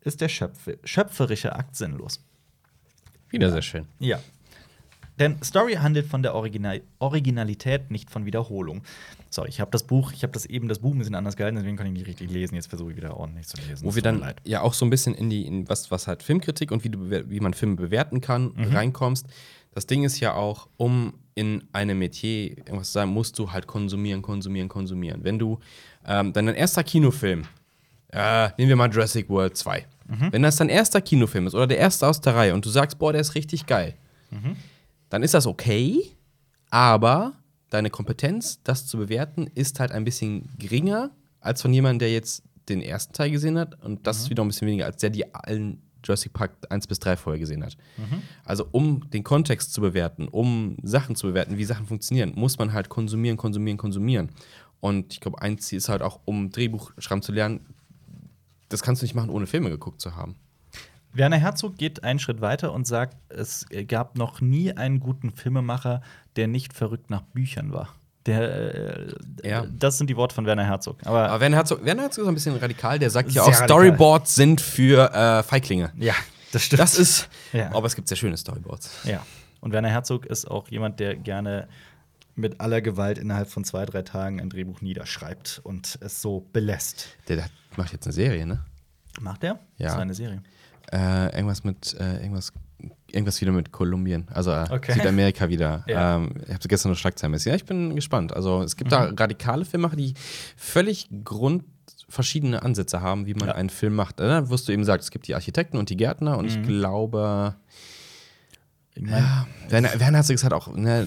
ist 0.06 0.20
der 0.20 0.28
Schöpfe, 0.28 0.78
schöpferische 0.84 1.54
Akt 1.54 1.76
sinnlos. 1.76 2.20
Wieder 3.30 3.50
sehr 3.50 3.62
schön. 3.62 3.86
Ja. 3.98 4.18
Denn 5.18 5.42
Story 5.42 5.74
handelt 5.74 6.06
von 6.06 6.22
der 6.22 6.34
Original 6.34 6.82
Originalität, 6.98 7.90
nicht 7.90 8.10
von 8.10 8.26
Wiederholung. 8.26 8.82
Sorry, 9.30 9.48
ich 9.48 9.60
habe 9.60 9.70
das 9.70 9.82
Buch, 9.82 10.12
ich 10.12 10.22
habe 10.22 10.32
das 10.32 10.44
eben 10.44 10.68
das 10.68 10.78
Buch 10.80 10.92
ein 10.94 10.98
bisschen 10.98 11.14
anders 11.14 11.36
gehalten, 11.36 11.56
deswegen 11.56 11.76
kann 11.76 11.86
ich 11.86 11.92
nicht 11.94 12.06
richtig 12.06 12.30
lesen. 12.30 12.54
Jetzt 12.54 12.66
versuche 12.68 12.90
ich 12.90 12.96
wieder 12.98 13.16
ordentlich 13.16 13.46
zu 13.48 13.56
lesen. 13.66 13.86
Wo 13.86 13.94
wir 13.94 14.02
dann 14.02 14.20
leid. 14.20 14.36
ja 14.44 14.60
auch 14.60 14.74
so 14.74 14.84
ein 14.84 14.90
bisschen 14.90 15.14
in 15.14 15.30
die, 15.30 15.46
in 15.46 15.68
was, 15.70 15.90
was 15.90 16.06
halt 16.06 16.22
Filmkritik 16.22 16.70
und 16.70 16.84
wie, 16.84 16.90
du, 16.90 17.10
wie 17.10 17.40
man 17.40 17.54
Filme 17.54 17.76
bewerten 17.76 18.20
kann, 18.20 18.52
Mhm. 18.54 18.76
reinkommst. 18.76 19.26
Das 19.72 19.86
Ding 19.86 20.04
ist 20.04 20.20
ja 20.20 20.34
auch, 20.34 20.68
um 20.76 21.14
in 21.34 21.64
einem 21.72 21.98
Metier 21.98 22.56
irgendwas 22.58 22.88
zu 22.88 22.92
sagen, 22.94 23.10
musst 23.10 23.38
du 23.38 23.52
halt 23.52 23.66
konsumieren, 23.66 24.20
konsumieren, 24.22 24.68
konsumieren. 24.68 25.24
Wenn 25.24 25.38
du 25.38 25.58
ähm, 26.06 26.32
dein 26.34 26.48
erster 26.48 26.84
Kinofilm, 26.84 27.44
äh, 28.12 28.48
nehmen 28.58 28.68
wir 28.68 28.76
mal 28.76 28.90
Jurassic 28.90 29.28
World 29.30 29.56
2. 29.56 29.86
Mhm. 30.08 30.28
Wenn 30.32 30.42
das 30.42 30.56
dein 30.56 30.68
erster 30.68 31.00
Kinofilm 31.00 31.46
ist 31.46 31.54
oder 31.54 31.66
der 31.66 31.78
erste 31.78 32.06
aus 32.06 32.20
der 32.20 32.34
Reihe 32.34 32.54
und 32.54 32.64
du 32.64 32.70
sagst, 32.70 32.98
boah, 32.98 33.12
der 33.12 33.20
ist 33.20 33.34
richtig 33.34 33.66
geil, 33.66 33.94
Mhm. 34.30 34.56
dann 35.08 35.22
ist 35.22 35.34
das 35.34 35.46
okay, 35.46 36.00
aber 36.70 37.32
deine 37.70 37.90
Kompetenz, 37.90 38.60
das 38.64 38.86
zu 38.86 38.96
bewerten, 38.98 39.46
ist 39.54 39.80
halt 39.80 39.92
ein 39.92 40.04
bisschen 40.04 40.48
geringer 40.58 41.10
als 41.40 41.62
von 41.62 41.72
jemandem, 41.72 42.00
der 42.00 42.12
jetzt 42.12 42.42
den 42.68 42.82
ersten 42.82 43.12
Teil 43.12 43.30
gesehen 43.30 43.58
hat 43.58 43.82
und 43.84 44.06
das 44.06 44.18
ist 44.18 44.30
wieder 44.30 44.44
ein 44.44 44.48
bisschen 44.48 44.66
weniger, 44.66 44.86
als 44.86 44.96
der 44.96 45.10
die 45.10 45.32
allen 45.34 45.82
Jurassic 46.04 46.32
Park 46.32 46.52
1 46.68 46.86
bis 46.86 46.98
3 47.00 47.16
vorher 47.16 47.38
gesehen 47.40 47.64
hat. 47.64 47.76
Also 48.44 48.68
um 48.70 49.08
den 49.10 49.24
Kontext 49.24 49.72
zu 49.72 49.80
bewerten, 49.80 50.28
um 50.28 50.76
Sachen 50.82 51.16
zu 51.16 51.26
bewerten, 51.28 51.58
wie 51.58 51.64
Sachen 51.64 51.86
funktionieren, 51.86 52.32
muss 52.36 52.58
man 52.58 52.72
halt 52.72 52.88
konsumieren, 52.88 53.36
konsumieren, 53.36 53.76
konsumieren. 53.76 54.30
Und 54.80 55.12
ich 55.14 55.20
glaube, 55.20 55.40
ein 55.42 55.58
Ziel 55.58 55.78
ist 55.78 55.88
halt 55.88 56.02
auch, 56.02 56.20
um 56.24 56.50
Drehbuch 56.50 56.92
schreiben 56.98 57.22
zu 57.22 57.32
lernen, 57.32 57.66
das 58.68 58.82
kannst 58.82 59.02
du 59.02 59.04
nicht 59.04 59.14
machen, 59.14 59.30
ohne 59.30 59.46
Filme 59.46 59.70
geguckt 59.70 60.00
zu 60.00 60.16
haben. 60.16 60.36
Werner 61.12 61.38
Herzog 61.38 61.78
geht 61.78 62.04
einen 62.04 62.18
Schritt 62.18 62.40
weiter 62.42 62.72
und 62.72 62.86
sagt, 62.86 63.16
es 63.30 63.66
gab 63.88 64.18
noch 64.18 64.40
nie 64.42 64.72
einen 64.76 65.00
guten 65.00 65.30
Filmemacher, 65.30 66.02
der 66.36 66.46
nicht 66.46 66.74
verrückt 66.74 67.08
nach 67.08 67.22
Büchern 67.22 67.72
war. 67.72 67.88
Der, 68.26 68.74
äh, 68.74 69.14
Ja. 69.44 69.64
Das 69.66 69.96
sind 69.98 70.10
die 70.10 70.16
Worte 70.16 70.34
von 70.34 70.44
Werner 70.46 70.64
Herzog. 70.66 70.98
Aber, 71.06 71.28
Aber 71.30 71.40
Werner 71.40 71.56
Herzog, 71.56 71.84
Werner 71.84 72.02
Herzog 72.02 72.24
ist 72.24 72.28
ein 72.28 72.34
bisschen 72.34 72.56
radikal, 72.56 72.98
der 72.98 73.08
sagt 73.08 73.30
ja 73.32 73.42
auch, 73.42 73.46
radikal. 73.46 73.66
Storyboards 73.68 74.34
sind 74.34 74.60
für 74.60 75.10
äh, 75.14 75.42
Feiglinge. 75.42 75.92
ja, 75.96 76.14
das 76.52 76.64
stimmt. 76.64 76.80
Das 76.80 76.98
ist. 76.98 77.28
Ja. 77.52 77.72
Aber 77.74 77.86
es 77.86 77.94
gibt 77.96 78.08
sehr 78.08 78.16
schöne 78.16 78.36
Storyboards. 78.36 78.90
Ja. 79.04 79.24
Und 79.60 79.72
Werner 79.72 79.88
Herzog 79.88 80.26
ist 80.26 80.50
auch 80.50 80.68
jemand, 80.68 81.00
der 81.00 81.16
gerne 81.16 81.66
mit 82.36 82.60
aller 82.60 82.80
Gewalt 82.80 83.18
innerhalb 83.18 83.48
von 83.50 83.64
zwei, 83.64 83.84
drei 83.86 84.02
Tagen 84.02 84.40
ein 84.40 84.50
Drehbuch 84.50 84.80
niederschreibt 84.82 85.60
und 85.64 85.98
es 86.00 86.20
so 86.22 86.46
belässt. 86.52 87.08
Der, 87.28 87.36
der 87.36 87.46
macht 87.76 87.92
jetzt 87.92 88.06
eine 88.06 88.12
Serie, 88.12 88.46
ne? 88.46 88.64
Macht 89.20 89.42
er? 89.44 89.58
Ja. 89.78 89.86
Das 89.86 89.92
ist 89.94 89.98
eine 90.00 90.14
Serie. 90.14 90.42
Äh, 90.92 91.34
irgendwas 91.34 91.64
mit, 91.64 91.94
äh, 91.98 92.18
irgendwas, 92.22 92.52
irgendwas 93.10 93.40
wieder 93.40 93.50
mit 93.52 93.72
Kolumbien. 93.72 94.28
Also 94.32 94.52
äh, 94.52 94.66
Okay. 94.70 94.92
Südamerika 94.92 95.48
wieder. 95.48 95.82
Ja. 95.88 96.16
Ähm, 96.16 96.34
ich 96.46 96.50
habe 96.54 96.68
gestern 96.68 96.90
eine 96.90 96.96
Schlagzeile 96.96 97.32
gesehen. 97.32 97.50
Ja, 97.50 97.56
ich 97.56 97.64
bin 97.64 97.94
gespannt. 97.96 98.34
Also 98.36 98.62
es 98.62 98.76
gibt 98.76 98.92
da 98.92 99.08
Mhm. 99.10 99.16
radikale 99.16 99.64
Filmemacher, 99.64 99.96
die 99.96 100.14
völlig 100.56 101.08
grundverschiedene 101.24 102.62
Ansätze 102.62 103.00
haben, 103.00 103.26
wie 103.26 103.34
man 103.34 103.48
Ja. 103.48 103.54
einen 103.54 103.70
Film 103.70 103.94
macht. 103.94 104.20
Äh, 104.20 104.48
wirst 104.50 104.68
du 104.68 104.72
eben 104.72 104.84
sagt, 104.84 105.02
es 105.02 105.10
gibt 105.10 105.26
die 105.26 105.34
Architekten 105.34 105.76
und 105.78 105.88
die 105.90 105.96
Gärtner 105.96 106.36
und 106.38 106.44
Mhm. 106.44 106.50
ich 106.50 106.62
glaube. 106.68 107.56
Ich 108.98 109.02
mein, 109.02 109.22
Werner, 109.68 109.90
Werner 110.00 110.18
Herzog 110.18 110.34
ist 110.36 110.42
halt 110.44 110.54
auch 110.54 110.68
eine, 110.68 111.06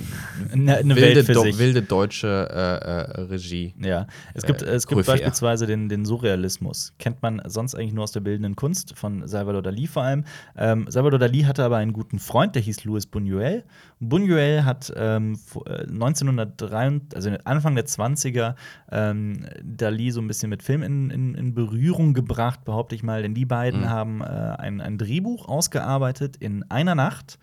eine, 0.54 0.78
eine 0.78 0.96
wilde, 0.96 1.24
do, 1.24 1.44
wilde 1.58 1.82
deutsche 1.82 2.28
äh, 2.28 3.20
äh, 3.20 3.22
Regie. 3.24 3.74
Ja, 3.82 4.06
es 4.36 4.44
gibt, 4.44 4.62
es 4.62 4.86
gibt 4.86 5.06
beispielsweise 5.08 5.66
den, 5.66 5.90
den 5.90 6.06
Surrealismus. 6.06 6.94
Kennt 7.00 7.22
man 7.24 7.42
sonst 7.46 7.74
eigentlich 7.74 7.94
nur 7.94 8.04
aus 8.04 8.12
der 8.12 8.20
bildenden 8.20 8.56
Kunst, 8.56 8.96
von 8.96 9.28
Salvador 9.28 9.64
Dali 9.64 9.88
vor 9.88 10.04
allem. 10.04 10.24
Ähm, 10.56 10.86
Salvador 10.88 11.18
Dali 11.18 11.42
hatte 11.42 11.64
aber 11.64 11.78
einen 11.78 11.94
guten 11.94 12.20
Freund, 12.20 12.54
der 12.54 12.62
hieß 12.62 12.84
Luis 12.84 13.08
Buñuel. 13.08 13.64
Buñuel 14.00 14.66
hat 14.66 14.94
ähm, 14.96 15.36
vo- 15.52 15.66
äh, 15.68 15.88
1903, 15.88 17.02
also 17.16 17.32
Anfang 17.46 17.74
der 17.76 17.86
20er, 17.88 18.54
ähm, 18.92 19.46
Dali 19.64 20.12
so 20.12 20.22
ein 20.22 20.28
bisschen 20.28 20.50
mit 20.52 20.62
Film 20.62 20.84
in, 20.84 21.10
in, 21.10 21.34
in 21.34 21.54
Berührung 21.56 22.14
gebracht, 22.14 22.66
behaupte 22.66 22.94
ich 22.94 23.02
mal. 23.02 23.24
Denn 23.24 23.34
die 23.34 23.46
beiden 23.46 23.82
Mhm. 23.82 23.90
haben 23.90 24.22
äh, 24.22 24.26
ein, 24.26 24.80
ein 24.80 24.98
Drehbuch 25.00 25.48
ausgearbeitet 25.48 26.38
in 26.38 26.70
einer 26.70 26.94
Nacht. 26.96 27.40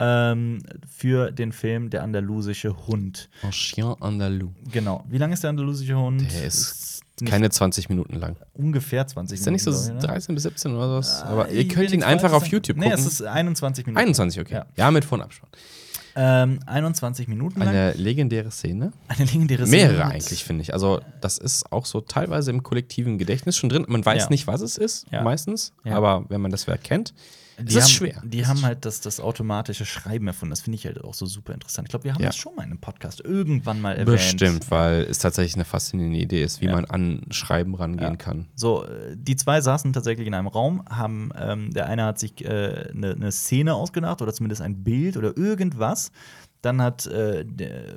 Ähm, 0.00 0.60
für 0.88 1.30
den 1.30 1.52
Film 1.52 1.90
Der 1.90 2.02
andalusische 2.02 2.86
Hund. 2.86 3.28
Un 3.42 3.50
Chien 3.50 3.94
Andalou. 4.00 4.50
Genau. 4.72 5.04
Wie 5.08 5.18
lang 5.18 5.32
ist 5.32 5.42
der 5.42 5.50
andalusische 5.50 5.96
Hund? 5.96 6.22
Der 6.32 6.44
ist 6.46 7.02
nicht 7.20 7.30
Keine 7.30 7.48
20 7.50 7.88
Minuten 7.88 8.16
lang. 8.18 8.36
ungefähr 8.54 9.06
20 9.06 9.38
Ist 9.38 9.46
der 9.46 9.52
nicht 9.52 9.62
so 9.62 9.70
glaub 9.70 9.82
ich, 9.84 9.88
ne? 9.92 9.98
13 10.00 10.34
bis 10.34 10.42
17 10.44 10.74
oder 10.74 10.96
was? 10.96 11.22
Ah, 11.22 11.26
Aber 11.28 11.48
ihr 11.50 11.68
könnt 11.68 11.92
ihn 11.92 12.02
einfach 12.02 12.32
auf. 12.32 12.46
YouTube 12.46 12.76
Nee, 12.76 12.90
gucken. 12.90 12.98
es 12.98 13.06
ist 13.06 13.22
21 13.22 13.86
Minuten. 13.86 14.00
21, 14.00 14.40
okay. 14.40 14.54
Ja. 14.54 14.66
Ja, 14.76 14.90
mit 14.90 15.04
Vorabspann. 15.04 15.48
Ähm, 16.16 16.60
21 16.66 17.26
Minuten 17.28 17.58
lang. 17.60 17.68
Eine 17.68 17.92
legendäre 17.94 18.50
Szene. 18.50 18.92
Eine 19.08 19.24
legendäre 19.26 19.66
Mehrere 19.66 19.94
Szene 19.94 20.04
mit- 20.04 20.14
eigentlich, 20.14 20.44
finde 20.44 20.62
ich. 20.62 20.72
Also, 20.72 21.00
das 21.20 21.38
ist 21.38 21.72
auch 21.72 21.86
so 21.86 22.00
teilweise 22.00 22.50
im 22.52 22.62
kollektiven 22.62 23.18
Gedächtnis 23.18 23.56
schon 23.56 23.68
drin. 23.68 23.84
Man 23.88 24.04
weiß 24.04 24.24
Ja. 24.24 24.30
nicht, 24.30 24.46
was 24.46 24.60
es 24.60 24.76
ist, 24.78 25.06
Ja. 25.10 25.22
meistens. 25.22 25.72
Ja. 25.84 25.96
Aber 25.96 26.24
wenn 26.28 26.40
man 26.40 26.50
das 26.52 26.66
Werk 26.68 26.84
kennt, 26.84 27.14
Die 27.58 27.64
es 27.68 27.74
ist 27.76 27.82
haben, 27.84 27.90
schwer. 27.90 28.22
Die 28.24 28.40
Es 28.40 28.48
haben 28.48 28.62
halt 28.62 28.84
das, 28.84 29.00
das 29.00 29.20
automatische 29.20 29.84
Schreiben 29.84 30.26
erfunden. 30.26 30.50
Das 30.50 30.60
finde 30.62 30.76
ich 30.76 30.86
halt 30.86 31.02
auch 31.04 31.14
so 31.14 31.26
super 31.26 31.54
interessant. 31.54 31.86
Ich 31.86 31.90
glaube, 31.90 32.04
wir 32.04 32.14
haben 32.14 32.20
Ja. 32.22 32.28
das 32.28 32.36
schon 32.36 32.54
mal 32.56 32.62
in 32.64 32.70
einem 32.70 32.80
Podcast 32.80 33.20
irgendwann 33.20 33.80
mal 33.80 33.92
erwähnt. 33.92 34.06
Bestimmt, 34.06 34.70
weil 34.70 35.02
es 35.02 35.18
tatsächlich 35.18 35.54
eine 35.54 35.64
faszinierende 35.64 36.18
Idee 36.18 36.42
ist, 36.42 36.60
wie 36.60 36.66
Ja. 36.66 36.72
man 36.72 36.84
an 36.86 37.22
Schreiben 37.30 37.74
rangehen 37.74 38.12
Ja. 38.12 38.16
kann. 38.16 38.46
So, 38.56 38.84
äh, 38.84 39.16
die 39.16 39.36
zwei 39.36 39.60
saßen 39.60 39.92
tatsächlich 39.92 40.26
in 40.26 40.34
einem 40.34 40.48
Raum, 40.48 40.82
haben, 40.90 41.30
ähm, 41.38 41.70
der 41.72 41.86
eine 41.86 42.04
hat 42.04 42.18
sich 42.18 42.34
eine 42.44 42.54
äh, 42.88 42.94
ne- 42.94 43.16
ne 43.16 43.30
Szene 43.32 43.74
ausgedacht 43.74 44.20
oder 44.22 44.32
zumindest 44.32 44.60
ein 44.62 44.82
Bild 44.82 45.16
oder 45.16 45.36
irgendwas. 45.36 46.10
Dann 46.64 46.80
hat 46.80 47.06
äh, 47.06 47.44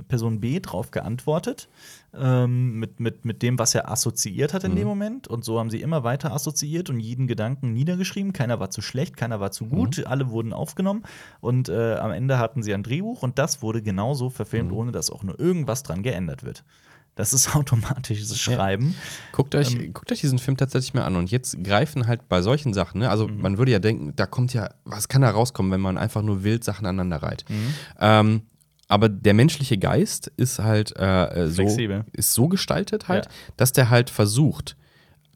Person 0.07 0.39
B 0.39 0.59
drauf 0.59 0.91
geantwortet 0.91 1.69
ähm, 2.13 2.79
mit, 2.79 2.99
mit, 2.99 3.25
mit 3.25 3.41
dem, 3.41 3.57
was 3.59 3.75
er 3.75 3.89
assoziiert 3.89 4.53
hat 4.53 4.63
in 4.63 4.75
dem 4.75 4.87
Moment. 4.87 5.27
Und 5.27 5.45
so 5.45 5.59
haben 5.59 5.69
sie 5.69 5.81
immer 5.81 6.03
weiter 6.03 6.33
assoziiert 6.33 6.89
und 6.89 6.99
jeden 6.99 7.27
Gedanken 7.27 7.73
niedergeschrieben. 7.73 8.33
Keiner 8.33 8.59
war 8.59 8.69
zu 8.69 8.81
schlecht, 8.81 9.15
keiner 9.17 9.39
war 9.39 9.51
zu 9.51 9.65
gut, 9.67 10.05
alle 10.05 10.29
wurden 10.29 10.51
aufgenommen. 10.53 11.03
Und 11.39 11.69
äh, 11.69 11.95
am 11.95 12.11
Ende 12.11 12.39
hatten 12.39 12.63
sie 12.63 12.73
ein 12.73 12.83
Drehbuch 12.83 13.23
und 13.23 13.39
das 13.39 13.61
wurde 13.61 13.81
genauso 13.81 14.29
verfilmt, 14.29 14.71
ohne 14.71 14.91
dass 14.91 15.09
auch 15.11 15.23
nur 15.23 15.39
irgendwas 15.39 15.83
dran 15.83 16.03
geändert 16.03 16.43
wird. 16.43 16.63
Das 17.15 17.33
ist 17.33 17.55
automatisches 17.55 18.39
Schreiben. 18.39 18.95
Guckt 19.31 19.55
euch, 19.55 19.73
Ähm. 19.75 19.93
guckt 19.93 20.11
euch 20.11 20.21
diesen 20.21 20.39
Film 20.39 20.55
tatsächlich 20.57 20.93
mal 20.93 21.03
an. 21.03 21.15
Und 21.15 21.31
jetzt 21.31 21.63
greifen 21.63 22.07
halt 22.07 22.29
bei 22.29 22.41
solchen 22.41 22.73
Sachen, 22.73 22.99
ne? 22.99 23.09
also 23.09 23.27
Mhm. 23.27 23.41
man 23.41 23.57
würde 23.57 23.71
ja 23.71 23.79
denken, 23.79 24.13
da 24.15 24.25
kommt 24.25 24.53
ja, 24.53 24.69
was 24.85 25.07
kann 25.07 25.21
da 25.23 25.29
rauskommen, 25.31 25.71
wenn 25.71 25.81
man 25.81 25.97
einfach 25.97 26.21
nur 26.21 26.43
wild 26.43 26.63
Sachen 26.63 26.85
aneinander 26.85 27.23
reiht. 27.23 27.45
Mhm. 27.49 27.73
Ähm, 27.99 28.41
aber 28.87 29.09
der 29.09 29.33
menschliche 29.33 29.77
Geist 29.77 30.31
ist 30.37 30.59
halt 30.59 30.95
äh, 30.97 31.47
so, 31.47 31.55
Flexibel. 31.63 32.05
ist 32.13 32.33
so 32.33 32.47
gestaltet 32.47 33.07
halt, 33.07 33.25
Ja. 33.25 33.31
dass 33.57 33.71
der 33.73 33.89
halt 33.89 34.09
versucht, 34.09 34.75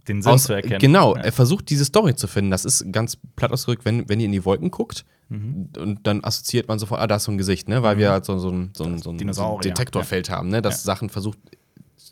Den 0.08 0.22
Sinn 0.22 0.32
aus, 0.32 0.44
zu 0.44 0.54
erkennen. 0.54 0.80
Genau, 0.80 1.16
Ja. 1.16 1.22
er 1.24 1.32
versucht 1.32 1.70
diese 1.70 1.86
Story 1.86 2.16
zu 2.16 2.28
finden. 2.28 2.50
Das 2.52 2.66
ist 2.66 2.92
ganz 2.92 3.18
platt 3.36 3.52
ausgedrückt, 3.52 3.86
wenn, 3.86 4.08
wenn 4.10 4.20
ihr 4.20 4.26
in 4.26 4.32
die 4.32 4.46
Wolken 4.46 4.72
guckt 4.72 5.06
Mhm. 5.30 5.70
und 5.80 6.00
dann 6.08 6.24
assoziiert 6.24 6.68
man 6.68 6.78
sofort, 6.80 7.00
ah, 7.02 7.08
da 7.08 7.16
ist 7.18 7.24
so 7.26 7.32
ein 7.32 7.38
Gesicht, 7.38 7.70
ne? 7.70 7.84
Weil 7.84 7.98
wir 7.98 8.12
halt 8.12 8.26
so, 8.26 8.38
so 8.40 8.50
ein, 8.50 8.72
so 8.76 8.84
ein, 8.84 8.98
so 8.98 9.12
ein 9.12 9.18
Detektorfeld 9.62 10.30
haben, 10.30 10.50
ne? 10.50 10.62
Das 10.62 10.84
Ja. 10.84 10.94
Sachen 10.94 11.10
versucht 11.10 11.40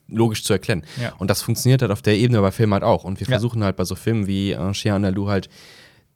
logisch 0.08 0.44
zu 0.44 0.54
erkennen. 0.54 0.84
Ja. 1.02 1.14
Und 1.18 1.30
das 1.30 1.42
funktioniert 1.42 1.82
halt 1.82 1.92
auf 1.92 2.02
der 2.02 2.18
Ebene 2.18 2.40
bei 2.42 2.52
Filmen 2.52 2.74
halt 2.74 2.84
auch. 2.84 3.04
Und 3.04 3.20
wir 3.20 3.28
Ja. 3.28 3.32
versuchen 3.32 3.64
halt 3.64 3.76
bei 3.76 3.84
so 3.86 3.96
Filmen 3.96 4.26
wie 4.28 4.52
äh, 4.54 4.74
Shia 4.74 4.96
Analu 4.96 5.28
halt 5.28 5.50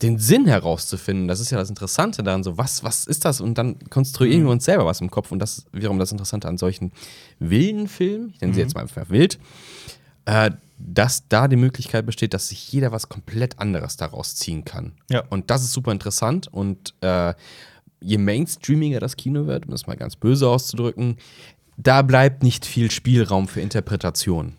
den 0.04 0.20
Sinn 0.20 0.46
herauszufinden. 0.46 1.28
Das 1.28 1.40
ist 1.40 1.50
ja 1.52 1.58
das 1.58 1.70
Interessante 1.70 2.22
daran, 2.24 2.44
so 2.44 2.58
was, 2.58 2.84
was 2.84 3.06
ist 3.08 3.26
das? 3.26 3.42
Und 3.42 3.58
dann 3.58 3.80
konstruieren 3.90 4.42
Mhm. 4.42 4.46
wir 4.46 4.52
uns 4.52 4.66
selber 4.66 4.86
was 4.86 5.02
im 5.02 5.10
Kopf. 5.10 5.32
Und 5.32 5.40
das 5.40 5.60
ist 5.60 5.68
wiederum 5.72 5.98
das 6.00 6.12
Interessante 6.12 6.48
an 6.48 6.58
solchen 6.58 6.92
wilden 7.40 7.88
Filmen, 7.88 8.30
ich 8.36 8.42
nenne 8.42 8.54
sie 8.54 8.60
Mhm. 8.60 8.66
jetzt 8.66 8.76
mal 8.76 8.82
einfach 8.82 9.10
wild, 9.10 9.40
äh, 10.26 10.52
dass 10.78 11.28
da 11.30 11.48
die 11.48 11.56
Möglichkeit 11.56 12.06
besteht, 12.06 12.34
dass 12.34 12.50
sich 12.50 12.72
jeder 12.72 12.92
was 12.92 13.08
komplett 13.10 13.60
anderes 13.60 13.96
daraus 13.98 14.36
ziehen 14.36 14.66
kann. 14.66 14.94
Ja. 15.10 15.24
Und 15.30 15.50
das 15.50 15.64
ist 15.64 15.72
super 15.74 15.92
interessant. 15.92 16.48
Und 16.52 16.94
äh, 17.02 17.34
je 18.02 18.18
mainstreamiger 18.18 19.00
das 19.00 19.16
Kino 19.16 19.48
wird, 19.48 19.66
um 19.66 19.72
das 19.72 19.88
mal 19.88 19.96
ganz 19.96 20.16
böse 20.18 20.50
auszudrücken, 20.50 21.18
da 21.78 22.02
bleibt 22.02 22.44
nicht 22.44 22.66
viel 22.66 22.92
Spielraum 22.92 23.48
für 23.48 23.62
Interpretation. 23.62 24.58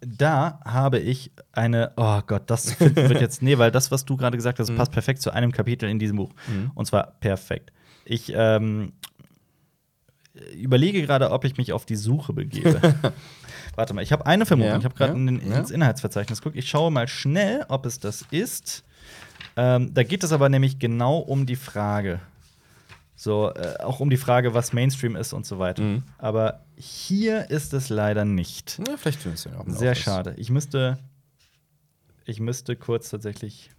Da 0.00 0.60
habe 0.64 0.98
ich 0.98 1.30
eine, 1.52 1.92
oh 1.96 2.20
Gott, 2.26 2.50
das 2.50 2.78
wird 2.80 3.20
jetzt, 3.20 3.42
nee, 3.42 3.58
weil 3.58 3.70
das, 3.70 3.90
was 3.90 4.04
du 4.04 4.16
gerade 4.16 4.36
gesagt 4.36 4.58
hast, 4.58 4.74
passt 4.76 4.92
perfekt 4.92 5.22
zu 5.22 5.30
einem 5.30 5.52
Kapitel 5.52 5.88
in 5.88 5.98
diesem 5.98 6.16
Buch. 6.16 6.32
Und 6.74 6.86
zwar 6.86 7.12
perfekt. 7.20 7.72
Ich 8.04 8.32
ähm, 8.34 8.92
überlege 10.54 11.02
gerade, 11.02 11.30
ob 11.30 11.44
ich 11.44 11.56
mich 11.56 11.72
auf 11.72 11.86
die 11.86 11.96
Suche 11.96 12.32
begebe. 12.32 12.80
Warte 13.76 13.94
mal, 13.94 14.02
ich 14.02 14.12
habe 14.12 14.26
eine 14.26 14.46
Vermutung. 14.46 14.72
Ja, 14.72 14.78
ich 14.78 14.84
habe 14.84 14.94
gerade 14.94 15.12
ja, 15.12 15.18
in 15.18 15.50
ja. 15.50 15.58
ins 15.58 15.70
Inhaltsverzeichnis 15.70 16.40
geguckt. 16.40 16.56
Ich 16.56 16.68
schaue 16.68 16.90
mal 16.90 17.08
schnell, 17.08 17.64
ob 17.68 17.86
es 17.86 17.98
das 18.00 18.24
ist. 18.30 18.84
Ähm, 19.56 19.92
da 19.92 20.02
geht 20.02 20.24
es 20.24 20.32
aber 20.32 20.48
nämlich 20.48 20.78
genau 20.78 21.18
um 21.18 21.46
die 21.46 21.56
Frage. 21.56 22.20
So, 23.18 23.50
äh, 23.54 23.78
auch 23.78 24.00
um 24.00 24.10
die 24.10 24.18
Frage, 24.18 24.52
was 24.52 24.74
Mainstream 24.74 25.16
ist 25.16 25.32
und 25.32 25.46
so 25.46 25.58
weiter. 25.58 25.82
Mhm. 25.82 26.02
Aber 26.18 26.66
hier 26.76 27.50
ist 27.50 27.72
es 27.72 27.88
leider 27.88 28.26
nicht. 28.26 28.78
Ja, 28.86 28.96
vielleicht 28.98 29.20
findest 29.20 29.46
du 29.46 29.48
ja 29.48 29.58
auch 29.58 29.64
Sehr 29.66 29.94
schade. 29.94 30.34
Ich 30.36 30.50
müsste, 30.50 30.98
ich 32.26 32.38
müsste 32.40 32.76
kurz 32.76 33.08
tatsächlich. 33.08 33.70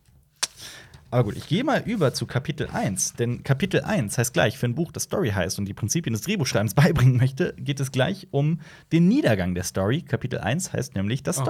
Aber 1.12 1.26
gut, 1.26 1.38
ich 1.38 1.48
gehe 1.48 1.64
mal 1.64 1.84
über 1.86 2.14
zu 2.14 2.26
Kapitel 2.26 2.68
1. 2.68 3.14
Denn 3.14 3.44
Kapitel 3.44 3.82
1 3.82 4.18
heißt 4.18 4.34
gleich, 4.34 4.58
für 4.58 4.66
ein 4.66 4.76
Buch, 4.76 4.92
das 4.92 5.04
Story 5.04 5.30
heißt 5.30 5.60
und 5.60 5.66
die 5.66 5.74
Prinzipien 5.74 6.14
des 6.14 6.24
Drehbuchschreibens 6.24 6.74
beibringen 6.76 7.18
möchte, 7.18 7.54
geht 7.58 7.80
es 7.80 7.92
gleich 7.92 8.28
um 8.32 8.60
den 8.92 9.08
Niedergang 9.08 9.54
der 9.54 9.64
Story. 9.64 10.02
Kapitel 10.02 10.40
1 10.40 10.74
heißt 10.74 10.96
nämlich 10.96 11.22
das 11.22 11.40
Oh. 11.40 11.46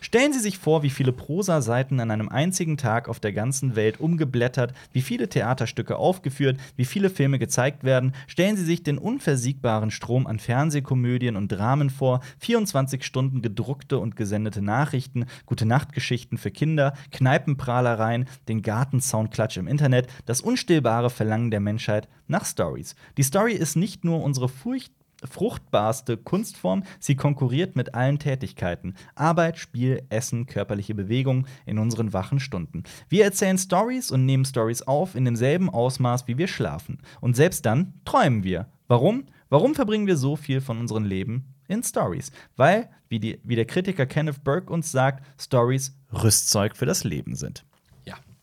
Stellen 0.00 0.32
Sie 0.32 0.40
sich 0.40 0.58
vor, 0.58 0.82
wie 0.82 0.90
viele 0.90 1.12
Prosa-Seiten 1.12 2.00
an 2.00 2.10
einem 2.10 2.28
einzigen 2.28 2.76
Tag 2.76 3.08
auf 3.08 3.20
der 3.20 3.32
ganzen 3.32 3.76
Welt 3.76 4.00
umgeblättert, 4.00 4.74
wie 4.92 5.02
viele 5.02 5.28
Theaterstücke 5.28 5.96
aufgeführt, 5.96 6.58
wie 6.76 6.84
viele 6.84 7.10
Filme 7.10 7.38
gezeigt 7.38 7.84
werden. 7.84 8.14
Stellen 8.26 8.56
Sie 8.56 8.64
sich 8.64 8.82
den 8.82 8.98
unversiegbaren 8.98 9.90
Strom 9.90 10.26
an 10.26 10.38
Fernsehkomödien 10.38 11.36
und 11.36 11.48
Dramen 11.48 11.90
vor, 11.90 12.20
24 12.40 13.04
Stunden 13.04 13.42
gedruckte 13.42 13.98
und 13.98 14.16
gesendete 14.16 14.62
Nachrichten, 14.62 15.26
gute 15.46 15.66
Nachtgeschichten 15.66 16.38
für 16.38 16.50
Kinder, 16.50 16.94
Kneipenprahlereien, 17.10 18.26
den 18.48 18.62
Gartensoundklatsch 18.62 19.56
im 19.56 19.66
Internet, 19.66 20.08
das 20.26 20.40
unstillbare 20.40 21.10
Verlangen 21.10 21.50
der 21.50 21.60
Menschheit 21.60 22.08
nach 22.28 22.44
Stories. 22.44 22.94
Die 23.16 23.22
Story 23.22 23.52
ist 23.52 23.76
nicht 23.76 24.04
nur 24.04 24.22
unsere 24.22 24.48
Furcht 24.48 24.92
fruchtbarste 25.26 26.16
Kunstform, 26.16 26.82
sie 26.98 27.16
konkurriert 27.16 27.76
mit 27.76 27.94
allen 27.94 28.18
Tätigkeiten. 28.18 28.94
Arbeit, 29.14 29.58
Spiel, 29.58 30.02
Essen, 30.08 30.46
körperliche 30.46 30.94
Bewegung 30.94 31.46
in 31.64 31.78
unseren 31.78 32.12
wachen 32.12 32.40
Stunden. 32.40 32.84
Wir 33.08 33.24
erzählen 33.24 33.58
Stories 33.58 34.10
und 34.10 34.24
nehmen 34.24 34.44
Stories 34.44 34.82
auf 34.82 35.14
in 35.14 35.24
demselben 35.24 35.70
Ausmaß, 35.70 36.26
wie 36.28 36.38
wir 36.38 36.48
schlafen. 36.48 36.98
Und 37.20 37.36
selbst 37.36 37.66
dann 37.66 37.94
träumen 38.04 38.44
wir. 38.44 38.68
Warum? 38.88 39.26
Warum 39.48 39.74
verbringen 39.74 40.06
wir 40.06 40.16
so 40.16 40.36
viel 40.36 40.60
von 40.60 40.78
unserem 40.78 41.04
Leben 41.04 41.54
in 41.68 41.82
Stories? 41.82 42.32
Weil, 42.56 42.88
wie, 43.08 43.20
die, 43.20 43.40
wie 43.44 43.56
der 43.56 43.64
Kritiker 43.64 44.06
Kenneth 44.06 44.42
Burke 44.42 44.72
uns 44.72 44.90
sagt, 44.90 45.24
Stories 45.40 45.96
Rüstzeug 46.12 46.76
für 46.76 46.86
das 46.86 47.04
Leben 47.04 47.34
sind. 47.34 47.64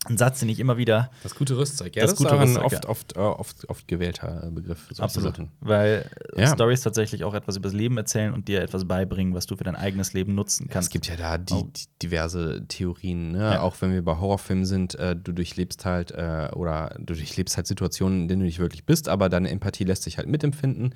Ein 0.10 0.18
Satz, 0.18 0.40
den 0.42 0.50
ich 0.50 0.60
immer 0.60 0.78
wieder 0.78 1.10
Das 1.24 1.34
gute 1.36 1.58
Rüstzeug, 1.58 1.96
ja. 1.96 2.02
Das 2.02 2.12
Das, 2.12 2.18
gute 2.18 2.30
ist 2.30 2.36
auch 2.36 2.40
ein 2.42 2.48
Rüstzeug, 2.58 2.66
oft, 2.66 2.84
ja. 2.84 2.90
oft, 2.90 3.16
äh, 3.16 3.20
oft, 3.20 3.70
oft 3.70 3.88
gewählter 3.88 4.48
äh, 4.48 4.52
Begriff. 4.52 4.90
Absolut. 4.98 5.36
Weil 5.62 6.10
äh, 6.36 6.42
Ja. 6.42 6.48
Stories 6.54 6.82
tatsächlich 6.82 7.24
auch 7.24 7.34
etwas 7.34 7.56
über 7.56 7.70
das 7.70 7.74
Leben 7.74 7.98
erzählen 7.98 8.34
und 8.34 8.48
dir 8.48 8.62
etwas 8.62 8.86
beibringen, 8.86 9.34
was 9.34 9.46
du 9.46 9.56
für 9.56 9.64
dein 9.64 9.76
eigenes 9.76 10.14
Leben 10.14 10.36
nutzen 10.36 10.66
Es 10.68 10.74
kannst. 10.74 10.92
gibt 10.92 11.08
ja 11.08 11.16
da 11.16 11.38
die, 11.38 11.54
Oh. 11.54 11.70
die 11.76 11.84
diverse 12.02 12.66
Theorien, 12.68 13.32
ne? 13.32 13.40
Ja. 13.54 13.62
auch 13.62 13.76
wenn 13.80 13.94
wir 13.94 14.04
bei 14.04 14.18
Horrorfilmen 14.18 14.66
sind, 14.66 14.96
äh, 14.96 15.16
du 15.16 15.32
durchlebst 15.32 15.86
halt 15.86 16.12
äh, 16.12 16.50
oder 16.54 16.96
du 17.00 17.14
durchlebst 17.14 17.56
halt 17.58 17.68
Situationen, 17.68 18.24
in 18.24 18.28
denen 18.28 18.40
du 18.42 18.46
nicht 18.46 18.60
wirklich 18.60 18.86
bist, 18.86 19.08
aber 19.08 19.30
deine 19.30 19.50
Empathie 19.50 19.84
lässt 19.86 20.04
sich 20.04 20.18
halt 20.18 20.28
mitempfinden 20.28 20.94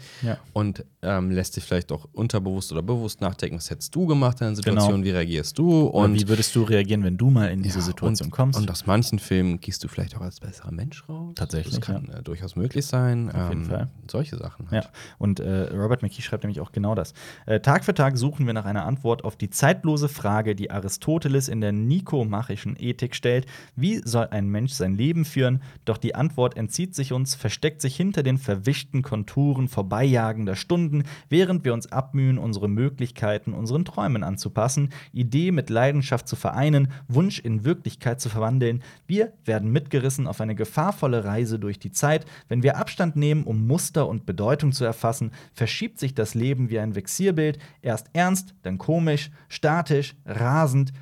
und 0.53 0.83
ähm, 1.01 1.31
lässt 1.31 1.55
dich 1.55 1.63
vielleicht 1.63 1.91
auch 1.91 2.07
unterbewusst 2.11 2.71
oder 2.71 2.81
bewusst 2.81 3.21
nachdenken, 3.21 3.57
was 3.57 3.69
hättest 3.69 3.95
du 3.95 4.05
gemacht 4.05 4.41
in 4.41 4.47
einer 4.47 4.55
Genau. 4.57 4.81
Situation, 4.81 5.03
wie 5.03 5.11
reagierst 5.11 5.57
du 5.57 5.85
und 5.85 6.03
und 6.07 6.15
wie 6.21 6.27
würdest 6.27 6.55
du 6.55 6.63
reagieren, 6.63 7.03
wenn 7.03 7.17
du 7.17 7.29
mal 7.29 7.49
in 7.51 7.63
diese 7.63 7.81
Situation 7.81 8.27
und, 8.27 8.31
kommst? 8.31 8.59
Und 8.59 8.69
aus 8.71 8.85
manchen 8.97 9.19
Filmen 9.19 9.59
gehst 9.59 9.83
du 9.83 9.87
vielleicht 9.87 10.15
auch 10.17 10.21
als 10.21 10.39
besserer 10.39 10.71
Mensch 10.71 11.07
raus. 11.07 11.33
Tatsächlich, 11.35 11.75
Das 11.75 11.81
kann 11.85 12.09
äh, 12.09 12.23
durchaus 12.23 12.55
möglich 12.55 12.85
sein. 12.85 13.29
Auf 13.29 13.49
jeden 13.49 13.63
Ähm, 13.63 13.69
Fall. 13.69 13.87
Solche 14.09 14.37
Sachen. 14.37 14.65
Ja, 14.71 14.71
Halt. 14.81 14.89
und 15.19 15.39
äh, 15.39 15.67
Robert 15.75 16.01
McKee 16.01 16.21
schreibt 16.23 16.43
nämlich 16.43 16.59
auch 16.61 16.71
genau 16.71 16.95
das. 16.95 17.13
Äh, 17.45 17.59
Tag 17.59 17.85
für 17.85 17.93
Tag 17.93 18.17
suchen 18.17 18.47
wir 18.47 18.53
nach 18.53 18.65
einer 18.65 18.85
Antwort 18.85 19.23
auf 19.23 19.35
die 19.35 19.49
zeitlose 19.51 20.09
Frage, 20.09 20.55
die 20.55 20.71
Aristoteles 20.71 21.47
in 21.47 21.61
der 21.61 21.71
nikomachischen 21.71 22.75
Ethik 22.79 23.13
stellt: 23.15 23.45
Wie 23.75 24.01
soll 24.03 24.27
ein 24.31 24.47
Mensch 24.49 24.73
sein 24.73 24.95
Leben 24.95 25.25
führen? 25.25 25.61
Doch 25.85 25.97
die 25.97 26.15
Antwort 26.15 26.57
entzieht 26.57 26.95
sich 26.95 27.13
uns, 27.13 27.35
versteckt 27.35 27.81
sich 27.81 27.95
hinter 27.95 28.23
den 28.23 28.37
verwischten 28.39 29.03
Konturen 29.03 29.67
vorbeijagender 29.67 30.55
Stunden, 30.55 31.03
während 31.29 31.63
wir 31.65 31.73
uns 31.73 31.91
abmühen, 31.91 32.39
unsere 32.39 32.67
Möglichkeiten 32.67 33.53
unseren 33.53 33.85
Träumen 33.85 34.23
anzupassen, 34.23 34.89
Idee 35.13 35.51
mit 35.51 35.69
Leidenschaft 35.69 36.27
zu 36.27 36.35
vereinen, 36.35 36.87
Wunsch 37.07 37.39
in 37.39 37.63
Wirklichkeit 37.63 38.19
zu 38.19 38.29
verwandeln. 38.29 38.81
Wir 39.07 39.33
werden 39.45 39.71
mitgerissen 39.71 40.27
auf 40.27 40.41
eine 40.41 40.55
gefahrvolle 40.55 41.23
Reise 41.25 41.59
durch 41.59 41.79
die 41.79 41.91
Zeit. 41.91 42.25
Wenn 42.47 42.63
wir 42.63 42.77
Abstand 42.77 43.15
nehmen, 43.15 43.43
um 43.43 43.67
Muster 43.67 44.07
und 44.07 44.25
Bedeutung 44.25 44.71
zu 44.71 44.85
erfassen, 44.85 45.31
verschiebt 45.53 45.99
sich 45.99 46.13
das 46.13 46.33
Leben 46.33 46.69
wie 46.69 46.79
ein 46.79 46.95
Vexierbild, 46.95 47.59
erst 47.81 48.07
ernst, 48.13 48.53
dann 48.63 48.77
komisch, 48.77 49.31
statisch, 49.49 50.15
rasend. 50.25 50.93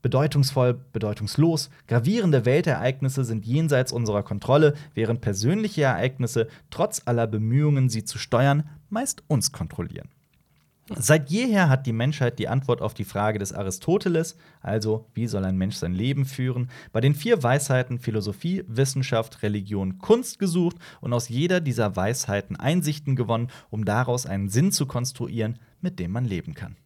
Bedeutungsvoll, 0.00 0.74
bedeutungslos, 0.92 1.70
gravierende 1.88 2.44
Weltereignisse 2.44 3.24
sind 3.24 3.44
jenseits 3.44 3.90
unserer 3.90 4.22
Kontrolle, 4.22 4.74
während 4.94 5.20
persönliche 5.20 5.82
Ereignisse, 5.82 6.46
trotz 6.70 7.02
aller 7.04 7.26
Bemühungen, 7.26 7.88
sie 7.88 8.04
zu 8.04 8.16
steuern, 8.16 8.68
meist 8.90 9.24
uns 9.26 9.50
kontrollieren. 9.50 10.08
Seit 10.96 11.30
jeher 11.30 11.68
hat 11.68 11.86
die 11.86 11.92
Menschheit 11.92 12.38
die 12.38 12.48
Antwort 12.48 12.80
auf 12.80 12.94
die 12.94 13.04
Frage 13.04 13.38
des 13.38 13.52
Aristoteles, 13.52 14.36
also 14.62 15.06
wie 15.12 15.26
soll 15.26 15.44
ein 15.44 15.58
Mensch 15.58 15.76
sein 15.76 15.92
Leben 15.92 16.24
führen, 16.24 16.70
bei 16.92 17.00
den 17.00 17.14
vier 17.14 17.42
Weisheiten 17.42 17.98
Philosophie, 17.98 18.64
Wissenschaft, 18.66 19.42
Religion, 19.42 19.98
Kunst 19.98 20.38
gesucht 20.38 20.76
und 21.00 21.12
aus 21.12 21.28
jeder 21.28 21.60
dieser 21.60 21.94
Weisheiten 21.96 22.56
Einsichten 22.56 23.16
gewonnen, 23.16 23.48
um 23.70 23.84
daraus 23.84 24.24
einen 24.24 24.48
Sinn 24.48 24.72
zu 24.72 24.86
konstruieren, 24.86 25.58
mit 25.80 25.98
dem 25.98 26.10
man 26.10 26.24
leben 26.24 26.54
kann. 26.54 26.76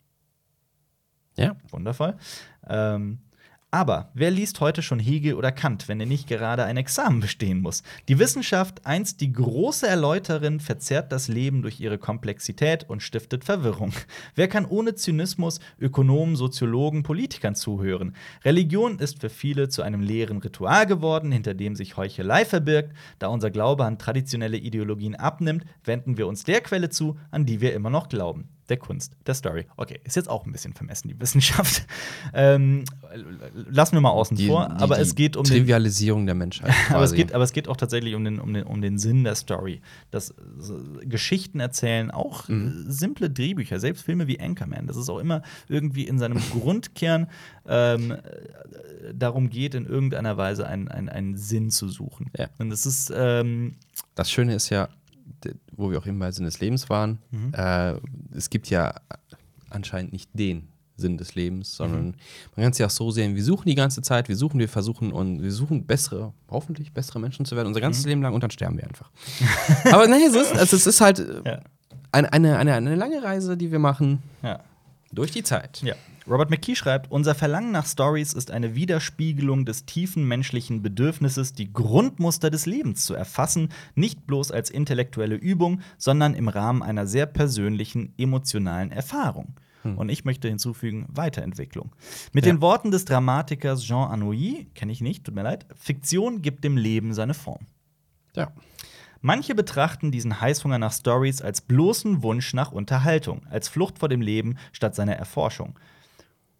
ja. 1.36 1.56
Wundervoll. 1.70 2.16
Ähm, 2.68 3.18
Aber 3.74 4.10
wer 4.12 4.30
liest 4.30 4.60
heute 4.60 4.82
schon 4.82 4.98
Hegel 4.98 5.32
oder 5.32 5.50
Kant, 5.50 5.88
wenn 5.88 5.98
er 5.98 6.04
nicht 6.04 6.28
gerade 6.28 6.64
ein 6.64 6.76
Examen 6.76 7.20
bestehen 7.20 7.62
muss? 7.62 7.82
Die 8.06 8.18
Wissenschaft, 8.18 8.84
einst 8.84 9.22
die 9.22 9.32
große 9.32 9.88
Erläuterin, 9.88 10.60
verzerrt 10.60 11.10
das 11.10 11.26
Leben 11.26 11.62
durch 11.62 11.80
ihre 11.80 11.96
Komplexität 11.96 12.86
und 12.90 13.02
stiftet 13.02 13.44
Verwirrung. 13.44 13.94
Wer 14.34 14.48
kann 14.48 14.66
ohne 14.66 14.94
Zynismus 14.94 15.58
Ökonomen, 15.80 16.36
Soziologen, 16.36 17.02
Politikern 17.02 17.54
zuhören? 17.54 18.14
Religion 18.44 18.98
ist 18.98 19.22
für 19.22 19.30
viele 19.30 19.70
zu 19.70 19.80
einem 19.80 20.02
leeren 20.02 20.36
Ritual 20.36 20.84
geworden, 20.84 21.32
hinter 21.32 21.54
dem 21.54 21.74
sich 21.74 21.96
Heuchelei 21.96 22.44
verbirgt. 22.44 22.92
Da 23.18 23.28
unser 23.28 23.50
Glaube 23.50 23.86
an 23.86 23.96
traditionelle 23.96 24.58
Ideologien 24.58 25.14
abnimmt, 25.14 25.64
wenden 25.82 26.18
wir 26.18 26.26
uns 26.26 26.44
der 26.44 26.60
Quelle 26.60 26.90
zu, 26.90 27.16
an 27.30 27.46
die 27.46 27.62
wir 27.62 27.72
immer 27.72 27.88
noch 27.88 28.10
glauben 28.10 28.50
der 28.72 28.78
Kunst, 28.78 29.12
der 29.26 29.34
Story. 29.34 29.66
Okay, 29.76 30.00
ist 30.04 30.16
jetzt 30.16 30.28
auch 30.28 30.46
ein 30.46 30.52
bisschen 30.52 30.72
vermessen, 30.72 31.08
die 31.08 31.20
Wissenschaft. 31.20 31.86
Ähm, 32.32 32.84
lassen 33.54 33.92
wir 33.94 34.00
mal 34.00 34.10
außen 34.10 34.36
Die- 34.36 34.46
vor, 34.48 34.68
die- 34.68 34.82
aber 34.82 34.96
die 34.96 35.02
es 35.02 35.14
geht 35.14 35.36
um 35.36 35.44
den, 35.44 35.52
Trivialisierung 35.58 36.24
der 36.26 36.34
Menschheit. 36.34 36.72
aber 36.90 37.04
es, 37.04 37.12
geht, 37.12 37.34
aber 37.34 37.44
es 37.44 37.52
geht 37.52 37.68
auch 37.68 37.76
tatsächlich 37.76 38.14
um 38.14 38.24
den, 38.24 38.40
um 38.40 38.52
den, 38.54 38.64
um 38.64 38.80
den 38.80 38.98
Sinn 38.98 39.24
der 39.24 39.34
Story. 39.34 39.80
Dass 40.10 40.34
so 40.58 40.80
Geschichten 41.04 41.60
erzählen, 41.60 42.10
auch 42.10 42.48
Mhm. 42.48 42.86
äh, 42.88 42.90
simple 42.92 43.28
Drehbücher, 43.30 43.78
selbst 43.78 44.02
Filme 44.04 44.26
wie 44.26 44.40
Anchorman, 44.40 44.86
das 44.86 44.96
ist 44.96 45.08
auch 45.10 45.18
immer 45.18 45.42
irgendwie 45.68 46.06
in 46.06 46.18
seinem 46.18 46.38
Grundkern 46.50 47.28
ähm, 47.68 48.12
äh, 48.12 48.18
darum 49.14 49.50
geht, 49.50 49.74
in 49.74 49.84
irgendeiner 49.86 50.36
Weise 50.36 50.66
einen, 50.66 50.88
einen, 50.88 51.08
einen 51.08 51.36
Sinn 51.36 51.70
zu 51.70 51.88
suchen. 51.88 52.30
Ja. 52.38 52.48
Und 52.58 52.70
das 52.70 52.86
ist 52.86 53.12
ähm, 53.14 53.74
Das 54.14 54.30
Schöne 54.30 54.54
ist 54.54 54.70
ja, 54.70 54.88
wo 55.76 55.90
wir 55.90 55.98
auch 55.98 56.06
eben 56.06 56.18
bei 56.18 56.30
Sinn 56.32 56.44
des 56.44 56.60
Lebens 56.60 56.88
waren, 56.90 57.18
Mhm. 57.30 57.52
äh, 57.54 57.94
es 58.36 58.50
gibt 58.50 58.68
ja 58.70 58.94
anscheinend 59.70 60.12
nicht 60.12 60.30
den 60.34 60.68
Sinn 60.96 61.16
des 61.16 61.34
Lebens, 61.34 61.74
sondern 61.74 62.06
Mhm. 62.08 62.14
man 62.54 62.62
kann 62.64 62.72
es 62.72 62.78
ja 62.78 62.86
auch 62.86 62.90
so 62.90 63.10
sehen, 63.10 63.34
wir 63.34 63.42
suchen 63.42 63.66
die 63.68 63.74
ganze 63.74 64.02
Zeit, 64.02 64.28
wir 64.28 64.36
suchen, 64.36 64.60
wir 64.60 64.68
versuchen 64.68 65.10
und 65.12 65.42
wir 65.42 65.50
suchen 65.50 65.84
bessere, 65.86 66.32
hoffentlich 66.50 66.92
bessere 66.92 67.18
Menschen 67.18 67.44
zu 67.46 67.56
werden, 67.56 67.68
unser 67.68 67.80
Mhm. 67.80 67.84
ganzes 67.84 68.04
Leben 68.04 68.22
lang 68.22 68.34
und 68.34 68.42
dann 68.42 68.50
sterben 68.50 68.76
wir 68.76 68.84
einfach. 68.84 69.10
Aber 69.92 70.06
nein, 70.06 70.20
es 70.26 70.34
ist, 70.34 70.52
also 70.54 70.76
es 70.76 70.86
ist 70.86 71.00
halt 71.00 71.18
äh, 71.18 71.42
Ja. 71.44 71.60
eine, 72.12 72.32
eine, 72.32 72.58
eine, 72.58 72.74
eine 72.74 72.94
lange 72.94 73.22
Reise, 73.22 73.56
die 73.56 73.72
wir 73.72 73.78
machen 73.78 74.22
ja. 74.42 74.60
durch 75.12 75.30
die 75.32 75.42
Zeit. 75.42 75.82
Ja. 75.82 75.94
Robert 76.26 76.50
McKee 76.50 76.74
schreibt, 76.76 77.10
unser 77.10 77.34
Verlangen 77.34 77.72
nach 77.72 77.86
Stories 77.86 78.32
ist 78.32 78.50
eine 78.50 78.74
Widerspiegelung 78.74 79.64
des 79.64 79.86
tiefen 79.86 80.26
menschlichen 80.26 80.82
Bedürfnisses, 80.82 81.52
die 81.52 81.72
Grundmuster 81.72 82.50
des 82.50 82.66
Lebens 82.66 83.04
zu 83.04 83.14
erfassen, 83.14 83.70
nicht 83.94 84.26
bloß 84.26 84.52
als 84.52 84.70
intellektuelle 84.70 85.34
Übung, 85.34 85.80
sondern 85.98 86.34
im 86.34 86.48
Rahmen 86.48 86.82
einer 86.82 87.06
sehr 87.06 87.26
persönlichen, 87.26 88.14
emotionalen 88.18 88.92
Erfahrung. 88.92 89.54
Und 89.96 90.10
ich 90.10 90.24
möchte 90.24 90.46
hinzufügen, 90.46 91.06
Weiterentwicklung. 91.08 91.90
Mit 92.32 92.46
Ja. 92.46 92.52
den 92.52 92.60
Worten 92.60 92.92
des 92.92 93.04
Dramatikers 93.04 93.82
Jean 93.82 94.12
Anouilh, 94.12 94.66
kenne 94.76 94.92
ich 94.92 95.00
nicht, 95.00 95.24
tut 95.24 95.34
mir 95.34 95.42
leid, 95.42 95.66
Fiktion 95.74 96.40
gibt 96.40 96.62
dem 96.62 96.76
Leben 96.76 97.14
seine 97.14 97.34
Form. 97.34 97.66
Ja. 98.36 98.52
Manche 99.20 99.56
betrachten 99.56 100.12
diesen 100.12 100.40
Heißhunger 100.40 100.78
nach 100.78 100.92
Stories 100.92 101.42
als 101.42 101.62
bloßen 101.62 102.22
Wunsch 102.22 102.54
nach 102.54 102.70
Unterhaltung, 102.70 103.42
als 103.50 103.68
Flucht 103.68 103.98
vor 103.98 104.08
dem 104.08 104.20
Leben 104.20 104.56
statt 104.70 104.94
seiner 104.94 105.16
Erforschung. 105.16 105.76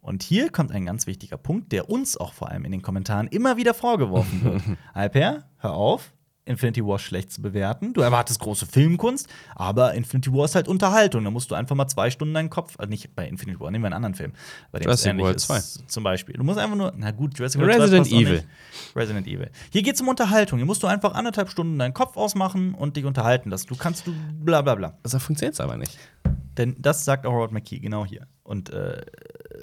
Und 0.03 0.21
hier 0.21 0.51
kommt 0.51 0.71
ein 0.73 0.85
ganz 0.85 1.07
wichtiger 1.07 1.37
Punkt, 1.37 1.71
der 1.71 1.89
uns 1.89 2.17
auch 2.17 2.33
vor 2.33 2.49
allem 2.49 2.65
in 2.65 2.73
den 2.73 2.81
Kommentaren 2.81 3.27
immer 3.27 3.55
wieder 3.55 3.73
vorgeworfen 3.73 4.43
wird. 4.43 4.61
Alper, 4.93 5.45
hör 5.59 5.73
auf, 5.73 6.11
Infinity 6.43 6.85
War 6.85 6.99
schlecht 6.99 7.31
zu 7.31 7.41
bewerten. 7.41 7.93
Du 7.93 8.01
erwartest 8.01 8.41
große 8.41 8.65
Filmkunst, 8.65 9.29
aber 9.55 9.93
Infinity 9.93 10.33
War 10.33 10.43
ist 10.43 10.55
halt 10.55 10.67
Unterhaltung. 10.67 11.23
Da 11.23 11.31
musst 11.31 11.51
du 11.51 11.55
einfach 11.55 11.73
mal 11.73 11.87
zwei 11.87 12.09
Stunden 12.09 12.33
deinen 12.33 12.49
Kopf, 12.49 12.77
äh, 12.79 12.85
nicht 12.85 13.15
bei 13.15 13.25
Infinity 13.29 13.61
War, 13.61 13.71
nehmen 13.71 13.83
wir 13.83 13.87
einen 13.87 13.95
anderen 13.95 14.15
Film. 14.15 14.33
Bei 14.73 14.79
dem 14.79 14.89
es 14.89 15.05
Jurassic 15.05 15.09
ähnlich 15.11 15.23
World 15.23 15.37
ist, 15.37 15.45
2. 15.45 15.85
Zum 15.87 16.03
Beispiel. 16.03 16.35
Du 16.35 16.43
musst 16.43 16.59
einfach 16.59 16.75
nur, 16.75 16.93
na 16.97 17.11
gut, 17.11 17.39
Jurassic 17.39 17.61
World 17.61 17.73
2 17.73 17.81
Resident 17.81 18.03
passt 18.03 18.13
auch 18.13 18.19
Evil. 18.19 18.35
nicht. 18.35 18.95
Resident 18.95 19.27
Evil. 19.27 19.51
Hier 19.71 19.83
geht 19.83 19.95
es 19.95 20.01
um 20.01 20.09
Unterhaltung. 20.09 20.59
Hier 20.59 20.65
musst 20.65 20.83
du 20.83 20.87
einfach 20.87 21.13
anderthalb 21.13 21.49
Stunden 21.49 21.79
deinen 21.79 21.93
Kopf 21.93 22.17
ausmachen 22.17 22.73
und 22.73 22.97
dich 22.97 23.05
unterhalten. 23.05 23.49
Das, 23.49 23.65
du 23.65 23.75
kannst 23.77 24.05
du 24.05 24.13
bla 24.33 24.61
bla 24.61 24.75
bla. 24.75 24.97
Also 25.01 25.19
funktioniert 25.19 25.53
es 25.53 25.61
aber 25.61 25.77
nicht. 25.77 25.97
Denn 26.57 26.75
das 26.77 27.05
sagt 27.05 27.25
auch 27.25 27.31
Robert 27.31 27.53
McKee 27.53 27.79
genau 27.79 28.05
hier. 28.05 28.27
Und 28.43 28.71
äh, 28.71 29.01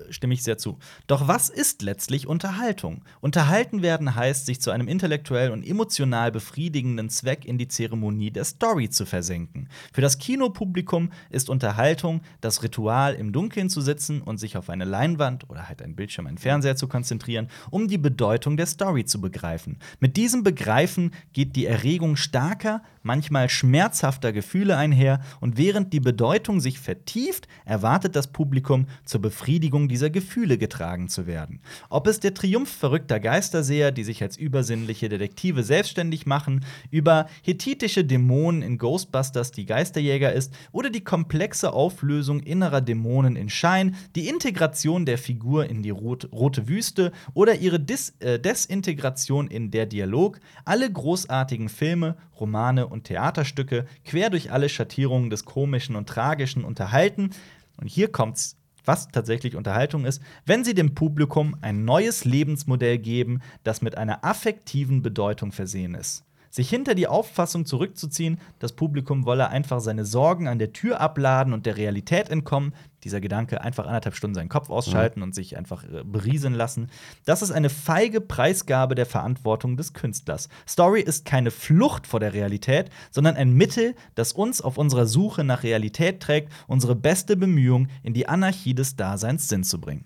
stimme 0.09 0.35
ich 0.35 0.43
sehr 0.43 0.59
zu. 0.59 0.79
Doch 1.07 1.29
was 1.29 1.51
ist 1.51 1.83
letztlich 1.83 2.27
Unterhaltung? 2.27 3.03
Unterhalten 3.21 3.83
werden 3.83 4.15
heißt, 4.15 4.47
sich 4.47 4.61
zu 4.61 4.71
einem 4.71 4.89
intellektuell 4.89 5.51
und 5.51 5.67
emotional 5.67 6.33
befriedigenden 6.33 7.11
Zweck 7.11 7.45
in 7.45 7.59
die 7.59 7.69
Zeremonie 7.69 8.31
der 8.31 8.45
Story 8.45 8.89
zu 8.89 9.05
versenken. 9.05 9.69
Für 9.93 10.01
das 10.01 10.19
Kinopublikum 10.19 11.13
ist 11.29 11.51
Unterhaltung 11.51 12.23
das 12.41 12.63
Ritual, 12.63 13.15
im 13.15 13.33
Dunkeln 13.33 13.69
zu 13.69 13.83
sitzen 13.83 14.23
und 14.23 14.39
sich 14.39 14.57
auf 14.57 14.71
eine 14.71 14.85
Leinwand 14.85 15.49
oder 15.51 15.69
halt 15.69 15.83
einen 15.83 15.97
Bildschirm, 15.97 16.27
einen 16.27 16.39
Fernseher 16.39 16.77
zu 16.77 16.89
konzentrieren, 16.89 17.49
um 17.71 17.87
die 17.87 17.99
Bedeutung 17.99 18.57
der 18.57 18.67
Story 18.67 19.05
zu 19.05 19.21
begreifen. 19.21 19.79
Mit 19.99 20.17
diesem 20.17 20.43
Begreifen 20.43 21.13
geht 21.33 21.55
die 21.55 21.67
Erregung 21.67 22.17
starker, 22.17 22.83
manchmal 23.03 23.49
schmerzhafter 23.49 24.33
Gefühle 24.33 24.77
einher 24.77 25.21
und 25.41 25.59
während 25.59 25.93
die 25.93 26.01
Bedeutung 26.01 26.61
sich 26.61 26.79
vertieft, 26.79 27.47
erwartet 27.65 28.17
das 28.17 28.29
Publikum 28.29 28.70
zur 29.05 29.21
Befriedigung 29.21 29.89
dieser 29.89 30.11
Gefühle 30.11 30.59
getragen 30.59 31.09
zu 31.09 31.27
werden. 31.27 31.61
Ob 31.89 32.07
es 32.07 32.21
der 32.21 32.35
Triumph 32.35 32.71
verrückter 32.71 33.21
Geisterseher, 33.21 33.93
die 33.93 34.05
sich 34.05 34.23
als 34.23 34.37
übersinnliche 34.37 35.09
Detektive 35.09 35.63
selbstständig 35.63 36.27
machen, 36.27 36.65
über 36.91 37.27
hethitische 37.43 38.05
Dämonen 38.05 38.63
in 38.63 38.79
Ghostbusters, 38.79 39.51
die 39.51 39.67
Geisterjäger 39.67 40.33
ist, 40.33 40.53
oder 40.73 40.91
die 40.91 41.05
komplexe 41.05 41.73
Auflösung 41.73 42.41
innerer 42.41 42.81
Dämonen 42.81 43.37
in 43.37 43.51
Shine, 43.51 43.93
die 44.15 44.29
Integration 44.29 45.07
der 45.07 45.19
Figur 45.19 45.69
in 45.69 45.83
die 45.83 45.91
rot 45.91 46.29
rote 46.33 46.69
Wüste 46.69 47.13
oder 47.35 47.57
ihre 47.57 47.81
Dis 47.81 48.15
äh, 48.21 48.39
Desintegration 48.39 49.49
in 49.49 49.71
der 49.71 49.87
Dialog, 49.87 50.41
alle 50.65 50.91
großartigen 50.91 51.69
Filme, 51.69 52.17
Romane 52.39 52.87
und 52.87 53.05
Theaterstücke 53.05 53.87
quer 54.05 54.31
durch 54.31 54.51
alle 54.51 54.69
Schattierungen 54.69 55.31
des 55.31 55.45
Komischen 55.45 55.97
und 55.97 56.09
Tragischen 56.09 56.65
unterhalten. 56.65 57.31
Und 57.77 57.89
hier 57.89 58.11
kommt's, 58.11 58.60
was 58.85 59.09
tatsächlich 59.09 59.57
Unterhaltung 59.57 60.05
ist, 60.05 60.23
wenn 60.47 60.65
sie 60.65 60.75
dem 60.75 60.95
Publikum 60.95 61.57
ein 61.61 61.85
neues 61.85 62.25
Lebensmodell 62.25 62.99
geben, 62.99 63.41
das 63.65 63.83
mit 63.83 63.97
einer 63.97 64.25
affektiven 64.25 65.03
Bedeutung 65.03 65.53
versehen 65.53 65.95
ist. 65.95 66.25
Sich 66.51 66.69
hinter 66.69 66.97
die 66.97 67.07
Auffassung 67.07 67.65
zurückzuziehen, 67.65 68.41
das 68.59 68.73
Publikum 68.73 69.25
wolle 69.25 69.49
einfach 69.49 69.81
seine 69.81 70.05
Sorgen 70.05 70.49
an 70.49 70.59
der 70.59 70.73
Tür 70.73 71.01
abladen 71.01 71.53
und 71.53 71.65
der 71.65 71.77
Realität 71.77 72.29
entkommen, 72.29 72.75
dieser 73.05 73.21
Gedanke, 73.21 73.61
einfach 73.61 73.87
anderthalb 73.87 74.17
Stunden 74.17 74.35
seinen 74.35 74.49
Kopf 74.49 74.69
ausschalten 74.69 75.23
und 75.23 75.35
sich 75.35 75.57
einfach 75.57 75.85
äh, 75.85 76.03
berieseln 76.05 76.55
lassen, 76.55 76.89
das 77.25 77.43
ist 77.43 77.53
eine 77.53 77.71
feige 77.71 78.21
Preisgabe 78.21 78.97
der 78.97 79.07
Verantwortung 79.07 79.77
des 79.77 79.93
Künstlers. 79.93 80.49
Story 80.69 81.01
ist 81.01 81.25
keine 81.25 81.53
Flucht 81.53 82.09
vor 82.09 82.19
der 82.19 82.35
Realität, 82.35 82.91
sondern 83.13 83.37
ein 83.37 83.53
Mittel, 83.53 83.95
das 84.17 84.33
uns 84.33 84.61
auf 84.61 84.77
unserer 84.77 85.07
Suche 85.07 85.45
nach 85.45 85.63
Realität 85.63 86.21
trägt, 86.21 86.53
unsere 86.67 86.97
beste 86.97 87.37
Bemühung, 87.37 87.89
in 88.03 88.13
die 88.13 88.29
Anarchie 88.29 88.75
des 88.75 88.97
Daseins 88.97 89.49
Sinn 89.49 89.63
zu 89.63 89.81
bringen. 89.81 90.05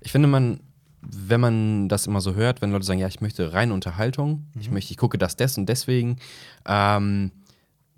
Ich 0.00 0.12
finde, 0.12 0.28
man, 0.28 0.60
wenn 1.02 1.40
man 1.40 1.88
das 1.88 2.06
immer 2.06 2.20
so 2.20 2.34
hört, 2.34 2.60
wenn 2.62 2.70
Leute 2.72 2.84
sagen, 2.84 3.00
ja, 3.00 3.08
ich 3.08 3.20
möchte 3.20 3.52
reine 3.52 3.72
Unterhaltung, 3.74 4.46
ich 4.58 4.70
möchte, 4.70 4.90
ich 4.92 4.98
gucke 4.98 5.18
das 5.18 5.36
des 5.36 5.56
und 5.58 5.66
deswegen, 5.66 6.16
ähm, 6.66 7.32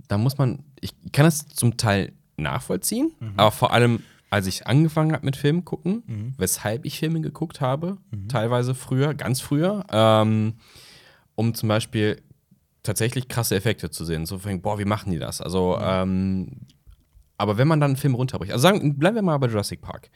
da 0.08 0.18
muss 0.18 0.38
man, 0.38 0.60
ich 0.80 0.94
kann 1.12 1.24
das 1.24 1.46
zum 1.48 1.76
Teil 1.76 2.12
nachvollziehen, 2.36 3.12
aber 3.36 3.50
vor 3.50 3.72
allem, 3.72 4.00
als 4.30 4.46
ich 4.46 4.66
angefangen 4.66 5.12
habe 5.12 5.24
mit 5.24 5.36
Filmen 5.36 5.64
gucken, 5.64 6.02
weshalb 6.38 6.84
ich 6.84 6.98
Filme 6.98 7.20
geguckt 7.20 7.60
habe, 7.60 7.98
teilweise 8.28 8.74
früher, 8.74 9.14
ganz 9.14 9.40
früher, 9.40 9.84
ähm, 9.90 10.54
um 11.34 11.54
zum 11.54 11.68
Beispiel 11.68 12.22
tatsächlich 12.82 13.28
krasse 13.28 13.54
Effekte 13.56 13.90
zu 13.90 14.04
sehen. 14.04 14.26
So, 14.26 14.38
von, 14.38 14.60
boah, 14.60 14.78
wie 14.78 14.84
machen 14.84 15.12
die 15.12 15.18
das? 15.18 15.40
Also, 15.40 15.78
ähm, 15.80 16.66
aber 17.36 17.58
wenn 17.58 17.68
man 17.68 17.80
dann 17.80 17.92
einen 17.92 17.96
Film 17.96 18.14
runterbricht, 18.14 18.52
also 18.52 18.62
sagen, 18.62 18.98
bleiben 18.98 19.16
wir 19.16 19.22
mal 19.22 19.38
bei 19.38 19.48
Jurassic 19.48 19.80
Park. 19.80 20.10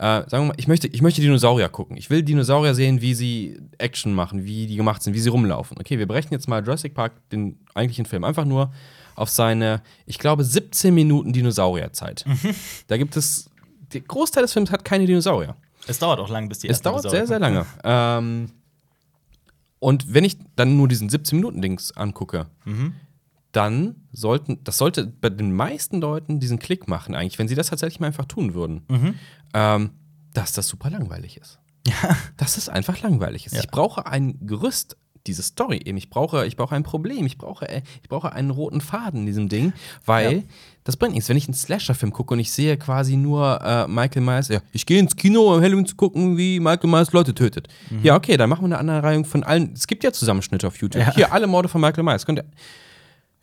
Äh, 0.00 0.24
sagen 0.30 0.44
wir 0.44 0.44
mal, 0.44 0.54
ich 0.56 0.66
möchte, 0.66 0.88
ich 0.88 1.02
möchte 1.02 1.20
Dinosaurier 1.20 1.68
gucken. 1.68 1.98
Ich 1.98 2.08
will 2.08 2.22
Dinosaurier 2.22 2.74
sehen, 2.74 3.02
wie 3.02 3.12
sie 3.12 3.60
Action 3.76 4.14
machen, 4.14 4.46
wie 4.46 4.66
die 4.66 4.76
gemacht 4.76 5.02
sind, 5.02 5.12
wie 5.12 5.20
sie 5.20 5.28
rumlaufen. 5.28 5.76
Okay, 5.78 5.98
wir 5.98 6.08
brechen 6.08 6.32
jetzt 6.32 6.48
mal 6.48 6.64
Jurassic 6.64 6.94
Park, 6.94 7.12
den 7.28 7.58
eigentlichen 7.74 8.06
Film, 8.06 8.24
einfach 8.24 8.46
nur 8.46 8.72
auf 9.14 9.28
seine, 9.28 9.82
ich 10.06 10.18
glaube, 10.18 10.42
17 10.42 10.94
Minuten 10.94 11.34
Dinosaurierzeit. 11.34 12.24
Da 12.86 12.96
gibt 12.96 13.14
es, 13.18 13.50
der 13.92 14.00
Großteil 14.00 14.42
des 14.42 14.54
Films 14.54 14.70
hat 14.70 14.86
keine 14.86 15.04
Dinosaurier. 15.04 15.54
Es 15.86 15.98
dauert 15.98 16.18
auch 16.18 16.30
lange, 16.30 16.48
bis 16.48 16.60
die 16.60 16.68
Es 16.68 16.80
dauert 16.80 17.04
Dinosaurier 17.04 17.26
sehr, 17.26 17.38
sehr 17.38 17.38
lange. 17.38 17.66
Ähm, 17.84 18.52
und 19.80 20.14
wenn 20.14 20.24
ich 20.24 20.38
dann 20.56 20.78
nur 20.78 20.88
diesen 20.88 21.10
17-Minuten-Dings 21.10 21.94
angucke, 21.98 22.46
dann 23.52 23.96
sollten, 24.12 24.62
das 24.64 24.78
sollte 24.78 25.06
bei 25.06 25.28
den 25.30 25.52
meisten 25.52 26.00
Leuten 26.00 26.40
diesen 26.40 26.58
Klick 26.58 26.88
machen, 26.88 27.14
eigentlich, 27.14 27.38
wenn 27.38 27.48
sie 27.48 27.54
das 27.54 27.68
tatsächlich 27.68 28.00
mal 28.00 28.06
einfach 28.08 28.26
tun 28.26 28.54
würden, 28.54 28.82
ähm, 29.54 29.90
dass 30.34 30.52
das 30.52 30.68
super 30.68 30.90
langweilig 30.90 31.36
ist. 31.36 31.58
Dass 32.36 32.56
es 32.56 32.68
einfach 32.68 33.00
langweilig 33.02 33.46
ist. 33.46 33.54
Ja. 33.54 33.60
Ich 33.60 33.68
brauche 33.70 34.06
ein 34.06 34.38
Gerüst 34.46 34.96
diese 35.26 35.42
Story 35.42 35.80
eben. 35.84 35.98
Ich 35.98 36.08
brauche, 36.08 36.46
ich 36.46 36.56
brauche 36.56 36.74
ein 36.74 36.82
Problem. 36.82 37.26
Ich 37.26 37.36
brauche, 37.36 37.68
äh, 37.68 37.82
ich 38.02 38.08
brauche 38.08 38.32
einen 38.32 38.50
roten 38.50 38.80
Faden 38.80 39.20
in 39.20 39.26
diesem 39.26 39.48
Ding, 39.48 39.72
weil 40.06 40.32
Ja. 40.36 40.42
das 40.84 40.96
bringt 40.96 41.14
nichts. 41.14 41.28
Wenn 41.28 41.36
ich 41.36 41.46
einen 41.46 41.54
Slasher-Film 41.54 42.12
gucke 42.12 42.32
und 42.34 42.40
ich 42.40 42.52
sehe 42.52 42.76
quasi 42.78 43.16
nur 43.16 43.60
äh, 43.62 43.86
Michael 43.88 44.22
Myers, 44.22 44.48
ja, 44.48 44.60
ich 44.72 44.86
gehe 44.86 44.98
ins 44.98 45.16
Kino, 45.16 45.54
um 45.54 45.60
Halloween 45.62 45.84
zu 45.84 45.96
gucken, 45.96 46.36
wie 46.38 46.58
Michael 46.60 46.88
Myers 46.88 47.12
Leute 47.12 47.34
tötet. 47.34 47.68
Ja, 48.02 48.14
okay, 48.16 48.36
dann 48.38 48.48
machen 48.48 48.62
wir 48.62 48.66
eine 48.66 48.78
Aneinanderreihung 48.78 49.24
von 49.26 49.42
allen. 49.44 49.72
Es 49.74 49.86
gibt 49.86 50.04
ja 50.04 50.12
Zusammenschnitte 50.12 50.66
auf 50.66 50.76
YouTube. 50.78 51.02
Ja. 51.02 51.14
Hier, 51.14 51.32
alle 51.32 51.46
Morde 51.46 51.68
von 51.68 51.80
Michael 51.80 52.04
Myers. 52.04 52.24
Könnt 52.24 52.38
ihr, 52.38 52.44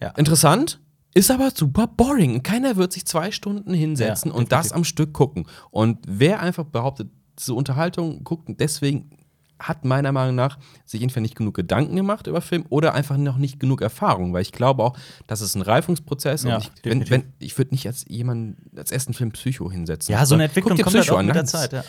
Ja. 0.01 0.09
Interessant, 0.11 0.79
ist 1.13 1.31
aber 1.31 1.49
super 1.51 1.87
boring. 1.87 2.43
Keiner 2.43 2.75
wird 2.75 2.93
sich 2.93 3.05
zwei 3.05 3.31
Stunden 3.31 3.73
hinsetzen 3.73 4.31
Ja, 4.31 4.37
und 4.37 4.51
das 4.51 4.71
am 4.71 4.83
Stück 4.83 5.13
gucken. 5.13 5.47
Und 5.71 5.99
wer 6.07 6.41
einfach 6.41 6.65
behauptet, 6.65 7.09
diese 7.39 7.53
Unterhaltung 7.53 8.23
guckt, 8.23 8.49
deswegen 8.59 9.09
hat 9.59 9.85
meiner 9.85 10.11
Meinung 10.11 10.35
nach 10.35 10.59
sich 10.85 11.01
entweder 11.01 11.21
nicht 11.21 11.35
genug 11.35 11.55
Gedanken 11.55 11.95
gemacht 11.95 12.27
über 12.27 12.41
Film 12.41 12.65
oder 12.69 12.93
einfach 12.93 13.17
noch 13.17 13.37
nicht 13.37 13.59
genug 13.59 13.81
Erfahrung, 13.81 14.33
weil 14.33 14.43
ich 14.43 14.51
glaube 14.51 14.83
auch, 14.83 14.97
das 15.25 15.41
ist 15.41 15.55
ein 15.55 15.63
Reifungsprozess. 15.63 16.43
Ja, 16.43 16.57
und 16.57 16.63
ich, 16.63 16.71
wenn, 16.83 17.09
wenn, 17.09 17.33
ich 17.39 17.57
würde 17.57 17.71
nicht 17.71 17.87
als 17.87 18.05
jemand 18.07 18.57
als 18.75 18.91
ersten 18.91 19.13
Film 19.13 19.31
Psycho 19.31 19.71
hinsetzen. 19.71 20.13
Ja, 20.13 20.25
so 20.25 20.35
eine 20.35 20.45
Entwicklung 20.45 20.77
kommt 20.77 20.93
halt 20.93 21.03
Psycho 21.03 21.15
auch 21.15 21.19
an. 21.19 21.25
mit 21.25 21.35
der 21.35 21.45
Zeit. 21.45 21.73
Ja. 21.73 21.83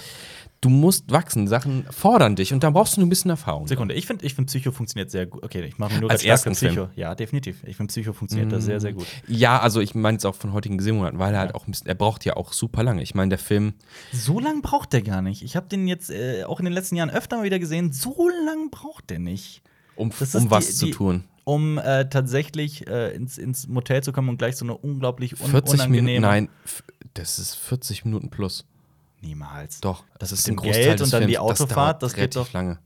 Du 0.61 0.71
musst 0.71 1.13
wachsen, 1.13 1.47
Sachen 1.47 1.85
fordern 1.91 2.35
dich 2.35 2.53
und 2.53 2.65
da 2.65 2.71
brauchst 2.71 2.97
du 2.97 3.01
nur 3.01 3.07
ein 3.07 3.11
bisschen 3.11 3.31
Erfahrung. 3.31 3.69
Sekunde, 3.69 3.95
ich 3.95 4.07
finde, 4.07 4.25
ich 4.27 4.35
find 4.35 4.49
Psycho 4.49 4.73
funktioniert 4.73 5.09
sehr 5.09 5.27
gut. 5.27 5.45
Okay, 5.45 5.63
ich 5.65 5.79
mache 5.79 5.95
mir 5.95 6.01
nur 6.01 6.11
Als 6.11 6.25
ersten 6.25 6.51
Psycho. 6.53 6.89
Ja, 6.97 7.15
definitiv. 7.15 7.63
Ich 7.65 7.77
finde, 7.77 7.93
Psycho 7.93 8.13
funktioniert 8.13 8.51
da 8.51 8.61
sehr, 8.61 8.81
sehr 8.81 8.93
gut. 8.93 9.07
Ja, 9.29 9.61
also 9.61 9.81
ich 9.81 9.95
meine 9.95 10.19
es 10.19 10.25
auch 10.25 10.35
von 10.35 10.53
heutigen 10.53 10.81
Sehmonaten, 10.81 11.21
weil 11.21 11.33
er 11.33 11.39
halt 11.41 11.55
auch 11.55 11.69
ein 11.69 11.71
bisschen, 11.71 11.87
er 11.87 11.95
braucht 11.95 12.25
ja 12.25 12.37
auch 12.37 12.53
super 12.53 12.83
lange. 12.83 13.03
Ich 13.03 13.15
meine, 13.15 13.29
der 13.29 13.39
Film, 13.39 13.75
So 14.13 14.41
lang 14.41 14.61
braucht 14.63 14.93
der 14.93 15.03
gar 15.03 15.23
nicht. 15.23 15.43
Ich 15.45 15.55
habe 15.55 15.69
den 15.69 15.87
jetzt 15.87 16.11
äh, 16.11 16.43
auch 16.43 16.59
in 16.59 16.65
den 16.65 16.75
letzten 16.75 16.97
Jahren 16.97 17.11
öfter 17.11 17.37
mal 17.37 17.45
wieder 17.45 17.61
gesehen. 17.61 17.93
So 17.93 18.29
lang 18.45 18.71
braucht 18.71 19.11
der 19.11 19.21
nicht. 19.21 19.63
um, 19.95 20.11
um 20.11 20.51
was 20.51 20.67
die- 20.67 20.73
zu 20.75 20.85
die- 20.87 20.91
tun. 20.93 21.25
Um 21.45 21.79
äh, 21.79 22.09
tatsächlich 22.11 22.87
äh, 22.89 23.15
ins, 23.15 23.39
ins 23.39 23.69
Motel 23.69 24.03
zu 24.03 24.13
kommen 24.13 24.29
und 24.29 24.37
gleich 24.39 24.57
so 24.57 24.65
eine 24.67 24.77
unglaublich 24.77 25.41
un 25.41 25.51
40 25.51 25.75
unangenehme. 25.75 26.07
Minuten, 26.07 26.23
nein, 26.23 26.49
das 27.15 27.39
ist 27.39 27.55
40 27.55 28.05
Minuten 28.05 28.29
plus. 28.29 28.67
Niemals. 29.21 29.81
Doch, 29.81 30.05
das 30.19 30.33
ist 30.33 30.47
mit 30.47 30.55
ein 30.55 30.57
Großteil 30.57 30.85
Geld 30.85 31.01
des 31.01 31.07
und 31.07 31.13
dann 31.21 31.29
die. 31.29 31.39
Autofahrt, 31.39 31.71
dauert 31.77 32.03
das 32.03 32.15
geht 32.15 32.37
doch- 32.37 32.53
lange. 32.53 32.79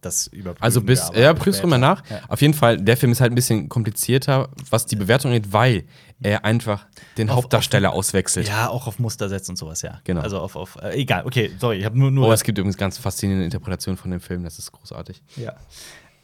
Das 0.00 0.26
überprüfen 0.26 0.64
Also 0.64 0.80
bis, 0.80 1.10
ja, 1.14 1.32
prüfst 1.32 1.62
du 1.62 1.68
mal 1.68 1.78
nach. 1.78 2.02
Ja. 2.10 2.22
Auf 2.26 2.42
jeden 2.42 2.54
Fall, 2.54 2.76
der 2.76 2.96
Film 2.96 3.12
ist 3.12 3.20
halt 3.20 3.30
ein 3.30 3.36
bisschen 3.36 3.68
komplizierter, 3.68 4.48
was 4.68 4.84
die 4.84 4.96
Bewertung 4.96 5.30
angeht, 5.30 5.52
weil 5.52 5.84
er 6.20 6.44
einfach 6.44 6.86
den 7.18 7.30
Auf- 7.30 7.36
Hauptdarsteller 7.36 7.92
auswechselt. 7.92 8.48
Ja, 8.48 8.68
auch 8.68 8.88
auf 8.88 8.98
Muster 8.98 9.28
setzt 9.28 9.48
und 9.48 9.54
sowas, 9.56 9.80
ja. 9.82 10.00
Genau. 10.02 10.20
Also 10.22 10.40
auf, 10.40 10.56
auf 10.56 10.76
äh, 10.82 11.00
egal, 11.00 11.24
okay, 11.24 11.52
sorry, 11.60 11.76
ich 11.78 11.84
habe 11.84 11.96
nur, 11.96 12.10
nur 12.10 12.26
Oh, 12.26 12.32
es 12.32 12.42
gibt 12.42 12.58
übrigens 12.58 12.76
ganz 12.76 12.98
faszinierende 12.98 13.44
Interpretationen 13.44 13.96
von 13.96 14.10
dem 14.10 14.20
Film, 14.20 14.42
das 14.42 14.58
ist 14.58 14.72
großartig. 14.72 15.22
ja. 15.36 15.54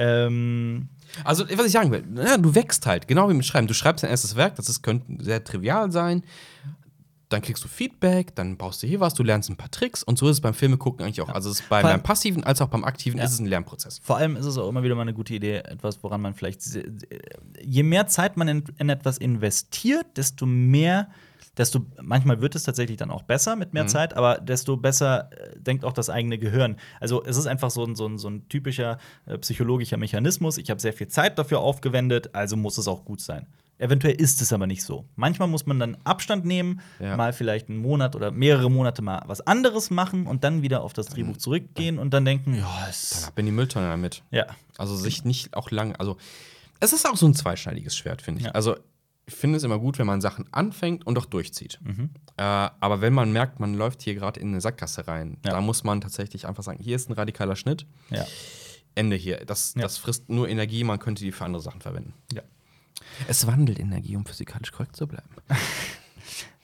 Ähm, 0.01 0.89
Also, 1.25 1.45
was 1.57 1.67
ich 1.67 1.73
sagen 1.73 1.91
will, 1.91 2.05
ja, 2.17 2.37
du 2.37 2.55
wächst 2.55 2.87
halt, 2.87 3.09
genau 3.09 3.29
wie 3.29 3.35
mit 3.35 3.45
Schreiben. 3.47 3.67
Du 3.67 3.75
schreibst 3.75 4.03
dein 4.05 4.11
erstes 4.11 4.37
Werk, 4.37 4.55
das 4.57 4.69
ist, 4.69 4.83
könnte 4.83 5.07
sehr 5.25 5.43
trivial 5.43 5.91
sein. 5.91 6.23
Dann 7.31 7.43
kriegst 7.43 7.63
du 7.63 7.69
Feedback, 7.69 8.35
dann 8.37 8.57
baust 8.57 8.83
du 8.83 8.87
hier 8.87 9.01
was, 9.01 9.13
du 9.13 9.23
lernst 9.23 9.51
ein 9.51 9.57
paar 9.57 9.71
Tricks 9.71 10.03
und 10.03 10.17
so 10.19 10.27
ist 10.29 10.37
es 10.37 10.41
beim 10.41 10.55
Filme 10.55 10.79
gucken 10.79 11.05
eigentlich 11.05 11.21
auch. 11.21 11.29
Also 11.29 11.51
es 11.51 11.61
ist 11.61 11.69
bei, 11.69 11.81
Vor 11.83 11.91
allem- 11.91 11.99
beim 11.99 12.03
passiven 12.03 12.43
als 12.43 12.63
auch 12.63 12.69
beim 12.69 12.85
aktiven 12.85 13.19
Ja. 13.19 13.25
ist 13.25 13.33
es 13.33 13.39
ein 13.39 13.45
Lernprozess. 13.47 14.01
Vor 14.03 14.17
allem 14.17 14.35
ist 14.37 14.47
es 14.47 14.57
auch 14.57 14.67
immer 14.69 14.83
wieder 14.83 14.95
mal 14.95 15.03
eine 15.03 15.13
gute 15.13 15.35
Idee, 15.35 15.57
etwas, 15.59 16.03
woran 16.03 16.23
man 16.23 16.33
vielleicht. 16.35 16.63
Je 17.63 17.83
mehr 17.83 18.07
Zeit 18.07 18.37
man 18.39 18.49
in, 18.49 18.65
in 18.79 18.89
etwas 18.89 19.19
investiert, 19.19 20.07
desto 20.17 20.47
mehr, 20.47 21.09
desto 21.59 21.81
manchmal 22.01 22.41
wird 22.41 22.55
es 22.55 22.63
tatsächlich 22.63 22.97
dann 22.97 23.11
auch 23.11 23.25
besser 23.25 23.57
mit 23.57 23.75
mehr 23.75 23.87
Zeit, 23.89 24.15
aber 24.15 24.39
desto 24.39 24.79
besser 24.79 25.29
äh, 25.33 25.59
denkt 25.61 25.85
auch 25.85 25.93
das 25.93 26.09
eigene 26.09 26.39
Gehirn. 26.39 26.77
Also 26.99 27.23
es 27.25 27.37
ist 27.37 27.47
einfach 27.47 27.71
so 27.71 27.85
ein, 27.85 27.95
so 27.95 28.07
ein, 28.07 28.17
so 28.17 28.29
ein 28.31 28.49
typischer 28.49 28.97
äh, 29.27 29.37
psychologischer 29.37 29.99
Mechanismus. 29.99 30.57
Ich 30.57 30.71
habe 30.71 30.81
sehr 30.81 30.95
viel 30.95 31.09
Zeit 31.09 31.39
dafür 31.39 31.61
aufgewendet, 31.61 32.35
also 32.35 32.57
muss 32.57 32.79
es 32.79 32.89
auch 32.89 33.05
gut 33.05 33.21
sein. 33.21 33.47
Eventuell 33.79 34.15
ist 34.15 34.43
es 34.43 34.53
aber 34.53 34.67
nicht 34.67 34.83
so. 34.83 35.05
Manchmal 35.17 35.47
muss 35.49 35.65
man 35.67 35.79
dann 35.79 35.97
Abstand 36.05 36.45
nehmen, 36.45 36.81
Ja. 37.01 37.17
mal 37.17 37.33
vielleicht 37.33 37.69
einen 37.69 37.79
Monat 37.79 38.17
oder 38.17 38.31
mehrere 38.31 38.71
Monate 38.71 39.03
mal 39.03 39.23
was 39.27 39.41
anderes 39.47 39.91
machen 39.91 40.27
und 40.27 40.43
dann 40.45 40.63
wieder 40.63 40.83
auf 40.83 40.93
das 40.93 41.07
Drehbuch 41.07 41.37
zurückgehen 41.37 41.99
und 41.99 42.13
dann 42.13 42.25
denken, 42.25 42.55
ja, 42.55 42.87
es 42.89 43.25
Ab 43.25 43.39
in 43.39 43.47
die 43.47 43.53
Mülltonne 43.53 43.87
damit. 43.89 44.23
ja. 44.31 44.47
Also 44.77 44.95
sich 44.97 45.25
nicht 45.25 45.55
auch 45.55 45.71
lang, 45.71 45.95
also 45.97 46.17
es 46.81 46.93
ist 46.93 47.07
auch 47.09 47.17
so 47.17 47.27
ein 47.27 47.35
zweischneidiges 47.35 47.97
Schwert, 47.97 48.23
finde 48.23 48.41
ich. 48.41 48.47
Ja. 48.47 48.53
Also 48.53 48.77
ich 49.27 49.35
finde 49.35 49.59
es 49.59 49.63
immer 49.65 49.79
gut, 49.79 49.99
wenn 49.99 50.07
man 50.07 50.21
Sachen 50.21 50.47
anfängt 50.53 51.07
und 51.07 51.19
auch 51.19 51.27
durchzieht. 51.27 51.79
Mhm. 51.83 52.11
Äh, 52.37 52.43
aber 52.43 53.01
wenn 53.01 53.13
man 53.13 53.31
merkt, 53.33 53.61
man 53.61 53.75
läuft 53.75 54.03
hier 54.03 54.15
gerade 54.15 54.41
in 54.41 54.49
eine 54.49 54.61
Sackgasse 54.61 55.07
rein, 55.07 55.37
Ja. 55.45 55.53
da 55.53 55.61
muss 55.61 55.85
man 55.85 56.01
tatsächlich 56.01 56.47
einfach 56.49 56.63
sagen, 56.63 56.79
hier 56.83 56.97
ist 56.97 57.11
ein 57.11 57.13
radikaler 57.13 57.55
Schnitt, 57.57 57.87
Ja. 58.11 58.25
Ende 58.95 59.17
hier. 59.17 59.45
Das, 59.45 59.75
das 59.75 59.99
frisst 59.99 60.29
nur 60.29 60.49
Energie, 60.49 60.83
man 60.83 60.99
könnte 60.99 61.23
die 61.25 61.31
für 61.33 61.45
andere 61.45 61.63
Sachen 61.63 61.81
verwenden. 61.81 62.15
ja. 62.33 62.43
Es 63.27 63.47
wandelt 63.47 63.79
Energie, 63.79 64.17
um 64.17 64.25
physikalisch 64.27 64.73
korrekt 64.73 64.97
zu 64.97 65.07
bleiben. 65.07 65.29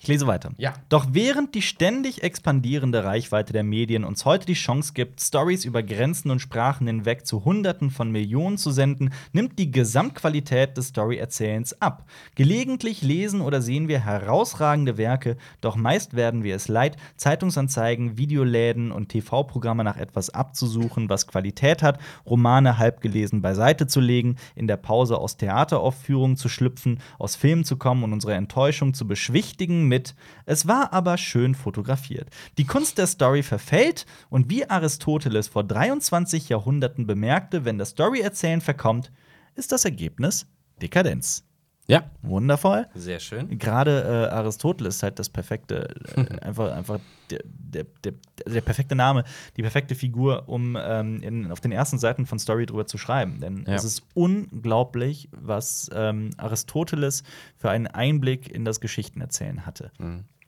Ich 0.04 0.08
lese 0.08 0.26
weiter. 0.26 0.50
Ja. 0.58 0.74
Doch 0.90 1.06
während 1.12 1.54
die 1.54 1.62
ständig 1.62 2.22
expandierende 2.22 3.04
Reichweite 3.04 3.54
der 3.54 3.64
Medien 3.64 4.04
uns 4.04 4.26
heute 4.26 4.44
die 4.44 4.52
Chance 4.52 4.92
gibt, 4.92 5.22
Stories 5.22 5.64
über 5.64 5.82
Grenzen 5.82 6.30
und 6.30 6.40
Sprachen 6.40 6.86
hinweg 6.86 7.24
zu 7.26 7.46
Hunderten 7.46 7.90
von 7.90 8.12
Millionen 8.12 8.58
zu 8.58 8.70
senden, 8.70 9.14
nimmt 9.32 9.58
die 9.58 9.70
Gesamtqualität 9.70 10.76
des 10.76 10.88
Story-Erzählens 10.88 11.80
ab. 11.80 12.04
Gelegentlich 12.34 13.00
lesen 13.00 13.40
oder 13.40 13.62
sehen 13.62 13.88
wir 13.88 14.04
herausragende 14.04 14.98
Werke, 14.98 15.38
doch 15.62 15.74
meist 15.74 16.12
werden 16.12 16.44
wir 16.44 16.54
es 16.54 16.68
leid, 16.68 16.98
Zeitungsanzeigen, 17.16 18.18
Videoläden 18.18 18.92
und 18.92 19.08
TV-Programme 19.08 19.84
nach 19.84 19.96
etwas 19.96 20.28
abzusuchen, 20.28 21.08
was 21.08 21.26
Qualität 21.26 21.82
hat, 21.82 21.98
Romane 22.26 22.76
halb 22.76 23.00
gelesen 23.00 23.40
beiseite 23.40 23.86
zu 23.86 24.00
legen, 24.00 24.36
in 24.54 24.66
der 24.66 24.76
Pause 24.76 25.16
aus 25.16 25.38
Theateraufführungen 25.38 26.36
zu 26.36 26.50
schlüpfen, 26.50 27.00
aus 27.18 27.36
Filmen 27.36 27.64
zu 27.64 27.78
kommen 27.78 28.04
und 28.04 28.12
unsere 28.12 28.34
Enttäuschung 28.34 28.92
zu 28.92 29.08
beschwichtigen 29.08 29.93
mit 29.94 30.16
Es 30.44 30.66
war 30.66 30.92
aber 30.92 31.16
schön 31.16 31.54
fotografiert. 31.54 32.28
Die 32.58 32.64
Kunst 32.64 32.98
der 32.98 33.06
Story 33.06 33.44
verfällt 33.44 34.06
und 34.28 34.50
wie 34.50 34.68
Aristoteles 34.68 35.46
vor 35.46 35.62
23 35.62 36.48
Jahrhunderten 36.48 37.06
bemerkte, 37.06 37.64
wenn 37.64 37.78
das 37.78 37.90
Story-Erzählen 37.90 38.60
verkommt, 38.60 39.12
ist 39.54 39.70
das 39.70 39.84
Ergebnis 39.84 40.46
Dekadenz. 40.82 41.44
Ja, 41.86 42.10
Wundervoll. 42.22 42.86
sehr 42.94 43.20
schön. 43.20 43.58
Gerade 43.58 44.28
äh, 44.30 44.34
Aristoteles 44.34 44.96
ist 44.96 45.02
halt 45.02 45.18
das 45.18 45.28
perfekte, 45.28 45.88
äh, 46.16 46.38
einfach, 46.40 46.72
einfach 46.72 46.98
der, 47.30 47.40
der, 47.44 47.84
der, 48.02 48.14
der 48.46 48.60
perfekte 48.62 48.94
Name, 48.94 49.24
die 49.58 49.62
perfekte 49.62 49.94
Figur, 49.94 50.48
um 50.48 50.78
ähm, 50.80 51.20
in, 51.22 51.50
auf 51.52 51.60
den 51.60 51.72
ersten 51.72 51.98
Seiten 51.98 52.24
von 52.24 52.38
Story 52.38 52.64
drüber 52.64 52.86
zu 52.86 52.96
schreiben. 52.96 53.38
Denn 53.40 53.64
Ja. 53.68 53.74
es 53.74 53.84
ist 53.84 54.02
unglaublich, 54.14 55.28
was 55.32 55.90
ähm, 55.94 56.30
Aristoteles 56.38 57.22
für 57.58 57.68
einen 57.70 57.86
Einblick 57.86 58.48
in 58.50 58.64
das 58.64 58.80
Geschichtenerzählen 58.80 59.66
hatte. 59.66 59.90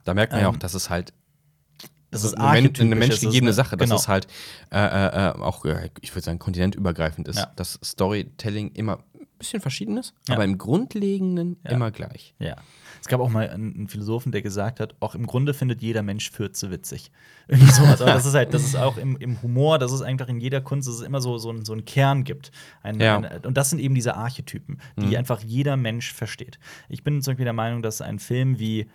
Da 0.05 0.15
merkt 0.15 0.33
man 0.33 0.41
ja 0.41 0.49
Ähm, 0.49 0.55
auch, 0.55 0.59
dass 0.59 0.73
es 0.75 0.89
halt 0.89 1.13
Das 2.11 2.25
ist 2.25 2.35
archetypisch, 2.39 2.81
eine 2.81 2.95
ist 2.95 2.99
menschgegebene 3.09 3.51
eine- 3.51 3.53
Sache, 3.53 3.77
dass 3.77 3.89
genau. 3.91 4.01
es 4.01 4.09
halt 4.09 4.27
äh, 4.73 4.79
äh, 4.79 5.29
äh, 5.29 5.33
auch, 5.39 5.67
ich 6.01 6.15
würde 6.15 6.25
sagen, 6.25 6.39
kontinentübergreifend 6.39 7.29
ist. 7.29 7.37
Ja. 7.41 7.53
Dass 7.57 7.79
Storytelling 7.85 8.71
immer 8.73 9.01
bisschen 9.39 9.61
verschieden 9.61 9.97
ist, 9.99 10.15
Ja. 10.29 10.35
aber 10.35 10.45
im 10.45 10.59
Grundlegenden 10.59 11.57
Ja. 11.65 11.73
immer 11.73 11.91
gleich. 11.91 12.35
Ja. 12.39 12.57
Es 13.01 13.09
gab 13.09 13.21
auch 13.21 13.29
mal 13.29 13.49
einen, 13.51 13.89
Philosophen, 13.89 14.33
der 14.33 14.43
gesagt 14.43 14.81
hat, 14.81 14.97
auch 15.01 15.15
im 15.15 15.27
Grunde 15.27 15.55
findet 15.55 15.83
jeder 15.83 16.03
Mensch 16.03 16.31
Fürze 16.31 16.71
witzig. 16.71 17.11
Irgendwie 17.49 17.71
sowas. 17.71 18.01
Aber 18.01 18.13
das 18.13 18.27
ist 18.27 18.35
halt, 18.35 18.53
das 18.55 18.65
ist 18.65 18.75
auch 18.77 18.97
im, 18.97 19.17
im 19.19 19.41
Humor, 19.43 19.79
das 19.79 19.93
ist 19.93 20.03
eigentlich 20.03 20.29
in 20.29 20.41
jeder 20.41 20.61
Kunst, 20.61 20.89
dass 20.89 20.97
es 20.97 21.03
immer 21.03 21.21
so, 21.21 21.39
so, 21.39 21.51
ein, 21.51 21.65
so 21.65 21.73
einen 21.73 21.85
Kern 21.85 22.25
gibt. 22.25 22.51
Ein, 22.83 22.99
Ja. 23.01 23.19
ein, 23.19 23.45
und 23.45 23.57
das 23.57 23.71
sind 23.71 23.79
eben 23.79 23.95
diese 23.95 24.17
Archetypen, 24.17 24.79
die 24.97 25.17
einfach 25.17 25.41
jeder 25.41 25.77
Mensch 25.77 26.13
versteht. 26.13 26.59
Ich 26.89 27.05
bin 27.05 27.23
zum 27.23 27.33
Beispiel 27.33 27.45
der 27.45 27.53
Meinung, 27.53 27.83
dass 27.83 28.01
ein 28.01 28.19
Film 28.19 28.59
wie 28.59 28.89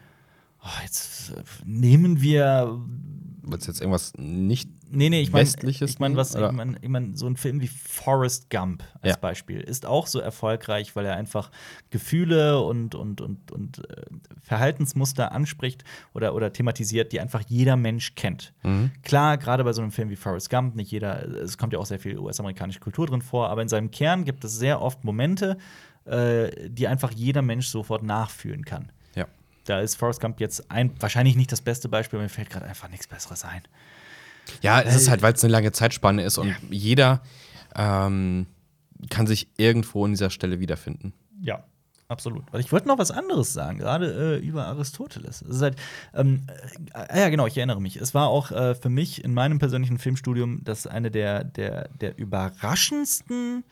oh, 0.64 0.82
jetzt 0.84 1.34
nehmen 1.66 2.22
wir 2.22 2.80
Wird 3.44 3.66
jetzt 3.66 3.82
irgendwas 3.82 4.14
nicht. 4.18 4.70
Nee, 4.90 5.10
nee, 5.10 5.22
ich 5.22 5.34
Westliches 5.34 5.92
ich 5.92 6.00
meine, 6.00 6.16
was, 6.16 6.36
ich 6.36 6.52
meine, 6.52 6.78
ich 6.82 6.90
mein, 6.90 7.16
so 7.16 7.26
ein 7.26 7.38
Film 7.38 7.62
wie 7.62 7.68
Forrest 7.68 8.50
Gump 8.50 8.84
als 9.02 9.16
Ja. 9.16 9.18
Beispiel 9.20 9.62
ist 9.62 9.86
auch 9.86 10.06
so 10.06 10.20
erfolgreich, 10.20 10.96
weil 10.96 11.06
er 11.06 11.16
einfach 11.16 11.50
Gefühle 11.90 12.62
und, 12.62 12.94
und, 12.94 13.22
und, 13.22 13.52
und 13.52 13.80
äh, 13.90 14.04
Verhaltensmuster 14.42 15.32
anspricht 15.32 15.84
oder, 16.14 16.36
oder 16.36 16.52
thematisiert, 16.54 17.14
die 17.14 17.20
einfach 17.20 17.42
jeder 17.48 17.78
Mensch 17.78 18.16
kennt. 18.16 18.54
Mhm. 18.64 18.92
Klar, 19.04 19.38
gerade 19.38 19.64
bei 19.64 19.74
so 19.74 19.82
einem 19.82 19.92
Film 19.92 20.10
wie 20.10 20.16
Forrest 20.16 20.50
Gump, 20.50 20.76
nicht 20.76 20.92
jeder, 20.92 21.26
es 21.42 21.58
kommt 21.58 21.74
ja 21.74 21.80
auch 21.80 21.86
sehr 21.86 22.00
viel 22.00 22.20
US-amerikanische 22.20 22.80
Kultur 22.80 23.08
drin 23.08 23.22
vor, 23.22 23.50
aber 23.50 23.62
in 23.62 23.70
seinem 23.70 23.92
Kern 23.92 24.26
gibt 24.26 24.44
es 24.44 24.58
sehr 24.58 24.82
oft 24.82 25.04
Momente, 25.04 25.58
äh, 26.06 26.70
die 26.70 26.88
einfach 26.88 27.12
jeder 27.12 27.42
Mensch 27.42 27.68
sofort 27.68 28.04
nachfühlen 28.04 28.66
kann. 28.66 28.92
Ja. 29.68 29.76
Da 29.78 29.82
ist 29.82 29.96
Forrest 29.96 30.22
Gump 30.22 30.40
jetzt 30.40 30.72
ein, 30.72 30.92
wahrscheinlich 31.00 31.36
nicht 31.36 31.52
das 31.52 31.62
beste 31.62 31.90
Beispiel, 31.90 32.20
mir 32.20 32.30
fällt 32.30 32.50
gerade 32.50 32.66
einfach 32.66 32.90
nichts 32.90 33.08
Besseres 33.08 33.46
ein. 33.46 33.62
Ja, 34.62 34.82
es 34.82 34.96
ist 34.96 35.10
halt, 35.10 35.22
weil 35.22 35.34
es 35.34 35.44
eine 35.44 35.52
lange 35.52 35.72
Zeitspanne 35.72 36.24
ist 36.24 36.38
und 36.38 36.56
jeder 36.70 37.22
ähm, 37.76 38.48
kann 39.10 39.28
sich 39.28 39.48
irgendwo 39.58 40.06
an 40.06 40.12
dieser 40.12 40.30
Stelle 40.30 40.60
wiederfinden. 40.60 41.14
Ja, 41.42 41.64
absolut. 42.08 42.44
Weil 42.52 42.62
ich 42.62 42.72
wollte 42.72 42.88
noch 42.88 42.98
was 42.98 43.12
anderes 43.12 43.54
sagen, 43.54 43.78
gerade 43.80 44.38
äh, 44.38 44.46
über 44.46 44.66
Aristoteles. 44.66 45.42
Es 45.42 45.58
ist 45.58 45.62
halt, 45.62 45.76
ähm, 46.14 46.48
äh, 46.94 47.20
ja, 47.20 47.30
genau, 47.30 47.48
ich 47.48 47.58
erinnere 47.58 47.82
mich. 47.82 47.98
Es 47.98 48.14
war 48.14 48.28
auch 48.28 48.52
äh, 48.52 48.76
für 48.76 48.90
mich 48.90 49.24
in 49.24 49.34
meinem 49.34 49.60
persönlichen 49.60 49.98
Filmstudium 49.98 50.64
das 50.64 50.88
eine 50.88 51.12
der, 51.12 51.44
der, 51.44 51.88
der 51.90 52.18
überraschendsten 52.18 53.64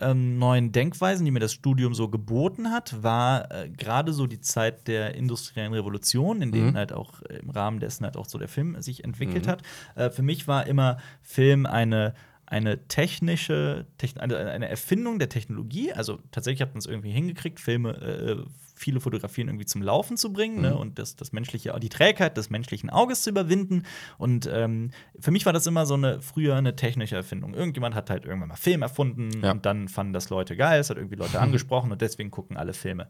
ähm, 0.00 0.38
neuen 0.38 0.72
Denkweisen, 0.72 1.24
die 1.24 1.30
mir 1.30 1.40
das 1.40 1.52
Studium 1.52 1.94
so 1.94 2.08
geboten 2.08 2.70
hat, 2.70 3.02
war 3.02 3.50
äh, 3.52 3.68
gerade 3.68 4.12
so 4.12 4.26
die 4.26 4.40
Zeit 4.40 4.88
der 4.88 5.14
industriellen 5.14 5.72
Revolution, 5.72 6.42
in 6.42 6.50
denen 6.52 6.70
Mhm. 6.72 6.76
halt 6.76 6.92
auch 6.92 7.22
äh, 7.22 7.36
im 7.38 7.50
Rahmen 7.50 7.78
dessen 7.80 8.04
halt 8.04 8.16
auch 8.16 8.26
so 8.26 8.38
der 8.38 8.48
Film 8.48 8.80
sich 8.82 9.04
entwickelt 9.04 9.46
Mhm. 9.46 9.50
hat. 9.50 9.62
Äh, 9.94 10.10
für 10.10 10.22
mich 10.22 10.48
war 10.48 10.66
immer 10.66 10.98
Film 11.22 11.66
eine 11.66 12.14
eine 12.46 12.86
technische, 12.88 13.86
techn 13.96 14.20
eine, 14.20 14.36
eine 14.36 14.68
Erfindung 14.68 15.18
der 15.18 15.30
Technologie. 15.30 15.92
Also 15.94 16.18
tatsächlich 16.30 16.60
hat 16.60 16.74
man 16.74 16.78
es 16.80 16.86
irgendwie 16.86 17.10
hingekriegt, 17.10 17.58
Filme, 17.58 17.90
äh, 17.96 18.44
viele 18.74 19.00
Fotografien 19.00 19.48
irgendwie 19.48 19.66
zum 19.66 19.82
Laufen 19.82 20.16
zu 20.16 20.32
bringen 20.32 20.60
ne? 20.60 20.72
Mhm. 20.72 20.76
und 20.76 20.98
das, 20.98 21.16
das 21.16 21.32
menschliche, 21.32 21.74
die 21.80 21.88
Trägheit 21.88 22.36
des 22.36 22.50
menschlichen 22.50 22.90
Auges 22.90 23.22
zu 23.22 23.30
überwinden. 23.30 23.84
Und 24.18 24.48
ähm, 24.52 24.90
für 25.18 25.30
mich 25.30 25.46
war 25.46 25.52
das 25.52 25.66
immer 25.66 25.86
so 25.86 25.94
eine 25.94 26.20
früher 26.20 26.56
eine 26.56 26.74
technische 26.76 27.16
Erfindung. 27.16 27.54
Irgendjemand 27.54 27.94
hat 27.94 28.10
halt 28.10 28.24
irgendwann 28.24 28.48
mal 28.48 28.56
Film 28.56 28.82
erfunden 28.82 29.30
Ja. 29.42 29.52
und 29.52 29.64
dann 29.64 29.88
fanden 29.88 30.12
das 30.12 30.28
Leute 30.30 30.56
geil, 30.56 30.80
es 30.80 30.90
hat 30.90 30.96
irgendwie 30.96 31.16
Leute 31.16 31.40
angesprochen 31.40 31.92
und 31.92 32.00
deswegen 32.02 32.30
gucken 32.30 32.56
alle 32.56 32.72
Filme. 32.74 33.08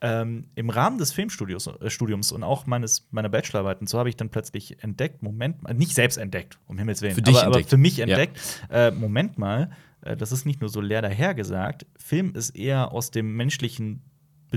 Ähm, 0.00 0.48
Im 0.54 0.68
Rahmen 0.70 0.98
des 0.98 1.12
Filmstudiums 1.12 1.66
äh, 1.66 1.88
Studiums 1.88 2.30
und 2.32 2.42
auch 2.42 2.66
meines, 2.66 3.06
meiner 3.10 3.28
Bachelorarbeit 3.28 3.80
und 3.80 3.88
so 3.88 3.98
habe 3.98 4.08
ich 4.08 4.16
dann 4.16 4.28
plötzlich 4.28 4.82
entdeckt, 4.82 5.22
Moment 5.22 5.62
mal, 5.62 5.72
nicht 5.72 5.94
selbst 5.94 6.16
entdeckt, 6.18 6.58
um 6.66 6.76
Himmels 6.78 7.00
Willen, 7.00 7.14
Für 7.14 7.22
dich 7.22 7.36
aber, 7.38 7.56
aber 7.56 7.64
für 7.64 7.76
mich 7.78 7.96
Ja. 7.98 8.06
entdeckt, 8.06 8.38
äh, 8.70 8.90
Moment 8.90 9.38
mal, 9.38 9.70
äh, 10.02 10.16
das 10.16 10.32
ist 10.32 10.44
nicht 10.44 10.60
nur 10.60 10.68
so 10.68 10.80
leer 10.82 11.00
dahergesagt, 11.00 11.86
Film 11.96 12.34
ist 12.34 12.50
eher 12.50 12.92
aus 12.92 13.12
dem 13.12 13.34
menschlichen 13.36 14.02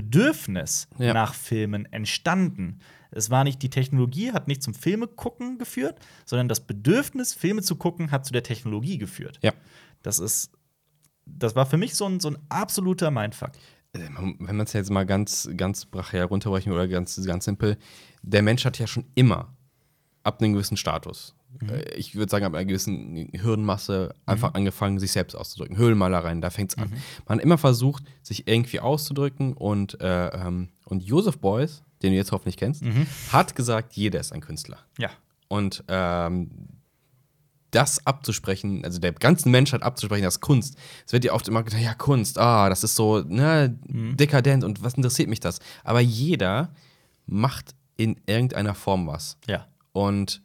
Bedürfnis 0.02 0.86
Ja. 0.98 1.12
nach 1.12 1.34
Filmen 1.34 1.84
entstanden. 1.92 2.78
Es 3.10 3.30
war 3.30 3.42
nicht 3.42 3.60
die 3.62 3.70
Technologie, 3.70 4.30
hat 4.32 4.46
nicht 4.46 4.62
zum 4.62 4.72
Filme 4.74 5.08
gucken 5.08 5.58
geführt, 5.58 5.98
sondern 6.24 6.46
das 6.48 6.60
Bedürfnis, 6.60 7.34
Filme 7.34 7.62
zu 7.62 7.74
gucken, 7.74 8.12
hat 8.12 8.24
zu 8.24 8.32
der 8.32 8.44
Technologie 8.44 8.96
geführt. 8.98 9.40
Ja. 9.42 9.52
Das 10.02 10.20
ist, 10.20 10.52
das 11.26 11.56
war 11.56 11.66
für 11.66 11.78
mich 11.78 11.96
so 11.96 12.06
ein, 12.06 12.20
so 12.20 12.28
ein 12.30 12.38
absoluter 12.48 13.10
Mindfuck. 13.10 13.50
Äh, 13.92 13.98
Wenn 14.38 14.56
man 14.56 14.60
es 14.66 14.72
jetzt 14.72 14.90
mal 14.90 15.04
ganz, 15.04 15.48
ganz 15.56 15.84
brachial 15.84 16.26
runterbrechen 16.26 16.70
oder 16.72 16.86
ganz, 16.86 17.20
ganz 17.26 17.44
simpel, 17.46 17.76
der 18.22 18.42
Mensch 18.42 18.64
hat 18.64 18.78
ja 18.78 18.86
schon 18.86 19.04
immer 19.16 19.56
ab 20.22 20.40
einem 20.40 20.52
gewissen 20.52 20.76
Status, 20.76 21.34
äh, 21.68 21.94
ich 21.94 22.14
würde 22.14 22.30
sagen, 22.30 22.44
ab 22.44 22.54
einer 22.54 22.64
gewissen 22.64 23.30
Hirnmasse 23.32 24.14
einfach 24.26 24.54
angefangen, 24.54 24.98
sich 24.98 25.12
selbst 25.12 25.34
auszudrücken. 25.34 25.76
Höhlenmalereien, 25.76 26.40
da 26.40 26.50
fängt 26.50 26.72
es 26.72 26.78
an. 26.78 26.92
Man 27.26 27.38
hat 27.38 27.44
immer 27.44 27.58
versucht, 27.58 28.04
sich 28.22 28.48
irgendwie 28.48 28.80
auszudrücken 28.80 29.54
und, 29.54 30.00
äh, 30.00 30.28
ähm, 30.28 30.68
und 30.84 31.02
Joseph 31.02 31.38
Beuys, 31.38 31.82
den 32.02 32.12
du 32.12 32.16
jetzt 32.16 32.32
hoffentlich 32.32 32.56
kennst, 32.56 32.84
hat 33.32 33.56
gesagt, 33.56 33.94
jeder 33.94 34.20
ist 34.20 34.32
ein 34.32 34.40
Künstler. 34.40 34.78
Ja. 34.98 35.10
Und 35.48 35.82
ähm, 35.88 36.50
das 37.70 38.06
abzusprechen, 38.06 38.84
also 38.84 38.98
der 38.98 39.12
ganzen 39.12 39.50
Menschheit 39.50 39.82
abzusprechen, 39.82 40.22
das 40.22 40.40
Kunst. 40.40 40.76
Es 41.06 41.12
wird 41.12 41.24
ja 41.24 41.32
oft 41.32 41.48
immer 41.48 41.62
gesagt, 41.62 41.82
ja, 41.82 41.94
Kunst, 41.94 42.38
ah, 42.38 42.68
das 42.68 42.84
ist 42.84 42.96
so 42.96 43.20
ne, 43.20 43.76
dekadent 43.88 44.64
und 44.64 44.82
was 44.82 44.94
interessiert 44.94 45.28
mich 45.28 45.40
das? 45.40 45.58
Aber 45.84 46.00
jeder 46.00 46.72
macht 47.26 47.74
in 47.96 48.16
irgendeiner 48.26 48.74
Form 48.74 49.06
was. 49.06 49.36
Ja. 49.46 49.66
Und 49.92 50.42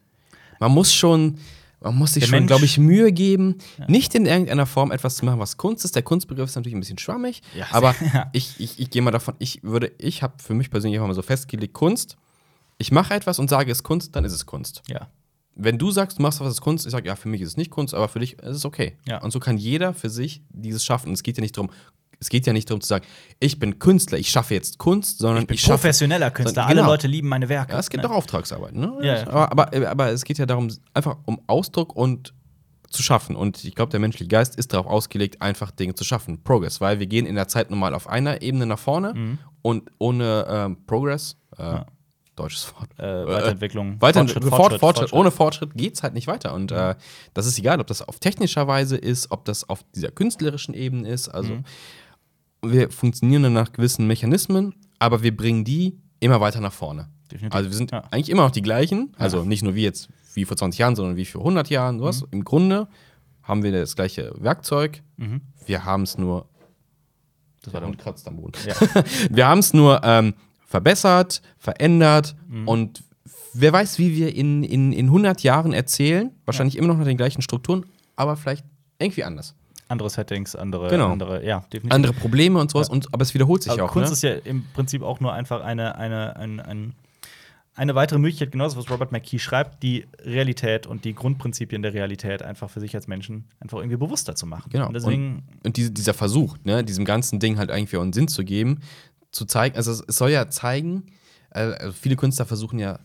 man 0.59 0.71
muss 0.71 0.93
schon, 0.93 1.37
man 1.81 1.95
muss 1.95 2.13
sich 2.13 2.23
Der 2.23 2.29
schon, 2.37 2.47
glaube 2.47 2.65
ich, 2.65 2.77
Mühe 2.77 3.11
geben, 3.11 3.57
nicht 3.87 4.15
in 4.15 4.25
irgendeiner 4.25 4.65
Form 4.65 4.91
etwas 4.91 5.17
zu 5.17 5.25
machen, 5.25 5.39
was 5.39 5.57
Kunst 5.57 5.83
ist. 5.85 5.95
Der 5.95 6.03
Kunstbegriff 6.03 6.49
ist 6.49 6.55
natürlich 6.55 6.75
ein 6.75 6.79
bisschen 6.79 6.97
schwammig, 6.97 7.41
Ja. 7.55 7.67
aber 7.71 7.95
Ja. 8.13 8.29
ich, 8.33 8.59
ich, 8.59 8.79
ich 8.79 8.89
gehe 8.89 9.01
mal 9.01 9.11
davon, 9.11 9.35
ich 9.39 9.61
würde, 9.63 9.91
ich 9.97 10.23
habe 10.23 10.35
für 10.41 10.53
mich 10.53 10.69
persönlich 10.69 10.97
einfach 10.97 11.07
mal 11.07 11.13
so 11.13 11.21
festgelegt, 11.21 11.73
Kunst, 11.73 12.15
ich 12.77 12.91
mache 12.91 13.13
etwas 13.13 13.37
und 13.39 13.49
sage, 13.49 13.71
es 13.71 13.79
ist 13.79 13.83
Kunst, 13.83 14.15
dann 14.15 14.25
ist 14.25 14.33
es 14.33 14.45
Kunst. 14.45 14.81
Ja. 14.87 15.07
Wenn 15.55 15.77
du 15.77 15.91
sagst, 15.91 16.17
du 16.17 16.21
machst 16.23 16.39
was 16.39 16.51
ist 16.53 16.61
Kunst, 16.61 16.85
ich 16.85 16.91
sage, 16.91 17.07
ja, 17.07 17.15
für 17.15 17.27
mich 17.29 17.39
ist 17.41 17.49
es 17.49 17.57
nicht 17.57 17.69
Kunst, 17.69 17.93
aber 17.93 18.07
für 18.07 18.19
dich 18.19 18.33
ist 18.39 18.55
es 18.57 18.65
okay. 18.65 18.97
Ja. 19.07 19.21
Und 19.21 19.31
so 19.31 19.39
kann 19.39 19.57
jeder 19.57 19.93
für 19.93 20.09
sich 20.09 20.41
dieses 20.49 20.83
schaffen. 20.83 21.09
Und 21.09 21.13
es 21.13 21.21
geht 21.21 21.37
ja 21.37 21.41
nicht 21.41 21.55
darum, 21.55 21.69
es 22.23 22.29
geht 22.29 22.47
ja 22.47 22.53
nicht 22.53 22.69
darum 22.69 22.81
zu 22.81 22.87
sagen, 22.87 23.05
ich 23.39 23.59
bin 23.59 23.77
Künstler, 23.79 24.17
ich 24.17 24.29
schaffe 24.29 24.53
jetzt 24.53 24.77
Kunst, 24.79 25.19
sondern 25.19 25.43
Ich 25.43 25.47
bin 25.47 25.57
schaffe 25.57 25.73
professioneller 25.73 26.31
Künstler. 26.31 26.67
Genau. 26.67 26.81
Alle 26.81 26.89
Leute 26.91 27.07
lieben 27.07 27.27
meine 27.27 27.49
Werke. 27.49 27.73
ja, 27.73 27.79
es 27.79 27.89
geht 27.89 28.01
Ne? 28.01 28.07
doch 28.07 28.15
Auftragsarbeit, 28.15 28.73
ne? 28.73 28.93
Ja, 29.01 29.15
ja. 29.17 29.27
aber, 29.27 29.73
aber, 29.73 29.89
aber 29.89 30.09
es 30.11 30.23
geht 30.23 30.37
ja 30.37 30.45
darum, 30.45 30.69
einfach 30.93 31.17
um 31.25 31.39
Ausdruck 31.47 31.95
und 31.95 32.33
zu 32.89 33.01
schaffen. 33.03 33.35
Und 33.35 33.63
ich 33.63 33.73
glaube, 33.75 33.89
der 33.91 33.99
menschliche 33.99 34.27
Geist 34.29 34.55
ist 34.55 34.71
darauf 34.73 34.85
ausgelegt, 34.85 35.41
einfach 35.41 35.71
Dinge 35.71 35.95
zu 35.95 36.03
schaffen. 36.03 36.43
Progress, 36.43 36.79
weil 36.79 36.99
wir 36.99 37.07
gehen 37.07 37.25
in 37.25 37.35
der 37.35 37.47
Zeit 37.47 37.69
normal 37.71 37.93
auf 37.95 38.07
einer 38.07 38.41
Ebene 38.41 38.65
nach 38.67 38.77
vorne 38.79 39.13
Mhm. 39.15 39.37
und 39.63 39.89
ohne 39.97 40.45
ähm, 40.47 40.77
Progress, 40.85 41.35
äh, 41.57 41.79
deutsches 42.35 42.73
Wort. 42.75 42.89
Äh, 42.99 43.27
Weiterentwicklung. 43.27 43.99
Weiter, 44.01 44.19
Fortschritt, 44.21 44.43
Fortschritt, 44.43 44.59
Fortschritt, 44.59 44.79
Fortschritt. 44.79 45.13
Ohne 45.13 45.31
Fortschritt 45.31 45.73
geht 45.75 45.95
es 45.95 46.03
halt 46.03 46.13
nicht 46.15 46.27
weiter. 46.27 46.53
Und 46.53 46.71
äh, 46.71 46.95
das 47.33 47.45
ist 47.47 47.57
egal, 47.59 47.79
ob 47.79 47.87
das 47.87 48.01
auf 48.07 48.19
technischer 48.19 48.67
Weise 48.67 48.95
ist, 48.97 49.29
ob 49.31 49.45
das 49.45 49.67
auf 49.69 49.83
dieser 49.95 50.09
künstlerischen 50.11 50.73
Ebene 50.73 51.07
ist. 51.09 51.29
Also 51.29 51.53
Mhm. 51.53 51.63
Wir 52.63 52.89
funktionieren 52.89 53.43
dann 53.43 53.53
nach 53.53 53.71
gewissen 53.73 54.07
Mechanismen, 54.07 54.73
aber 54.99 55.21
wir 55.23 55.35
bringen 55.35 55.63
die 55.63 55.97
immer 56.19 56.39
weiter 56.41 56.61
nach 56.61 56.73
vorne. 56.73 57.09
Definitiv. 57.31 57.55
Also 57.55 57.69
wir 57.69 57.75
sind 57.77 57.91
Ja. 57.91 58.03
eigentlich 58.11 58.29
immer 58.29 58.43
noch 58.43 58.51
die 58.51 58.61
gleichen. 58.61 59.11
Also 59.17 59.43
nicht 59.43 59.63
nur 59.63 59.75
wie 59.75 59.83
jetzt 59.83 60.09
wie 60.33 60.45
vor 60.45 60.55
20 60.57 60.79
Jahren, 60.79 60.95
sondern 60.95 61.15
wie 61.15 61.25
vor 61.25 61.41
100 61.43 61.69
Jahren. 61.69 61.99
Sowas. 61.99 62.21
Mhm. 62.21 62.27
Im 62.31 62.43
Grunde 62.43 62.87
haben 63.43 63.63
wir 63.63 63.71
das 63.71 63.95
gleiche 63.95 64.33
Werkzeug. 64.39 65.01
Mhm. 65.17 65.41
Wir 65.65 65.83
haben 65.85 66.03
es 66.03 66.17
nur. 66.17 66.47
Das 67.61 67.73
war 67.73 67.79
der 67.81 67.87
Hund 67.89 67.97
kratzt 67.97 68.27
am 68.27 68.35
Boden. 68.37 68.53
Ja. 68.67 68.75
Wir 69.29 69.47
haben 69.47 69.59
es 69.59 69.73
nur 69.73 70.01
ähm, 70.03 70.33
verbessert, 70.65 71.41
verändert 71.57 72.35
Mhm. 72.49 72.67
und 72.67 73.03
wer 73.53 73.71
weiß, 73.71 73.99
wie 73.99 74.15
wir 74.17 74.35
in, 74.35 74.63
in, 74.63 74.91
in 74.91 75.05
100 75.05 75.43
Jahren 75.43 75.71
erzählen. 75.71 76.31
Wahrscheinlich 76.45 76.77
immer 76.77 76.87
noch 76.89 76.97
nach 76.97 77.05
den 77.05 77.15
gleichen 77.17 77.41
Strukturen, 77.41 77.85
aber 78.17 78.35
vielleicht 78.35 78.65
irgendwie 78.99 79.23
anders. 79.23 79.55
Andere 79.87 80.09
Settings, 80.09 80.55
andere, 80.55 80.89
Genau. 80.89 81.11
andere, 81.11 81.45
ja, 81.45 81.59
definitiv. 81.71 81.91
Andere 81.93 82.13
Probleme 82.13 82.59
und 82.59 82.71
sowas, 82.71 82.89
und, 82.89 83.13
aber 83.13 83.23
es 83.23 83.33
wiederholt 83.33 83.63
sich 83.63 83.71
Aber 83.71 83.83
auch. 83.83 83.91
Kunst 83.91 84.09
ne? 84.09 84.13
ist 84.13 84.23
ja 84.23 84.31
im 84.49 84.65
Prinzip 84.73 85.01
auch 85.01 85.19
nur 85.19 85.33
einfach 85.33 85.63
eine, 85.63 85.95
eine, 85.95 86.35
ein, 86.35 86.59
ein, 86.59 86.93
eine 87.75 87.95
weitere 87.95 88.19
Möglichkeit, 88.19 88.51
genauso 88.51 88.77
was 88.77 88.89
Robert 88.89 89.11
McKee 89.11 89.39
schreibt, 89.39 89.81
die 89.83 90.05
Realität 90.19 90.85
und 90.85 91.05
die 91.05 91.13
Grundprinzipien 91.13 91.81
der 91.81 91.93
Realität 91.93 92.43
einfach 92.43 92.69
für 92.69 92.79
sich 92.79 92.95
als 92.95 93.07
Menschen 93.07 93.45
einfach 93.59 93.79
irgendwie 93.79 93.97
bewusster 93.97 94.35
zu 94.35 94.45
machen. 94.45 94.69
Genau. 94.71 94.87
Und 94.87 94.93
deswegen, 94.93 95.43
und 95.63 95.77
diese, 95.77 95.91
dieser 95.91 96.13
Versuch, 96.13 96.57
ne, 96.63 96.83
diesem 96.83 97.05
ganzen 97.05 97.39
Ding 97.39 97.57
halt 97.57 97.69
irgendwie 97.69 97.97
auch 97.97 98.01
einen 98.01 98.13
Sinn 98.13 98.27
zu 98.27 98.43
geben, 98.43 98.79
zu 99.31 99.45
zeigen, 99.45 99.75
also 99.75 99.91
es, 99.91 99.99
soll 100.07 100.29
ja 100.29 100.49
zeigen, 100.49 101.07
also 101.49 101.91
viele 101.93 102.15
Künstler 102.15 102.45
versuchen 102.45 102.79
ja 102.79 102.99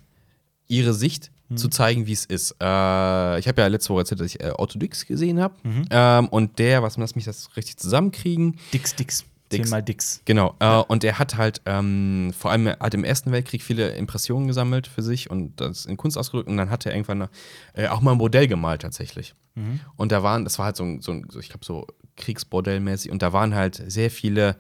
ihre 0.69 0.93
Sicht 0.93 1.31
Zu 1.57 1.69
zeigen, 1.69 2.07
wie 2.07 2.13
es 2.13 2.27
ist. 2.27 2.53
Äh, 2.61 3.39
ich 3.39 3.49
habe 3.49 3.55
ja 3.57 3.67
letzte 3.69 3.91
Woche 3.91 4.01
erzählt, 4.01 4.21
dass 4.21 4.27
ich 4.27 4.41
äh, 4.41 4.53
Otto 4.57 4.79
Dix 4.79 5.07
gesehen 5.07 5.41
habe. 5.41 5.55
Mhm. 5.63 5.87
Ähm, 5.91 6.29
und 6.29 6.59
der, 6.59 6.83
was 6.83 6.97
lass 6.99 7.15
mich 7.15 7.25
das 7.25 7.57
richtig 7.57 7.79
zusammenkriegen, 7.79 8.57
Dix, 8.73 8.95
Dix. 8.95 9.25
Dix. 9.51 9.65
Zehnmal 9.65 9.83
Dix. 9.83 10.21
Genau, 10.27 10.55
äh, 10.59 10.77
und 10.89 11.05
er 11.05 11.19
hat 11.19 11.37
halt 11.37 11.63
ähm, 11.65 12.33
vor 12.37 12.51
allem 12.51 12.69
hat 12.69 12.93
im 12.93 13.05
Ersten 13.05 13.33
Weltkrieg 13.33 13.63
viele 13.63 13.91
Impressionen 13.91 14.47
gesammelt 14.47 14.87
für 14.87 15.03
sich 15.03 15.31
und 15.31 15.59
das 15.61 15.87
in 15.87 15.97
Kunst 15.97 16.19
ausgedrückt 16.19 16.51
und 16.51 16.59
dann 16.59 16.71
hat 16.71 16.85
er 16.85 16.93
irgendwann 16.93 17.29
äh, 17.73 17.89
auch 17.89 18.01
mal 18.01 18.13
ein 18.13 18.19
Modell 18.19 18.47
gemalt 18.47 18.83
tatsächlich. 18.83 19.35
Mhm. 19.55 19.81
Und 19.97 20.13
da 20.13 20.23
waren, 20.23 20.45
das 20.45 20.59
war 20.59 20.67
halt 20.67 20.77
so 20.77 20.85
ein, 20.85 21.01
so 21.01 21.13
ein 21.13 21.27
ich 21.41 21.49
glaube, 21.49 21.65
so 21.65 21.87
Kriegsbordellmäßig 22.17 23.11
und 23.11 23.23
da 23.23 23.33
waren 23.33 23.55
halt 23.55 23.83
sehr 23.87 24.11
viele 24.11 24.57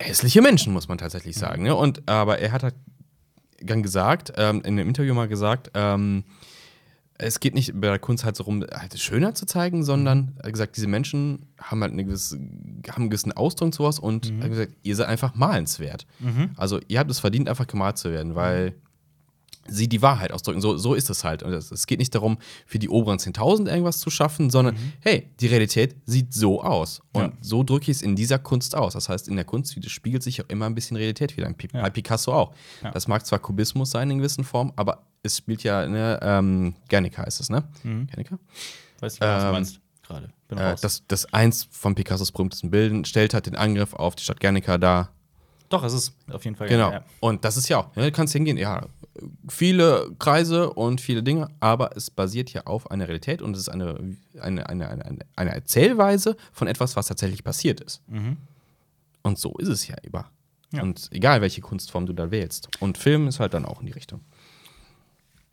hässliche 0.00 0.40
Menschen, 0.40 0.72
muss 0.72 0.88
man 0.88 0.98
tatsächlich 0.98 1.36
sagen. 1.36 1.62
Ne? 1.62 1.74
Und 1.74 2.08
aber 2.08 2.38
er 2.38 2.52
hat 2.52 2.62
halt 2.62 2.74
dann 3.64 3.82
gesagt, 3.82 4.32
ähm, 4.36 4.60
in 4.60 4.78
einem 4.78 4.88
Interview 4.88 5.14
mal 5.14 5.28
gesagt, 5.28 5.70
ähm, 5.74 6.24
es 7.16 7.38
geht 7.38 7.54
nicht 7.54 7.72
bei 7.80 7.88
der 7.88 7.98
Kunst 7.98 8.24
halt 8.24 8.36
so 8.36 8.44
rum, 8.44 8.64
halt 8.72 8.98
schöner 8.98 9.34
zu 9.34 9.46
zeigen, 9.46 9.84
sondern 9.84 10.32
er 10.38 10.46
hat 10.46 10.52
gesagt, 10.52 10.76
diese 10.76 10.88
Menschen 10.88 11.46
haben 11.60 11.80
halt 11.80 11.92
eine 11.92 12.04
gewisse, 12.04 12.36
haben 12.36 13.02
einen 13.02 13.10
gewissen 13.10 13.32
Ausdruck 13.32 13.66
und 13.66 13.74
sowas 13.74 13.98
und 13.98 14.30
er 14.30 14.44
hat 14.44 14.50
gesagt, 14.50 14.72
ihr 14.82 14.96
seid 14.96 15.08
einfach 15.08 15.34
malenswert. 15.34 16.06
Mhm. 16.18 16.50
Also 16.56 16.80
ihr 16.88 16.98
habt 16.98 17.10
es 17.10 17.20
verdient, 17.20 17.48
einfach 17.48 17.68
gemalt 17.68 17.98
zu 17.98 18.10
werden, 18.10 18.34
weil 18.34 18.74
sie 19.68 19.88
die 19.88 20.02
Wahrheit 20.02 20.32
ausdrücken. 20.32 20.60
So, 20.60 20.76
so 20.76 20.94
ist 20.94 21.10
es 21.10 21.24
halt. 21.24 21.42
Und 21.42 21.52
es, 21.52 21.86
geht 21.86 21.98
nicht 21.98 22.14
darum, 22.14 22.38
für 22.66 22.78
die 22.78 22.88
oberen 22.88 23.18
10.000 23.18 23.68
irgendwas 23.68 23.98
zu 23.98 24.10
schaffen, 24.10 24.50
sondern 24.50 24.76
hey, 25.00 25.30
die 25.40 25.46
Realität 25.46 25.96
sieht 26.06 26.32
so 26.34 26.62
aus. 26.62 27.00
Und 27.12 27.22
Ja. 27.22 27.32
so 27.40 27.62
drücke 27.62 27.90
ich 27.90 27.96
es 27.98 28.02
in 28.02 28.16
dieser 28.16 28.38
Kunst 28.38 28.74
aus. 28.76 28.92
Das 28.94 29.08
heißt, 29.08 29.28
in 29.28 29.36
der 29.36 29.44
Kunst 29.44 29.76
spiegelt 29.90 30.22
sich 30.22 30.42
auch 30.42 30.48
immer 30.48 30.66
ein 30.66 30.74
bisschen 30.74 30.96
Realität 30.96 31.36
wieder. 31.36 31.52
Pi- 31.52 31.68
Ja. 31.72 31.82
Bei 31.82 31.90
Picasso 31.90 32.32
auch. 32.32 32.52
Ja. 32.82 32.90
Das 32.90 33.08
mag 33.08 33.24
zwar 33.26 33.38
Kubismus 33.38 33.90
sein 33.90 34.10
in 34.10 34.18
gewissen 34.18 34.44
Formen, 34.44 34.72
aber 34.76 35.04
es 35.22 35.38
spielt 35.38 35.62
ja, 35.62 35.86
ne, 35.86 36.18
ähm, 36.22 36.74
Guernica 36.90 37.22
heißt 37.24 37.40
es, 37.40 37.48
ne? 37.50 37.64
Mhm. 37.82 38.06
Guernica? 38.08 38.38
Weißt 39.00 39.16
du, 39.16 39.20
was 39.26 39.40
du 39.42 39.46
Ähm, 39.46 39.52
meinst? 39.52 39.80
Gerade. 40.06 40.26
Äh, 40.50 40.76
das, 40.82 41.02
das 41.08 41.32
eins 41.32 41.66
von 41.70 41.94
Picassos 41.94 42.30
berühmtesten 42.30 42.70
Bilden 42.70 43.04
stellt 43.06 43.32
halt 43.32 43.46
den 43.46 43.56
Angriff 43.56 43.94
auf 43.94 44.14
die 44.14 44.22
Stadt 44.22 44.38
Guernica 44.40 44.76
dar. 44.76 45.10
Doch, 45.68 45.82
es 45.82 45.92
ist 45.92 46.14
auf 46.30 46.44
jeden 46.44 46.56
Fall. 46.56 46.68
Genau. 46.68 46.90
Ja. 46.90 47.04
Und 47.20 47.44
das 47.44 47.56
ist 47.56 47.68
ja 47.68 47.78
auch, 47.78 47.96
ne, 47.96 48.04
du 48.04 48.12
kannst 48.12 48.32
hingehen, 48.32 48.56
ja, 48.56 48.86
viele 49.48 50.10
Kreise 50.18 50.72
und 50.72 51.00
viele 51.00 51.22
Dinge, 51.22 51.48
aber 51.60 51.96
es 51.96 52.10
basiert 52.10 52.52
ja 52.52 52.62
auf 52.66 52.90
einer 52.90 53.06
Realität 53.06 53.42
und 53.42 53.54
es 53.54 53.62
ist 53.62 53.68
eine, 53.68 54.16
eine, 54.40 54.68
eine, 54.68 54.88
eine, 54.88 55.18
eine 55.36 55.54
Erzählweise 55.54 56.36
von 56.52 56.68
etwas, 56.68 56.96
was 56.96 57.06
tatsächlich 57.06 57.44
passiert 57.44 57.80
ist. 57.80 58.02
Mhm. 58.08 58.36
Und 59.22 59.38
so 59.38 59.56
ist 59.56 59.68
es 59.68 59.86
ja 59.86 59.96
immer. 60.02 60.30
Ja. 60.72 60.82
Und 60.82 61.08
egal, 61.12 61.40
welche 61.40 61.60
Kunstform 61.60 62.06
du 62.06 62.12
da 62.12 62.30
wählst. 62.30 62.68
Und 62.80 62.98
Film 62.98 63.28
ist 63.28 63.40
halt 63.40 63.54
dann 63.54 63.64
auch 63.64 63.80
in 63.80 63.86
die 63.86 63.92
Richtung. 63.92 64.20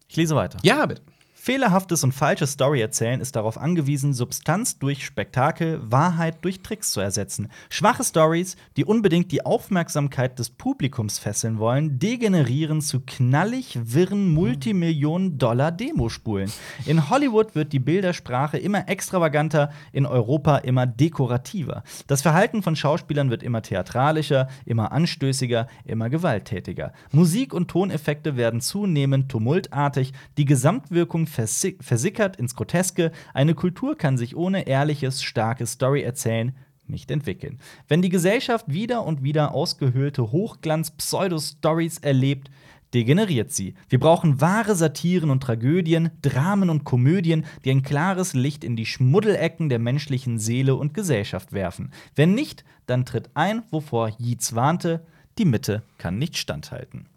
Ich 0.08 0.18
lese 0.18 0.36
weiter. 0.36 0.58
Ja, 0.64 0.86
bitte. 0.86 1.04
Fehlerhaftes 1.44 2.04
und 2.04 2.12
falsches 2.12 2.52
Story-Erzählen 2.52 3.20
ist 3.20 3.36
darauf 3.36 3.58
angewiesen, 3.58 4.14
Substanz 4.14 4.78
durch 4.78 5.04
Spektakel, 5.04 5.80
Wahrheit 5.82 6.46
durch 6.46 6.62
Tricks 6.62 6.92
zu 6.92 7.00
ersetzen. 7.00 7.50
Schwache 7.68 8.04
Stories, 8.04 8.58
die 8.78 8.86
unbedingt 8.86 9.32
die 9.32 9.44
Aufmerksamkeit 9.44 10.38
des 10.38 10.52
Publikums 10.52 11.18
fesseln 11.18 11.58
wollen, 11.58 11.98
degenerieren 11.98 12.80
zu 12.80 13.00
knallig 13.00 13.80
wirren 13.82 14.32
Multimillionen-Dollar-Demospulen. 14.36 16.52
In 16.86 17.10
Hollywood 17.10 17.56
wird 17.56 17.74
die 17.74 17.80
Bildersprache 17.80 18.60
immer 18.60 18.88
extravaganter, 18.88 19.72
in 19.92 20.06
Europa 20.06 20.58
immer 20.58 20.86
dekorativer. 20.86 21.82
Das 22.06 22.22
Verhalten 22.22 22.62
von 22.62 22.76
Schauspielern 22.76 23.32
wird 23.32 23.42
immer 23.42 23.64
theatralischer, 23.64 24.48
immer 24.64 24.92
anstößiger, 24.92 25.66
immer 25.86 26.12
gewalttätiger. 26.12 26.94
Musik 27.12 27.56
und 27.56 27.68
Toneffekte 27.68 28.38
werden 28.38 28.62
zunehmend 28.62 29.30
tumultartig, 29.30 30.14
die 30.38 30.46
Gesamtwirkung 30.46 31.30
versickert 31.32 32.36
ins 32.36 32.56
Groteske. 32.56 33.12
Eine 33.34 33.56
Kultur 33.56 33.98
kann 33.98 34.18
sich 34.18 34.36
ohne 34.36 34.68
ehrliches, 34.68 35.24
starkes 35.24 35.74
Story-Erzählen 35.74 36.56
nicht 36.88 37.10
entwickeln. 37.10 37.60
Wenn 37.88 38.02
die 38.02 38.10
Gesellschaft 38.10 38.66
wieder 38.68 39.06
und 39.06 39.24
wieder 39.24 39.54
ausgehöhlte 39.54 40.32
Hochglanz-Pseudo-Stories 40.32 42.00
erlebt, 42.00 42.52
degeneriert 42.94 43.54
sie. 43.54 43.76
Wir 43.88 44.00
brauchen 44.00 44.42
wahre 44.42 44.76
Satiren 44.76 45.30
und 45.30 45.42
Tragödien, 45.42 46.12
Dramen 46.22 46.70
und 46.70 46.84
Komödien, 46.84 47.46
die 47.64 47.72
ein 47.72 47.84
klares 47.84 48.34
Licht 48.34 48.66
in 48.66 48.76
die 48.76 48.86
Schmuddelecken 48.86 49.70
der 49.70 49.80
menschlichen 49.80 50.40
Seele 50.40 50.76
und 50.76 50.94
Gesellschaft 50.94 51.54
werfen. 51.54 51.94
Wenn 52.16 52.34
nicht, 52.34 52.66
dann 52.88 53.06
tritt 53.06 53.30
ein, 53.34 53.64
wovor 53.72 54.10
Yeats 54.20 54.56
warnte: 54.56 55.06
die 55.38 55.46
Mitte 55.46 55.84
kann 55.98 56.18
nicht 56.18 56.38
standhalten. 56.38 57.08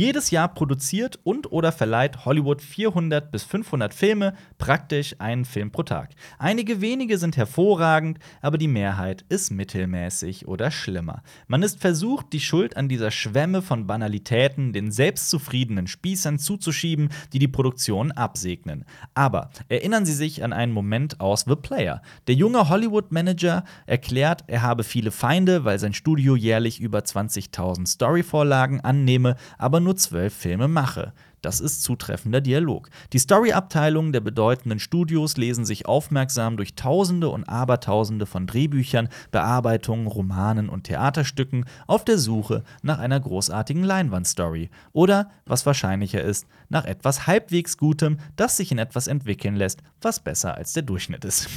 Jedes 0.00 0.30
Jahr 0.30 0.48
produziert 0.48 1.18
und 1.24 1.52
oder 1.52 1.72
verleiht 1.72 2.24
Hollywood 2.24 2.62
400 2.62 3.30
bis 3.30 3.42
500 3.44 3.92
Filme, 3.92 4.32
praktisch 4.56 5.14
einen 5.18 5.44
Film 5.44 5.70
pro 5.72 5.82
Tag. 5.82 6.12
Einige 6.38 6.80
wenige 6.80 7.18
sind 7.18 7.36
hervorragend, 7.36 8.18
aber 8.40 8.56
die 8.56 8.66
Mehrheit 8.66 9.26
ist 9.28 9.50
mittelmäßig 9.50 10.48
oder 10.48 10.70
schlimmer. 10.70 11.22
Man 11.48 11.62
ist 11.62 11.82
versucht, 11.82 12.32
die 12.32 12.40
Schuld 12.40 12.78
an 12.78 12.88
dieser 12.88 13.10
Schwemme 13.10 13.60
von 13.60 13.86
Banalitäten 13.86 14.72
den 14.72 14.90
selbstzufriedenen 14.90 15.86
Spießern 15.86 16.38
zuzuschieben, 16.38 17.10
die 17.34 17.38
die 17.38 17.46
Produktion 17.48 18.10
absegnen. 18.10 18.86
Aber 19.12 19.50
erinnern 19.68 20.06
Sie 20.06 20.14
sich 20.14 20.42
an 20.42 20.54
einen 20.54 20.72
Moment 20.72 21.20
aus 21.20 21.44
The 21.46 21.56
Player. 21.56 22.00
Der 22.26 22.36
junge 22.36 22.70
Hollywood-Manager 22.70 23.64
erklärt, 23.84 24.44
er 24.46 24.62
habe 24.62 24.82
viele 24.82 25.10
Feinde, 25.10 25.66
weil 25.66 25.78
sein 25.78 25.92
Studio 25.92 26.36
jährlich 26.36 26.80
über 26.80 27.00
20.000 27.00 27.86
Storyvorlagen 27.86 28.80
annehme, 28.80 29.36
aber 29.58 29.78
nur 29.80 29.89
zwölf 29.94 30.34
Filme 30.34 30.68
mache. 30.68 31.12
Das 31.42 31.60
ist 31.60 31.82
zutreffender 31.82 32.40
Dialog. 32.40 32.90
Die 33.12 33.18
Story-Abteilungen 33.18 34.12
der 34.12 34.20
bedeutenden 34.20 34.78
Studios 34.78 35.36
lesen 35.36 35.64
sich 35.64 35.86
aufmerksam 35.86 36.56
durch 36.56 36.74
Tausende 36.74 37.30
und 37.30 37.44
Abertausende 37.44 38.26
von 38.26 38.46
Drehbüchern, 38.46 39.08
Bearbeitungen, 39.30 40.06
Romanen 40.06 40.68
und 40.68 40.84
Theaterstücken 40.84 41.64
auf 41.86 42.04
der 42.04 42.18
Suche 42.18 42.62
nach 42.82 42.98
einer 42.98 43.18
großartigen 43.18 43.82
Leinwandstory. 43.82 44.70
Oder, 44.92 45.30
was 45.46 45.64
wahrscheinlicher 45.64 46.22
ist, 46.22 46.46
nach 46.68 46.84
etwas 46.84 47.26
halbwegs 47.26 47.78
Gutem, 47.78 48.18
das 48.36 48.58
sich 48.58 48.70
in 48.70 48.78
etwas 48.78 49.06
entwickeln 49.06 49.56
lässt, 49.56 49.80
was 50.02 50.20
besser 50.20 50.54
als 50.54 50.74
der 50.74 50.82
Durchschnitt 50.82 51.24
ist. 51.24 51.48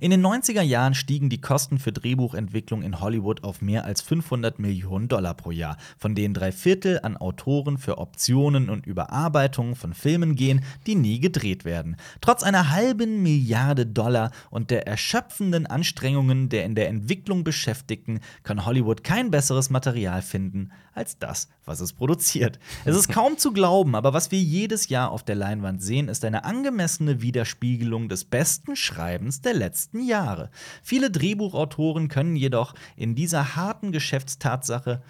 In 0.00 0.10
den 0.10 0.24
90er 0.24 0.62
Jahren 0.62 0.94
stiegen 0.94 1.28
die 1.28 1.40
Kosten 1.40 1.78
für 1.78 1.92
Drehbuchentwicklung 1.92 2.82
in 2.82 3.00
Hollywood 3.00 3.44
auf 3.44 3.62
mehr 3.62 3.84
als 3.84 4.02
500 4.02 4.58
Millionen 4.58 5.08
Dollar 5.08 5.34
pro 5.34 5.50
Jahr, 5.50 5.76
von 5.98 6.14
denen 6.14 6.34
drei 6.34 6.52
Viertel 6.52 7.00
an 7.02 7.16
Autoren 7.16 7.78
für 7.78 7.98
Optionen 7.98 8.68
und 8.68 8.86
Überarbeitungen 8.86 9.74
von 9.74 9.94
Filmen 9.94 10.36
gehen, 10.36 10.64
die 10.86 10.94
nie 10.94 11.20
gedreht 11.20 11.64
werden. 11.64 11.96
Trotz 12.20 12.42
einer 12.42 12.70
halben 12.70 13.22
Milliarde 13.22 13.86
Dollar 13.86 14.30
und 14.50 14.70
der 14.70 14.86
erschöpfenden 14.86 15.66
Anstrengungen 15.66 16.48
der 16.48 16.64
in 16.64 16.74
der 16.74 16.88
Entwicklung 16.88 17.44
Beschäftigten 17.44 18.20
kann 18.42 18.66
Hollywood 18.66 19.04
kein 19.04 19.30
besseres 19.30 19.70
Material 19.70 20.22
finden 20.22 20.70
als 20.96 21.18
das, 21.18 21.48
was 21.64 21.80
es 21.80 21.92
produziert. 21.92 22.58
Es 22.84 22.96
ist 22.96 23.08
kaum 23.08 23.36
zu 23.36 23.52
glauben, 23.52 23.94
aber 23.94 24.14
was 24.14 24.30
wir 24.30 24.40
jedes 24.40 24.88
Jahr 24.88 25.10
auf 25.10 25.22
der 25.22 25.34
Leinwand 25.34 25.82
sehen, 25.82 26.08
ist 26.08 26.24
eine 26.24 26.44
angemessene 26.44 27.20
Widerspiegelung 27.20 28.08
des 28.08 28.24
besten 28.24 28.76
Schreibens 28.76 29.42
der 29.42 29.52
letzten 29.52 29.65
Jahre. 30.00 30.50
Viele 30.82 31.10
Drehbuchautoren 31.10 32.08
können 32.08 32.36
jedoch 32.36 32.74
in 32.96 33.14
dieser 33.14 33.56
harten 33.56 33.92
Geschäftstatsache 33.92 35.02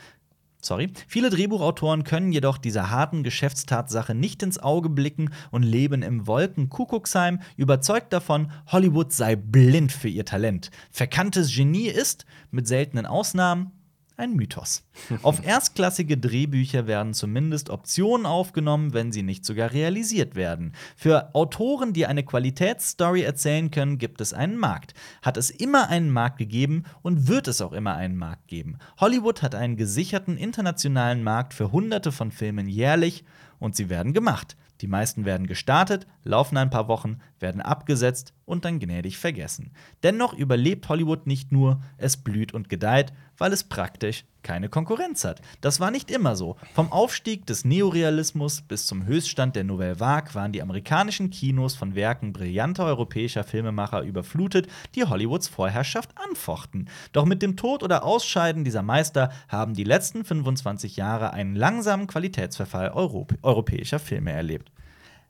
Sorry. 0.67 0.91
Viele 1.07 1.31
Drehbuchautoren 1.31 2.03
können 2.03 2.33
jedoch 2.33 2.59
dieser 2.59 2.91
harten 2.91 3.23
Geschäftstatsache 3.23 4.17
nicht 4.17 4.43
ins 4.43 4.59
Auge 4.59 4.89
blicken 4.89 5.31
und 5.53 5.63
leben 5.63 6.03
im 6.03 6.27
Wolkenkuckucksheim, 6.27 7.41
überzeugt 7.57 8.13
davon, 8.13 8.51
Hollywood 8.67 9.13
sei 9.13 9.37
blind 9.37 9.93
für 9.93 10.09
ihr 10.09 10.25
Talent. 10.25 10.73
Verkanntes 10.91 11.55
Genie 11.55 11.87
ist, 11.87 12.27
mit 12.51 12.67
seltenen 12.67 13.07
Ausnahmen, 13.07 13.71
ein 14.17 14.35
Mythos. 14.35 14.85
Auf 15.23 15.45
erstklassige 15.47 16.17
Drehbücher 16.17 16.87
werden 16.87 17.15
zumindest 17.15 17.71
Optionen 17.71 18.27
aufgenommen, 18.27 18.95
wenn 18.95 19.13
sie 19.13 19.23
nicht 19.23 19.45
sogar 19.45 19.73
realisiert 19.73 20.35
werden. 20.35 20.73
Für 20.97 21.35
Autoren, 21.35 21.93
die 21.93 22.07
eine 22.07 22.25
Qualitätsstory 22.25 23.23
erzählen 23.23 23.71
können, 23.71 23.99
gibt 23.99 24.21
es 24.21 24.33
einen 24.33 24.57
Markt. 24.57 24.95
Hat 25.23 25.37
es 25.37 25.51
immer 25.51 25.89
einen 25.89 26.11
Markt 26.11 26.39
gegeben 26.39 26.85
und 27.03 27.29
wird 27.29 27.49
es 27.49 27.61
auch 27.61 27.73
immer 27.73 27.95
einen 27.95 28.17
Markt 28.17 28.49
geben. 28.49 28.79
Hollywood 28.99 29.43
hat 29.43 29.55
einen 29.55 29.77
gesicherten 29.77 30.37
internationalen 30.37 31.23
Markt 31.23 31.55
für 31.55 31.73
hunderte 31.73 32.13
von 32.13 32.31
Filmen 32.31 32.69
jährlich 32.69 33.25
und 33.59 33.77
sie 33.77 33.89
werden 33.89 34.13
gemacht. 34.13 34.57
Die 34.81 34.87
meisten 34.87 35.25
werden 35.25 35.47
gestartet, 35.47 36.07
laufen 36.23 36.57
ein 36.57 36.71
paar 36.71 36.89
Wochen, 36.89 37.19
werden 37.41 37.61
abgesetzt 37.61 38.35
und 38.45 38.65
dann 38.65 38.79
gnädig 38.79 39.19
vergessen. 39.19 39.73
Dennoch 40.03 40.35
überlebt 40.35 40.89
Hollywood 40.89 41.27
nicht 41.27 41.53
nur, 41.53 41.81
es 41.97 42.17
blüht 42.17 42.53
und 42.53 42.69
gedeiht, 42.69 43.13
weil 43.39 43.53
es 43.53 43.65
praktisch 43.65 44.25
keine 44.47 44.69
Konkurrenz 44.69 45.25
hat. 45.25 45.43
Das 45.61 45.81
war 45.81 45.91
nicht 45.91 46.09
immer 46.09 46.37
so. 46.37 46.55
Vom 46.73 46.93
Aufstieg 46.93 47.47
des 47.47 47.65
Neorealismus 47.65 48.63
bis 48.63 48.87
zum 48.87 49.05
Höchststand 49.05 49.57
der 49.57 49.65
Nouvelle 49.65 49.99
Vague 49.99 50.37
waren 50.37 50.53
die 50.53 50.63
amerikanischen 50.63 51.31
Kinos 51.31 51.75
von 51.75 51.97
Werken 51.97 52.33
brillanter 52.33 52.85
europäischer 52.85 53.43
Filmemacher 53.43 54.03
überflutet, 54.03 54.69
die 54.95 55.05
Hollywoods 55.05 55.49
Vorherrschaft 55.49 56.11
anfochten. 56.15 56.89
Doch 57.13 57.25
mit 57.25 57.43
dem 57.43 57.57
Tod 57.57 57.83
oder 57.83 58.05
Ausscheiden 58.05 58.63
dieser 58.63 58.83
Meister 58.83 59.33
haben 59.49 59.75
die 59.75 59.83
letzten 59.83 60.25
25 60.25 60.97
Jahre 60.97 61.33
einen 61.33 61.57
langsamen 61.57 62.07
Qualitätsverfall 62.07 62.91
Europ 62.91 63.35
europäischer 63.43 63.99
Filme 63.99 64.31
erlebt. 64.31 64.71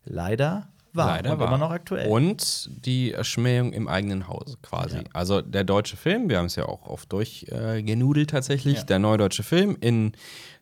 Leider 0.04 0.68
war 0.96 1.06
Leider 1.08 1.32
und 1.32 1.38
war. 1.38 1.48
immer 1.48 1.58
noch 1.58 1.70
aktuell. 1.70 2.08
Und 2.08 2.68
die 2.84 3.14
Schmähung 3.22 3.72
im 3.72 3.88
eigenen 3.88 4.28
Hause 4.28 4.56
quasi. 4.62 4.96
Ja. 4.98 5.02
Also 5.12 5.40
der 5.42 5.64
deutsche 5.64 5.96
Film, 5.96 6.28
wir 6.28 6.38
haben 6.38 6.46
es 6.46 6.56
ja 6.56 6.66
auch 6.66 6.86
oft 6.86 7.12
durchgenudelt 7.12 8.28
äh, 8.30 8.32
tatsächlich, 8.32 8.78
Ja. 8.78 8.84
der 8.84 8.98
neue 8.98 9.18
deutsche 9.18 9.42
Film 9.42 9.76
in 9.80 10.12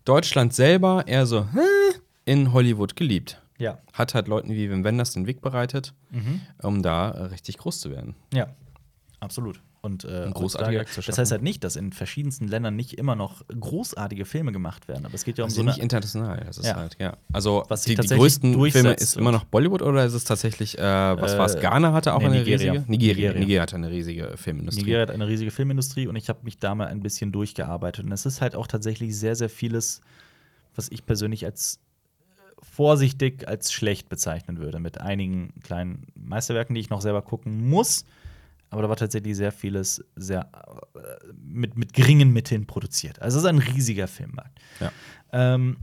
Deutschland 0.04 0.52
selber 0.54 1.04
eher 1.06 1.26
so 1.26 1.46
"Hä?" 1.52 1.98
in 2.24 2.52
Hollywood 2.52 2.96
geliebt. 2.96 3.40
ja. 3.58 3.78
Hat 3.92 4.14
halt 4.14 4.26
Leuten 4.28 4.50
wie 4.50 4.68
Wim 4.70 4.82
Wenders 4.84 5.12
den 5.12 5.26
Weg 5.26 5.40
bereitet, 5.40 5.94
Mhm. 6.10 6.40
um 6.62 6.82
da 6.82 7.10
äh, 7.10 7.22
richtig 7.24 7.58
groß 7.58 7.80
zu 7.80 7.90
werden. 7.90 8.14
Ja, 8.32 8.48
absolut. 9.20 9.60
Und 9.84 10.04
äh, 10.04 10.30
heutzutage- 10.34 10.78
Act 10.80 10.94
zu 10.94 11.02
das 11.02 11.18
heißt 11.18 11.30
halt 11.30 11.42
nicht, 11.42 11.62
dass 11.62 11.76
in 11.76 11.92
verschiedensten 11.92 12.48
Ländern 12.48 12.74
nicht 12.74 12.94
immer 12.94 13.14
noch 13.14 13.42
großartige 13.48 14.24
Filme 14.24 14.50
gemacht 14.50 14.88
werden. 14.88 15.04
Aber 15.04 15.14
es 15.14 15.24
geht 15.24 15.36
ja 15.36 15.44
um 15.44 15.48
Also 15.48 15.56
so 15.60 15.62
nicht 15.62 15.76
international, 15.78 16.42
das 16.46 16.56
ist 16.56 16.66
Ja. 16.66 16.76
halt, 16.76 16.96
ja. 16.98 17.18
Also 17.34 17.64
Was 17.68 17.82
die, 17.82 17.94
die 17.94 18.06
größten 18.08 18.54
Filme 18.70 18.92
ist 18.94 19.16
und- 19.16 19.20
immer 19.20 19.30
noch 19.32 19.44
Bollywood 19.44 19.82
oder 19.82 20.06
ist 20.06 20.14
es 20.14 20.24
tatsächlich, 20.24 20.78
äh, 20.78 20.82
was 20.82 21.34
Äh, 21.34 21.38
war 21.38 21.44
es, 21.46 21.60
Ghana 21.60 21.92
hatte 21.92 22.14
auch 22.14 22.20
nee, 22.20 22.24
eine 22.26 22.38
Nigeria. 22.38 22.72
riesige? 22.72 22.90
Nigeria. 22.90 23.32
Nigeria. 23.34 23.60
Hatte 23.62 23.76
eine 23.76 23.90
riesige 23.90 24.32
Filmindustrie. 24.36 24.80
Nigeria 24.84 25.02
hat 25.02 25.10
eine 25.10 25.28
riesige 25.28 25.50
Filmindustrie 25.50 26.06
und 26.06 26.16
ich 26.16 26.30
habe 26.30 26.38
mich 26.44 26.56
da 26.58 26.74
mal 26.74 26.86
ein 26.86 27.00
bisschen 27.00 27.30
durchgearbeitet. 27.30 28.06
Und 28.06 28.12
es 28.12 28.24
ist 28.24 28.40
halt 28.40 28.54
auch 28.56 28.66
tatsächlich 28.66 29.14
sehr, 29.18 29.36
sehr 29.36 29.50
vieles, 29.50 30.00
was 30.74 30.88
ich 30.90 31.04
persönlich 31.04 31.44
als 31.44 31.78
vorsichtig 32.62 33.46
als 33.46 33.72
schlecht 33.72 34.08
bezeichnen 34.08 34.58
würde, 34.58 34.80
mit 34.80 34.98
einigen 34.98 35.52
kleinen 35.62 36.06
Meisterwerken, 36.14 36.74
die 36.74 36.80
ich 36.80 36.90
noch 36.90 37.02
selber 37.02 37.22
gucken 37.22 37.68
muss. 37.68 38.04
Aber 38.74 38.82
da 38.82 38.88
war 38.88 38.96
tatsächlich 38.96 39.36
sehr 39.36 39.52
vieles 39.52 40.04
sehr 40.16 40.48
äh, 40.96 41.32
mit, 41.32 41.78
mit 41.78 41.92
geringen 41.92 42.32
Mitteln 42.32 42.66
produziert. 42.66 43.22
Also 43.22 43.38
es 43.38 43.44
ist 43.44 43.48
ein 43.48 43.58
riesiger 43.58 44.08
Filmmarkt. 44.08 44.58
Ja. 44.80 44.90
Ähm, 45.30 45.76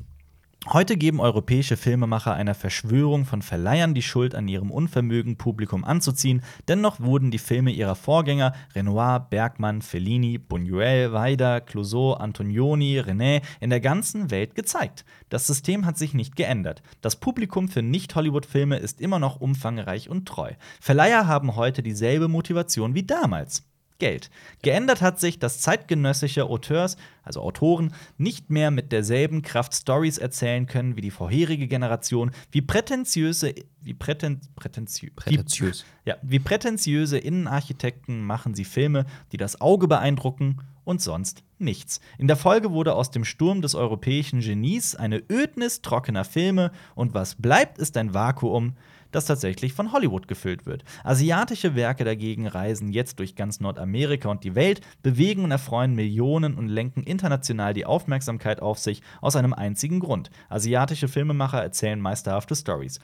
Heute 0.70 0.96
geben 0.96 1.20
europäische 1.20 1.76
Filmemacher 1.76 2.36
einer 2.36 2.54
Verschwörung 2.54 3.26
von 3.26 3.42
Verleihern 3.42 3.96
die 3.96 4.04
Schuld 4.04 4.36
an 4.36 4.48
ihrem 4.48 4.70
Unvermögen, 4.70 5.36
Publikum 5.36 5.84
anzuziehen. 5.84 6.44
Dennoch 6.68 7.00
wurden 7.00 7.32
die 7.32 7.40
Filme 7.40 7.72
ihrer 7.72 7.96
Vorgänger 7.96 8.54
Renoir, 8.76 9.28
Bergmann, 9.28 9.82
Fellini, 9.82 10.38
Buñuel, 10.38 11.14
Weider, 11.14 11.62
Clouseau, 11.62 12.14
Antonioni, 12.14 13.00
René 13.00 13.42
in 13.60 13.72
der 13.72 13.82
ganzen 13.82 14.30
Welt 14.30 14.54
gezeigt. 14.54 15.04
Das 15.30 15.48
System 15.48 15.88
hat 15.88 15.98
sich 15.98 16.14
nicht 16.14 16.36
geändert. 16.36 16.84
Das 17.02 17.16
Publikum 17.16 17.68
für 17.68 17.82
Nicht-Hollywood-Filme 17.82 18.78
ist 18.78 19.02
immer 19.02 19.18
noch 19.18 19.42
umfangreich 19.42 20.10
und 20.10 20.28
treu. 20.28 20.52
Verleiher 20.80 21.26
haben 21.26 21.56
heute 21.56 21.82
dieselbe 21.82 22.28
Motivation 22.28 22.94
wie 22.94 23.04
damals. 23.04 23.64
Geld. 24.02 24.32
Geändert 24.64 25.02
hat 25.02 25.20
sich, 25.20 25.38
dass 25.38 25.62
zeitgenössische 25.62 26.46
Auteurs, 26.46 26.98
also 27.24 27.40
Autoren, 27.40 27.94
nicht 28.18 28.50
mehr 28.50 28.72
mit 28.72 28.92
derselben 28.92 29.44
Kraft 29.44 29.76
Stories 29.76 30.18
erzählen 30.18 30.66
können 30.66 30.96
wie 30.98 31.02
die 31.02 31.12
vorherige 31.12 31.68
Generation, 31.68 32.32
wie 32.52 32.62
prätentiöse, 32.62 33.54
wie 33.80 33.94
präten, 33.94 34.42
prätentiö, 34.56 35.12
Prätentiös. 35.16 35.86
Wie, 36.04 36.10
ja, 36.10 36.18
wie 36.24 36.40
prätentiöse 36.40 37.20
Innenarchitekten 37.20 38.26
machen 38.26 38.56
sie 38.56 38.66
Filme, 38.66 39.06
die 39.32 39.38
das 39.38 39.62
Auge 39.62 39.88
beeindrucken 39.88 40.58
und 40.92 41.02
sonst 41.02 41.44
nichts. 41.58 42.00
In 42.18 42.28
der 42.28 42.38
Folge 42.38 42.72
wurde 42.72 42.94
aus 42.94 43.10
dem 43.10 43.26
Sturm 43.26 43.62
des 43.62 43.74
europäischen 43.74 44.42
Genies 44.42 44.96
eine 44.96 45.24
Ödnis 45.32 45.82
trockener 45.82 46.26
Filme 46.26 46.72
und 46.94 47.14
was 47.14 47.36
bleibt, 47.36 47.80
ist 47.80 47.98
ein 47.98 48.14
Vakuum, 48.14 48.76
das 49.12 49.26
tatsächlich 49.26 49.74
von 49.74 49.92
Hollywood 49.92 50.28
gefüllt 50.28 50.66
wird. 50.66 50.84
Asiatische 51.04 51.76
Werke 51.76 52.04
dagegen 52.04 52.48
reisen 52.48 52.92
jetzt 52.92 53.20
durch 53.20 53.36
ganz 53.36 53.60
Nordamerika 53.60 54.30
und 54.30 54.44
die 54.44 54.56
Welt, 54.56 54.82
bewegen 55.04 55.44
und 55.44 55.52
erfreuen 55.52 55.96
Millionen 55.96 56.56
und 56.56 56.68
lenken 56.68 57.04
international 57.04 57.74
die 57.74 57.86
Aufmerksamkeit 57.86 58.62
auf 58.62 58.80
sich 58.80 59.02
aus 59.20 59.36
einem 59.36 59.54
einzigen 59.54 60.00
Grund. 60.00 60.30
Asiatische 60.50 61.08
Filmemacher 61.08 61.62
erzählen 61.62 62.00
meisterhafte 62.00 62.56
Stories. 62.56 63.00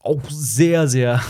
Auch 0.00 0.22
sehr, 0.30 0.88
sehr. 0.88 1.20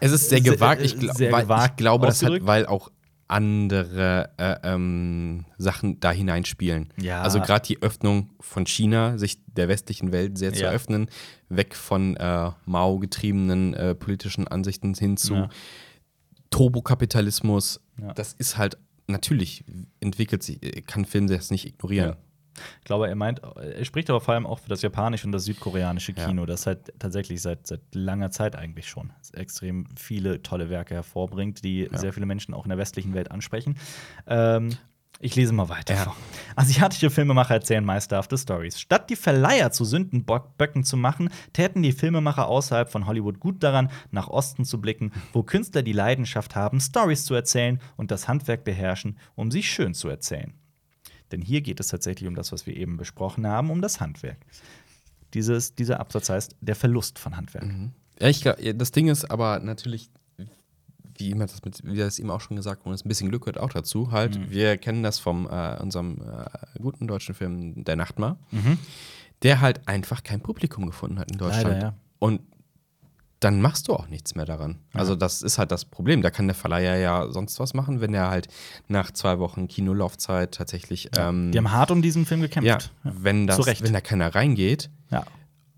Es 0.00 0.12
ist 0.12 0.28
sehr 0.28 0.40
gewagt. 0.40 0.82
Ich, 0.82 0.98
gl 0.98 1.12
sehr 1.14 1.30
gewagt 1.30 1.72
ich 1.72 1.76
glaube, 1.76 2.06
das 2.06 2.22
hat, 2.22 2.46
weil 2.46 2.66
auch 2.66 2.90
andere 3.28 4.30
äh, 4.38 4.56
ähm, 4.62 5.44
Sachen 5.58 6.00
da 6.00 6.10
hineinspielen. 6.10 6.92
Ja. 7.00 7.22
Also 7.22 7.40
gerade 7.40 7.66
die 7.66 7.82
Öffnung 7.82 8.30
von 8.40 8.66
China, 8.66 9.18
sich 9.18 9.38
der 9.46 9.68
westlichen 9.68 10.12
Welt 10.12 10.38
sehr 10.38 10.52
zu 10.52 10.62
Ja. 10.64 10.70
öffnen, 10.70 11.08
weg 11.48 11.74
von 11.76 12.16
äh, 12.16 12.50
Mao 12.64 12.98
getriebenen 12.98 13.74
äh, 13.74 13.94
politischen 13.94 14.48
Ansichten 14.48 14.94
hin 14.94 15.16
zu 15.16 15.34
Ja. 15.34 15.48
Turbokapitalismus. 16.50 17.80
Das 18.14 18.32
ist 18.32 18.56
halt 18.56 18.78
natürlich 19.06 19.64
entwickelt 20.00 20.42
sich, 20.42 20.60
kann 20.86 21.04
Film 21.04 21.26
das 21.28 21.50
nicht 21.50 21.66
ignorieren. 21.66 22.16
Ich 22.80 22.84
glaube, 22.84 23.08
er 23.08 23.14
meint, 23.14 23.40
er 23.42 23.84
spricht 23.84 24.10
aber 24.10 24.20
vor 24.20 24.34
allem 24.34 24.46
auch 24.46 24.58
für 24.58 24.68
das 24.68 24.82
japanische 24.82 25.26
und 25.26 25.32
das 25.32 25.44
südkoreanische 25.44 26.12
Ja. 26.12 26.26
Kino, 26.26 26.46
das 26.46 26.66
halt 26.66 26.92
tatsächlich 26.98 27.42
seit, 27.42 27.66
seit 27.66 27.80
langer 27.92 28.30
Zeit 28.30 28.56
eigentlich 28.56 28.88
schon 28.88 29.12
extrem 29.32 29.86
viele 29.96 30.42
tolle 30.42 30.70
Werke 30.70 30.94
hervorbringt, 30.94 31.64
die 31.64 31.88
sehr 31.92 32.12
viele 32.12 32.26
Menschen 32.26 32.54
auch 32.54 32.64
in 32.64 32.70
der 32.70 32.78
westlichen 32.78 33.14
Welt 33.14 33.30
ansprechen. 33.30 33.76
Ähm, 34.26 34.76
ich 35.20 35.34
lese 35.34 35.52
mal 35.52 35.68
weiter 35.68 35.94
Ja. 35.94 36.14
Asiatische 36.54 37.10
Filmemacher 37.10 37.54
erzählen 37.54 37.84
meisterhafte 37.84 38.38
Stories. 38.38 38.80
Statt 38.80 39.10
die 39.10 39.16
Verleiher 39.16 39.72
zu 39.72 39.84
Sündenböcken 39.84 40.84
zu 40.84 40.96
machen, 40.96 41.30
täten 41.52 41.82
die 41.82 41.92
Filmemacher 41.92 42.46
außerhalb 42.46 42.88
von 42.88 43.06
Hollywood 43.06 43.40
gut 43.40 43.62
daran, 43.62 43.90
nach 44.12 44.28
Osten 44.28 44.64
zu 44.64 44.80
blicken, 44.80 45.12
wo 45.32 45.42
Künstler 45.42 45.82
die 45.82 45.92
Leidenschaft 45.92 46.54
haben, 46.54 46.80
Stories 46.80 47.24
zu 47.24 47.34
erzählen 47.34 47.80
und 47.96 48.12
das 48.12 48.28
Handwerk 48.28 48.62
beherrschen, 48.62 49.18
um 49.34 49.50
sie 49.50 49.64
schön 49.64 49.92
zu 49.92 50.08
erzählen. 50.08 50.54
Denn 51.32 51.42
hier 51.42 51.60
geht 51.60 51.80
es 51.80 51.88
tatsächlich 51.88 52.28
um 52.28 52.34
das, 52.34 52.52
was 52.52 52.66
wir 52.66 52.76
eben 52.76 52.96
besprochen 52.96 53.46
haben, 53.46 53.70
um 53.70 53.82
das 53.82 54.00
Handwerk. 54.00 54.38
Dieses, 55.34 55.74
dieser 55.74 56.00
Absatz 56.00 56.30
heißt 56.30 56.56
der 56.60 56.74
Verlust 56.74 57.18
von 57.18 57.36
Handwerk. 57.36 57.66
Ja, 58.20 58.28
ich 58.28 58.42
das 58.76 58.92
Ding 58.92 59.08
ist 59.08 59.30
aber 59.30 59.60
natürlich, 59.60 60.10
wie 61.18 61.30
immer 61.30 61.46
das 61.46 61.62
mit, 61.64 61.84
wie 61.84 61.96
das 61.96 62.18
eben 62.18 62.30
auch 62.30 62.40
schon 62.40 62.56
gesagt 62.56 62.86
wurde, 62.86 62.98
ein 63.04 63.08
bisschen 63.08 63.28
Glück 63.28 63.42
gehört 63.42 63.58
auch 63.58 63.70
dazu. 63.70 64.10
Halt, 64.12 64.38
Mhm. 64.38 64.50
wir 64.50 64.76
kennen 64.78 65.02
das 65.02 65.18
vom 65.18 65.46
äh, 65.50 65.76
unserem 65.80 66.22
äh, 66.22 66.80
guten 66.80 67.06
deutschen 67.06 67.34
Film 67.34 67.84
Der 67.84 67.96
Nachtmar, 67.96 68.38
Mhm. 68.50 68.78
der 69.42 69.60
halt 69.60 69.86
einfach 69.86 70.22
kein 70.22 70.40
Publikum 70.40 70.86
gefunden 70.86 71.18
hat 71.18 71.30
in 71.30 71.38
Deutschland. 71.38 71.64
Leider, 71.68 71.80
ja. 71.80 71.94
Und 72.20 72.40
dann 73.40 73.60
machst 73.60 73.86
du 73.88 73.92
auch 73.94 74.08
nichts 74.08 74.34
mehr 74.34 74.44
daran. 74.46 74.78
Also 74.92 75.14
das 75.14 75.42
ist 75.42 75.58
halt 75.58 75.70
das 75.70 75.84
Problem. 75.84 76.22
Da 76.22 76.30
kann 76.30 76.46
der 76.48 76.56
Verleiher 76.56 76.96
ja 76.96 77.30
sonst 77.30 77.60
was 77.60 77.72
machen, 77.72 78.00
wenn 78.00 78.12
er 78.12 78.30
halt 78.30 78.48
nach 78.88 79.12
zwei 79.12 79.38
Wochen 79.38 79.68
Kinolaufzeit 79.68 80.52
tatsächlich 80.54 81.10
ähm, 81.16 81.52
Die 81.52 81.58
haben 81.58 81.70
hart 81.70 81.90
um 81.92 82.02
diesen 82.02 82.26
Film 82.26 82.40
gekämpft. 82.40 82.66
ja, 82.66 82.78
wenn 83.04 83.46
das, 83.46 83.58
wenn 83.82 83.92
da 83.92 84.00
keiner 84.00 84.34
reingeht, 84.34 84.90
Ja. 85.12 85.24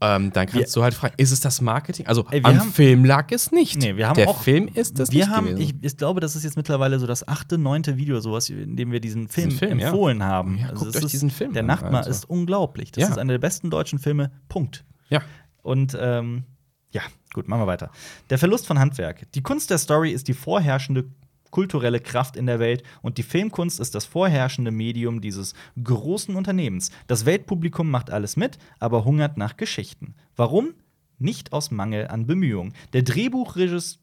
ähm, 0.00 0.32
dann 0.32 0.46
kannst 0.46 0.74
du 0.74 0.82
halt 0.82 0.94
fragen, 0.94 1.12
ist 1.18 1.32
es 1.32 1.40
das 1.40 1.60
Marketing? 1.60 2.06
Also 2.06 2.24
Ey, 2.30 2.42
wir 2.42 2.46
am 2.48 2.60
haben- 2.60 2.72
Film 2.72 3.04
lag 3.04 3.26
es 3.30 3.52
nicht. 3.52 3.76
Nee, 3.76 3.94
wir 3.96 4.08
haben 4.08 4.16
Der 4.16 4.28
auch- 4.30 4.40
Film 4.42 4.66
ist 4.72 4.98
das 4.98 5.12
wir 5.12 5.26
nicht 5.26 5.36
haben, 5.36 5.58
ich, 5.58 5.74
ich 5.82 5.96
glaube, 5.98 6.20
das 6.20 6.36
ist 6.36 6.44
jetzt 6.44 6.56
mittlerweile 6.56 6.98
so 6.98 7.06
das 7.06 7.28
achte, 7.28 7.58
neunte 7.58 7.98
Video, 7.98 8.20
sowas, 8.20 8.48
in 8.48 8.76
dem 8.76 8.90
wir 8.90 9.00
diesen 9.00 9.28
Film, 9.28 9.50
Film, 9.50 9.78
ja. 9.78 9.88
empfohlen 9.88 10.22
haben. 10.22 10.56
Ja, 10.56 10.72
guckt 10.72 10.90
es 10.92 10.96
euch 10.96 11.04
ist, 11.04 11.12
diesen 11.12 11.28
Film 11.30 11.52
Der 11.52 11.60
an, 11.60 11.66
Nachtmar 11.66 11.96
also. 11.98 12.10
ist 12.10 12.24
unglaublich. 12.24 12.90
Das 12.92 13.02
Ja. 13.02 13.10
ist 13.10 13.18
einer 13.18 13.34
der 13.34 13.38
besten 13.38 13.68
deutschen 13.68 13.98
Filme. 13.98 14.30
Punkt. 14.48 14.86
ja. 15.10 15.20
Und 15.62 15.94
ähm, 16.00 16.44
ja, 16.90 17.02
gut, 17.32 17.48
machen 17.48 17.62
wir 17.62 17.66
weiter. 17.66 17.90
Der 18.30 18.38
Verlust 18.38 18.66
von 18.66 18.78
Handwerk. 18.78 19.30
Die 19.32 19.42
Kunst 19.42 19.70
der 19.70 19.78
Story 19.78 20.10
ist 20.10 20.28
die 20.28 20.34
vorherrschende 20.34 21.10
kulturelle 21.50 22.00
Kraft 22.00 22.36
in 22.36 22.46
der 22.46 22.60
Welt 22.60 22.84
und 23.02 23.18
die 23.18 23.24
Filmkunst 23.24 23.80
ist 23.80 23.94
das 23.94 24.04
vorherrschende 24.04 24.70
Medium 24.70 25.20
dieses 25.20 25.54
großen 25.82 26.36
Unternehmens. 26.36 26.90
Das 27.08 27.26
Weltpublikum 27.26 27.90
macht 27.90 28.10
alles 28.10 28.36
mit, 28.36 28.58
aber 28.78 29.04
hungert 29.04 29.36
nach 29.36 29.56
Geschichten. 29.56 30.14
Warum? 30.36 30.74
Nicht 31.18 31.52
aus 31.52 31.70
Mangel 31.70 32.06
an 32.08 32.26
Bemühungen. 32.26 32.74
Der 32.92 33.02
Drehbuchregisseur 33.02 34.00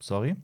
Sorry. 0.00 0.36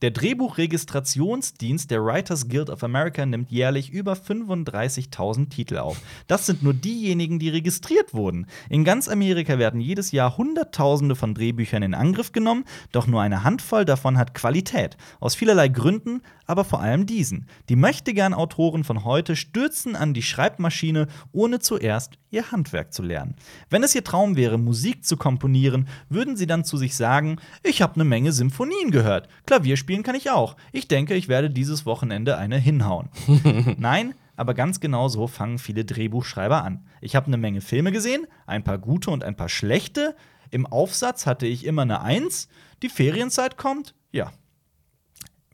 Der 0.00 0.12
Drehbuchregistrationsdienst 0.12 1.90
der 1.90 2.04
Writers 2.04 2.48
Guild 2.48 2.70
of 2.70 2.84
America 2.84 3.26
nimmt 3.26 3.50
jährlich 3.50 3.90
über 3.90 4.12
35.000 4.12 5.48
Titel 5.48 5.78
auf. 5.78 6.00
Das 6.28 6.46
sind 6.46 6.62
nur 6.62 6.72
diejenigen, 6.72 7.40
die 7.40 7.48
registriert 7.48 8.14
wurden. 8.14 8.46
In 8.70 8.84
ganz 8.84 9.08
Amerika 9.08 9.58
werden 9.58 9.80
jedes 9.80 10.12
Jahr 10.12 10.36
Hunderttausende 10.36 11.16
von 11.16 11.34
Drehbüchern 11.34 11.82
in 11.82 11.94
Angriff 11.94 12.30
genommen, 12.30 12.64
doch 12.92 13.08
nur 13.08 13.22
eine 13.22 13.42
Handvoll 13.42 13.84
davon 13.84 14.18
hat 14.18 14.34
Qualität. 14.34 14.96
Aus 15.18 15.34
vielerlei 15.34 15.66
Gründen, 15.66 16.22
aber 16.46 16.62
vor 16.62 16.80
allem 16.80 17.04
diesen. 17.04 17.48
Die 17.68 17.76
möchtegern 17.76 18.34
Autoren 18.34 18.84
von 18.84 19.04
heute 19.04 19.34
stürzen 19.34 19.96
an 19.96 20.14
die 20.14 20.22
Schreibmaschine, 20.22 21.08
ohne 21.32 21.58
zuerst 21.58 22.18
ihr 22.30 22.50
Handwerk 22.50 22.92
zu 22.92 23.02
lernen. 23.02 23.36
Wenn 23.68 23.82
es 23.82 23.94
ihr 23.94 24.04
Traum 24.04 24.36
wäre, 24.36 24.58
Musik 24.58 25.04
zu 25.04 25.16
komponieren, 25.16 25.88
würden 26.08 26.36
sie 26.36 26.46
dann 26.46 26.64
zu 26.64 26.76
sich 26.76 26.96
sagen: 26.96 27.36
Ich 27.62 27.82
habe 27.82 27.94
eine 27.94 28.04
Menge 28.04 28.32
Symphonien 28.32 28.90
gehört. 28.90 29.28
Klavier 29.46 29.76
spielen 29.88 30.02
kann 30.02 30.14
ich 30.14 30.30
auch. 30.30 30.54
Ich 30.70 30.86
denke, 30.86 31.14
ich 31.14 31.28
werde 31.28 31.48
dieses 31.48 31.86
Wochenende 31.86 32.36
eine 32.36 32.58
hinhauen. 32.58 33.08
Nein, 33.78 34.12
aber 34.36 34.52
ganz 34.52 34.80
genau 34.80 35.08
so 35.08 35.26
fangen 35.26 35.56
viele 35.58 35.86
Drehbuchschreiber 35.86 36.62
an. 36.62 36.84
Ich 37.00 37.16
habe 37.16 37.28
eine 37.28 37.38
Menge 37.38 37.62
Filme 37.62 37.90
gesehen, 37.90 38.26
ein 38.46 38.64
paar 38.64 38.76
gute 38.76 39.10
und 39.10 39.24
ein 39.24 39.34
paar 39.34 39.48
schlechte. 39.48 40.14
Im 40.50 40.66
Aufsatz 40.66 41.24
hatte 41.24 41.46
ich 41.46 41.64
immer 41.64 41.80
eine 41.82 42.02
Eins. 42.02 42.48
Die 42.82 42.90
Ferienzeit 42.90 43.56
kommt, 43.56 43.94
ja. 44.12 44.30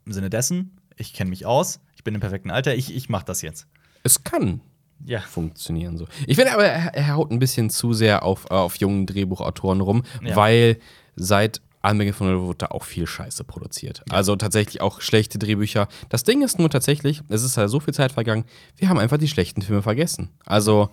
Im 0.05 0.11
Sinne 0.11 0.29
dessen, 0.29 0.81
ich 0.97 1.13
kenne 1.13 1.29
mich 1.29 1.45
aus, 1.45 1.79
ich 1.95 2.03
bin 2.03 2.13
im 2.13 2.19
perfekten 2.19 2.51
Alter, 2.51 2.75
ich, 2.75 2.93
ich 2.93 3.07
mache 3.07 3.23
das 3.25 3.41
jetzt. 3.41 3.67
Es 4.03 4.25
kann 4.25 4.59
Ja. 5.05 5.21
funktionieren 5.21 5.97
so. 5.97 6.07
Ich 6.27 6.35
finde 6.35 6.51
aber, 6.51 6.65
er, 6.65 7.15
haut 7.15 7.31
ein 7.31 7.39
bisschen 7.39 7.69
zu 7.69 7.93
sehr 7.93 8.23
auf, 8.23 8.51
auf 8.51 8.75
jungen 8.75 9.05
Drehbuchautoren 9.05 9.79
rum, 9.79 10.03
Ja. 10.21 10.35
weil 10.35 10.77
seit 11.15 11.61
Anbeginn 11.85 12.13
von 12.13 12.27
Hollywood 12.27 12.47
wurde 12.47 12.57
da 12.59 12.65
auch 12.67 12.83
viel 12.83 13.07
Scheiße 13.07 13.43
produziert. 13.43 14.03
Also 14.09 14.35
tatsächlich 14.35 14.81
auch 14.81 15.01
schlechte 15.01 15.39
Drehbücher. 15.39 15.87
Das 16.09 16.23
Ding 16.23 16.41
ist 16.43 16.59
nur 16.59 16.69
tatsächlich, 16.69 17.21
es 17.29 17.43
ist 17.43 17.57
halt 17.57 17.69
so 17.69 17.79
viel 17.79 17.93
Zeit 17.93 18.11
vergangen, 18.11 18.45
wir 18.77 18.89
haben 18.89 18.99
einfach 18.99 19.17
die 19.17 19.27
schlechten 19.27 19.61
Filme 19.61 19.81
vergessen. 19.81 20.29
Also 20.45 20.89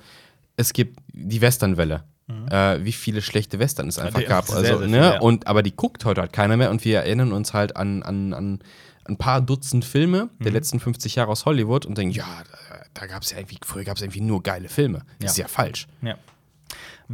es 0.56 0.72
gibt 0.72 0.98
die 1.12 1.40
Westernwelle. 1.40 2.04
Äh, 2.50 2.82
wie 2.84 2.92
viele 2.92 3.20
schlechte 3.20 3.58
Western 3.58 3.88
es 3.88 3.98
einfach 3.98 4.20
die- 4.20 4.26
gab. 4.26 4.46
sehr, 4.46 4.56
Also, 4.56 4.78
sehr 4.78 4.78
ne? 4.78 4.86
viele, 4.86 4.98
ja. 5.14 5.20
Und 5.20 5.46
aber 5.48 5.62
die 5.62 5.74
guckt 5.76 6.04
heute 6.06 6.20
halt 6.22 6.32
keiner 6.32 6.56
mehr 6.56 6.70
und 6.70 6.82
wir 6.84 7.00
erinnern 7.00 7.32
uns 7.32 7.52
halt 7.52 7.76
an, 7.76 8.02
an, 8.02 8.32
an 8.32 8.60
ein 9.04 9.16
paar 9.18 9.40
Dutzend 9.42 9.84
Filme 9.84 10.30
der 10.38 10.50
Mhm. 10.52 10.54
letzten 10.56 10.80
50 10.80 11.16
Jahre 11.16 11.30
aus 11.30 11.44
Hollywood 11.44 11.84
und 11.84 11.98
denken, 11.98 12.14
ja, 12.14 12.24
da, 12.70 12.76
da 12.94 13.06
gab 13.06 13.22
es 13.22 13.32
ja 13.32 13.38
irgendwie, 13.38 13.58
früher 13.66 13.84
gab 13.84 13.96
es 13.96 14.02
irgendwie 14.02 14.20
nur 14.22 14.42
geile 14.42 14.68
Filme. 14.70 15.02
Das 15.18 15.32
ist 15.32 15.38
Ja. 15.38 15.44
ja 15.44 15.48
falsch. 15.48 15.88
Ja. 16.00 16.14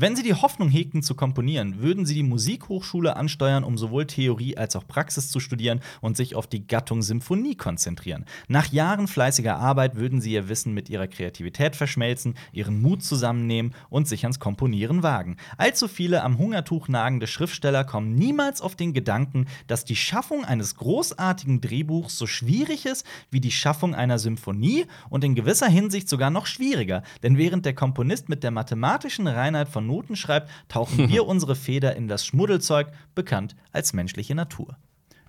Wenn 0.01 0.15
Sie 0.15 0.23
die 0.23 0.35
Hoffnung 0.35 0.69
hegten 0.69 1.03
zu 1.03 1.17
komponieren, 1.17 1.83
würden 1.83 2.07
Sie 2.07 2.15
die 2.15 2.23
Musikhochschule 2.23 3.17
ansteuern, 3.17 3.65
um 3.65 3.77
sowohl 3.77 4.07
Theorie 4.07 4.57
als 4.57 4.77
auch 4.77 4.87
Praxis 4.87 5.29
zu 5.29 5.41
studieren 5.41 5.81
und 6.01 6.17
sich 6.17 6.37
auf 6.37 6.47
die 6.47 6.69
Gattung 6.69 7.03
Symphonie 7.03 7.57
konzentrieren. 7.57 8.25
Nach 8.47 8.67
Jahren 8.67 9.09
fleißiger 9.09 9.57
Arbeit 9.57 9.97
würden 9.97 10.21
Sie 10.21 10.35
Ihr 10.35 10.49
Wissen 10.49 10.73
mit 10.73 10.89
Ihrer 10.89 11.09
Kreativität 11.09 11.75
verschmelzen, 11.75 12.37
Ihren 12.53 12.81
Mut 12.81 13.03
zusammennehmen 13.03 13.75
und 13.91 14.07
sich 14.07 14.23
ans 14.23 14.39
Komponieren 14.39 15.03
wagen. 15.03 15.37
Allzu 15.57 15.89
viele 15.89 16.23
am 16.23 16.39
Hungertuch 16.39 16.87
nagende 16.87 17.27
Schriftsteller 17.27 17.83
kommen 17.83 18.15
niemals 18.15 18.61
auf 18.61 18.77
den 18.77 18.93
Gedanken, 18.93 19.47
dass 19.67 19.85
die 19.85 19.97
Schaffung 19.97 20.45
eines 20.45 20.77
großartigen 20.77 21.61
Drehbuchs 21.61 22.17
so 22.17 22.29
schwierig 22.29 22.87
ist 22.87 23.05
wie 23.33 23.41
die 23.41 23.51
Schaffung 23.51 23.97
einer 23.97 24.21
Symphonie 24.21 24.87
und 25.11 25.25
in 25.25 25.35
gewisser 25.35 25.67
Hinsicht 25.69 26.09
sogar 26.09 26.31
noch 26.31 26.47
schwieriger. 26.47 27.03
Denn 27.25 27.37
während 27.37 27.67
der 27.67 27.75
Komponist 27.75 28.29
mit 28.29 28.45
der 28.45 28.53
mathematischen 28.53 29.27
Reinheit 29.27 29.69
von 29.69 29.88
Noten 29.89 30.15
schreibt, 30.15 30.51
tauchen 30.69 31.09
wir 31.09 31.27
unsere 31.27 31.57
Feder 31.57 31.97
in 31.97 32.07
das 32.07 32.25
Schmuddelzeug, 32.25 32.93
bekannt 33.17 33.57
als 33.73 33.93
menschliche 33.93 34.35
Natur. 34.37 34.77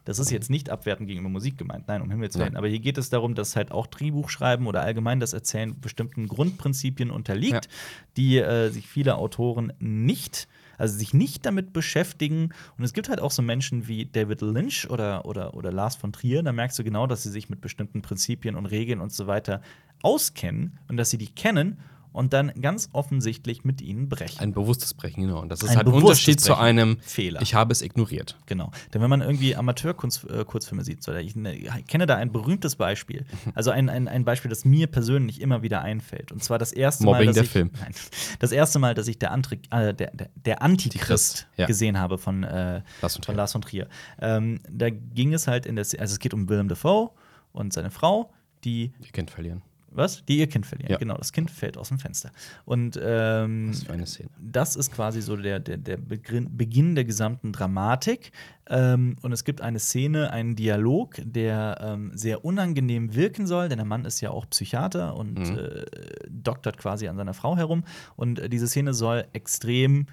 Das 0.06 0.18
ist 0.18 0.32
jetzt 0.32 0.50
nicht 0.50 0.70
abwertend 0.70 1.08
gegenüber 1.08 1.30
Musik 1.30 1.58
gemeint, 1.58 1.88
nein, 1.88 2.02
um 2.02 2.10
Himmels 2.10 2.36
Willen. 2.36 2.50
Nein. 2.54 2.58
Aber 2.58 2.68
hier 2.68 2.80
geht 2.80 2.98
es 2.98 3.10
darum, 3.10 3.36
dass 3.36 3.56
halt 3.56 3.72
auch 3.72 3.86
Drehbuchschreiben 3.86 4.66
oder 4.66 4.82
allgemein 4.82 5.20
das 5.20 5.34
Erzählen 5.34 5.80
bestimmten 5.80 6.28
Grundprinzipien 6.28 7.12
unterliegt, 7.12 7.66
Ja. 7.66 7.72
die 8.18 8.38
äh, 8.38 8.70
sich 8.70 8.88
viele 8.88 9.18
Autoren 9.18 9.74
nicht 9.80 10.48
also 10.80 10.98
sich 10.98 11.14
nicht 11.14 11.46
damit 11.46 11.74
beschäftigen. 11.74 12.54
Und 12.78 12.84
es 12.86 12.94
gibt 12.94 13.10
halt 13.10 13.20
auch 13.20 13.32
so 13.32 13.42
Menschen 13.42 13.88
wie 13.88 14.06
David 14.06 14.42
Lynch 14.42 14.90
oder, 14.90 15.26
oder, 15.26 15.54
oder 15.54 15.72
Lars 15.72 15.98
von 15.98 16.14
Trier, 16.14 16.42
da 16.42 16.54
merkst 16.54 16.80
du 16.80 16.84
genau, 16.84 17.06
dass 17.06 17.22
sie 17.22 17.30
sich 17.30 17.50
mit 17.50 17.60
bestimmten 17.62 18.02
Prinzipien 18.02 18.56
und 18.56 18.66
Regeln 18.66 19.02
und 19.02 19.12
so 19.12 19.28
weiter 19.28 19.62
auskennen 20.02 20.80
und 20.88 20.98
dass 20.98 21.10
sie 21.10 21.18
die 21.18 21.28
kennen 21.28 21.80
und 22.12 22.34
dann 22.34 22.52
ganz 22.62 22.90
offensichtlich 22.92 23.64
mit 23.64 23.82
ihnen 23.82 24.10
brechen. 24.10 24.40
Ein 24.40 24.54
bewusstes 24.54 24.94
Brechen, 24.94 25.24
genau. 25.24 25.42
Und 25.42 25.50
das 25.50 25.62
ist 25.62 25.70
Ein 25.70 25.78
halt 25.78 25.88
ein 25.88 25.94
Unterschied 25.94 26.40
zu 26.40 26.54
Brechen. 26.54 26.64
einem 26.64 26.98
Fehler. 27.02 27.42
Ich 27.42 27.54
habe 27.54 27.72
es 27.72 27.82
ignoriert. 27.82 28.38
Genau. 28.46 28.72
Denn 28.94 29.02
wenn 29.02 29.10
man 29.10 29.22
irgendwie 29.22 29.56
Amateur-Kurzfilme 29.56 30.84
sieht, 30.84 31.04
so, 31.04 31.14
ich 31.14 31.36
ne, 31.36 31.58
kenne 31.88 32.06
da 32.06 32.16
ein 32.16 32.32
berühmtes 32.32 32.76
Beispiel. 32.76 33.26
Also 33.56 33.72
ein, 33.72 33.90
ein, 33.90 34.08
ein 34.08 34.24
Beispiel, 34.26 34.48
das 34.48 34.64
mir 34.64 34.88
persönlich 34.88 35.42
immer 35.42 35.64
wieder 35.64 35.82
einfällt. 35.82 36.32
Und 36.32 36.44
zwar 36.44 36.60
das 36.60 36.72
erste 36.72 37.04
Mobbing 37.04 37.20
Mal, 37.20 37.26
dass 37.28 37.36
der 37.36 37.44
ich, 37.44 37.50
Film. 37.50 37.72
Nein, 37.80 37.94
das 38.38 38.52
erste 38.52 38.80
Mal, 38.80 38.94
dass 38.94 39.08
ich 39.08 39.18
der, 39.18 39.32
Antri 39.32 39.60
äh, 39.72 39.94
der, 39.94 40.12
der, 40.12 40.30
der 40.36 40.62
Antichrist 40.62 41.48
ja. 41.58 41.66
gesehen 41.66 41.98
habe 42.00 42.18
von, 42.18 42.44
äh, 42.44 42.82
Lars 43.02 43.20
von. 43.24 43.36
Lars 43.36 43.52
von 43.52 43.62
Trier. 43.62 43.88
Ähm, 44.22 44.62
da 44.70 44.90
ging 44.90 45.34
es 45.34 45.48
halt 45.48 45.66
in 45.66 45.76
der, 45.76 45.86
also 46.00 46.14
es 46.14 46.20
geht 46.20 46.34
um 46.34 46.48
Willem 46.48 46.70
Dafoe 46.70 47.10
und 47.52 47.74
seine 47.74 47.92
Frau, 47.92 48.32
die 48.64 48.94
Ihr 49.00 49.12
Kind 49.12 49.32
verlieren. 49.32 49.62
Was? 49.92 50.24
Die 50.26 50.38
ihr 50.40 50.48
Kind 50.48 50.66
verlieren. 50.66 50.92
Ja. 50.92 50.98
Genau, 50.98 51.16
das 51.18 51.32
Kind 51.32 51.50
fällt 51.52 51.78
aus 51.78 51.90
dem 51.90 52.00
Fenster. 52.00 52.32
Und 52.66 53.00
ähm, 53.02 53.70
Was 53.70 53.84
für 53.84 53.94
eine 53.94 54.06
Szene. 54.06 54.30
das 54.40 54.76
ist 54.76 54.92
quasi 54.92 55.22
so 55.22 55.36
der, 55.36 55.60
der, 55.60 55.78
der 55.78 55.98
Beginn, 55.98 56.96
der 56.96 57.06
gesamten 57.06 57.52
Dramatik. 57.52 58.32
Ähm, 58.68 59.16
und 59.22 59.32
es 59.32 59.44
gibt 59.44 59.62
eine 59.62 59.80
Szene, 59.80 60.32
einen 60.32 60.56
Dialog, 60.56 61.16
der 61.24 61.80
ähm, 61.82 62.12
sehr 62.14 62.46
unangenehm 62.46 63.16
wirken 63.16 63.48
soll, 63.48 63.68
denn 63.70 63.78
der 63.80 63.86
Mann 63.86 64.06
ist 64.06 64.22
ja 64.22 64.30
auch 64.32 64.48
Psychiater 64.50 65.16
und 65.16 65.40
Mhm. 65.40 65.58
äh, 65.58 65.86
doktert 66.30 66.78
quasi 66.78 67.08
an 67.08 67.18
seiner 67.18 67.34
Frau 67.34 67.58
herum. 67.58 67.84
Und 68.16 68.40
äh, 68.40 68.50
diese 68.50 68.68
Szene 68.68 68.94
soll 68.94 69.26
extrem 69.34 70.06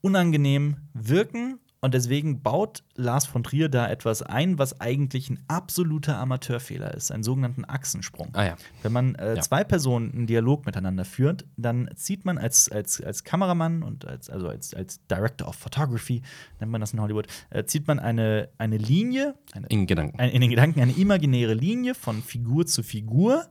unangenehm 0.00 0.76
wirken. 0.94 1.58
Und 1.82 1.94
deswegen 1.94 2.42
baut 2.42 2.82
Lars 2.94 3.24
von 3.24 3.42
Trier 3.42 3.70
da 3.70 3.88
etwas 3.88 4.20
ein, 4.22 4.58
was 4.58 4.82
eigentlich 4.82 5.30
ein 5.30 5.40
absoluter 5.48 6.18
Amateurfehler 6.18 6.92
ist, 6.92 7.10
einen 7.10 7.22
sogenannten 7.22 7.64
Achsensprung. 7.64 8.28
Ah 8.34 8.44
ja. 8.44 8.56
Wenn 8.82 8.92
man 8.92 9.14
äh, 9.14 9.36
Ja. 9.36 9.40
zwei 9.40 9.64
Personen 9.64 10.12
einen 10.12 10.26
Dialog 10.26 10.66
miteinander 10.66 11.06
führt, 11.06 11.46
dann 11.56 11.88
zieht 11.94 12.26
man 12.26 12.36
als, 12.36 12.68
als, 12.70 13.00
als 13.00 13.24
Kameramann 13.24 13.82
und 13.82 14.04
als, 14.04 14.28
also 14.28 14.48
als, 14.48 14.74
als 14.74 15.00
Director 15.06 15.48
of 15.48 15.54
Photography, 15.54 16.20
nennt 16.60 16.70
man 16.70 16.82
das 16.82 16.92
in 16.92 17.00
Hollywood, 17.00 17.28
äh, 17.48 17.64
zieht 17.64 17.88
man 17.88 17.98
eine, 17.98 18.50
eine 18.58 18.76
Linie, 18.76 19.34
eine, 19.54 19.66
In 19.68 19.86
Gedanken. 19.86 20.20
ein, 20.20 20.28
in 20.30 20.42
den 20.42 20.50
Gedanken 20.50 20.80
eine 20.82 20.92
imaginäre 20.92 21.54
Linie 21.54 21.94
von 21.94 22.22
Figur 22.22 22.66
zu 22.66 22.82
Figur 22.82 23.46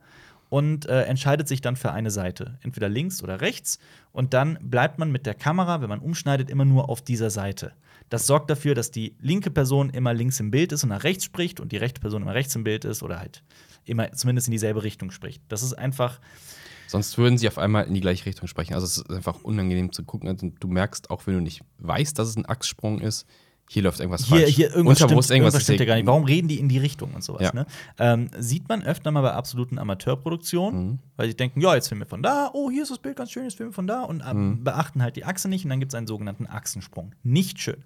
und 0.49 0.85
äh, 0.85 1.01
entscheidet 1.05 1.47
sich 1.47 1.61
dann 1.61 1.75
für 1.75 1.91
eine 1.93 2.11
Seite, 2.11 2.59
entweder 2.61 2.89
links 2.89 3.23
oder 3.23 3.41
rechts. 3.41 3.79
Und 4.11 4.35
dann 4.35 4.59
bleibt 4.61 4.99
man 4.99 5.11
mit 5.11 5.25
der 5.25 5.33
Kamera, 5.33 5.81
wenn 5.81 5.89
man 5.89 5.99
umschneidet, 5.99 6.51
immer 6.51 6.65
nur 6.65 6.89
auf 6.89 7.01
dieser 7.01 7.31
Seite. 7.31 7.71
Das 8.09 8.25
sorgt 8.25 8.49
dafür, 8.49 8.75
dass 8.75 8.91
die 8.91 9.15
linke 9.19 9.51
Person 9.51 9.89
immer 9.89 10.13
links 10.13 10.39
im 10.39 10.51
Bild 10.51 10.71
ist 10.71 10.83
und 10.83 10.89
nach 10.89 11.03
rechts 11.03 11.25
spricht 11.25 11.59
und 11.59 11.71
die 11.71 11.77
rechte 11.77 12.01
Person 12.01 12.23
immer 12.23 12.33
rechts 12.33 12.55
im 12.55 12.63
Bild 12.63 12.85
ist 12.85 13.03
oder 13.03 13.19
halt 13.19 13.43
immer 13.85 14.11
zumindest 14.13 14.47
in 14.47 14.51
dieselbe 14.51 14.83
Richtung 14.83 15.11
spricht. 15.11 15.41
Das 15.47 15.63
ist 15.63 15.73
einfach 15.73 16.19
Sonst 16.89 17.19
würden 17.19 17.37
sie 17.37 17.47
auf 17.47 17.59
einmal 17.59 17.85
in 17.85 17.93
die 17.93 18.01
gleiche 18.01 18.25
Richtung 18.25 18.47
sprechen. 18.47 18.73
Also 18.73 18.87
es 18.87 18.97
ist 18.97 19.11
einfach 19.11 19.43
unangenehm 19.43 19.91
zu 19.91 20.03
gucken. 20.03 20.27
Also 20.27 20.51
du 20.59 20.67
merkst, 20.67 21.11
auch 21.11 21.27
wenn 21.27 21.35
du 21.35 21.39
nicht 21.39 21.61
weißt, 21.77 22.17
dass 22.17 22.29
es 22.29 22.35
ein 22.35 22.49
Achssprung 22.49 22.99
ist, 22.99 23.27
hier 23.71 23.83
läuft 23.83 23.99
irgendwas 23.99 24.25
hier, 24.25 24.39
falsch. 24.39 24.55
hier 24.55 24.69
irgendwas 24.73 24.99
Unterbewusst 24.99 25.27
stimmt, 25.27 25.35
irgendwas 25.37 25.53
ist 25.53 25.63
stimmt 25.63 25.79
ja 25.81 25.85
gar 25.85 25.95
nicht. 25.95 26.07
Warum 26.07 26.23
reden 26.23 26.47
die 26.47 26.59
in 26.59 26.69
die 26.69 26.79
Richtung 26.79 27.13
und 27.13 27.23
sowas? 27.23 27.41
Ja. 27.43 27.53
Ne? 27.53 27.67
Ähm, 27.99 28.31
sieht 28.39 28.67
man 28.67 28.81
öfter 28.81 29.11
mal 29.11 29.21
bei 29.21 29.31
absoluten 29.33 29.77
Amateurproduktionen, 29.77 30.87
Mhm. 30.87 30.99
weil 31.17 31.27
sie 31.29 31.35
denken, 31.37 31.61
ja, 31.61 31.75
jetzt 31.75 31.87
filmen 31.87 32.01
wir 32.01 32.07
von 32.07 32.23
da, 32.23 32.49
oh, 32.53 32.71
hier 32.71 32.81
ist 32.81 32.89
das 32.91 32.97
Bild 32.97 33.15
ganz 33.15 33.29
schön, 33.31 33.43
jetzt 33.43 33.57
filmen 33.57 33.71
wir 33.71 33.75
von 33.75 33.85
da 33.85 34.01
und 34.01 34.21
äh, 34.21 34.33
Mhm. 34.33 34.63
beachten 34.63 35.03
halt 35.03 35.15
die 35.17 35.25
Achse 35.25 35.47
nicht 35.49 35.65
und 35.65 35.69
dann 35.69 35.79
gibt 35.79 35.91
es 35.91 35.95
einen 35.95 36.07
sogenannten 36.07 36.47
Achsensprung. 36.47 37.13
Nicht 37.21 37.59
schön. 37.59 37.83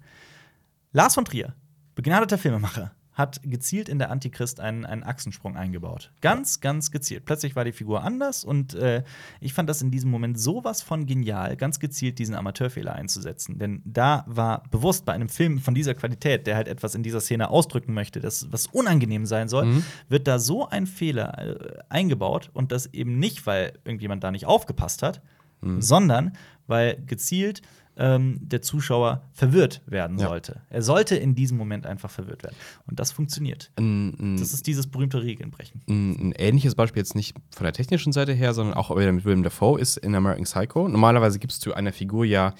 Lars 0.92 1.14
von 1.14 1.26
Trier, 1.26 1.54
begnadeter 1.94 2.38
Filmemacher, 2.38 2.92
hat 3.14 3.40
gezielt 3.44 3.88
in 3.88 3.98
der 3.98 4.10
Antichrist 4.10 4.58
einen, 4.60 4.84
einen 4.84 5.04
Achsensprung 5.04 5.56
eingebaut. 5.56 6.10
Ganz, 6.20 6.60
ganz 6.60 6.90
gezielt. 6.90 7.24
Plötzlich 7.24 7.54
war 7.56 7.64
die 7.64 7.72
Figur 7.72 8.02
anders 8.02 8.44
und 8.44 8.74
äh, 8.74 9.04
ich 9.40 9.54
fand 9.54 9.68
das 9.68 9.80
in 9.82 9.90
diesem 9.92 10.10
Moment 10.10 10.38
sowas 10.38 10.82
von 10.82 11.06
genial, 11.06 11.56
ganz 11.56 11.78
gezielt 11.78 12.18
diesen 12.18 12.34
Amateurfehler 12.34 12.92
einzusetzen. 12.92 13.58
Denn 13.58 13.82
da 13.84 14.24
war 14.26 14.64
bewusst 14.70 15.04
bei 15.04 15.12
einem 15.12 15.28
Film 15.28 15.60
von 15.60 15.74
dieser 15.74 15.94
Qualität, 15.94 16.46
der 16.46 16.56
halt 16.56 16.66
etwas 16.68 16.94
in 16.96 17.02
dieser 17.04 17.20
Szene 17.20 17.50
ausdrücken 17.50 17.94
möchte, 17.94 18.20
das 18.20 18.50
was 18.50 18.66
unangenehm 18.66 19.26
sein 19.26 19.48
soll, 19.48 19.64
Mhm. 19.66 19.84
wird 20.08 20.26
da 20.26 20.38
so 20.40 20.68
ein 20.68 20.86
Fehler 20.86 21.38
äh, 21.38 21.78
eingebaut 21.88 22.50
und 22.52 22.72
das 22.72 22.86
eben 22.92 23.18
nicht, 23.20 23.46
weil 23.46 23.74
irgendjemand 23.84 24.24
da 24.24 24.30
nicht 24.32 24.46
aufgepasst 24.46 25.02
hat, 25.02 25.22
Mhm. 25.60 25.80
sondern 25.80 26.32
weil 26.66 27.00
gezielt 27.06 27.62
ähm, 27.96 28.38
der 28.40 28.60
Zuschauer 28.62 29.22
verwirrt 29.32 29.80
werden 29.86 30.18
Ja. 30.18 30.28
sollte. 30.28 30.60
Er 30.70 30.82
sollte 30.82 31.14
in 31.16 31.34
diesem 31.34 31.56
Moment 31.58 31.86
einfach 31.86 32.10
verwirrt 32.10 32.42
werden. 32.42 32.56
Und 32.88 32.98
das 32.98 33.12
funktioniert. 33.12 33.70
Ein, 33.76 34.14
ein, 34.18 34.36
Das 34.38 34.52
ist 34.52 34.66
dieses 34.66 34.86
berühmte 34.88 35.22
Regelnbrechen. 35.22 35.80
ein, 35.88 36.10
ein 36.30 36.32
ähnliches 36.32 36.74
Beispiel 36.74 37.00
jetzt 37.00 37.14
nicht 37.14 37.36
von 37.54 37.64
der 37.64 37.72
technischen 37.72 38.12
Seite 38.12 38.32
her, 38.32 38.52
sondern 38.52 38.74
auch 38.76 38.90
wieder 38.96 39.12
mit 39.12 39.24
Willem 39.24 39.42
Dafoe 39.44 39.78
ist 39.80 39.96
in 39.96 40.14
American 40.14 40.44
Psycho. 40.44 40.88
Normalerweise 40.88 41.38
gibst 41.38 41.64
du 41.66 41.72
einer 41.72 41.92
Figur 41.92 42.24
ja 42.24 42.54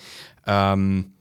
ähm, 0.47 1.12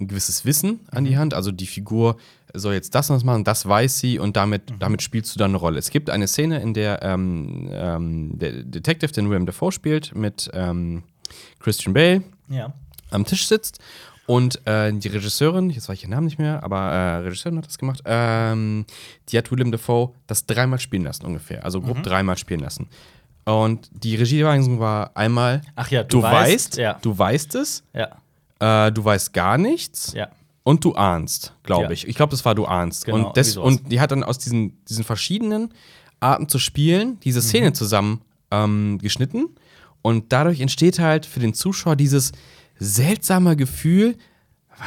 ein 0.00 0.08
gewisses 0.08 0.44
Wissen 0.44 0.80
an 0.90 1.04
Mhm. 1.04 1.08
die 1.08 1.16
Hand. 1.18 1.34
Also 1.34 1.50
die 1.52 1.66
Figur 1.66 2.16
soll 2.54 2.74
jetzt 2.74 2.94
das 2.94 3.08
und 3.08 3.16
das 3.16 3.24
machen, 3.24 3.44
das 3.44 3.66
weiß 3.66 3.98
sie 3.98 4.18
und 4.18 4.36
damit, 4.36 4.70
Mhm. 4.70 4.78
damit 4.80 5.02
spielst 5.02 5.34
du 5.34 5.38
dann 5.38 5.52
eine 5.52 5.58
Rolle. 5.58 5.78
Es 5.78 5.90
gibt 5.90 6.10
eine 6.10 6.26
Szene, 6.26 6.60
in 6.60 6.74
der 6.74 7.02
ähm, 7.02 7.68
ähm, 7.72 8.38
der 8.38 8.64
Detective, 8.64 9.12
den 9.12 9.30
Willem 9.30 9.46
Dafoe 9.46 9.72
spielt, 9.72 10.14
mit 10.14 10.50
ähm, 10.52 11.04
Christian 11.60 11.94
Bale 11.94 12.22
Ja. 12.48 12.74
Am 13.12 13.24
Tisch 13.24 13.46
sitzt 13.46 13.78
und 14.26 14.64
äh, 14.66 14.92
die 14.92 15.08
Regisseurin, 15.08 15.70
jetzt 15.70 15.88
weiß 15.88 15.96
ich 15.98 16.02
ihren 16.04 16.10
Namen 16.10 16.26
nicht 16.26 16.38
mehr, 16.38 16.62
aber 16.62 16.78
äh, 16.92 17.16
Regisseurin 17.18 17.58
hat 17.58 17.66
das 17.66 17.78
gemacht, 17.78 18.02
ähm, 18.04 18.84
die 19.28 19.38
hat 19.38 19.50
Willem 19.50 19.72
Dafoe 19.72 20.12
das 20.26 20.46
dreimal 20.46 20.78
spielen 20.78 21.04
lassen 21.04 21.26
ungefähr, 21.26 21.64
also 21.64 21.80
Mhm. 21.80 21.86
grob 21.86 22.02
dreimal 22.02 22.38
spielen 22.38 22.60
lassen. 22.60 22.88
Und 23.44 23.90
die 23.92 24.14
Regieweisung 24.14 24.78
war 24.78 25.10
einmal, 25.16 25.62
Ach 25.74 25.90
ja, 25.90 26.04
du, 26.04 26.22
weißt, 26.22 26.76
Ja. 26.76 26.98
du 27.02 27.18
weißt 27.18 27.56
es, 27.56 27.82
ja. 27.92 28.86
äh, 28.86 28.92
du 28.92 29.04
weißt 29.04 29.32
gar 29.32 29.58
nichts 29.58 30.12
Ja. 30.14 30.28
und 30.62 30.84
du 30.84 30.94
ahnst, 30.94 31.52
glaube 31.64 31.92
ich. 31.92 32.06
Ich 32.06 32.14
glaube, 32.14 32.30
das 32.30 32.44
war 32.44 32.54
du 32.54 32.66
ahnst. 32.66 33.04
Genau, 33.04 33.26
und, 33.28 33.36
das, 33.36 33.56
und 33.56 33.90
die 33.90 34.00
hat 34.00 34.12
dann 34.12 34.22
aus 34.22 34.38
diesen, 34.38 34.80
diesen 34.84 35.02
verschiedenen 35.02 35.74
Arten 36.20 36.48
zu 36.48 36.60
spielen 36.60 37.18
diese 37.24 37.42
Szene 37.42 37.70
Mhm. 37.70 37.74
zusammen 37.74 38.20
ähm, 38.52 38.98
geschnitten. 39.02 39.46
Und 40.02 40.32
dadurch 40.32 40.60
entsteht 40.60 41.00
halt 41.00 41.26
für 41.26 41.40
den 41.40 41.52
Zuschauer 41.54 41.96
dieses 41.96 42.30
seltsame 42.82 43.56
Gefühl, 43.56 44.16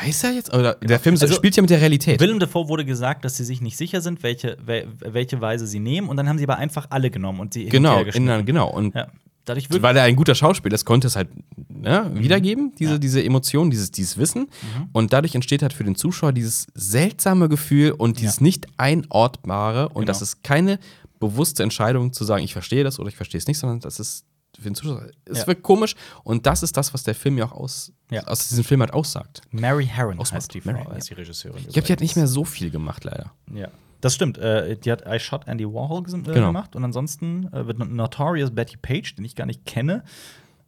weiß 0.03 0.23
er 0.25 0.33
jetzt? 0.33 0.53
Oder 0.53 0.75
der 0.75 0.99
Film 0.99 1.15
so- 1.15 1.25
Also, 1.25 1.35
spielt 1.35 1.55
ja 1.55 1.61
mit 1.61 1.69
der 1.69 1.79
Realität. 1.79 2.19
Willem 2.19 2.39
Dafoe 2.39 2.67
wurde 2.67 2.85
gesagt, 2.85 3.23
dass 3.25 3.37
sie 3.37 3.43
sich 3.45 3.61
nicht 3.61 3.77
sicher 3.77 4.01
sind, 4.01 4.23
welche, 4.23 4.57
wel, 4.65 4.87
welche 4.99 5.39
Weise 5.41 5.67
sie 5.67 5.79
nehmen. 5.79 6.09
Und 6.09 6.17
dann 6.17 6.27
haben 6.27 6.37
sie 6.37 6.43
aber 6.43 6.57
einfach 6.57 6.87
alle 6.89 7.09
genommen 7.09 7.39
und 7.39 7.53
sie 7.53 7.65
genau, 7.65 8.01
in, 8.01 8.45
genau. 8.45 8.69
Und 8.69 8.93
Ja. 8.95 9.07
Dadurch 9.47 9.67
weil 9.69 9.95
er 9.95 10.01
ein 10.05 10.15
guter 10.15 10.33
Schauspieler 10.33 10.73
ist, 10.73 10.85
konnte 10.85 11.05
es 11.05 11.15
halt 11.15 11.29
ne, 11.69 12.09
wiedergeben, 12.15 12.73
diese, 12.79 12.93
Ja. 12.93 12.97
diese 12.97 13.23
Emotion, 13.23 13.69
dieses, 13.69 13.91
dieses 13.91 14.17
Wissen. 14.17 14.47
Und 14.91 15.13
dadurch 15.13 15.35
entsteht 15.35 15.61
halt 15.61 15.71
für 15.71 15.83
den 15.83 15.95
Zuschauer 15.95 16.33
dieses 16.33 16.65
seltsame 16.73 17.47
Gefühl 17.47 17.91
und 17.91 18.19
dieses 18.19 18.37
Ja. 18.37 18.43
nicht 18.43 18.65
einortbare. 18.77 19.89
Und 19.89 19.93
Genau. 19.93 20.05
das 20.07 20.23
ist 20.23 20.43
keine 20.43 20.79
bewusste 21.19 21.61
Entscheidung 21.61 22.11
zu 22.11 22.23
sagen, 22.23 22.43
ich 22.43 22.53
verstehe 22.53 22.83
das 22.83 22.99
oder 22.99 23.07
ich 23.09 23.15
verstehe 23.15 23.37
es 23.37 23.45
nicht, 23.45 23.59
sondern 23.59 23.79
das 23.81 23.99
ist 23.99 24.25
für 24.57 24.63
den 24.69 24.75
Zuschauer, 24.75 25.07
es 25.25 25.39
Ja. 25.39 25.47
wirkt 25.47 25.63
komisch. 25.63 25.95
Und 26.23 26.45
das 26.45 26.63
ist 26.63 26.75
das, 26.77 26.93
was 26.93 27.03
der 27.03 27.15
Film 27.15 27.37
ja 27.37 27.45
auch 27.45 27.51
aus, 27.53 27.91
Ja. 28.11 28.23
aus 28.23 28.47
diesem 28.49 28.63
Film 28.63 28.81
halt 28.81 28.93
aussagt. 28.93 29.41
Mary 29.51 29.85
Herron 29.85 30.19
Ausmacht. 30.19 30.35
heißt 30.37 30.53
die 30.53 30.61
Mary, 30.63 30.81
Frau, 30.83 30.89
ja. 30.91 30.95
heißt 30.97 31.09
die 31.09 31.13
Regisseurin. 31.15 31.63
Ich 31.67 31.73
glaube, 31.73 31.85
die 31.87 31.93
hat 31.93 31.99
nicht 32.01 32.15
mehr 32.15 32.27
so 32.27 32.45
viel 32.45 32.71
gemacht, 32.71 33.03
leider. 33.03 33.31
Ja. 33.53 33.67
Das 34.01 34.13
stimmt. 34.13 34.37
Äh, 34.37 34.77
die 34.77 34.91
hat 34.91 35.03
I 35.07 35.19
Shot 35.19 35.47
Andy 35.47 35.65
Warhol 35.65 36.03
äh, 36.07 36.11
Genau. 36.21 36.47
gemacht 36.47 36.75
und 36.75 36.83
ansonsten 36.83 37.51
äh, 37.53 37.65
wird 37.65 37.79
Notorious 37.79 38.51
Betty 38.51 38.77
Page, 38.77 39.15
den 39.15 39.25
ich 39.25 39.35
gar 39.35 39.45
nicht 39.45 39.65
kenne. 39.65 40.03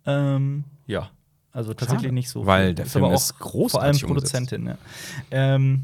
Ähm, 0.05 0.63
ja, 0.87 1.09
also 1.51 1.73
tatsächlich 1.73 2.03
Schade, 2.07 2.13
nicht 2.13 2.29
so. 2.29 2.45
weil 2.45 2.67
viel. 2.67 2.75
der 2.75 2.85
Ist 2.85 2.91
Film 2.93 3.03
aber 3.05 3.13
auch 3.13 3.17
ist 3.17 3.31
Vor 3.37 3.45
allem 3.45 3.51
großartig. 3.51 4.05
Produzentin. 4.05 4.65
Ja. 4.67 4.77
Ähm, 5.31 5.83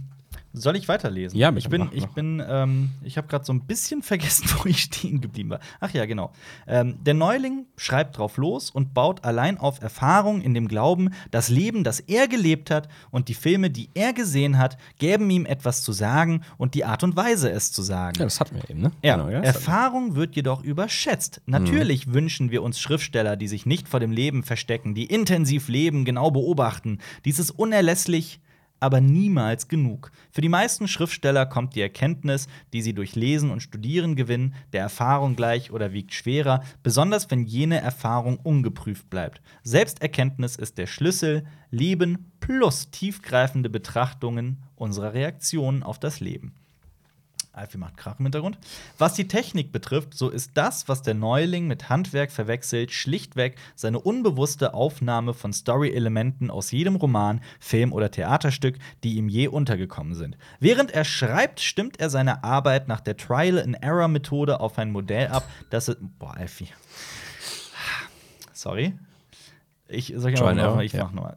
soll 0.53 0.75
ich 0.75 0.87
weiterlesen? 0.87 1.37
Ja, 1.37 1.51
bitte, 1.51 1.65
ich 1.65 1.69
bin, 1.69 1.81
mach, 1.81 1.91
ich 1.93 2.07
bin, 2.07 2.43
ähm, 2.47 2.91
ich 3.03 3.17
habe 3.17 3.27
gerade 3.27 3.43
so 3.43 3.53
ein 3.53 3.61
bisschen 3.61 4.01
vergessen, 4.03 4.45
wo 4.57 4.69
ich 4.69 4.83
stehen 4.83 5.19
geblieben 5.19 5.49
war. 5.49 5.59
Ach 5.79 5.91
ja, 5.91 6.05
genau. 6.05 6.31
Ähm, 6.67 7.03
der 7.03 7.15
Neuling 7.15 7.65
schreibt 7.75 8.17
drauf 8.17 8.37
los 8.37 8.69
und 8.69 8.93
baut 8.93 9.23
allein 9.25 9.57
auf 9.57 9.81
Erfahrung 9.81 10.41
in 10.41 10.53
dem 10.53 10.67
Glauben, 10.67 11.09
das 11.31 11.49
Leben, 11.49 11.83
das 11.83 11.99
er 11.99 12.27
gelebt 12.27 12.69
hat 12.71 12.87
und 13.11 13.27
die 13.29 13.33
Filme, 13.33 13.69
die 13.69 13.89
er 13.93 14.13
gesehen 14.13 14.57
hat, 14.57 14.77
gäben 14.99 15.29
ihm 15.29 15.45
etwas 15.45 15.81
zu 15.83 15.91
sagen 15.91 16.41
und 16.57 16.75
die 16.75 16.85
Art 16.85 17.03
und 17.03 17.15
Weise, 17.15 17.49
es 17.51 17.71
zu 17.71 17.81
sagen. 17.81 18.15
Ja, 18.19 18.25
das 18.25 18.39
hatten 18.39 18.55
wir 18.55 18.69
eben, 18.69 18.81
ne? 18.81 18.91
Ja, 19.03 19.15
Genau, 19.17 19.29
ja, 19.29 19.39
Erfahrung 19.39 20.15
wird 20.15 20.35
jedoch 20.35 20.63
überschätzt. 20.63 21.41
Natürlich 21.45 22.13
wünschen 22.13 22.51
wir 22.51 22.63
uns 22.63 22.79
Schriftsteller, 22.79 23.35
die 23.35 23.47
sich 23.47 23.65
nicht 23.65 23.87
vor 23.87 23.99
dem 23.99 24.11
Leben 24.11 24.43
verstecken, 24.43 24.93
die 24.93 25.05
intensiv 25.05 25.67
leben, 25.67 26.05
genau 26.05 26.31
beobachten. 26.31 26.99
Dies 27.25 27.39
ist 27.39 27.51
unerlässlich, 27.51 28.39
aber 28.83 28.99
niemals 28.99 29.69
genug. 29.69 30.11
Für 30.29 30.41
die 30.41 30.49
meisten 30.49 30.89
Schriftsteller 30.89 31.45
kommt 31.45 31.73
die 31.73 31.81
Erkenntnis, 31.81 32.47
die 32.73 32.81
sie 32.81 32.93
durch 32.93 33.15
Lesen 33.15 33.49
und 33.49 33.61
Studieren 33.61 34.17
gewinnen, 34.17 34.55
der 34.73 34.81
Erfahrung 34.81 35.37
gleich 35.37 35.71
oder 35.71 35.93
wiegt 35.93 36.13
schwerer, 36.13 36.63
besonders 36.83 37.31
wenn 37.31 37.45
jene 37.45 37.79
Erfahrung 37.79 38.37
ungeprüft 38.37 39.09
bleibt. 39.09 39.41
Selbsterkenntnis 39.63 40.57
ist 40.57 40.77
der 40.77 40.87
Schlüssel, 40.87 41.45
Leben 41.71 42.33
plus 42.41 42.91
tiefgreifende 42.91 43.69
Betrachtungen 43.69 44.61
unserer 44.75 45.13
Reaktionen 45.13 45.81
auf 45.81 45.97
das 45.97 46.19
Leben. 46.19 46.53
Alfie 47.53 47.77
macht 47.77 47.97
Krach 47.97 48.17
im 48.17 48.25
Hintergrund. 48.25 48.57
Was 48.97 49.13
die 49.13 49.27
Technik 49.27 49.71
betrifft, 49.71 50.15
so 50.15 50.29
ist 50.29 50.51
das, 50.55 50.87
was 50.87 51.03
der 51.03 51.13
Neuling 51.13 51.67
mit 51.67 51.87
Handwerk 51.87 52.31
verwechselt, 52.31 52.91
schlichtweg 52.91 53.57
seine 53.75 53.99
unbewusste 53.99 54.73
Aufnahme 54.73 55.35
von 55.35 55.53
Story-Elementen 55.53 56.49
aus 56.49 56.71
jedem 56.71 56.95
Roman, 56.95 57.41
Film 57.59 57.93
oder 57.93 58.09
Theaterstück, 58.09 58.79
die 59.03 59.17
ihm 59.17 59.29
je 59.29 59.47
untergekommen 59.49 60.15
sind. 60.15 60.35
Während 60.59 60.91
er 60.91 61.05
schreibt, 61.05 61.59
stimmt 61.59 61.99
er 61.99 62.09
seine 62.09 62.43
Arbeit 62.43 62.87
nach 62.87 63.01
der 63.01 63.17
Trial-and-Error-Methode 63.17 64.59
auf 64.59 64.79
ein 64.79 64.91
Modell 64.91 65.27
ab, 65.27 65.47
das 65.69 65.89
es. 65.89 65.97
Boah, 66.17 66.35
Alfie. 66.35 66.69
Sorry. 68.51 68.93
Ich 69.87 70.11
sag 70.15 70.41
and 70.41 70.57
mal, 70.57 70.83
ich 70.83 70.93
ja. 70.93 71.03
mach 71.03 71.11
nochmal. 71.11 71.35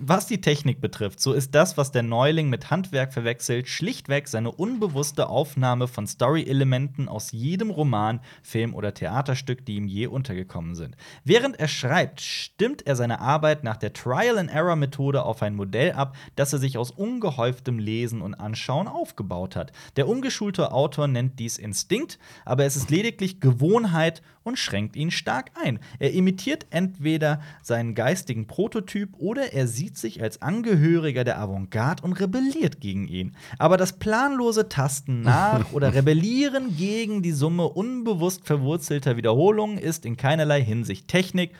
Was 0.00 0.28
die 0.28 0.40
Technik 0.40 0.80
betrifft, 0.80 1.18
so 1.18 1.32
ist 1.32 1.56
das, 1.56 1.76
was 1.76 1.90
der 1.90 2.04
Neuling 2.04 2.48
mit 2.48 2.70
Handwerk 2.70 3.12
verwechselt, 3.12 3.66
schlichtweg 3.66 4.28
seine 4.28 4.52
unbewusste 4.52 5.28
Aufnahme 5.28 5.88
von 5.88 6.06
Story-Elementen 6.06 7.08
aus 7.08 7.32
jedem 7.32 7.70
Roman, 7.70 8.20
Film 8.44 8.74
oder 8.74 8.94
Theaterstück, 8.94 9.66
die 9.66 9.74
ihm 9.74 9.88
je 9.88 10.06
untergekommen 10.06 10.76
sind. 10.76 10.96
Während 11.24 11.58
er 11.58 11.66
schreibt, 11.66 12.20
stimmt 12.20 12.86
er 12.86 12.94
seine 12.94 13.20
Arbeit 13.20 13.64
nach 13.64 13.76
der 13.76 13.92
Trial-and-Error-Methode 13.92 15.24
auf 15.24 15.42
ein 15.42 15.56
Modell 15.56 15.90
ab, 15.90 16.14
das 16.36 16.52
er 16.52 16.60
sich 16.60 16.78
aus 16.78 16.92
ungehäuftem 16.92 17.80
Lesen 17.80 18.22
und 18.22 18.34
Anschauen 18.34 18.86
aufgebaut 18.86 19.56
hat. 19.56 19.72
Der 19.96 20.06
ungeschulte 20.06 20.70
Autor 20.70 21.08
nennt 21.08 21.40
dies 21.40 21.58
Instinkt, 21.58 22.20
aber 22.44 22.64
es 22.64 22.76
ist 22.76 22.90
lediglich 22.90 23.40
Gewohnheit 23.40 24.22
und 24.48 24.58
schränkt 24.58 24.96
ihn 24.96 25.10
stark 25.10 25.50
ein. 25.62 25.78
Er 25.98 26.12
imitiert 26.12 26.66
entweder 26.70 27.40
seinen 27.62 27.94
geistigen 27.94 28.46
Prototyp 28.46 29.10
oder 29.18 29.52
er 29.52 29.68
sieht 29.68 29.96
sich 29.96 30.22
als 30.22 30.42
Angehöriger 30.42 31.22
der 31.22 31.38
Avantgarde 31.38 32.02
und 32.02 32.14
rebelliert 32.14 32.80
gegen 32.80 33.06
ihn. 33.06 33.36
Aber 33.58 33.76
das 33.76 33.98
planlose 33.98 34.68
Tasten 34.68 35.20
nach 35.20 35.72
oder 35.72 35.94
Rebellieren 35.94 36.76
gegen 36.76 37.22
die 37.22 37.32
Summe 37.32 37.68
unbewusst 37.68 38.46
verwurzelter 38.46 39.16
Wiederholungen 39.16 39.78
ist 39.78 40.04
in 40.04 40.16
keinerlei 40.16 40.62
Hinsicht 40.62 41.06
Technik 41.08 41.52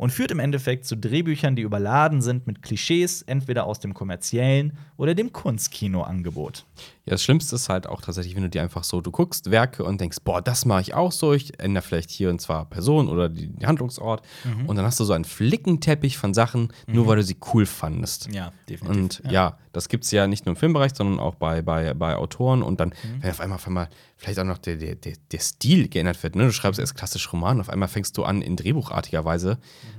und 0.00 0.10
führt 0.10 0.30
im 0.30 0.38
Endeffekt 0.38 0.86
zu 0.86 0.96
Drehbüchern, 0.96 1.56
die 1.56 1.62
überladen 1.62 2.22
sind 2.22 2.46
mit 2.46 2.62
Klischees, 2.62 3.20
entweder 3.20 3.66
aus 3.66 3.80
dem 3.80 3.92
kommerziellen 3.92 4.78
oder 4.96 5.14
dem 5.14 5.30
Kunstkinoangebot. 5.30 6.64
Ja, 7.10 7.14
das 7.14 7.22
Schlimmste 7.24 7.56
ist 7.56 7.68
halt 7.68 7.88
auch 7.88 8.00
tatsächlich, 8.02 8.36
wenn 8.36 8.44
du 8.44 8.48
dir 8.48 8.62
einfach 8.62 8.84
so, 8.84 9.00
du 9.00 9.10
guckst 9.10 9.50
Werke 9.50 9.82
und 9.82 10.00
denkst, 10.00 10.18
boah, 10.22 10.40
das 10.40 10.64
mache 10.64 10.80
ich 10.82 10.94
auch 10.94 11.10
so. 11.10 11.32
Ich 11.32 11.58
ändere 11.60 11.82
vielleicht 11.82 12.08
hier 12.10 12.30
und 12.30 12.40
zwar 12.40 12.64
Person 12.70 13.08
oder 13.08 13.28
die, 13.28 13.48
die 13.48 13.66
Handlungsort. 13.66 14.22
Mhm. 14.44 14.66
Und 14.66 14.76
dann 14.76 14.84
hast 14.86 15.00
du 15.00 15.04
so 15.04 15.12
einen 15.12 15.24
Flickenteppich 15.24 16.16
von 16.18 16.32
Sachen, 16.34 16.72
nur 16.86 17.06
weil 17.08 17.16
du 17.16 17.22
sie 17.24 17.36
cool 17.52 17.66
fandest. 17.66 18.28
Ja, 18.32 18.52
Und 18.88 19.22
ja, 19.28 19.58
das 19.72 19.88
gibt 19.88 20.04
es 20.04 20.10
ja 20.12 20.26
nicht 20.28 20.46
nur 20.46 20.52
im 20.52 20.56
Filmbereich, 20.56 20.92
sondern 20.94 21.18
auch 21.18 21.34
bei, 21.34 21.62
bei, 21.62 21.92
bei 21.94 22.14
Autoren. 22.16 22.62
Und 22.62 22.78
dann, 22.80 22.90
Mhm. 22.90 23.22
wenn 23.22 23.30
auf 23.30 23.40
einmal, 23.40 23.56
auf 23.56 23.66
einmal 23.66 23.88
vielleicht 24.16 24.38
auch 24.38 24.44
noch 24.44 24.58
der, 24.58 24.76
der, 24.76 24.94
der, 24.94 25.14
der 25.32 25.38
Stil 25.40 25.88
geändert 25.88 26.22
wird. 26.22 26.36
Ne? 26.36 26.44
Du 26.44 26.52
schreibst 26.52 26.78
erst 26.78 26.94
klassisch 26.94 27.32
Roman, 27.32 27.60
auf 27.60 27.68
einmal 27.68 27.88
fängst 27.88 28.16
du 28.16 28.22
an, 28.24 28.40
in 28.42 28.54
drehbuchartiger 28.56 29.24
Weise 29.24 29.58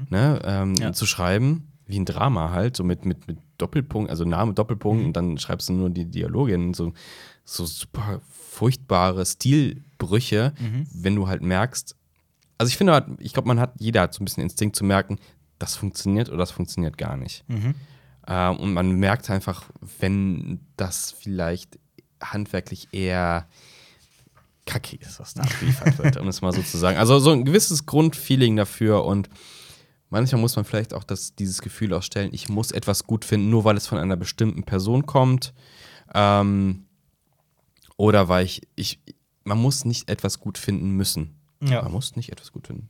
ne, 0.10 0.40
ähm, 0.46 0.70
Mhm. 0.72 0.76
Ja. 0.76 0.94
zu 0.94 1.06
schreiben, 1.06 1.68
wie 1.88 2.00
ein 2.00 2.06
Drama 2.06 2.52
halt, 2.52 2.78
so 2.78 2.84
mit, 2.86 3.04
mit, 3.04 3.28
mit 3.28 3.38
Doppelpunkt, 3.62 4.10
also 4.10 4.26
Name, 4.26 4.54
Doppelpunkt, 4.54 5.02
Mhm. 5.02 5.08
und 5.08 5.14
dann 5.18 5.38
schreibst 5.38 5.70
du 5.70 5.74
nur 5.74 5.90
die 5.90 6.06
Dialoge 6.06 6.54
in 6.54 6.74
so, 6.74 6.94
so 7.46 7.66
super 7.66 8.22
furchtbare 8.30 9.26
Stilbrüche, 9.26 10.54
Mhm. 10.60 10.88
wenn 10.94 11.16
du 11.16 11.28
halt 11.28 11.42
merkst, 11.42 11.96
also 12.58 12.70
ich 12.70 12.78
finde, 12.78 12.94
halt, 12.94 13.06
ich 13.20 13.34
glaube, 13.34 13.48
man 13.48 13.60
hat, 13.60 13.74
jeder 13.80 14.02
hat 14.02 14.14
so 14.14 14.22
ein 14.22 14.26
bisschen 14.26 14.44
Instinkt 14.44 14.76
zu 14.76 14.84
merken, 14.84 15.18
das 15.60 15.76
funktioniert 15.76 16.30
oder 16.30 16.38
das 16.38 16.52
funktioniert 16.52 16.98
gar 16.98 17.18
nicht. 17.18 17.44
Mhm. 17.48 17.76
Ähm, 18.28 18.58
und 18.58 18.74
man 18.74 18.92
merkt 18.94 19.30
einfach, 19.30 19.64
wenn 20.00 20.60
das 20.78 21.12
vielleicht 21.12 21.80
handwerklich 22.22 22.88
eher 22.92 23.48
kackig 24.68 25.02
ist, 25.02 25.20
was 25.20 25.34
da 25.34 25.42
abgeliefert 25.44 25.98
wird, 25.98 26.18
um 26.18 26.28
es 26.28 26.42
mal 26.42 26.54
so 26.54 26.62
zu 26.62 26.78
sagen. 26.78 26.98
Also 26.98 27.18
so 27.20 27.32
ein 27.32 27.46
gewisses 27.46 27.86
Grundfeeling 27.88 28.56
dafür 28.56 29.06
und 29.06 29.30
manchmal 30.12 30.40
muss 30.40 30.56
man 30.56 30.66
vielleicht 30.66 30.94
auch 30.94 31.04
das, 31.04 31.34
dieses 31.34 31.62
Gefühl 31.62 31.94
ausstellen, 31.94 32.30
ich 32.32 32.50
muss 32.50 32.72
etwas 32.72 33.06
gut 33.06 33.26
finden, 33.26 33.50
nur 33.50 33.64
weil 33.64 33.78
es 33.78 33.88
von 33.88 33.98
einer 33.98 34.18
bestimmten 34.18 34.64
Person 34.64 35.08
kommt. 35.08 35.54
Ähm, 36.14 36.86
oder 37.98 38.28
weil 38.28 38.46
ich, 38.46 38.62
ich, 38.76 39.00
man 39.44 39.58
muss 39.58 39.86
nicht 39.86 40.10
etwas 40.10 40.40
gut 40.40 40.58
finden 40.58 40.92
müssen. 40.92 41.40
Ja. 41.64 41.82
Man 41.82 41.94
muss 41.94 42.16
nicht 42.16 42.32
etwas 42.32 42.52
gut 42.52 42.68
finden. 42.68 42.90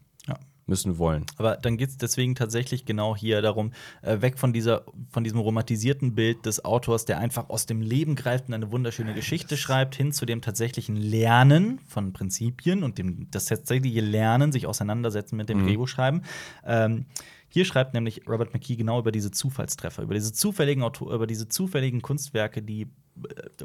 Müssen 0.71 0.97
wollen. 0.97 1.25
Aber 1.35 1.57
dann 1.57 1.75
geht 1.75 1.89
es 1.89 1.97
deswegen 1.97 2.33
tatsächlich 2.33 2.85
genau 2.85 3.13
hier 3.13 3.41
darum, 3.41 3.73
äh, 4.01 4.21
weg 4.21 4.39
von, 4.39 4.53
dieser, 4.53 4.85
von 5.09 5.25
diesem 5.25 5.39
romantisierten 5.39 6.15
Bild 6.15 6.45
des 6.45 6.63
Autors, 6.63 7.03
der 7.03 7.19
einfach 7.19 7.49
aus 7.49 7.65
dem 7.65 7.81
Leben 7.81 8.15
greift 8.15 8.47
und 8.47 8.53
eine 8.53 8.71
wunderschöne 8.71 9.13
Geschichte 9.13 9.57
schreibt, 9.57 9.95
hin 9.95 10.13
zu 10.13 10.25
dem 10.25 10.41
tatsächlichen 10.41 10.95
Lernen 10.95 11.79
von 11.87 12.13
Prinzipien 12.13 12.83
und 12.83 12.97
dem, 12.97 13.27
das 13.31 13.45
tatsächliche 13.45 13.99
Lernen, 13.99 14.53
sich 14.53 14.65
auseinandersetzen 14.65 15.35
mit 15.35 15.49
dem 15.49 15.65
Drehbuchschreiben. 15.65 16.23
Ähm, 16.65 17.05
hier 17.49 17.65
schreibt 17.65 17.93
nämlich 17.93 18.29
Robert 18.29 18.53
McKee 18.53 18.77
genau 18.77 18.99
über 18.99 19.11
diese 19.11 19.29
Zufallstreffer, 19.29 20.03
über 20.03 20.13
diese 20.13 20.31
zufälligen, 20.31 20.83
Auto 20.83 21.13
über 21.13 21.27
diese 21.27 21.49
zufälligen 21.49 22.01
Kunstwerke, 22.01 22.61
die 22.61 22.87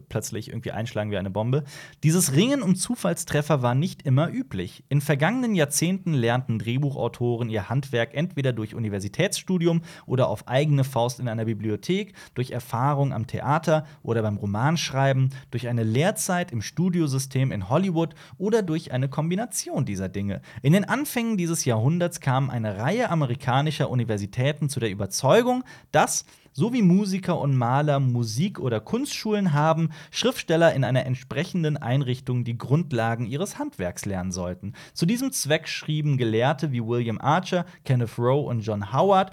plötzlich 0.09 0.48
irgendwie 0.48 0.73
einschlagen 0.73 1.10
wie 1.10 1.16
eine 1.16 1.31
Bombe. 1.31 1.64
Dieses 2.02 2.35
Ringen 2.35 2.62
um 2.62 2.77
Zufallstreffer 2.77 3.62
war 3.62 3.74
nicht 3.74 4.02
immer 4.02 4.31
üblich. 4.31 4.85
In 4.89 5.01
vergangenen 5.01 5.55
Jahrzehnten 5.55 6.12
lernten 6.12 6.59
Drehbuchautoren 6.59 7.48
ihr 7.48 7.68
Handwerk 7.68 8.14
entweder 8.14 8.52
durch 8.52 8.74
Universitätsstudium 8.74 9.82
oder 10.06 10.28
auf 10.28 10.48
eigene 10.48 10.85
Faust 10.85 11.20
in 11.20 11.28
einer 11.28 11.44
Bibliothek, 11.44 12.14
durch 12.35 12.51
Erfahrung 12.51 13.12
am 13.12 13.27
Theater 13.27 13.86
oder 14.02 14.23
beim 14.23 14.36
Romanschreiben, 14.36 15.31
durch 15.51 15.68
eine 15.68 15.85
Lehrzeit 15.85 16.52
im 16.52 16.62
Studiosystem 16.62 17.52
in 17.52 17.68
Hollywood 17.68 18.14
oder 18.39 18.62
durch 18.62 18.93
eine 18.93 19.09
Kombination 19.09 19.85
dieser 19.85 20.09
Dinge. 20.09 20.43
In 20.62 20.73
den 20.73 20.85
Anfängen 20.85 21.36
dieses 21.36 21.64
Jahrhunderts 21.64 22.20
kamen 22.20 22.51
eine 22.51 22.78
Reihe 22.78 23.10
amerikanischer 23.10 23.90
Universitäten 23.90 24.68
zu 24.68 24.81
der 24.81 24.90
Überzeugung, 24.90 25.64
dass 25.93 26.24
so 26.57 26.73
wie 26.73 26.81
Musiker 26.81 27.39
und 27.39 27.55
Maler 27.55 28.01
Musik- 28.01 28.59
oder 28.59 28.81
Kunstschulen 28.81 29.53
haben, 29.53 29.91
Schriftsteller 30.11 30.73
in 30.73 30.85
einer 30.85 31.05
entsprechenden 31.05 31.77
Einrichtung 31.77 32.45
die 32.45 32.57
Grundlagen 32.57 33.27
ihres 33.27 33.59
Handwerks 33.59 34.07
lernen 34.07 34.33
sollten. 34.33 34.73
Zu 34.95 35.05
diesem 35.05 35.33
Zweck 35.33 35.69
schrieben 35.69 36.16
Gelehrte 36.16 36.73
wie 36.73 36.83
William 36.83 37.19
Archer, 37.20 37.66
Kenneth 37.85 38.19
Rowe 38.19 38.49
und 38.49 38.61
John 38.61 38.91
Howard 38.91 39.33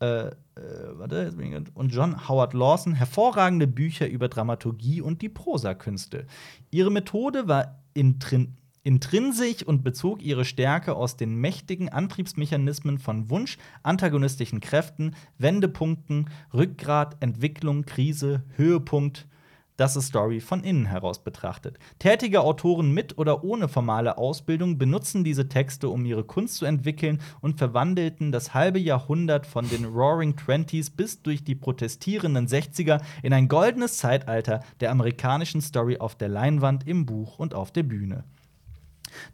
äh, 0.00 0.26
äh, 0.26 1.62
und 1.74 1.90
John 1.90 2.28
Howard 2.28 2.52
Lawson 2.52 2.94
hervorragende 2.94 3.68
Bücher 3.68 4.08
über 4.08 4.26
Dramaturgie 4.26 5.00
und 5.00 5.22
die 5.22 5.28
Prosakünste. 5.28 6.26
Ihre 6.72 6.90
Methode 6.90 7.46
war 7.46 7.78
intrin 7.94 8.56
intrinsisch 8.86 9.64
und 9.64 9.82
bezog 9.82 10.22
ihre 10.22 10.44
Stärke 10.44 10.94
aus 10.94 11.16
den 11.16 11.34
mächtigen 11.34 11.88
Antriebsmechanismen 11.88 12.98
von 12.98 13.28
Wunsch, 13.30 13.58
antagonistischen 13.82 14.60
Kräften, 14.60 15.16
Wendepunkten, 15.38 16.30
Rückgrat, 16.54 17.16
Entwicklung, 17.18 17.84
Krise, 17.84 18.44
Höhepunkt. 18.54 19.26
Das 19.76 19.96
ist 19.96 20.06
Story 20.06 20.38
von 20.38 20.62
innen 20.62 20.86
heraus 20.86 21.24
betrachtet. 21.24 21.80
Tätige 21.98 22.42
Autoren 22.42 22.92
mit 22.92 23.18
oder 23.18 23.42
ohne 23.42 23.66
formale 23.66 24.18
Ausbildung 24.18 24.78
benutzen 24.78 25.24
diese 25.24 25.48
Texte, 25.48 25.88
um 25.88 26.04
ihre 26.04 26.22
Kunst 26.22 26.54
zu 26.54 26.64
entwickeln 26.64 27.20
und 27.40 27.58
verwandelten 27.58 28.30
das 28.30 28.54
halbe 28.54 28.78
Jahrhundert 28.78 29.48
von 29.48 29.68
den 29.68 29.84
Roaring 29.84 30.36
Twenties 30.36 30.90
bis 30.90 31.20
durch 31.22 31.42
die 31.42 31.56
protestierenden 31.56 32.46
60er 32.46 33.02
in 33.24 33.32
ein 33.32 33.48
goldenes 33.48 33.98
Zeitalter 33.98 34.60
der 34.78 34.92
amerikanischen 34.92 35.60
Story 35.60 35.98
auf 35.98 36.14
der 36.14 36.28
Leinwand, 36.28 36.86
im 36.86 37.04
Buch 37.04 37.40
und 37.40 37.52
auf 37.52 37.72
der 37.72 37.82
Bühne. 37.82 38.22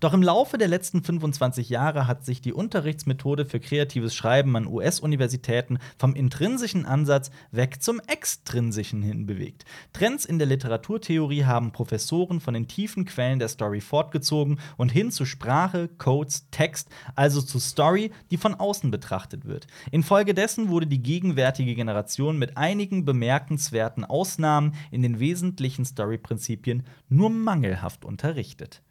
Doch 0.00 0.14
im 0.14 0.22
Laufe 0.22 0.58
der 0.58 0.68
letzten 0.68 1.02
25 1.02 1.68
Jahre 1.68 2.06
hat 2.06 2.24
sich 2.24 2.40
die 2.40 2.52
Unterrichtsmethode 2.52 3.44
für 3.44 3.60
kreatives 3.60 4.14
Schreiben 4.14 4.56
an 4.56 4.66
US-Universitäten 4.66 5.78
vom 5.98 6.14
intrinsischen 6.14 6.86
Ansatz 6.86 7.30
weg 7.50 7.82
zum 7.82 8.00
extrinsischen 8.06 9.02
hin 9.02 9.26
bewegt. 9.26 9.64
Trends 9.92 10.24
in 10.24 10.38
der 10.38 10.46
Literaturtheorie 10.46 11.44
haben 11.44 11.72
Professoren 11.72 12.40
von 12.40 12.54
den 12.54 12.68
tiefen 12.68 13.04
Quellen 13.04 13.38
der 13.38 13.48
Story 13.48 13.80
fortgezogen 13.80 14.58
und 14.76 14.90
hin 14.90 15.10
zu 15.10 15.24
Sprache, 15.24 15.88
Codes, 15.98 16.48
Text, 16.50 16.88
also 17.14 17.42
zu 17.42 17.58
Story, 17.58 18.10
die 18.30 18.36
von 18.36 18.54
außen 18.54 18.90
betrachtet 18.90 19.44
wird. 19.44 19.66
Infolgedessen 19.90 20.68
wurde 20.68 20.86
die 20.86 21.02
gegenwärtige 21.02 21.74
Generation 21.74 22.38
mit 22.38 22.56
einigen 22.56 23.04
bemerkenswerten 23.04 24.04
Ausnahmen 24.04 24.74
in 24.90 25.02
den 25.02 25.20
wesentlichen 25.20 25.84
Story-Prinzipien 25.84 26.84
nur 27.08 27.30
mangelhaft 27.30 28.04
unterrichtet. 28.04 28.82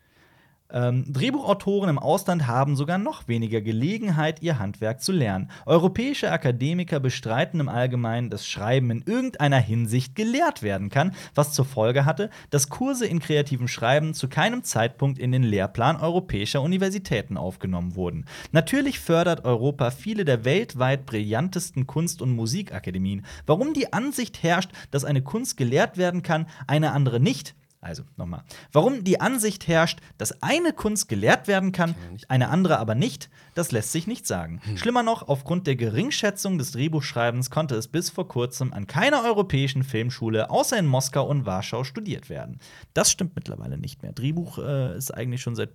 Ähm, 0.74 1.12
Drehbuchautoren 1.12 1.90
im 1.90 2.00
Ausland 2.00 2.48
haben 2.48 2.76
sogar 2.76 2.98
noch 2.98 3.28
weniger 3.28 3.62
Gelegenheit, 3.62 4.42
ihr 4.42 4.60
Handwerk 4.60 5.02
zu 5.02 5.12
lernen. 5.12 5.50
Europäische 5.66 6.32
Akademiker 6.32 7.00
bestreiten 7.00 7.60
im 7.60 7.70
Allgemeinen, 7.70 8.30
dass 8.30 8.48
Schreiben 8.48 8.92
in 8.92 9.04
irgendeiner 9.06 9.60
Hinsicht 9.60 10.16
gelehrt 10.16 10.64
werden 10.64 10.90
kann, 10.90 11.14
was 11.36 11.54
zur 11.54 11.66
Folge 11.66 12.06
hatte, 12.06 12.30
dass 12.50 12.70
Kurse 12.70 13.06
in 13.06 13.20
kreativem 13.20 13.68
Schreiben 13.68 14.14
zu 14.14 14.28
keinem 14.28 14.64
Zeitpunkt 14.64 15.20
in 15.20 15.32
den 15.32 15.44
Lehrplan 15.44 15.98
europäischer 15.98 16.62
Universitäten 16.62 17.38
aufgenommen 17.38 17.96
wurden. 17.96 18.26
Natürlich 18.52 19.00
fördert 19.00 19.46
Europa 19.46 19.92
viele 19.92 20.26
der 20.26 20.46
weltweit 20.46 21.06
brillantesten 21.06 21.88
Kunst- 21.88 22.22
und 22.22 22.36
Musikakademien. 22.36 23.26
Warum 23.46 23.74
die 23.74 23.94
Ansicht 23.94 24.44
herrscht, 24.44 24.72
dass 24.92 25.06
eine 25.06 25.22
Kunst 25.22 25.58
gelehrt 25.58 25.98
werden 25.98 26.24
kann, 26.24 26.48
eine 26.68 26.92
andere 26.92 27.20
nicht, 27.20 27.56
also 27.82 28.04
nochmal. 28.16 28.44
Warum 28.72 29.04
die 29.04 29.20
Ansicht 29.20 29.68
herrscht, 29.68 30.00
dass 30.20 30.44
eine 30.44 30.72
Kunst 30.72 31.10
gelehrt 31.10 31.48
werden 31.48 31.72
kann, 31.72 31.96
eine 32.28 32.50
andere 32.50 32.78
aber 32.78 32.94
nicht, 32.94 33.32
das 33.56 33.72
lässt 33.72 33.92
sich 33.92 34.06
nicht 34.06 34.28
sagen. 34.28 34.62
Schlimmer 34.76 35.02
noch, 35.02 35.28
aufgrund 35.28 35.66
der 35.66 35.76
Geringschätzung 35.76 36.60
des 36.60 36.72
Drehbuchschreibens 36.74 37.50
konnte 37.50 37.76
es 37.76 37.88
bis 37.88 38.12
vor 38.12 38.28
kurzem 38.28 38.72
an 38.72 38.86
keiner 38.86 39.24
europäischen 39.24 39.84
Filmschule 39.84 40.52
außer 40.52 40.78
in 40.78 40.86
Moskau 40.86 41.28
und 41.28 41.48
Warschau 41.48 41.84
studiert 41.84 42.30
werden. 42.30 42.60
Das 42.94 43.10
stimmt 43.10 43.36
mittlerweile 43.36 43.80
nicht 43.80 44.04
mehr. 44.04 44.14
Drehbuch 44.14 44.60
äh, 44.60 44.96
ist 44.96 45.12
eigentlich 45.12 45.42
schon 45.42 45.56
seit 45.56 45.72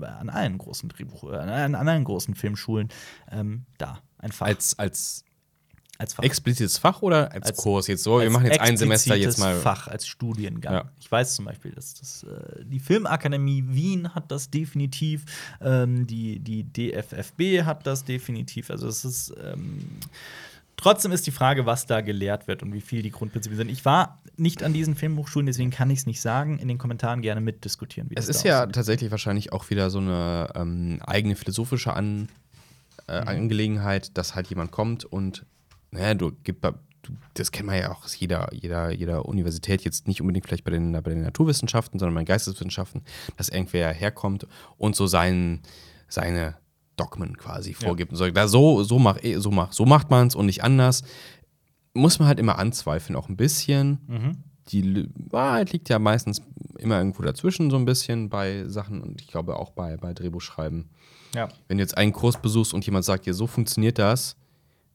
äh, 0.00 0.04
an 0.04 0.30
allen 0.30 0.58
großen 0.58 0.88
Drehbuch, 0.88 1.24
äh, 1.24 1.36
an 1.36 1.74
allen 1.74 2.04
großen 2.04 2.36
Filmschulen 2.36 2.88
ähm, 3.32 3.66
da. 3.78 3.98
Ein 4.18 4.32
Fach. 4.32 4.46
Als, 4.46 4.78
als 4.78 5.24
als 5.98 6.14
Fach. 6.14 6.22
explizites 6.22 6.78
Fach 6.78 7.02
oder 7.02 7.32
als, 7.32 7.46
Als- 7.48 7.56
Kurs 7.58 7.86
jetzt 7.88 8.04
so? 8.04 8.20
Wir 8.20 8.30
machen 8.30 8.46
jetzt 8.46 8.60
ein 8.60 8.76
Semester 8.76 9.16
jetzt 9.16 9.38
mal. 9.38 9.56
Fach 9.56 9.88
als 9.88 10.06
Studiengang. 10.06 10.72
Ja. 10.72 10.84
Ich 11.00 11.10
weiß 11.10 11.34
zum 11.34 11.44
Beispiel, 11.46 11.72
dass 11.72 11.94
das, 11.94 12.22
äh, 12.24 12.64
die 12.64 12.78
Filmakademie 12.80 13.64
Wien 13.66 14.14
hat 14.14 14.30
das 14.30 14.48
definitiv, 14.50 15.24
ähm, 15.60 16.06
die, 16.06 16.38
die 16.38 16.62
DFFB 16.64 17.64
hat 17.64 17.86
das 17.86 18.04
definitiv. 18.04 18.70
Also 18.70 18.86
es 18.86 19.04
ist 19.04 19.34
ähm, 19.42 19.84
trotzdem 20.76 21.10
ist 21.12 21.26
die 21.26 21.32
Frage, 21.32 21.66
was 21.66 21.86
da 21.86 22.00
gelehrt 22.00 22.46
wird 22.46 22.62
und 22.62 22.72
wie 22.72 22.80
viel 22.80 23.02
die 23.02 23.10
Grundprinzipien 23.10 23.56
sind. 23.58 23.70
Ich 23.70 23.84
war 23.84 24.18
nicht 24.36 24.62
an 24.62 24.72
diesen 24.72 24.94
Filmhochschulen, 24.94 25.46
deswegen 25.46 25.70
kann 25.70 25.90
ich 25.90 25.98
es 26.00 26.06
nicht 26.06 26.20
sagen. 26.20 26.58
In 26.60 26.68
den 26.68 26.78
Kommentaren 26.78 27.22
gerne 27.22 27.40
mitdiskutieren. 27.40 28.08
Es 28.14 28.28
ist 28.28 28.44
ja 28.44 28.60
aussieht. 28.62 28.74
tatsächlich 28.76 29.10
wahrscheinlich 29.10 29.52
auch 29.52 29.68
wieder 29.70 29.90
so 29.90 29.98
eine 29.98 30.48
ähm, 30.54 31.00
eigene 31.04 31.34
philosophische 31.34 31.92
An 31.94 32.28
äh, 33.08 33.22
Mhm. 33.22 33.28
Angelegenheit, 33.28 34.16
dass 34.16 34.34
halt 34.36 34.46
jemand 34.48 34.70
kommt 34.70 35.04
und, 35.04 35.44
naja, 35.90 36.14
du 36.14 36.32
gibst, 36.42 36.62
du, 37.02 37.12
das 37.34 37.50
kennt 37.52 37.66
man 37.66 37.78
ja 37.78 37.92
auch 37.92 38.04
aus 38.04 38.18
jeder, 38.18 38.48
jeder, 38.52 38.90
jeder 38.92 39.24
Universität, 39.26 39.82
jetzt 39.84 40.06
nicht 40.08 40.20
unbedingt 40.20 40.46
vielleicht 40.46 40.64
bei 40.64 40.70
den, 40.70 40.92
bei 40.92 41.00
den 41.10 41.22
Naturwissenschaften, 41.22 41.98
sondern 41.98 42.14
bei 42.14 42.22
den 42.22 42.26
Geisteswissenschaften, 42.26 43.02
dass 43.36 43.48
irgendwer 43.48 43.92
herkommt 43.92 44.46
und 44.76 44.96
so 44.96 45.06
sein, 45.06 45.60
seine 46.08 46.56
Dogmen 46.96 47.36
quasi 47.36 47.74
vorgibt 47.74 48.10
und 48.12 48.18
sagt, 48.18 48.36
da 48.36 48.48
so, 48.48 48.82
so, 48.82 48.98
mach, 48.98 49.22
eh- 49.22 49.36
so, 49.38 49.50
mach, 49.50 49.72
so 49.72 49.86
macht 49.86 50.10
man 50.10 50.26
es 50.26 50.34
und 50.34 50.46
nicht 50.46 50.64
anders. 50.64 51.02
Muss 51.94 52.18
man 52.18 52.28
halt 52.28 52.38
immer 52.40 52.58
anzweifeln, 52.58 53.16
auch 53.16 53.28
ein 53.28 53.36
bisschen 53.36 53.98
Mhm. 54.06 54.36
die 54.70 55.08
Wahrheit 55.30 55.72
liegt 55.72 55.88
ja 55.88 55.98
meistens 55.98 56.42
immer 56.78 56.98
irgendwo 56.98 57.22
dazwischen, 57.22 57.70
so 57.70 57.76
ein 57.76 57.84
bisschen 57.84 58.28
bei 58.28 58.64
Sachen 58.68 59.00
und 59.02 59.20
ich 59.20 59.28
glaube 59.28 59.56
auch 59.56 59.70
bei, 59.70 59.96
bei 59.96 60.12
Drehbuchschreiben. 60.12 60.90
Ja. 61.34 61.48
Wenn 61.68 61.78
du 61.78 61.82
jetzt 61.82 61.96
einen 61.96 62.12
Kurs 62.12 62.40
besuchst 62.40 62.74
und 62.74 62.84
jemand 62.84 63.04
sagt 63.04 63.26
dir, 63.26 63.34
so 63.34 63.46
funktioniert 63.46 63.98
das, 63.98 64.36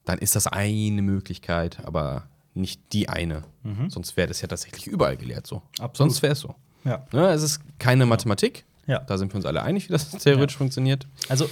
dann 0.05 0.19
ist 0.19 0.35
das 0.35 0.47
eine 0.47 1.01
Möglichkeit, 1.01 1.79
aber 1.85 2.27
nicht 2.53 2.81
die 2.93 3.09
eine. 3.09 3.43
Sonst 3.87 4.15
wäre 4.17 4.27
das 4.27 4.41
ja 4.41 4.47
tatsächlich 4.47 4.87
überall 4.87 5.17
gelehrt 5.17 5.47
so. 5.47 5.55
Mhm. 5.55 5.61
Absolut. 5.79 5.95
Sonst 6.11 6.21
wäre 6.21 6.33
es 6.33 6.39
so. 6.39 6.55
Ja. 6.83 7.05
Ne, 7.11 7.29
es 7.29 7.41
ist 7.41 7.61
keine 7.79 8.05
Mathematik. 8.05 8.65
Ja. 8.85 8.99
Da 8.99 9.17
sind 9.17 9.31
wir 9.31 9.37
uns 9.37 9.45
alle 9.45 9.63
einig, 9.63 9.87
wie 9.87 9.93
das 9.93 10.11
theoretisch 10.11 10.57
funktioniert. 10.57 11.07
Also 11.29 11.49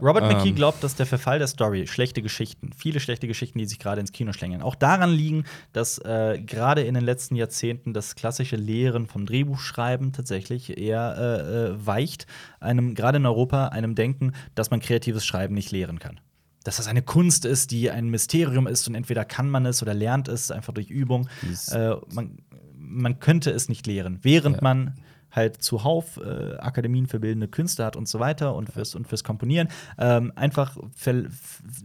Robert 0.00 0.22
Ähm. 0.24 0.36
McKee 0.36 0.52
glaubt, 0.52 0.84
dass 0.84 0.94
der 0.94 1.06
Verfall 1.06 1.38
der 1.38 1.48
Story, 1.48 1.86
schlechte 1.86 2.22
Geschichten, 2.22 2.70
viele 2.76 3.00
schlechte 3.00 3.26
Geschichten, 3.26 3.58
die 3.58 3.66
sich 3.66 3.78
gerade 3.78 4.00
ins 4.00 4.12
Kino 4.12 4.32
schlängeln, 4.32 4.62
auch 4.62 4.76
daran 4.76 5.10
liegen, 5.10 5.44
dass 5.72 5.98
äh, 5.98 6.40
gerade 6.44 6.82
in 6.82 6.94
den 6.94 7.04
letzten 7.04 7.34
Jahrzehnten 7.34 7.92
das 7.92 8.14
klassische 8.14 8.56
Lehren 8.56 9.06
vom 9.06 9.26
Drehbuchschreiben 9.26 10.12
tatsächlich 10.12 10.78
eher 10.78 11.16
äh, 11.18 11.72
äh, 11.72 11.86
weicht, 11.86 12.26
einem 12.60 12.94
gerade 12.94 13.18
in 13.18 13.26
Europa 13.26 13.68
einem 13.68 13.96
Denken, 13.96 14.32
dass 14.54 14.70
man 14.70 14.80
kreatives 14.80 15.26
Schreiben 15.26 15.54
nicht 15.54 15.72
lehren 15.72 15.98
kann. 15.98 16.20
Dass 16.68 16.76
das 16.76 16.86
eine 16.86 17.00
Kunst 17.00 17.46
ist, 17.46 17.70
die 17.70 17.90
ein 17.90 18.10
Mysterium 18.10 18.66
ist 18.66 18.86
und 18.88 18.94
entweder 18.94 19.24
kann 19.24 19.48
man 19.48 19.64
es 19.64 19.80
oder 19.82 19.94
lernt 19.94 20.28
es 20.28 20.50
einfach 20.50 20.74
durch 20.74 20.90
Übung. 20.90 21.26
Äh, 21.70 21.94
man, 22.12 22.42
man 22.76 23.20
könnte 23.20 23.50
es 23.50 23.70
nicht 23.70 23.86
lehren, 23.86 24.18
während 24.20 24.56
Ja. 24.56 24.62
man 24.62 24.94
halt 25.30 25.62
zuhauf 25.62 26.18
äh, 26.18 26.56
Akademien 26.58 27.06
für 27.06 27.20
bildende 27.20 27.48
Künste 27.48 27.86
hat 27.86 27.96
und 27.96 28.06
so 28.06 28.20
weiter 28.20 28.54
und 28.54 28.70
fürs, 28.70 28.94
und 28.94 29.08
fürs 29.08 29.24
Komponieren 29.24 29.68
ähm, 29.96 30.30
einfach 30.36 30.76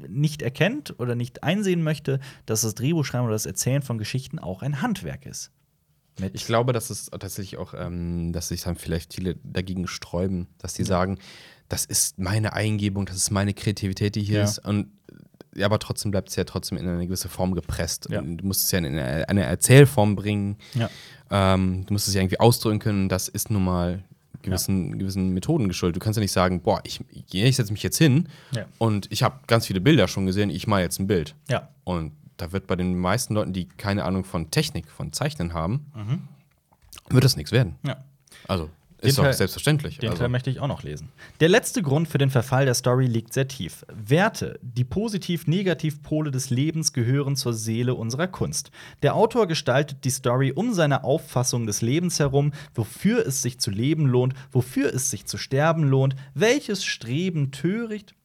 nicht 0.10 0.42
erkennt 0.42 1.00
oder 1.00 1.16
nicht 1.16 1.44
einsehen 1.44 1.82
möchte, 1.82 2.20
dass 2.46 2.60
das 2.64 2.76
Drehbuchschreiben 2.76 3.26
oder 3.26 3.36
das 3.36 3.46
Erzählen 3.46 3.84
von 3.84 3.98
Geschichten 3.98 4.38
auch 4.38 4.64
ein 4.64 4.82
Handwerk 4.82 5.26
ist. 5.26 5.52
Mit 6.20 6.36
Ich 6.36 6.46
glaube, 6.46 6.74
dass 6.74 6.90
es 6.90 7.06
tatsächlich 7.06 7.58
auch, 7.58 7.74
ähm, 7.74 8.34
dass 8.34 8.50
sich 8.50 8.62
dann 8.64 8.76
vielleicht 8.76 9.14
viele 9.14 9.36
dagegen 9.44 9.88
sträuben, 9.88 10.48
dass 10.58 10.74
die 10.74 10.84
sagen, 10.84 11.20
das 11.70 11.86
ist 11.86 12.20
meine 12.20 12.54
Eingebung, 12.54 13.06
das 13.06 13.16
ist 13.16 13.32
meine 13.32 13.54
Kreativität, 13.54 14.16
die 14.16 14.22
hier 14.24 14.40
Ja. 14.40 14.44
ist. 14.44 14.60
Und 14.60 14.88
ja, 15.56 15.66
aber 15.68 15.78
trotzdem 15.80 16.10
bleibt 16.12 16.30
es 16.30 16.36
ja 16.36 16.44
trotzdem 16.46 16.78
in 16.80 16.88
eine 16.88 17.06
gewisse 17.06 17.30
Form 17.30 17.54
gepresst. 17.54 18.08
Ja. 18.10 18.20
Und 18.20 18.38
Du 18.38 18.46
musst 18.48 18.66
es 18.66 18.72
ja 18.72 18.80
in 18.80 18.86
eine, 18.86 19.28
eine 19.30 19.44
Erzählform 19.44 20.16
bringen. 20.16 20.58
ja. 20.74 20.90
Ähm, 21.32 21.86
du 21.86 21.94
musst 21.94 22.08
es 22.08 22.14
ja 22.14 22.22
irgendwie 22.22 22.40
ausdrücken 22.40 22.80
können. 22.80 23.10
Das 23.10 23.28
ist 23.28 23.50
nun 23.50 23.64
mal 23.64 24.04
gewissen, 24.44 25.00
gewissen 25.00 25.30
Methoden 25.34 25.68
geschuldet. 25.68 25.96
Du 25.96 26.00
kannst 26.04 26.18
ja 26.18 26.22
nicht 26.22 26.32
sagen, 26.34 26.62
boah, 26.62 26.82
ich, 26.84 27.00
ich 27.32 27.56
setze 27.56 27.72
mich 27.72 27.82
jetzt 27.82 27.98
hin 27.98 28.28
und 28.78 29.12
ich 29.12 29.24
habe 29.24 29.40
ganz 29.48 29.66
viele 29.68 29.80
Bilder 29.80 30.08
schon 30.08 30.26
gesehen, 30.26 30.50
ich 30.50 30.68
mache 30.68 30.82
jetzt 30.82 31.00
ein 31.00 31.08
Bild. 31.08 31.34
ja. 31.50 31.70
Und 31.86 32.12
da 32.38 32.52
wird 32.52 32.66
bei 32.68 32.76
den 32.76 32.98
meisten 32.98 33.36
Leuten, 33.36 33.54
die 33.54 33.66
keine 33.68 34.04
Ahnung 34.06 34.26
von 34.26 34.50
Technik, 34.52 34.90
von 34.90 35.14
Zeichnen 35.14 35.54
haben, 35.54 35.86
wird 37.10 37.24
das 37.24 37.38
nichts 37.38 37.52
werden. 37.52 37.76
ja. 37.86 38.04
Also, 38.48 38.70
ist 39.04 39.18
doch 39.18 39.32
selbstverständlich. 39.32 39.98
Den 39.98 40.10
also, 40.10 40.22
Teil 40.22 40.30
möchte 40.30 40.50
ich 40.50 40.60
auch 40.60 40.68
noch 40.68 40.84
lesen. 40.84 41.10
Der 41.40 41.50
letzte 41.50 41.82
Grund 41.82 42.08
für 42.08 42.18
den 42.18 42.30
Verfall 42.30 42.66
der 42.66 42.74
Story 42.74 43.06
liegt 43.06 43.34
sehr 43.34 43.48
tief. 43.48 43.86
Werte, 43.94 44.60
die 44.62 44.84
positiv-negativ-Pole 44.84 46.32
des 46.32 46.50
Lebens 46.50 46.94
gehören 46.94 47.36
zur 47.36 47.54
Seele 47.54 47.96
unserer 47.96 48.28
Kunst. 48.28 48.72
Der 49.02 49.16
Autor 49.16 49.48
gestaltet 49.48 50.04
die 50.04 50.10
Story 50.10 50.52
um 50.52 50.74
seine 50.74 51.04
Auffassung 51.04 51.68
des 51.68 51.82
Lebens 51.82 52.20
herum, 52.20 52.54
wofür 52.74 53.26
es 53.26 53.42
sich 53.42 53.60
zu 53.60 53.72
leben 53.72 54.08
lohnt, 54.08 54.34
wofür 54.52 54.94
es 54.94 55.10
sich 55.10 55.26
zu 55.26 55.38
sterben 55.38 55.84
lohnt, 55.84 56.16
welches 56.34 56.84
Streben 56.84 57.52
töricht. 57.52 58.16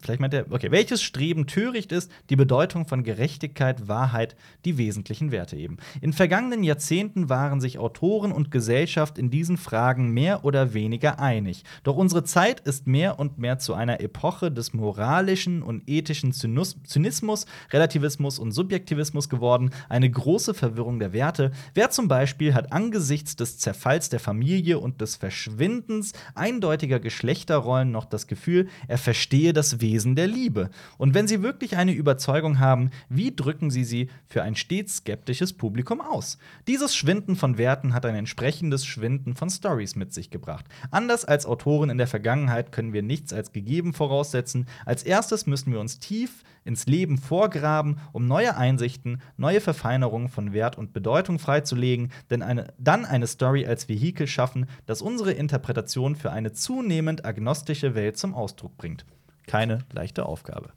Vielleicht 0.00 0.20
meint 0.20 0.34
er, 0.34 0.46
okay, 0.50 0.70
welches 0.70 1.02
Streben 1.02 1.46
töricht 1.46 1.92
ist, 1.92 2.10
die 2.30 2.36
Bedeutung 2.36 2.86
von 2.86 3.02
Gerechtigkeit, 3.02 3.88
Wahrheit, 3.88 4.36
die 4.64 4.78
wesentlichen 4.78 5.32
Werte 5.32 5.56
eben. 5.56 5.78
In 6.00 6.12
vergangenen 6.12 6.62
Jahrzehnten 6.62 7.28
waren 7.28 7.60
sich 7.60 7.78
Autoren 7.78 8.32
und 8.32 8.50
Gesellschaft 8.50 9.18
in 9.18 9.30
diesen 9.30 9.56
Fragen 9.56 10.10
mehr 10.10 10.44
oder 10.44 10.74
weniger 10.74 11.18
einig. 11.18 11.64
Doch 11.82 11.96
unsere 11.96 12.24
Zeit 12.24 12.60
ist 12.60 12.86
mehr 12.86 13.18
und 13.18 13.38
mehr 13.38 13.58
zu 13.58 13.74
einer 13.74 14.00
Epoche 14.00 14.50
des 14.52 14.74
moralischen 14.74 15.62
und 15.62 15.88
ethischen 15.88 16.32
Zynismus, 16.32 17.46
Relativismus 17.72 18.38
und 18.38 18.52
Subjektivismus 18.52 19.28
geworden, 19.28 19.70
eine 19.88 20.10
große 20.10 20.54
Verwirrung 20.54 20.98
der 20.98 21.12
Werte. 21.12 21.52
Wer 21.74 21.90
zum 21.90 22.08
Beispiel 22.08 22.54
hat 22.54 22.72
angesichts 22.72 23.36
des 23.36 23.58
Zerfalls 23.58 24.08
der 24.08 24.20
Familie 24.20 24.78
und 24.78 25.00
des 25.00 25.16
Verschwindens 25.16 26.12
eindeutiger 26.34 27.00
Geschlechterrollen 27.00 27.90
noch 27.90 28.04
das 28.04 28.26
Gefühl, 28.26 28.68
er 28.88 28.98
verstehe 28.98 29.52
das 29.52 29.80
Wesen 29.80 29.85
der 29.92 30.26
Liebe. 30.26 30.70
Und 30.98 31.14
wenn 31.14 31.26
Sie 31.26 31.42
wirklich 31.42 31.76
eine 31.76 31.92
Überzeugung 31.92 32.58
haben, 32.58 32.90
wie 33.08 33.34
drücken 33.34 33.70
Sie 33.70 33.84
sie 33.84 34.08
für 34.26 34.42
ein 34.42 34.56
stets 34.56 34.96
skeptisches 34.96 35.52
Publikum 35.52 36.00
aus? 36.00 36.38
Dieses 36.66 36.94
Schwinden 36.94 37.36
von 37.36 37.58
Werten 37.58 37.94
hat 37.94 38.04
ein 38.04 38.14
entsprechendes 38.14 38.84
Schwinden 38.84 39.34
von 39.34 39.50
Stories 39.50 39.96
mit 39.96 40.12
sich 40.12 40.30
gebracht. 40.30 40.66
Anders 40.90 41.24
als 41.24 41.46
Autoren 41.46 41.90
in 41.90 41.98
der 41.98 42.06
Vergangenheit 42.06 42.72
können 42.72 42.92
wir 42.92 43.02
nichts 43.02 43.32
als 43.32 43.52
gegeben 43.52 43.92
voraussetzen. 43.92 44.66
Als 44.84 45.02
erstes 45.02 45.46
müssen 45.46 45.72
wir 45.72 45.80
uns 45.80 45.98
tief 45.98 46.42
ins 46.66 46.86
Leben 46.86 47.16
vorgraben, 47.16 48.00
um 48.12 48.26
neue 48.26 48.56
Einsichten, 48.56 49.22
neue 49.36 49.60
Verfeinerungen 49.60 50.28
von 50.28 50.52
Wert 50.52 50.76
und 50.76 50.92
Bedeutung 50.92 51.38
freizulegen, 51.38 52.10
denn 52.28 52.42
eine, 52.42 52.74
dann 52.78 53.04
eine 53.04 53.26
Story 53.26 53.66
als 53.66 53.88
Vehikel 53.88 54.26
schaffen, 54.26 54.66
das 54.84 55.00
unsere 55.00 55.32
Interpretation 55.32 56.16
für 56.16 56.32
eine 56.32 56.52
zunehmend 56.52 57.24
agnostische 57.24 57.94
Welt 57.94 58.18
zum 58.18 58.34
Ausdruck 58.34 58.76
bringt. 58.76 59.06
Keine 59.46 59.78
leichte 59.92 60.26
Aufgabe. 60.26 60.70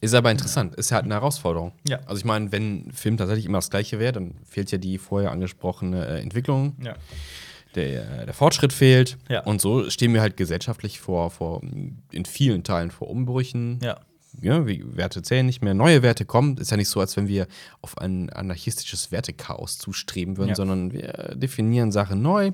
Ist 0.00 0.14
aber 0.14 0.30
interessant, 0.30 0.74
ist 0.74 0.92
halt 0.92 1.04
eine 1.04 1.14
Herausforderung. 1.14 1.72
Ja. 1.88 1.98
Also 2.06 2.16
ich 2.18 2.24
meine, 2.26 2.52
wenn 2.52 2.92
Film 2.92 3.16
tatsächlich 3.16 3.46
immer 3.46 3.58
das 3.58 3.70
gleiche 3.70 3.98
wäre, 3.98 4.12
dann 4.12 4.34
fehlt 4.44 4.70
ja 4.70 4.76
die 4.78 4.98
vorher 4.98 5.30
angesprochene 5.30 6.06
äh, 6.06 6.20
Entwicklung, 6.20 6.76
Ja. 6.82 6.94
der, 7.74 8.26
der 8.26 8.34
Fortschritt 8.34 8.72
fehlt. 8.74 9.16
Ja. 9.30 9.42
Und 9.44 9.60
so 9.62 9.88
stehen 9.88 10.12
wir 10.12 10.20
halt 10.20 10.36
gesellschaftlich 10.36 11.00
vor, 11.00 11.30
vor 11.30 11.62
in 12.12 12.24
vielen 12.26 12.64
Teilen 12.64 12.90
vor 12.90 13.08
Umbrüchen. 13.08 13.78
Ja. 13.82 13.98
Ja, 14.40 14.64
Werte 14.66 15.22
zählen 15.22 15.46
nicht 15.46 15.62
mehr, 15.62 15.74
neue 15.74 16.02
Werte 16.02 16.24
kommen. 16.24 16.56
Ist 16.58 16.70
ja 16.70 16.76
nicht 16.76 16.88
so, 16.88 17.00
als 17.00 17.16
wenn 17.16 17.28
wir 17.28 17.46
auf 17.80 17.98
ein 17.98 18.30
anarchistisches 18.30 19.10
Wertechaos 19.12 19.78
zustreben 19.78 20.36
würden, 20.36 20.50
Ja. 20.50 20.54
sondern 20.54 20.92
wir 20.92 21.32
definieren 21.36 21.92
Sachen 21.92 22.22
neu. 22.22 22.52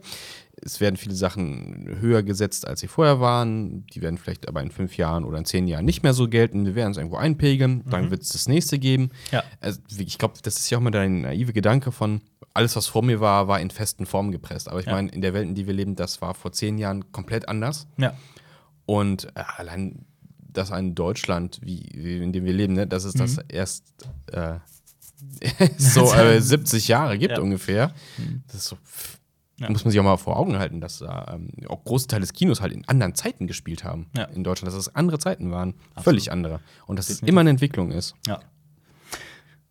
Es 0.62 0.78
werden 0.78 0.97
viele 0.97 1.15
Sachen 1.15 1.97
höher 2.01 2.23
gesetzt, 2.23 2.66
als 2.66 2.81
sie 2.81 2.86
vorher 2.86 3.19
waren. 3.19 3.86
Die 3.86 4.02
werden 4.02 4.19
vielleicht 4.19 4.47
aber 4.47 4.62
in 4.62 4.70
fünf 4.70 4.97
Jahren 4.98 5.24
oder 5.24 5.39
in 5.39 5.47
zehn 5.47 5.66
Jahren 5.66 5.86
nicht 5.86 6.02
mehr 6.02 6.12
so 6.12 6.28
gelten. 6.28 6.66
Wir 6.66 6.74
werden 6.74 6.90
es 6.90 6.98
irgendwo 6.98 7.16
einpegeln. 7.16 7.82
Dann 7.89 8.11
wird 8.11 8.23
es 8.23 8.28
das 8.28 8.47
nächste 8.47 8.78
geben. 8.78 9.05
Mhm. 9.05 9.11
Ja. 9.32 9.44
Also, 9.61 9.81
ich 9.98 10.19
glaube, 10.19 10.35
das 10.43 10.59
ist 10.59 10.69
ja 10.69 10.77
auch 10.77 10.82
mal 10.82 10.90
dein 10.90 11.23
naive 11.23 11.55
Gedanke 11.55 11.93
von, 11.93 12.20
alles, 12.52 12.77
was 12.77 12.89
vor 12.89 13.02
mir 13.02 13.20
war, 13.20 13.48
war 13.48 13.59
in 13.61 13.70
festen 13.70 14.05
Formen 14.05 14.32
gepresst. 14.32 14.69
Aber 14.69 14.81
ich 14.81 14.86
Ja. 14.86 14.93
meine, 14.93 15.09
in 15.11 15.23
der 15.23 15.32
Welt, 15.32 15.48
in 15.48 15.55
der 15.55 15.66
wir 15.66 15.73
leben, 15.73 15.97
das 15.97 16.20
war 16.20 16.35
vor 16.35 16.52
zehn 16.52 16.77
Jahren 16.77 17.11
komplett 17.11 17.48
anders. 17.48 17.86
Ja. 17.97 18.12
Und 18.85 19.27
äh, 19.36 19.43
allein 19.57 20.05
das 20.52 20.70
ein 20.72 20.94
Deutschland, 20.94 21.59
wie, 21.62 21.89
wie 21.94 22.18
in 22.22 22.32
dem 22.32 22.44
wir 22.44 22.52
leben, 22.52 22.74
ne, 22.74 22.86
dass 22.86 23.05
es 23.05 23.14
das 23.14 23.36
Mhm. 23.36 23.43
erst 23.48 23.85
äh, 24.32 24.59
so 25.78 26.12
äh, 26.14 26.40
70 26.40 26.89
Jahre 26.89 27.18
gibt 27.18 27.32
Ja. 27.32 27.39
Mhm. 27.39 27.44
ungefähr. 27.44 27.93
Das 28.47 28.56
ist 28.56 28.64
so, 28.66 28.78
Ja. 29.59 29.68
muss 29.70 29.85
man 29.85 29.90
sich 29.93 30.01
auch 30.01 30.05
mal 30.05 30.16
vor 30.16 30.39
Augen 30.39 30.59
halten, 30.59 30.81
dass 30.81 30.98
da 31.01 31.32
ähm, 31.35 31.51
auch 31.68 31.85
große 31.85 32.06
Teile 32.06 32.20
des 32.22 32.32
Kinos 32.32 32.60
halt 32.62 32.72
in 32.72 32.89
anderen 32.89 33.14
Zeiten 33.14 33.47
gespielt 33.47 33.85
haben 33.85 34.06
Ja. 34.16 34.24
in 34.24 34.43
Deutschland, 34.44 34.72
dass 34.72 34.78
es 34.81 34.94
andere 34.94 35.18
Zeiten 35.18 35.51
waren, 35.51 35.74
völlig 36.02 36.32
andere. 36.32 36.60
Und 36.86 36.97
dass 36.98 37.06
es 37.10 37.16
Definitiv. 37.16 37.28
immer 37.32 37.40
eine 37.43 37.51
Entwicklung 37.51 37.90
ist. 37.90 38.14
Ja. 38.27 38.40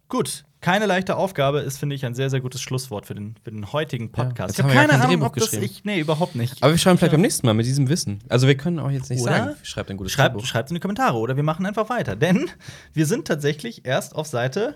Gut. 0.08 0.44
Keine 0.62 0.88
leichte 0.88 1.16
Aufgabe 1.16 1.60
ist, 1.60 1.78
finde 1.78 1.96
ich, 1.96 2.06
ein 2.06 2.14
sehr, 2.16 2.30
sehr 2.30 2.42
gutes 2.42 2.62
Schlusswort 2.62 3.06
für 3.06 3.16
den, 3.16 3.36
für 3.44 3.52
den 3.52 3.72
heutigen 3.72 4.12
Podcast. 4.12 4.58
jetzt 4.58 4.60
ich 4.60 4.64
habe 4.66 4.74
ja 4.74 4.82
keine 4.82 4.94
kein 5.02 5.10
Ahnung, 5.10 5.24
ob 5.24 5.36
das 5.36 5.54
ich. 5.54 5.86
Nee, 5.86 6.00
überhaupt 6.02 6.36
nicht. 6.36 6.62
Aber 6.62 6.74
wir 6.74 6.78
schreiben 6.78 6.98
vielleicht 6.98 7.14
beim 7.14 7.22
nächsten 7.22 7.48
Mal 7.48 7.54
mit 7.54 7.66
diesem 7.66 7.88
Wissen. 7.88 8.20
Also 8.28 8.46
wir 8.46 8.58
können 8.58 8.78
auch 8.80 8.92
jetzt 8.92 9.10
nicht 9.10 9.22
Oder? 9.22 9.32
sagen, 9.32 9.56
schreibt 9.64 9.90
ein 9.90 9.96
gutes 9.96 10.12
Schreibt 10.12 10.36
Drehbuch. 10.36 10.46
schreibt's 10.46 10.72
in 10.72 10.76
die 10.76 10.82
Kommentare 10.82 11.18
oder 11.18 11.38
wir 11.38 11.44
machen 11.44 11.66
einfach 11.66 11.90
weiter. 11.90 12.18
Denn 12.18 12.50
wir 12.94 13.06
sind 13.06 13.26
tatsächlich 13.26 13.86
erst 13.86 14.16
auf 14.16 14.28
Seite, 14.28 14.76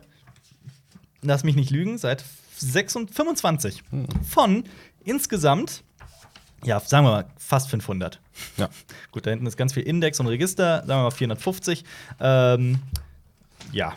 lass 1.22 1.44
mich 1.44 1.56
nicht 1.56 1.70
lügen, 1.70 1.98
Seite 1.98 2.24
26, 2.58 3.14
25 3.14 3.84
Hm. 3.90 4.06
von 4.26 4.64
insgesamt, 5.04 5.84
ja, 6.64 6.80
sagen 6.80 7.06
wir 7.06 7.12
mal, 7.12 7.26
fast 7.38 7.70
500. 7.70 8.22
Ja. 8.56 8.70
Gut, 9.12 9.26
da 9.26 9.32
hinten 9.32 9.48
ist 9.48 9.58
ganz 9.58 9.74
viel 9.74 9.84
Index 9.84 10.18
und 10.22 10.28
Register, 10.28 10.78
sagen 10.86 11.00
wir 11.00 11.04
mal 11.04 11.12
450. 11.12 11.84
Ähm, 12.22 12.80
ja, 13.74 13.94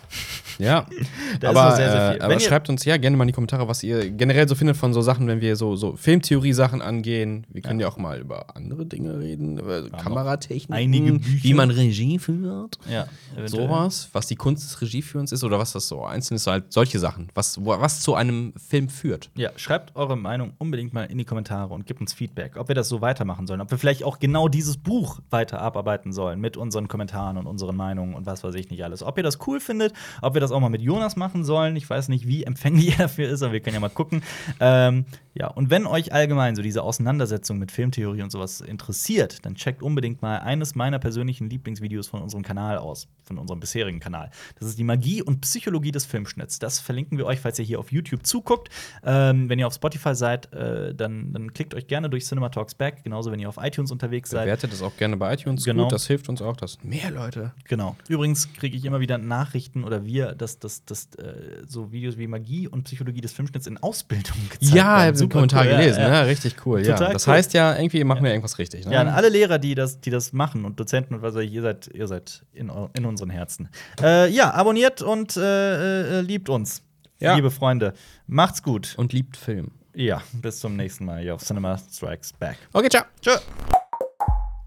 Ja, 0.59 0.87
Da 1.41 1.51
ist 1.51 1.57
aber, 1.57 1.77
sehr, 1.77 1.91
sehr 1.91 2.11
viel. 2.11 2.21
Äh, 2.21 2.23
aber 2.23 2.33
Wenn 2.33 2.41
ihr- 2.41 2.47
schreibt 2.47 2.69
uns 2.71 2.85
ja 2.85 2.97
gerne 2.97 3.17
mal 3.17 3.25
in 3.25 3.29
die 3.29 3.33
Kommentare, 3.35 3.69
was 3.69 3.83
ihr 3.83 4.11
generell 4.11 4.49
so 4.49 4.55
findet 4.55 4.77
von 4.77 4.95
so 4.95 5.03
Sachen, 5.03 5.27
wenn 5.29 5.41
wir 5.41 5.55
so, 5.57 5.77
so 5.77 5.97
Filmtheorie-Sachen 5.97 6.81
angehen. 6.81 7.47
Wir 7.51 7.61
können 7.63 7.79
ja. 7.81 7.89
auch 7.89 7.99
mal 7.99 8.19
über 8.21 8.57
andere 8.57 8.87
Dinge 8.87 9.19
reden, 9.19 9.59
über 9.59 9.89
Kameratechniken, 9.91 10.75
einige 10.75 11.13
Bücher. 11.13 11.45
wie 11.45 11.55
man 11.55 11.71
Regie 11.71 12.19
führt. 12.19 12.79
ja. 12.91 13.07
Sowas, 13.45 14.09
was 14.13 14.27
die 14.27 14.37
Kunst 14.37 14.65
des 14.65 14.81
Regieführens 14.81 15.31
ist 15.33 15.45
oder 15.45 15.59
was 15.59 15.73
das 15.73 15.89
so 15.89 16.05
einzeln 16.05 16.37
ist, 16.37 16.47
halt 16.47 16.73
solche 16.73 16.99
Sachen, 16.99 17.29
was, 17.35 17.59
was 17.63 18.01
zu 18.01 18.15
einem 18.15 18.55
Film 18.57 18.89
führt. 18.89 19.31
Ja, 19.37 19.51
schreibt 19.57 19.95
eure 19.95 20.17
Meinung 20.17 20.55
unbedingt 20.59 20.95
mal 20.95 21.05
in 21.05 21.19
die 21.19 21.25
Kommentare 21.25 21.75
und 21.75 21.87
gebt 21.87 22.01
uns 22.01 22.15
Feedback, 22.15 22.57
ob 22.57 22.69
wir 22.69 22.75
das 22.75 22.89
so 22.89 23.01
weitermachen 23.03 23.47
sollen, 23.47 23.61
ob 23.61 23.71
wir 23.71 23.79
vielleicht 23.79 24.05
auch 24.05 24.19
genau 24.19 24.49
dieses 24.49 24.79
Buch 24.79 25.21
weiter 25.31 25.61
abarbeiten 25.61 26.13
sollen 26.13 26.41
mit 26.41 26.57
unseren 26.57 26.89
Kommentaren 26.89 27.37
und 27.37 27.47
unseren 27.47 27.77
Meinungen 27.77 28.15
und 28.15 28.25
was 28.27 28.43
weiß 28.43 28.55
ich 28.55 28.71
nicht 28.71 28.83
alles. 28.85 29.03
Ob 29.03 29.17
ihr 29.19 29.23
das 29.23 29.39
cool 29.47 29.61
findet, 29.67 29.93
ob 30.23 30.35
wir 30.35 30.41
das 30.41 30.53
auch 30.53 30.61
mal 30.61 30.69
mit 30.69 30.83
Jonas 30.83 31.17
machen 31.17 31.45
sollen. 31.45 31.77
Ich 31.77 31.89
weiß 31.89 32.09
nicht, 32.09 32.27
wie 32.27 32.45
empfänglich 32.45 32.93
er 32.99 33.07
dafür 33.07 33.29
ist, 33.29 33.43
aber 33.43 33.53
wir 33.53 33.61
können 33.61 33.75
ja 33.75 33.81
mal 33.81 33.89
gucken. 33.91 34.23
Ähm, 34.61 35.05
ja, 35.35 35.49
und 35.49 35.69
wenn 35.69 35.87
euch 35.87 36.15
allgemein 36.15 36.57
so 36.57 36.63
diese 36.63 36.83
Auseinandersetzung 36.83 37.59
mit 37.59 37.71
Filmtheorie 37.71 38.23
und 38.23 38.33
sowas 38.33 38.63
interessiert, 38.63 39.45
dann 39.45 39.55
checkt 39.55 39.83
unbedingt 39.83 40.23
mal 40.23 40.39
eines 40.39 40.75
meiner 40.75 40.99
persönlichen 40.99 41.51
Lieblingsvideos 41.51 42.09
von 42.09 42.23
unserem 42.23 42.43
Kanal 42.43 42.79
aus, 42.79 43.07
von 43.23 43.37
unserem 43.37 43.61
bisherigen 43.61 44.01
Kanal. 44.01 44.31
Das 44.59 44.67
ist 44.67 44.79
die 44.79 44.85
Magie 44.85 45.23
und 45.23 45.43
Psychologie 45.43 45.93
des 45.93 46.07
Filmschnitts. 46.07 46.59
Das 46.59 46.79
verlinken 46.81 47.19
wir 47.19 47.27
euch, 47.27 47.41
falls 47.41 47.59
ihr 47.59 47.67
hier 47.67 47.79
auf 47.79 47.93
YouTube 47.93 48.25
zuguckt. 48.25 48.71
Ähm, 49.05 49.51
wenn 49.51 49.59
ihr 49.59 49.67
auf 49.67 49.75
Spotify 49.75 50.15
seid, 50.15 50.51
äh, 50.55 50.95
dann, 50.95 51.35
dann 51.35 51.53
klickt 51.53 51.75
euch 51.75 51.87
gerne 51.87 52.09
durch 52.09 52.25
Cinema 52.25 52.49
Talks 52.49 52.75
Back. 52.75 53.05
Genauso, 53.05 53.31
wenn 53.31 53.39
ihr 53.39 53.51
auf 53.51 53.59
iTunes 53.61 53.93
unterwegs 53.93 54.31
seid. 54.31 54.45
Bewertet 54.45 54.73
das 54.73 54.81
auch 54.81 54.97
gerne 54.97 55.19
bei 55.19 55.35
iTunes. 55.35 55.65
Genau. 55.65 55.83
Gut, 55.83 55.93
das 55.93 56.07
hilft 56.07 56.31
uns 56.31 56.41
auch, 56.41 56.57
dass 56.57 56.83
mehr 56.83 57.11
Leute. 57.11 57.53
Genau. 57.65 57.95
Übrigens 58.09 58.51
kriege 58.55 58.75
ich 58.75 58.87
immer 58.87 59.01
wieder 59.01 59.19
Nachrichten 59.19 59.56
oder 59.85 60.05
wir, 60.05 60.33
dass, 60.35 60.59
dass, 60.59 60.85
dass 60.85 61.07
äh, 61.17 61.63
so 61.67 61.93
Videos 61.93 62.17
wie 62.19 62.27
Magie 62.27 62.69
und 62.69 62.85
Psychologie 62.85 63.21
des 63.21 63.33
Filmschnitts 63.33 63.67
in 63.67 63.79
Ausbildung 63.79 64.37
gezeigt 64.51 64.63
Ja, 64.63 64.69
ich 64.69 64.75
werden. 64.75 64.87
habe 64.87 65.13
den 65.13 65.17
Super 65.19 65.33
Kommentar 65.33 65.65
cool, 65.65 65.71
ja, 65.71 65.77
gelesen, 65.79 66.01
ja. 66.01 66.09
ja, 66.09 66.21
richtig 66.23 66.67
cool. 66.67 66.87
Ja. 66.87 66.97
Das 67.13 67.27
cool. 67.27 67.35
heißt 67.35 67.53
ja, 67.55 67.77
irgendwie 67.77 68.05
machen 68.05 68.23
wir 68.23 68.31
irgendwas 68.31 68.59
richtig. 68.59 68.87
Ne? 68.87 68.93
Ja, 68.93 69.01
an 69.01 69.09
alle 69.09 69.29
Lehrer, 69.29 69.59
die 69.59 69.75
das, 69.75 70.01
die 70.01 70.11
das 70.11 70.33
machen 70.33 70.65
und 70.65 70.79
Dozenten 70.81 71.15
und 71.15 71.23
was 71.23 71.35
weiß 71.35 71.45
ich, 71.45 71.53
ihr 71.53 71.63
seid, 71.63 71.89
ihr 71.93 72.07
seid 72.07 72.45
in, 72.53 72.71
in 72.95 73.05
unseren 73.05 73.31
Herzen. 73.31 73.69
Äh, 74.01 74.31
ja, 74.31 74.53
abonniert 74.53 75.03
und 75.03 75.37
äh, 75.37 76.19
äh, 76.19 76.21
liebt 76.21 76.49
uns. 76.49 76.83
Ja. 77.19 77.35
Liebe 77.35 77.51
Freunde, 77.51 77.95
macht's 78.27 78.63
gut. 78.63 78.95
Und 78.97 79.13
liebt 79.13 79.37
Film. 79.37 79.71
Ja, 79.95 80.23
bis 80.35 80.61
zum 80.61 80.77
nächsten 80.77 81.07
Mal 81.07 81.23
hier 81.23 81.35
auf 81.35 81.43
Cinema 81.43 81.79
Strikes 81.79 82.33
Back. 82.35 82.59
Okay, 82.75 82.89
ciao. 82.91 83.05
Tschö. 83.23 83.31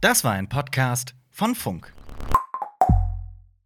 Das 0.01 0.23
war 0.23 0.31
ein 0.31 0.49
Podcast 0.49 1.13
von 1.29 1.53
Funk. 1.53 1.93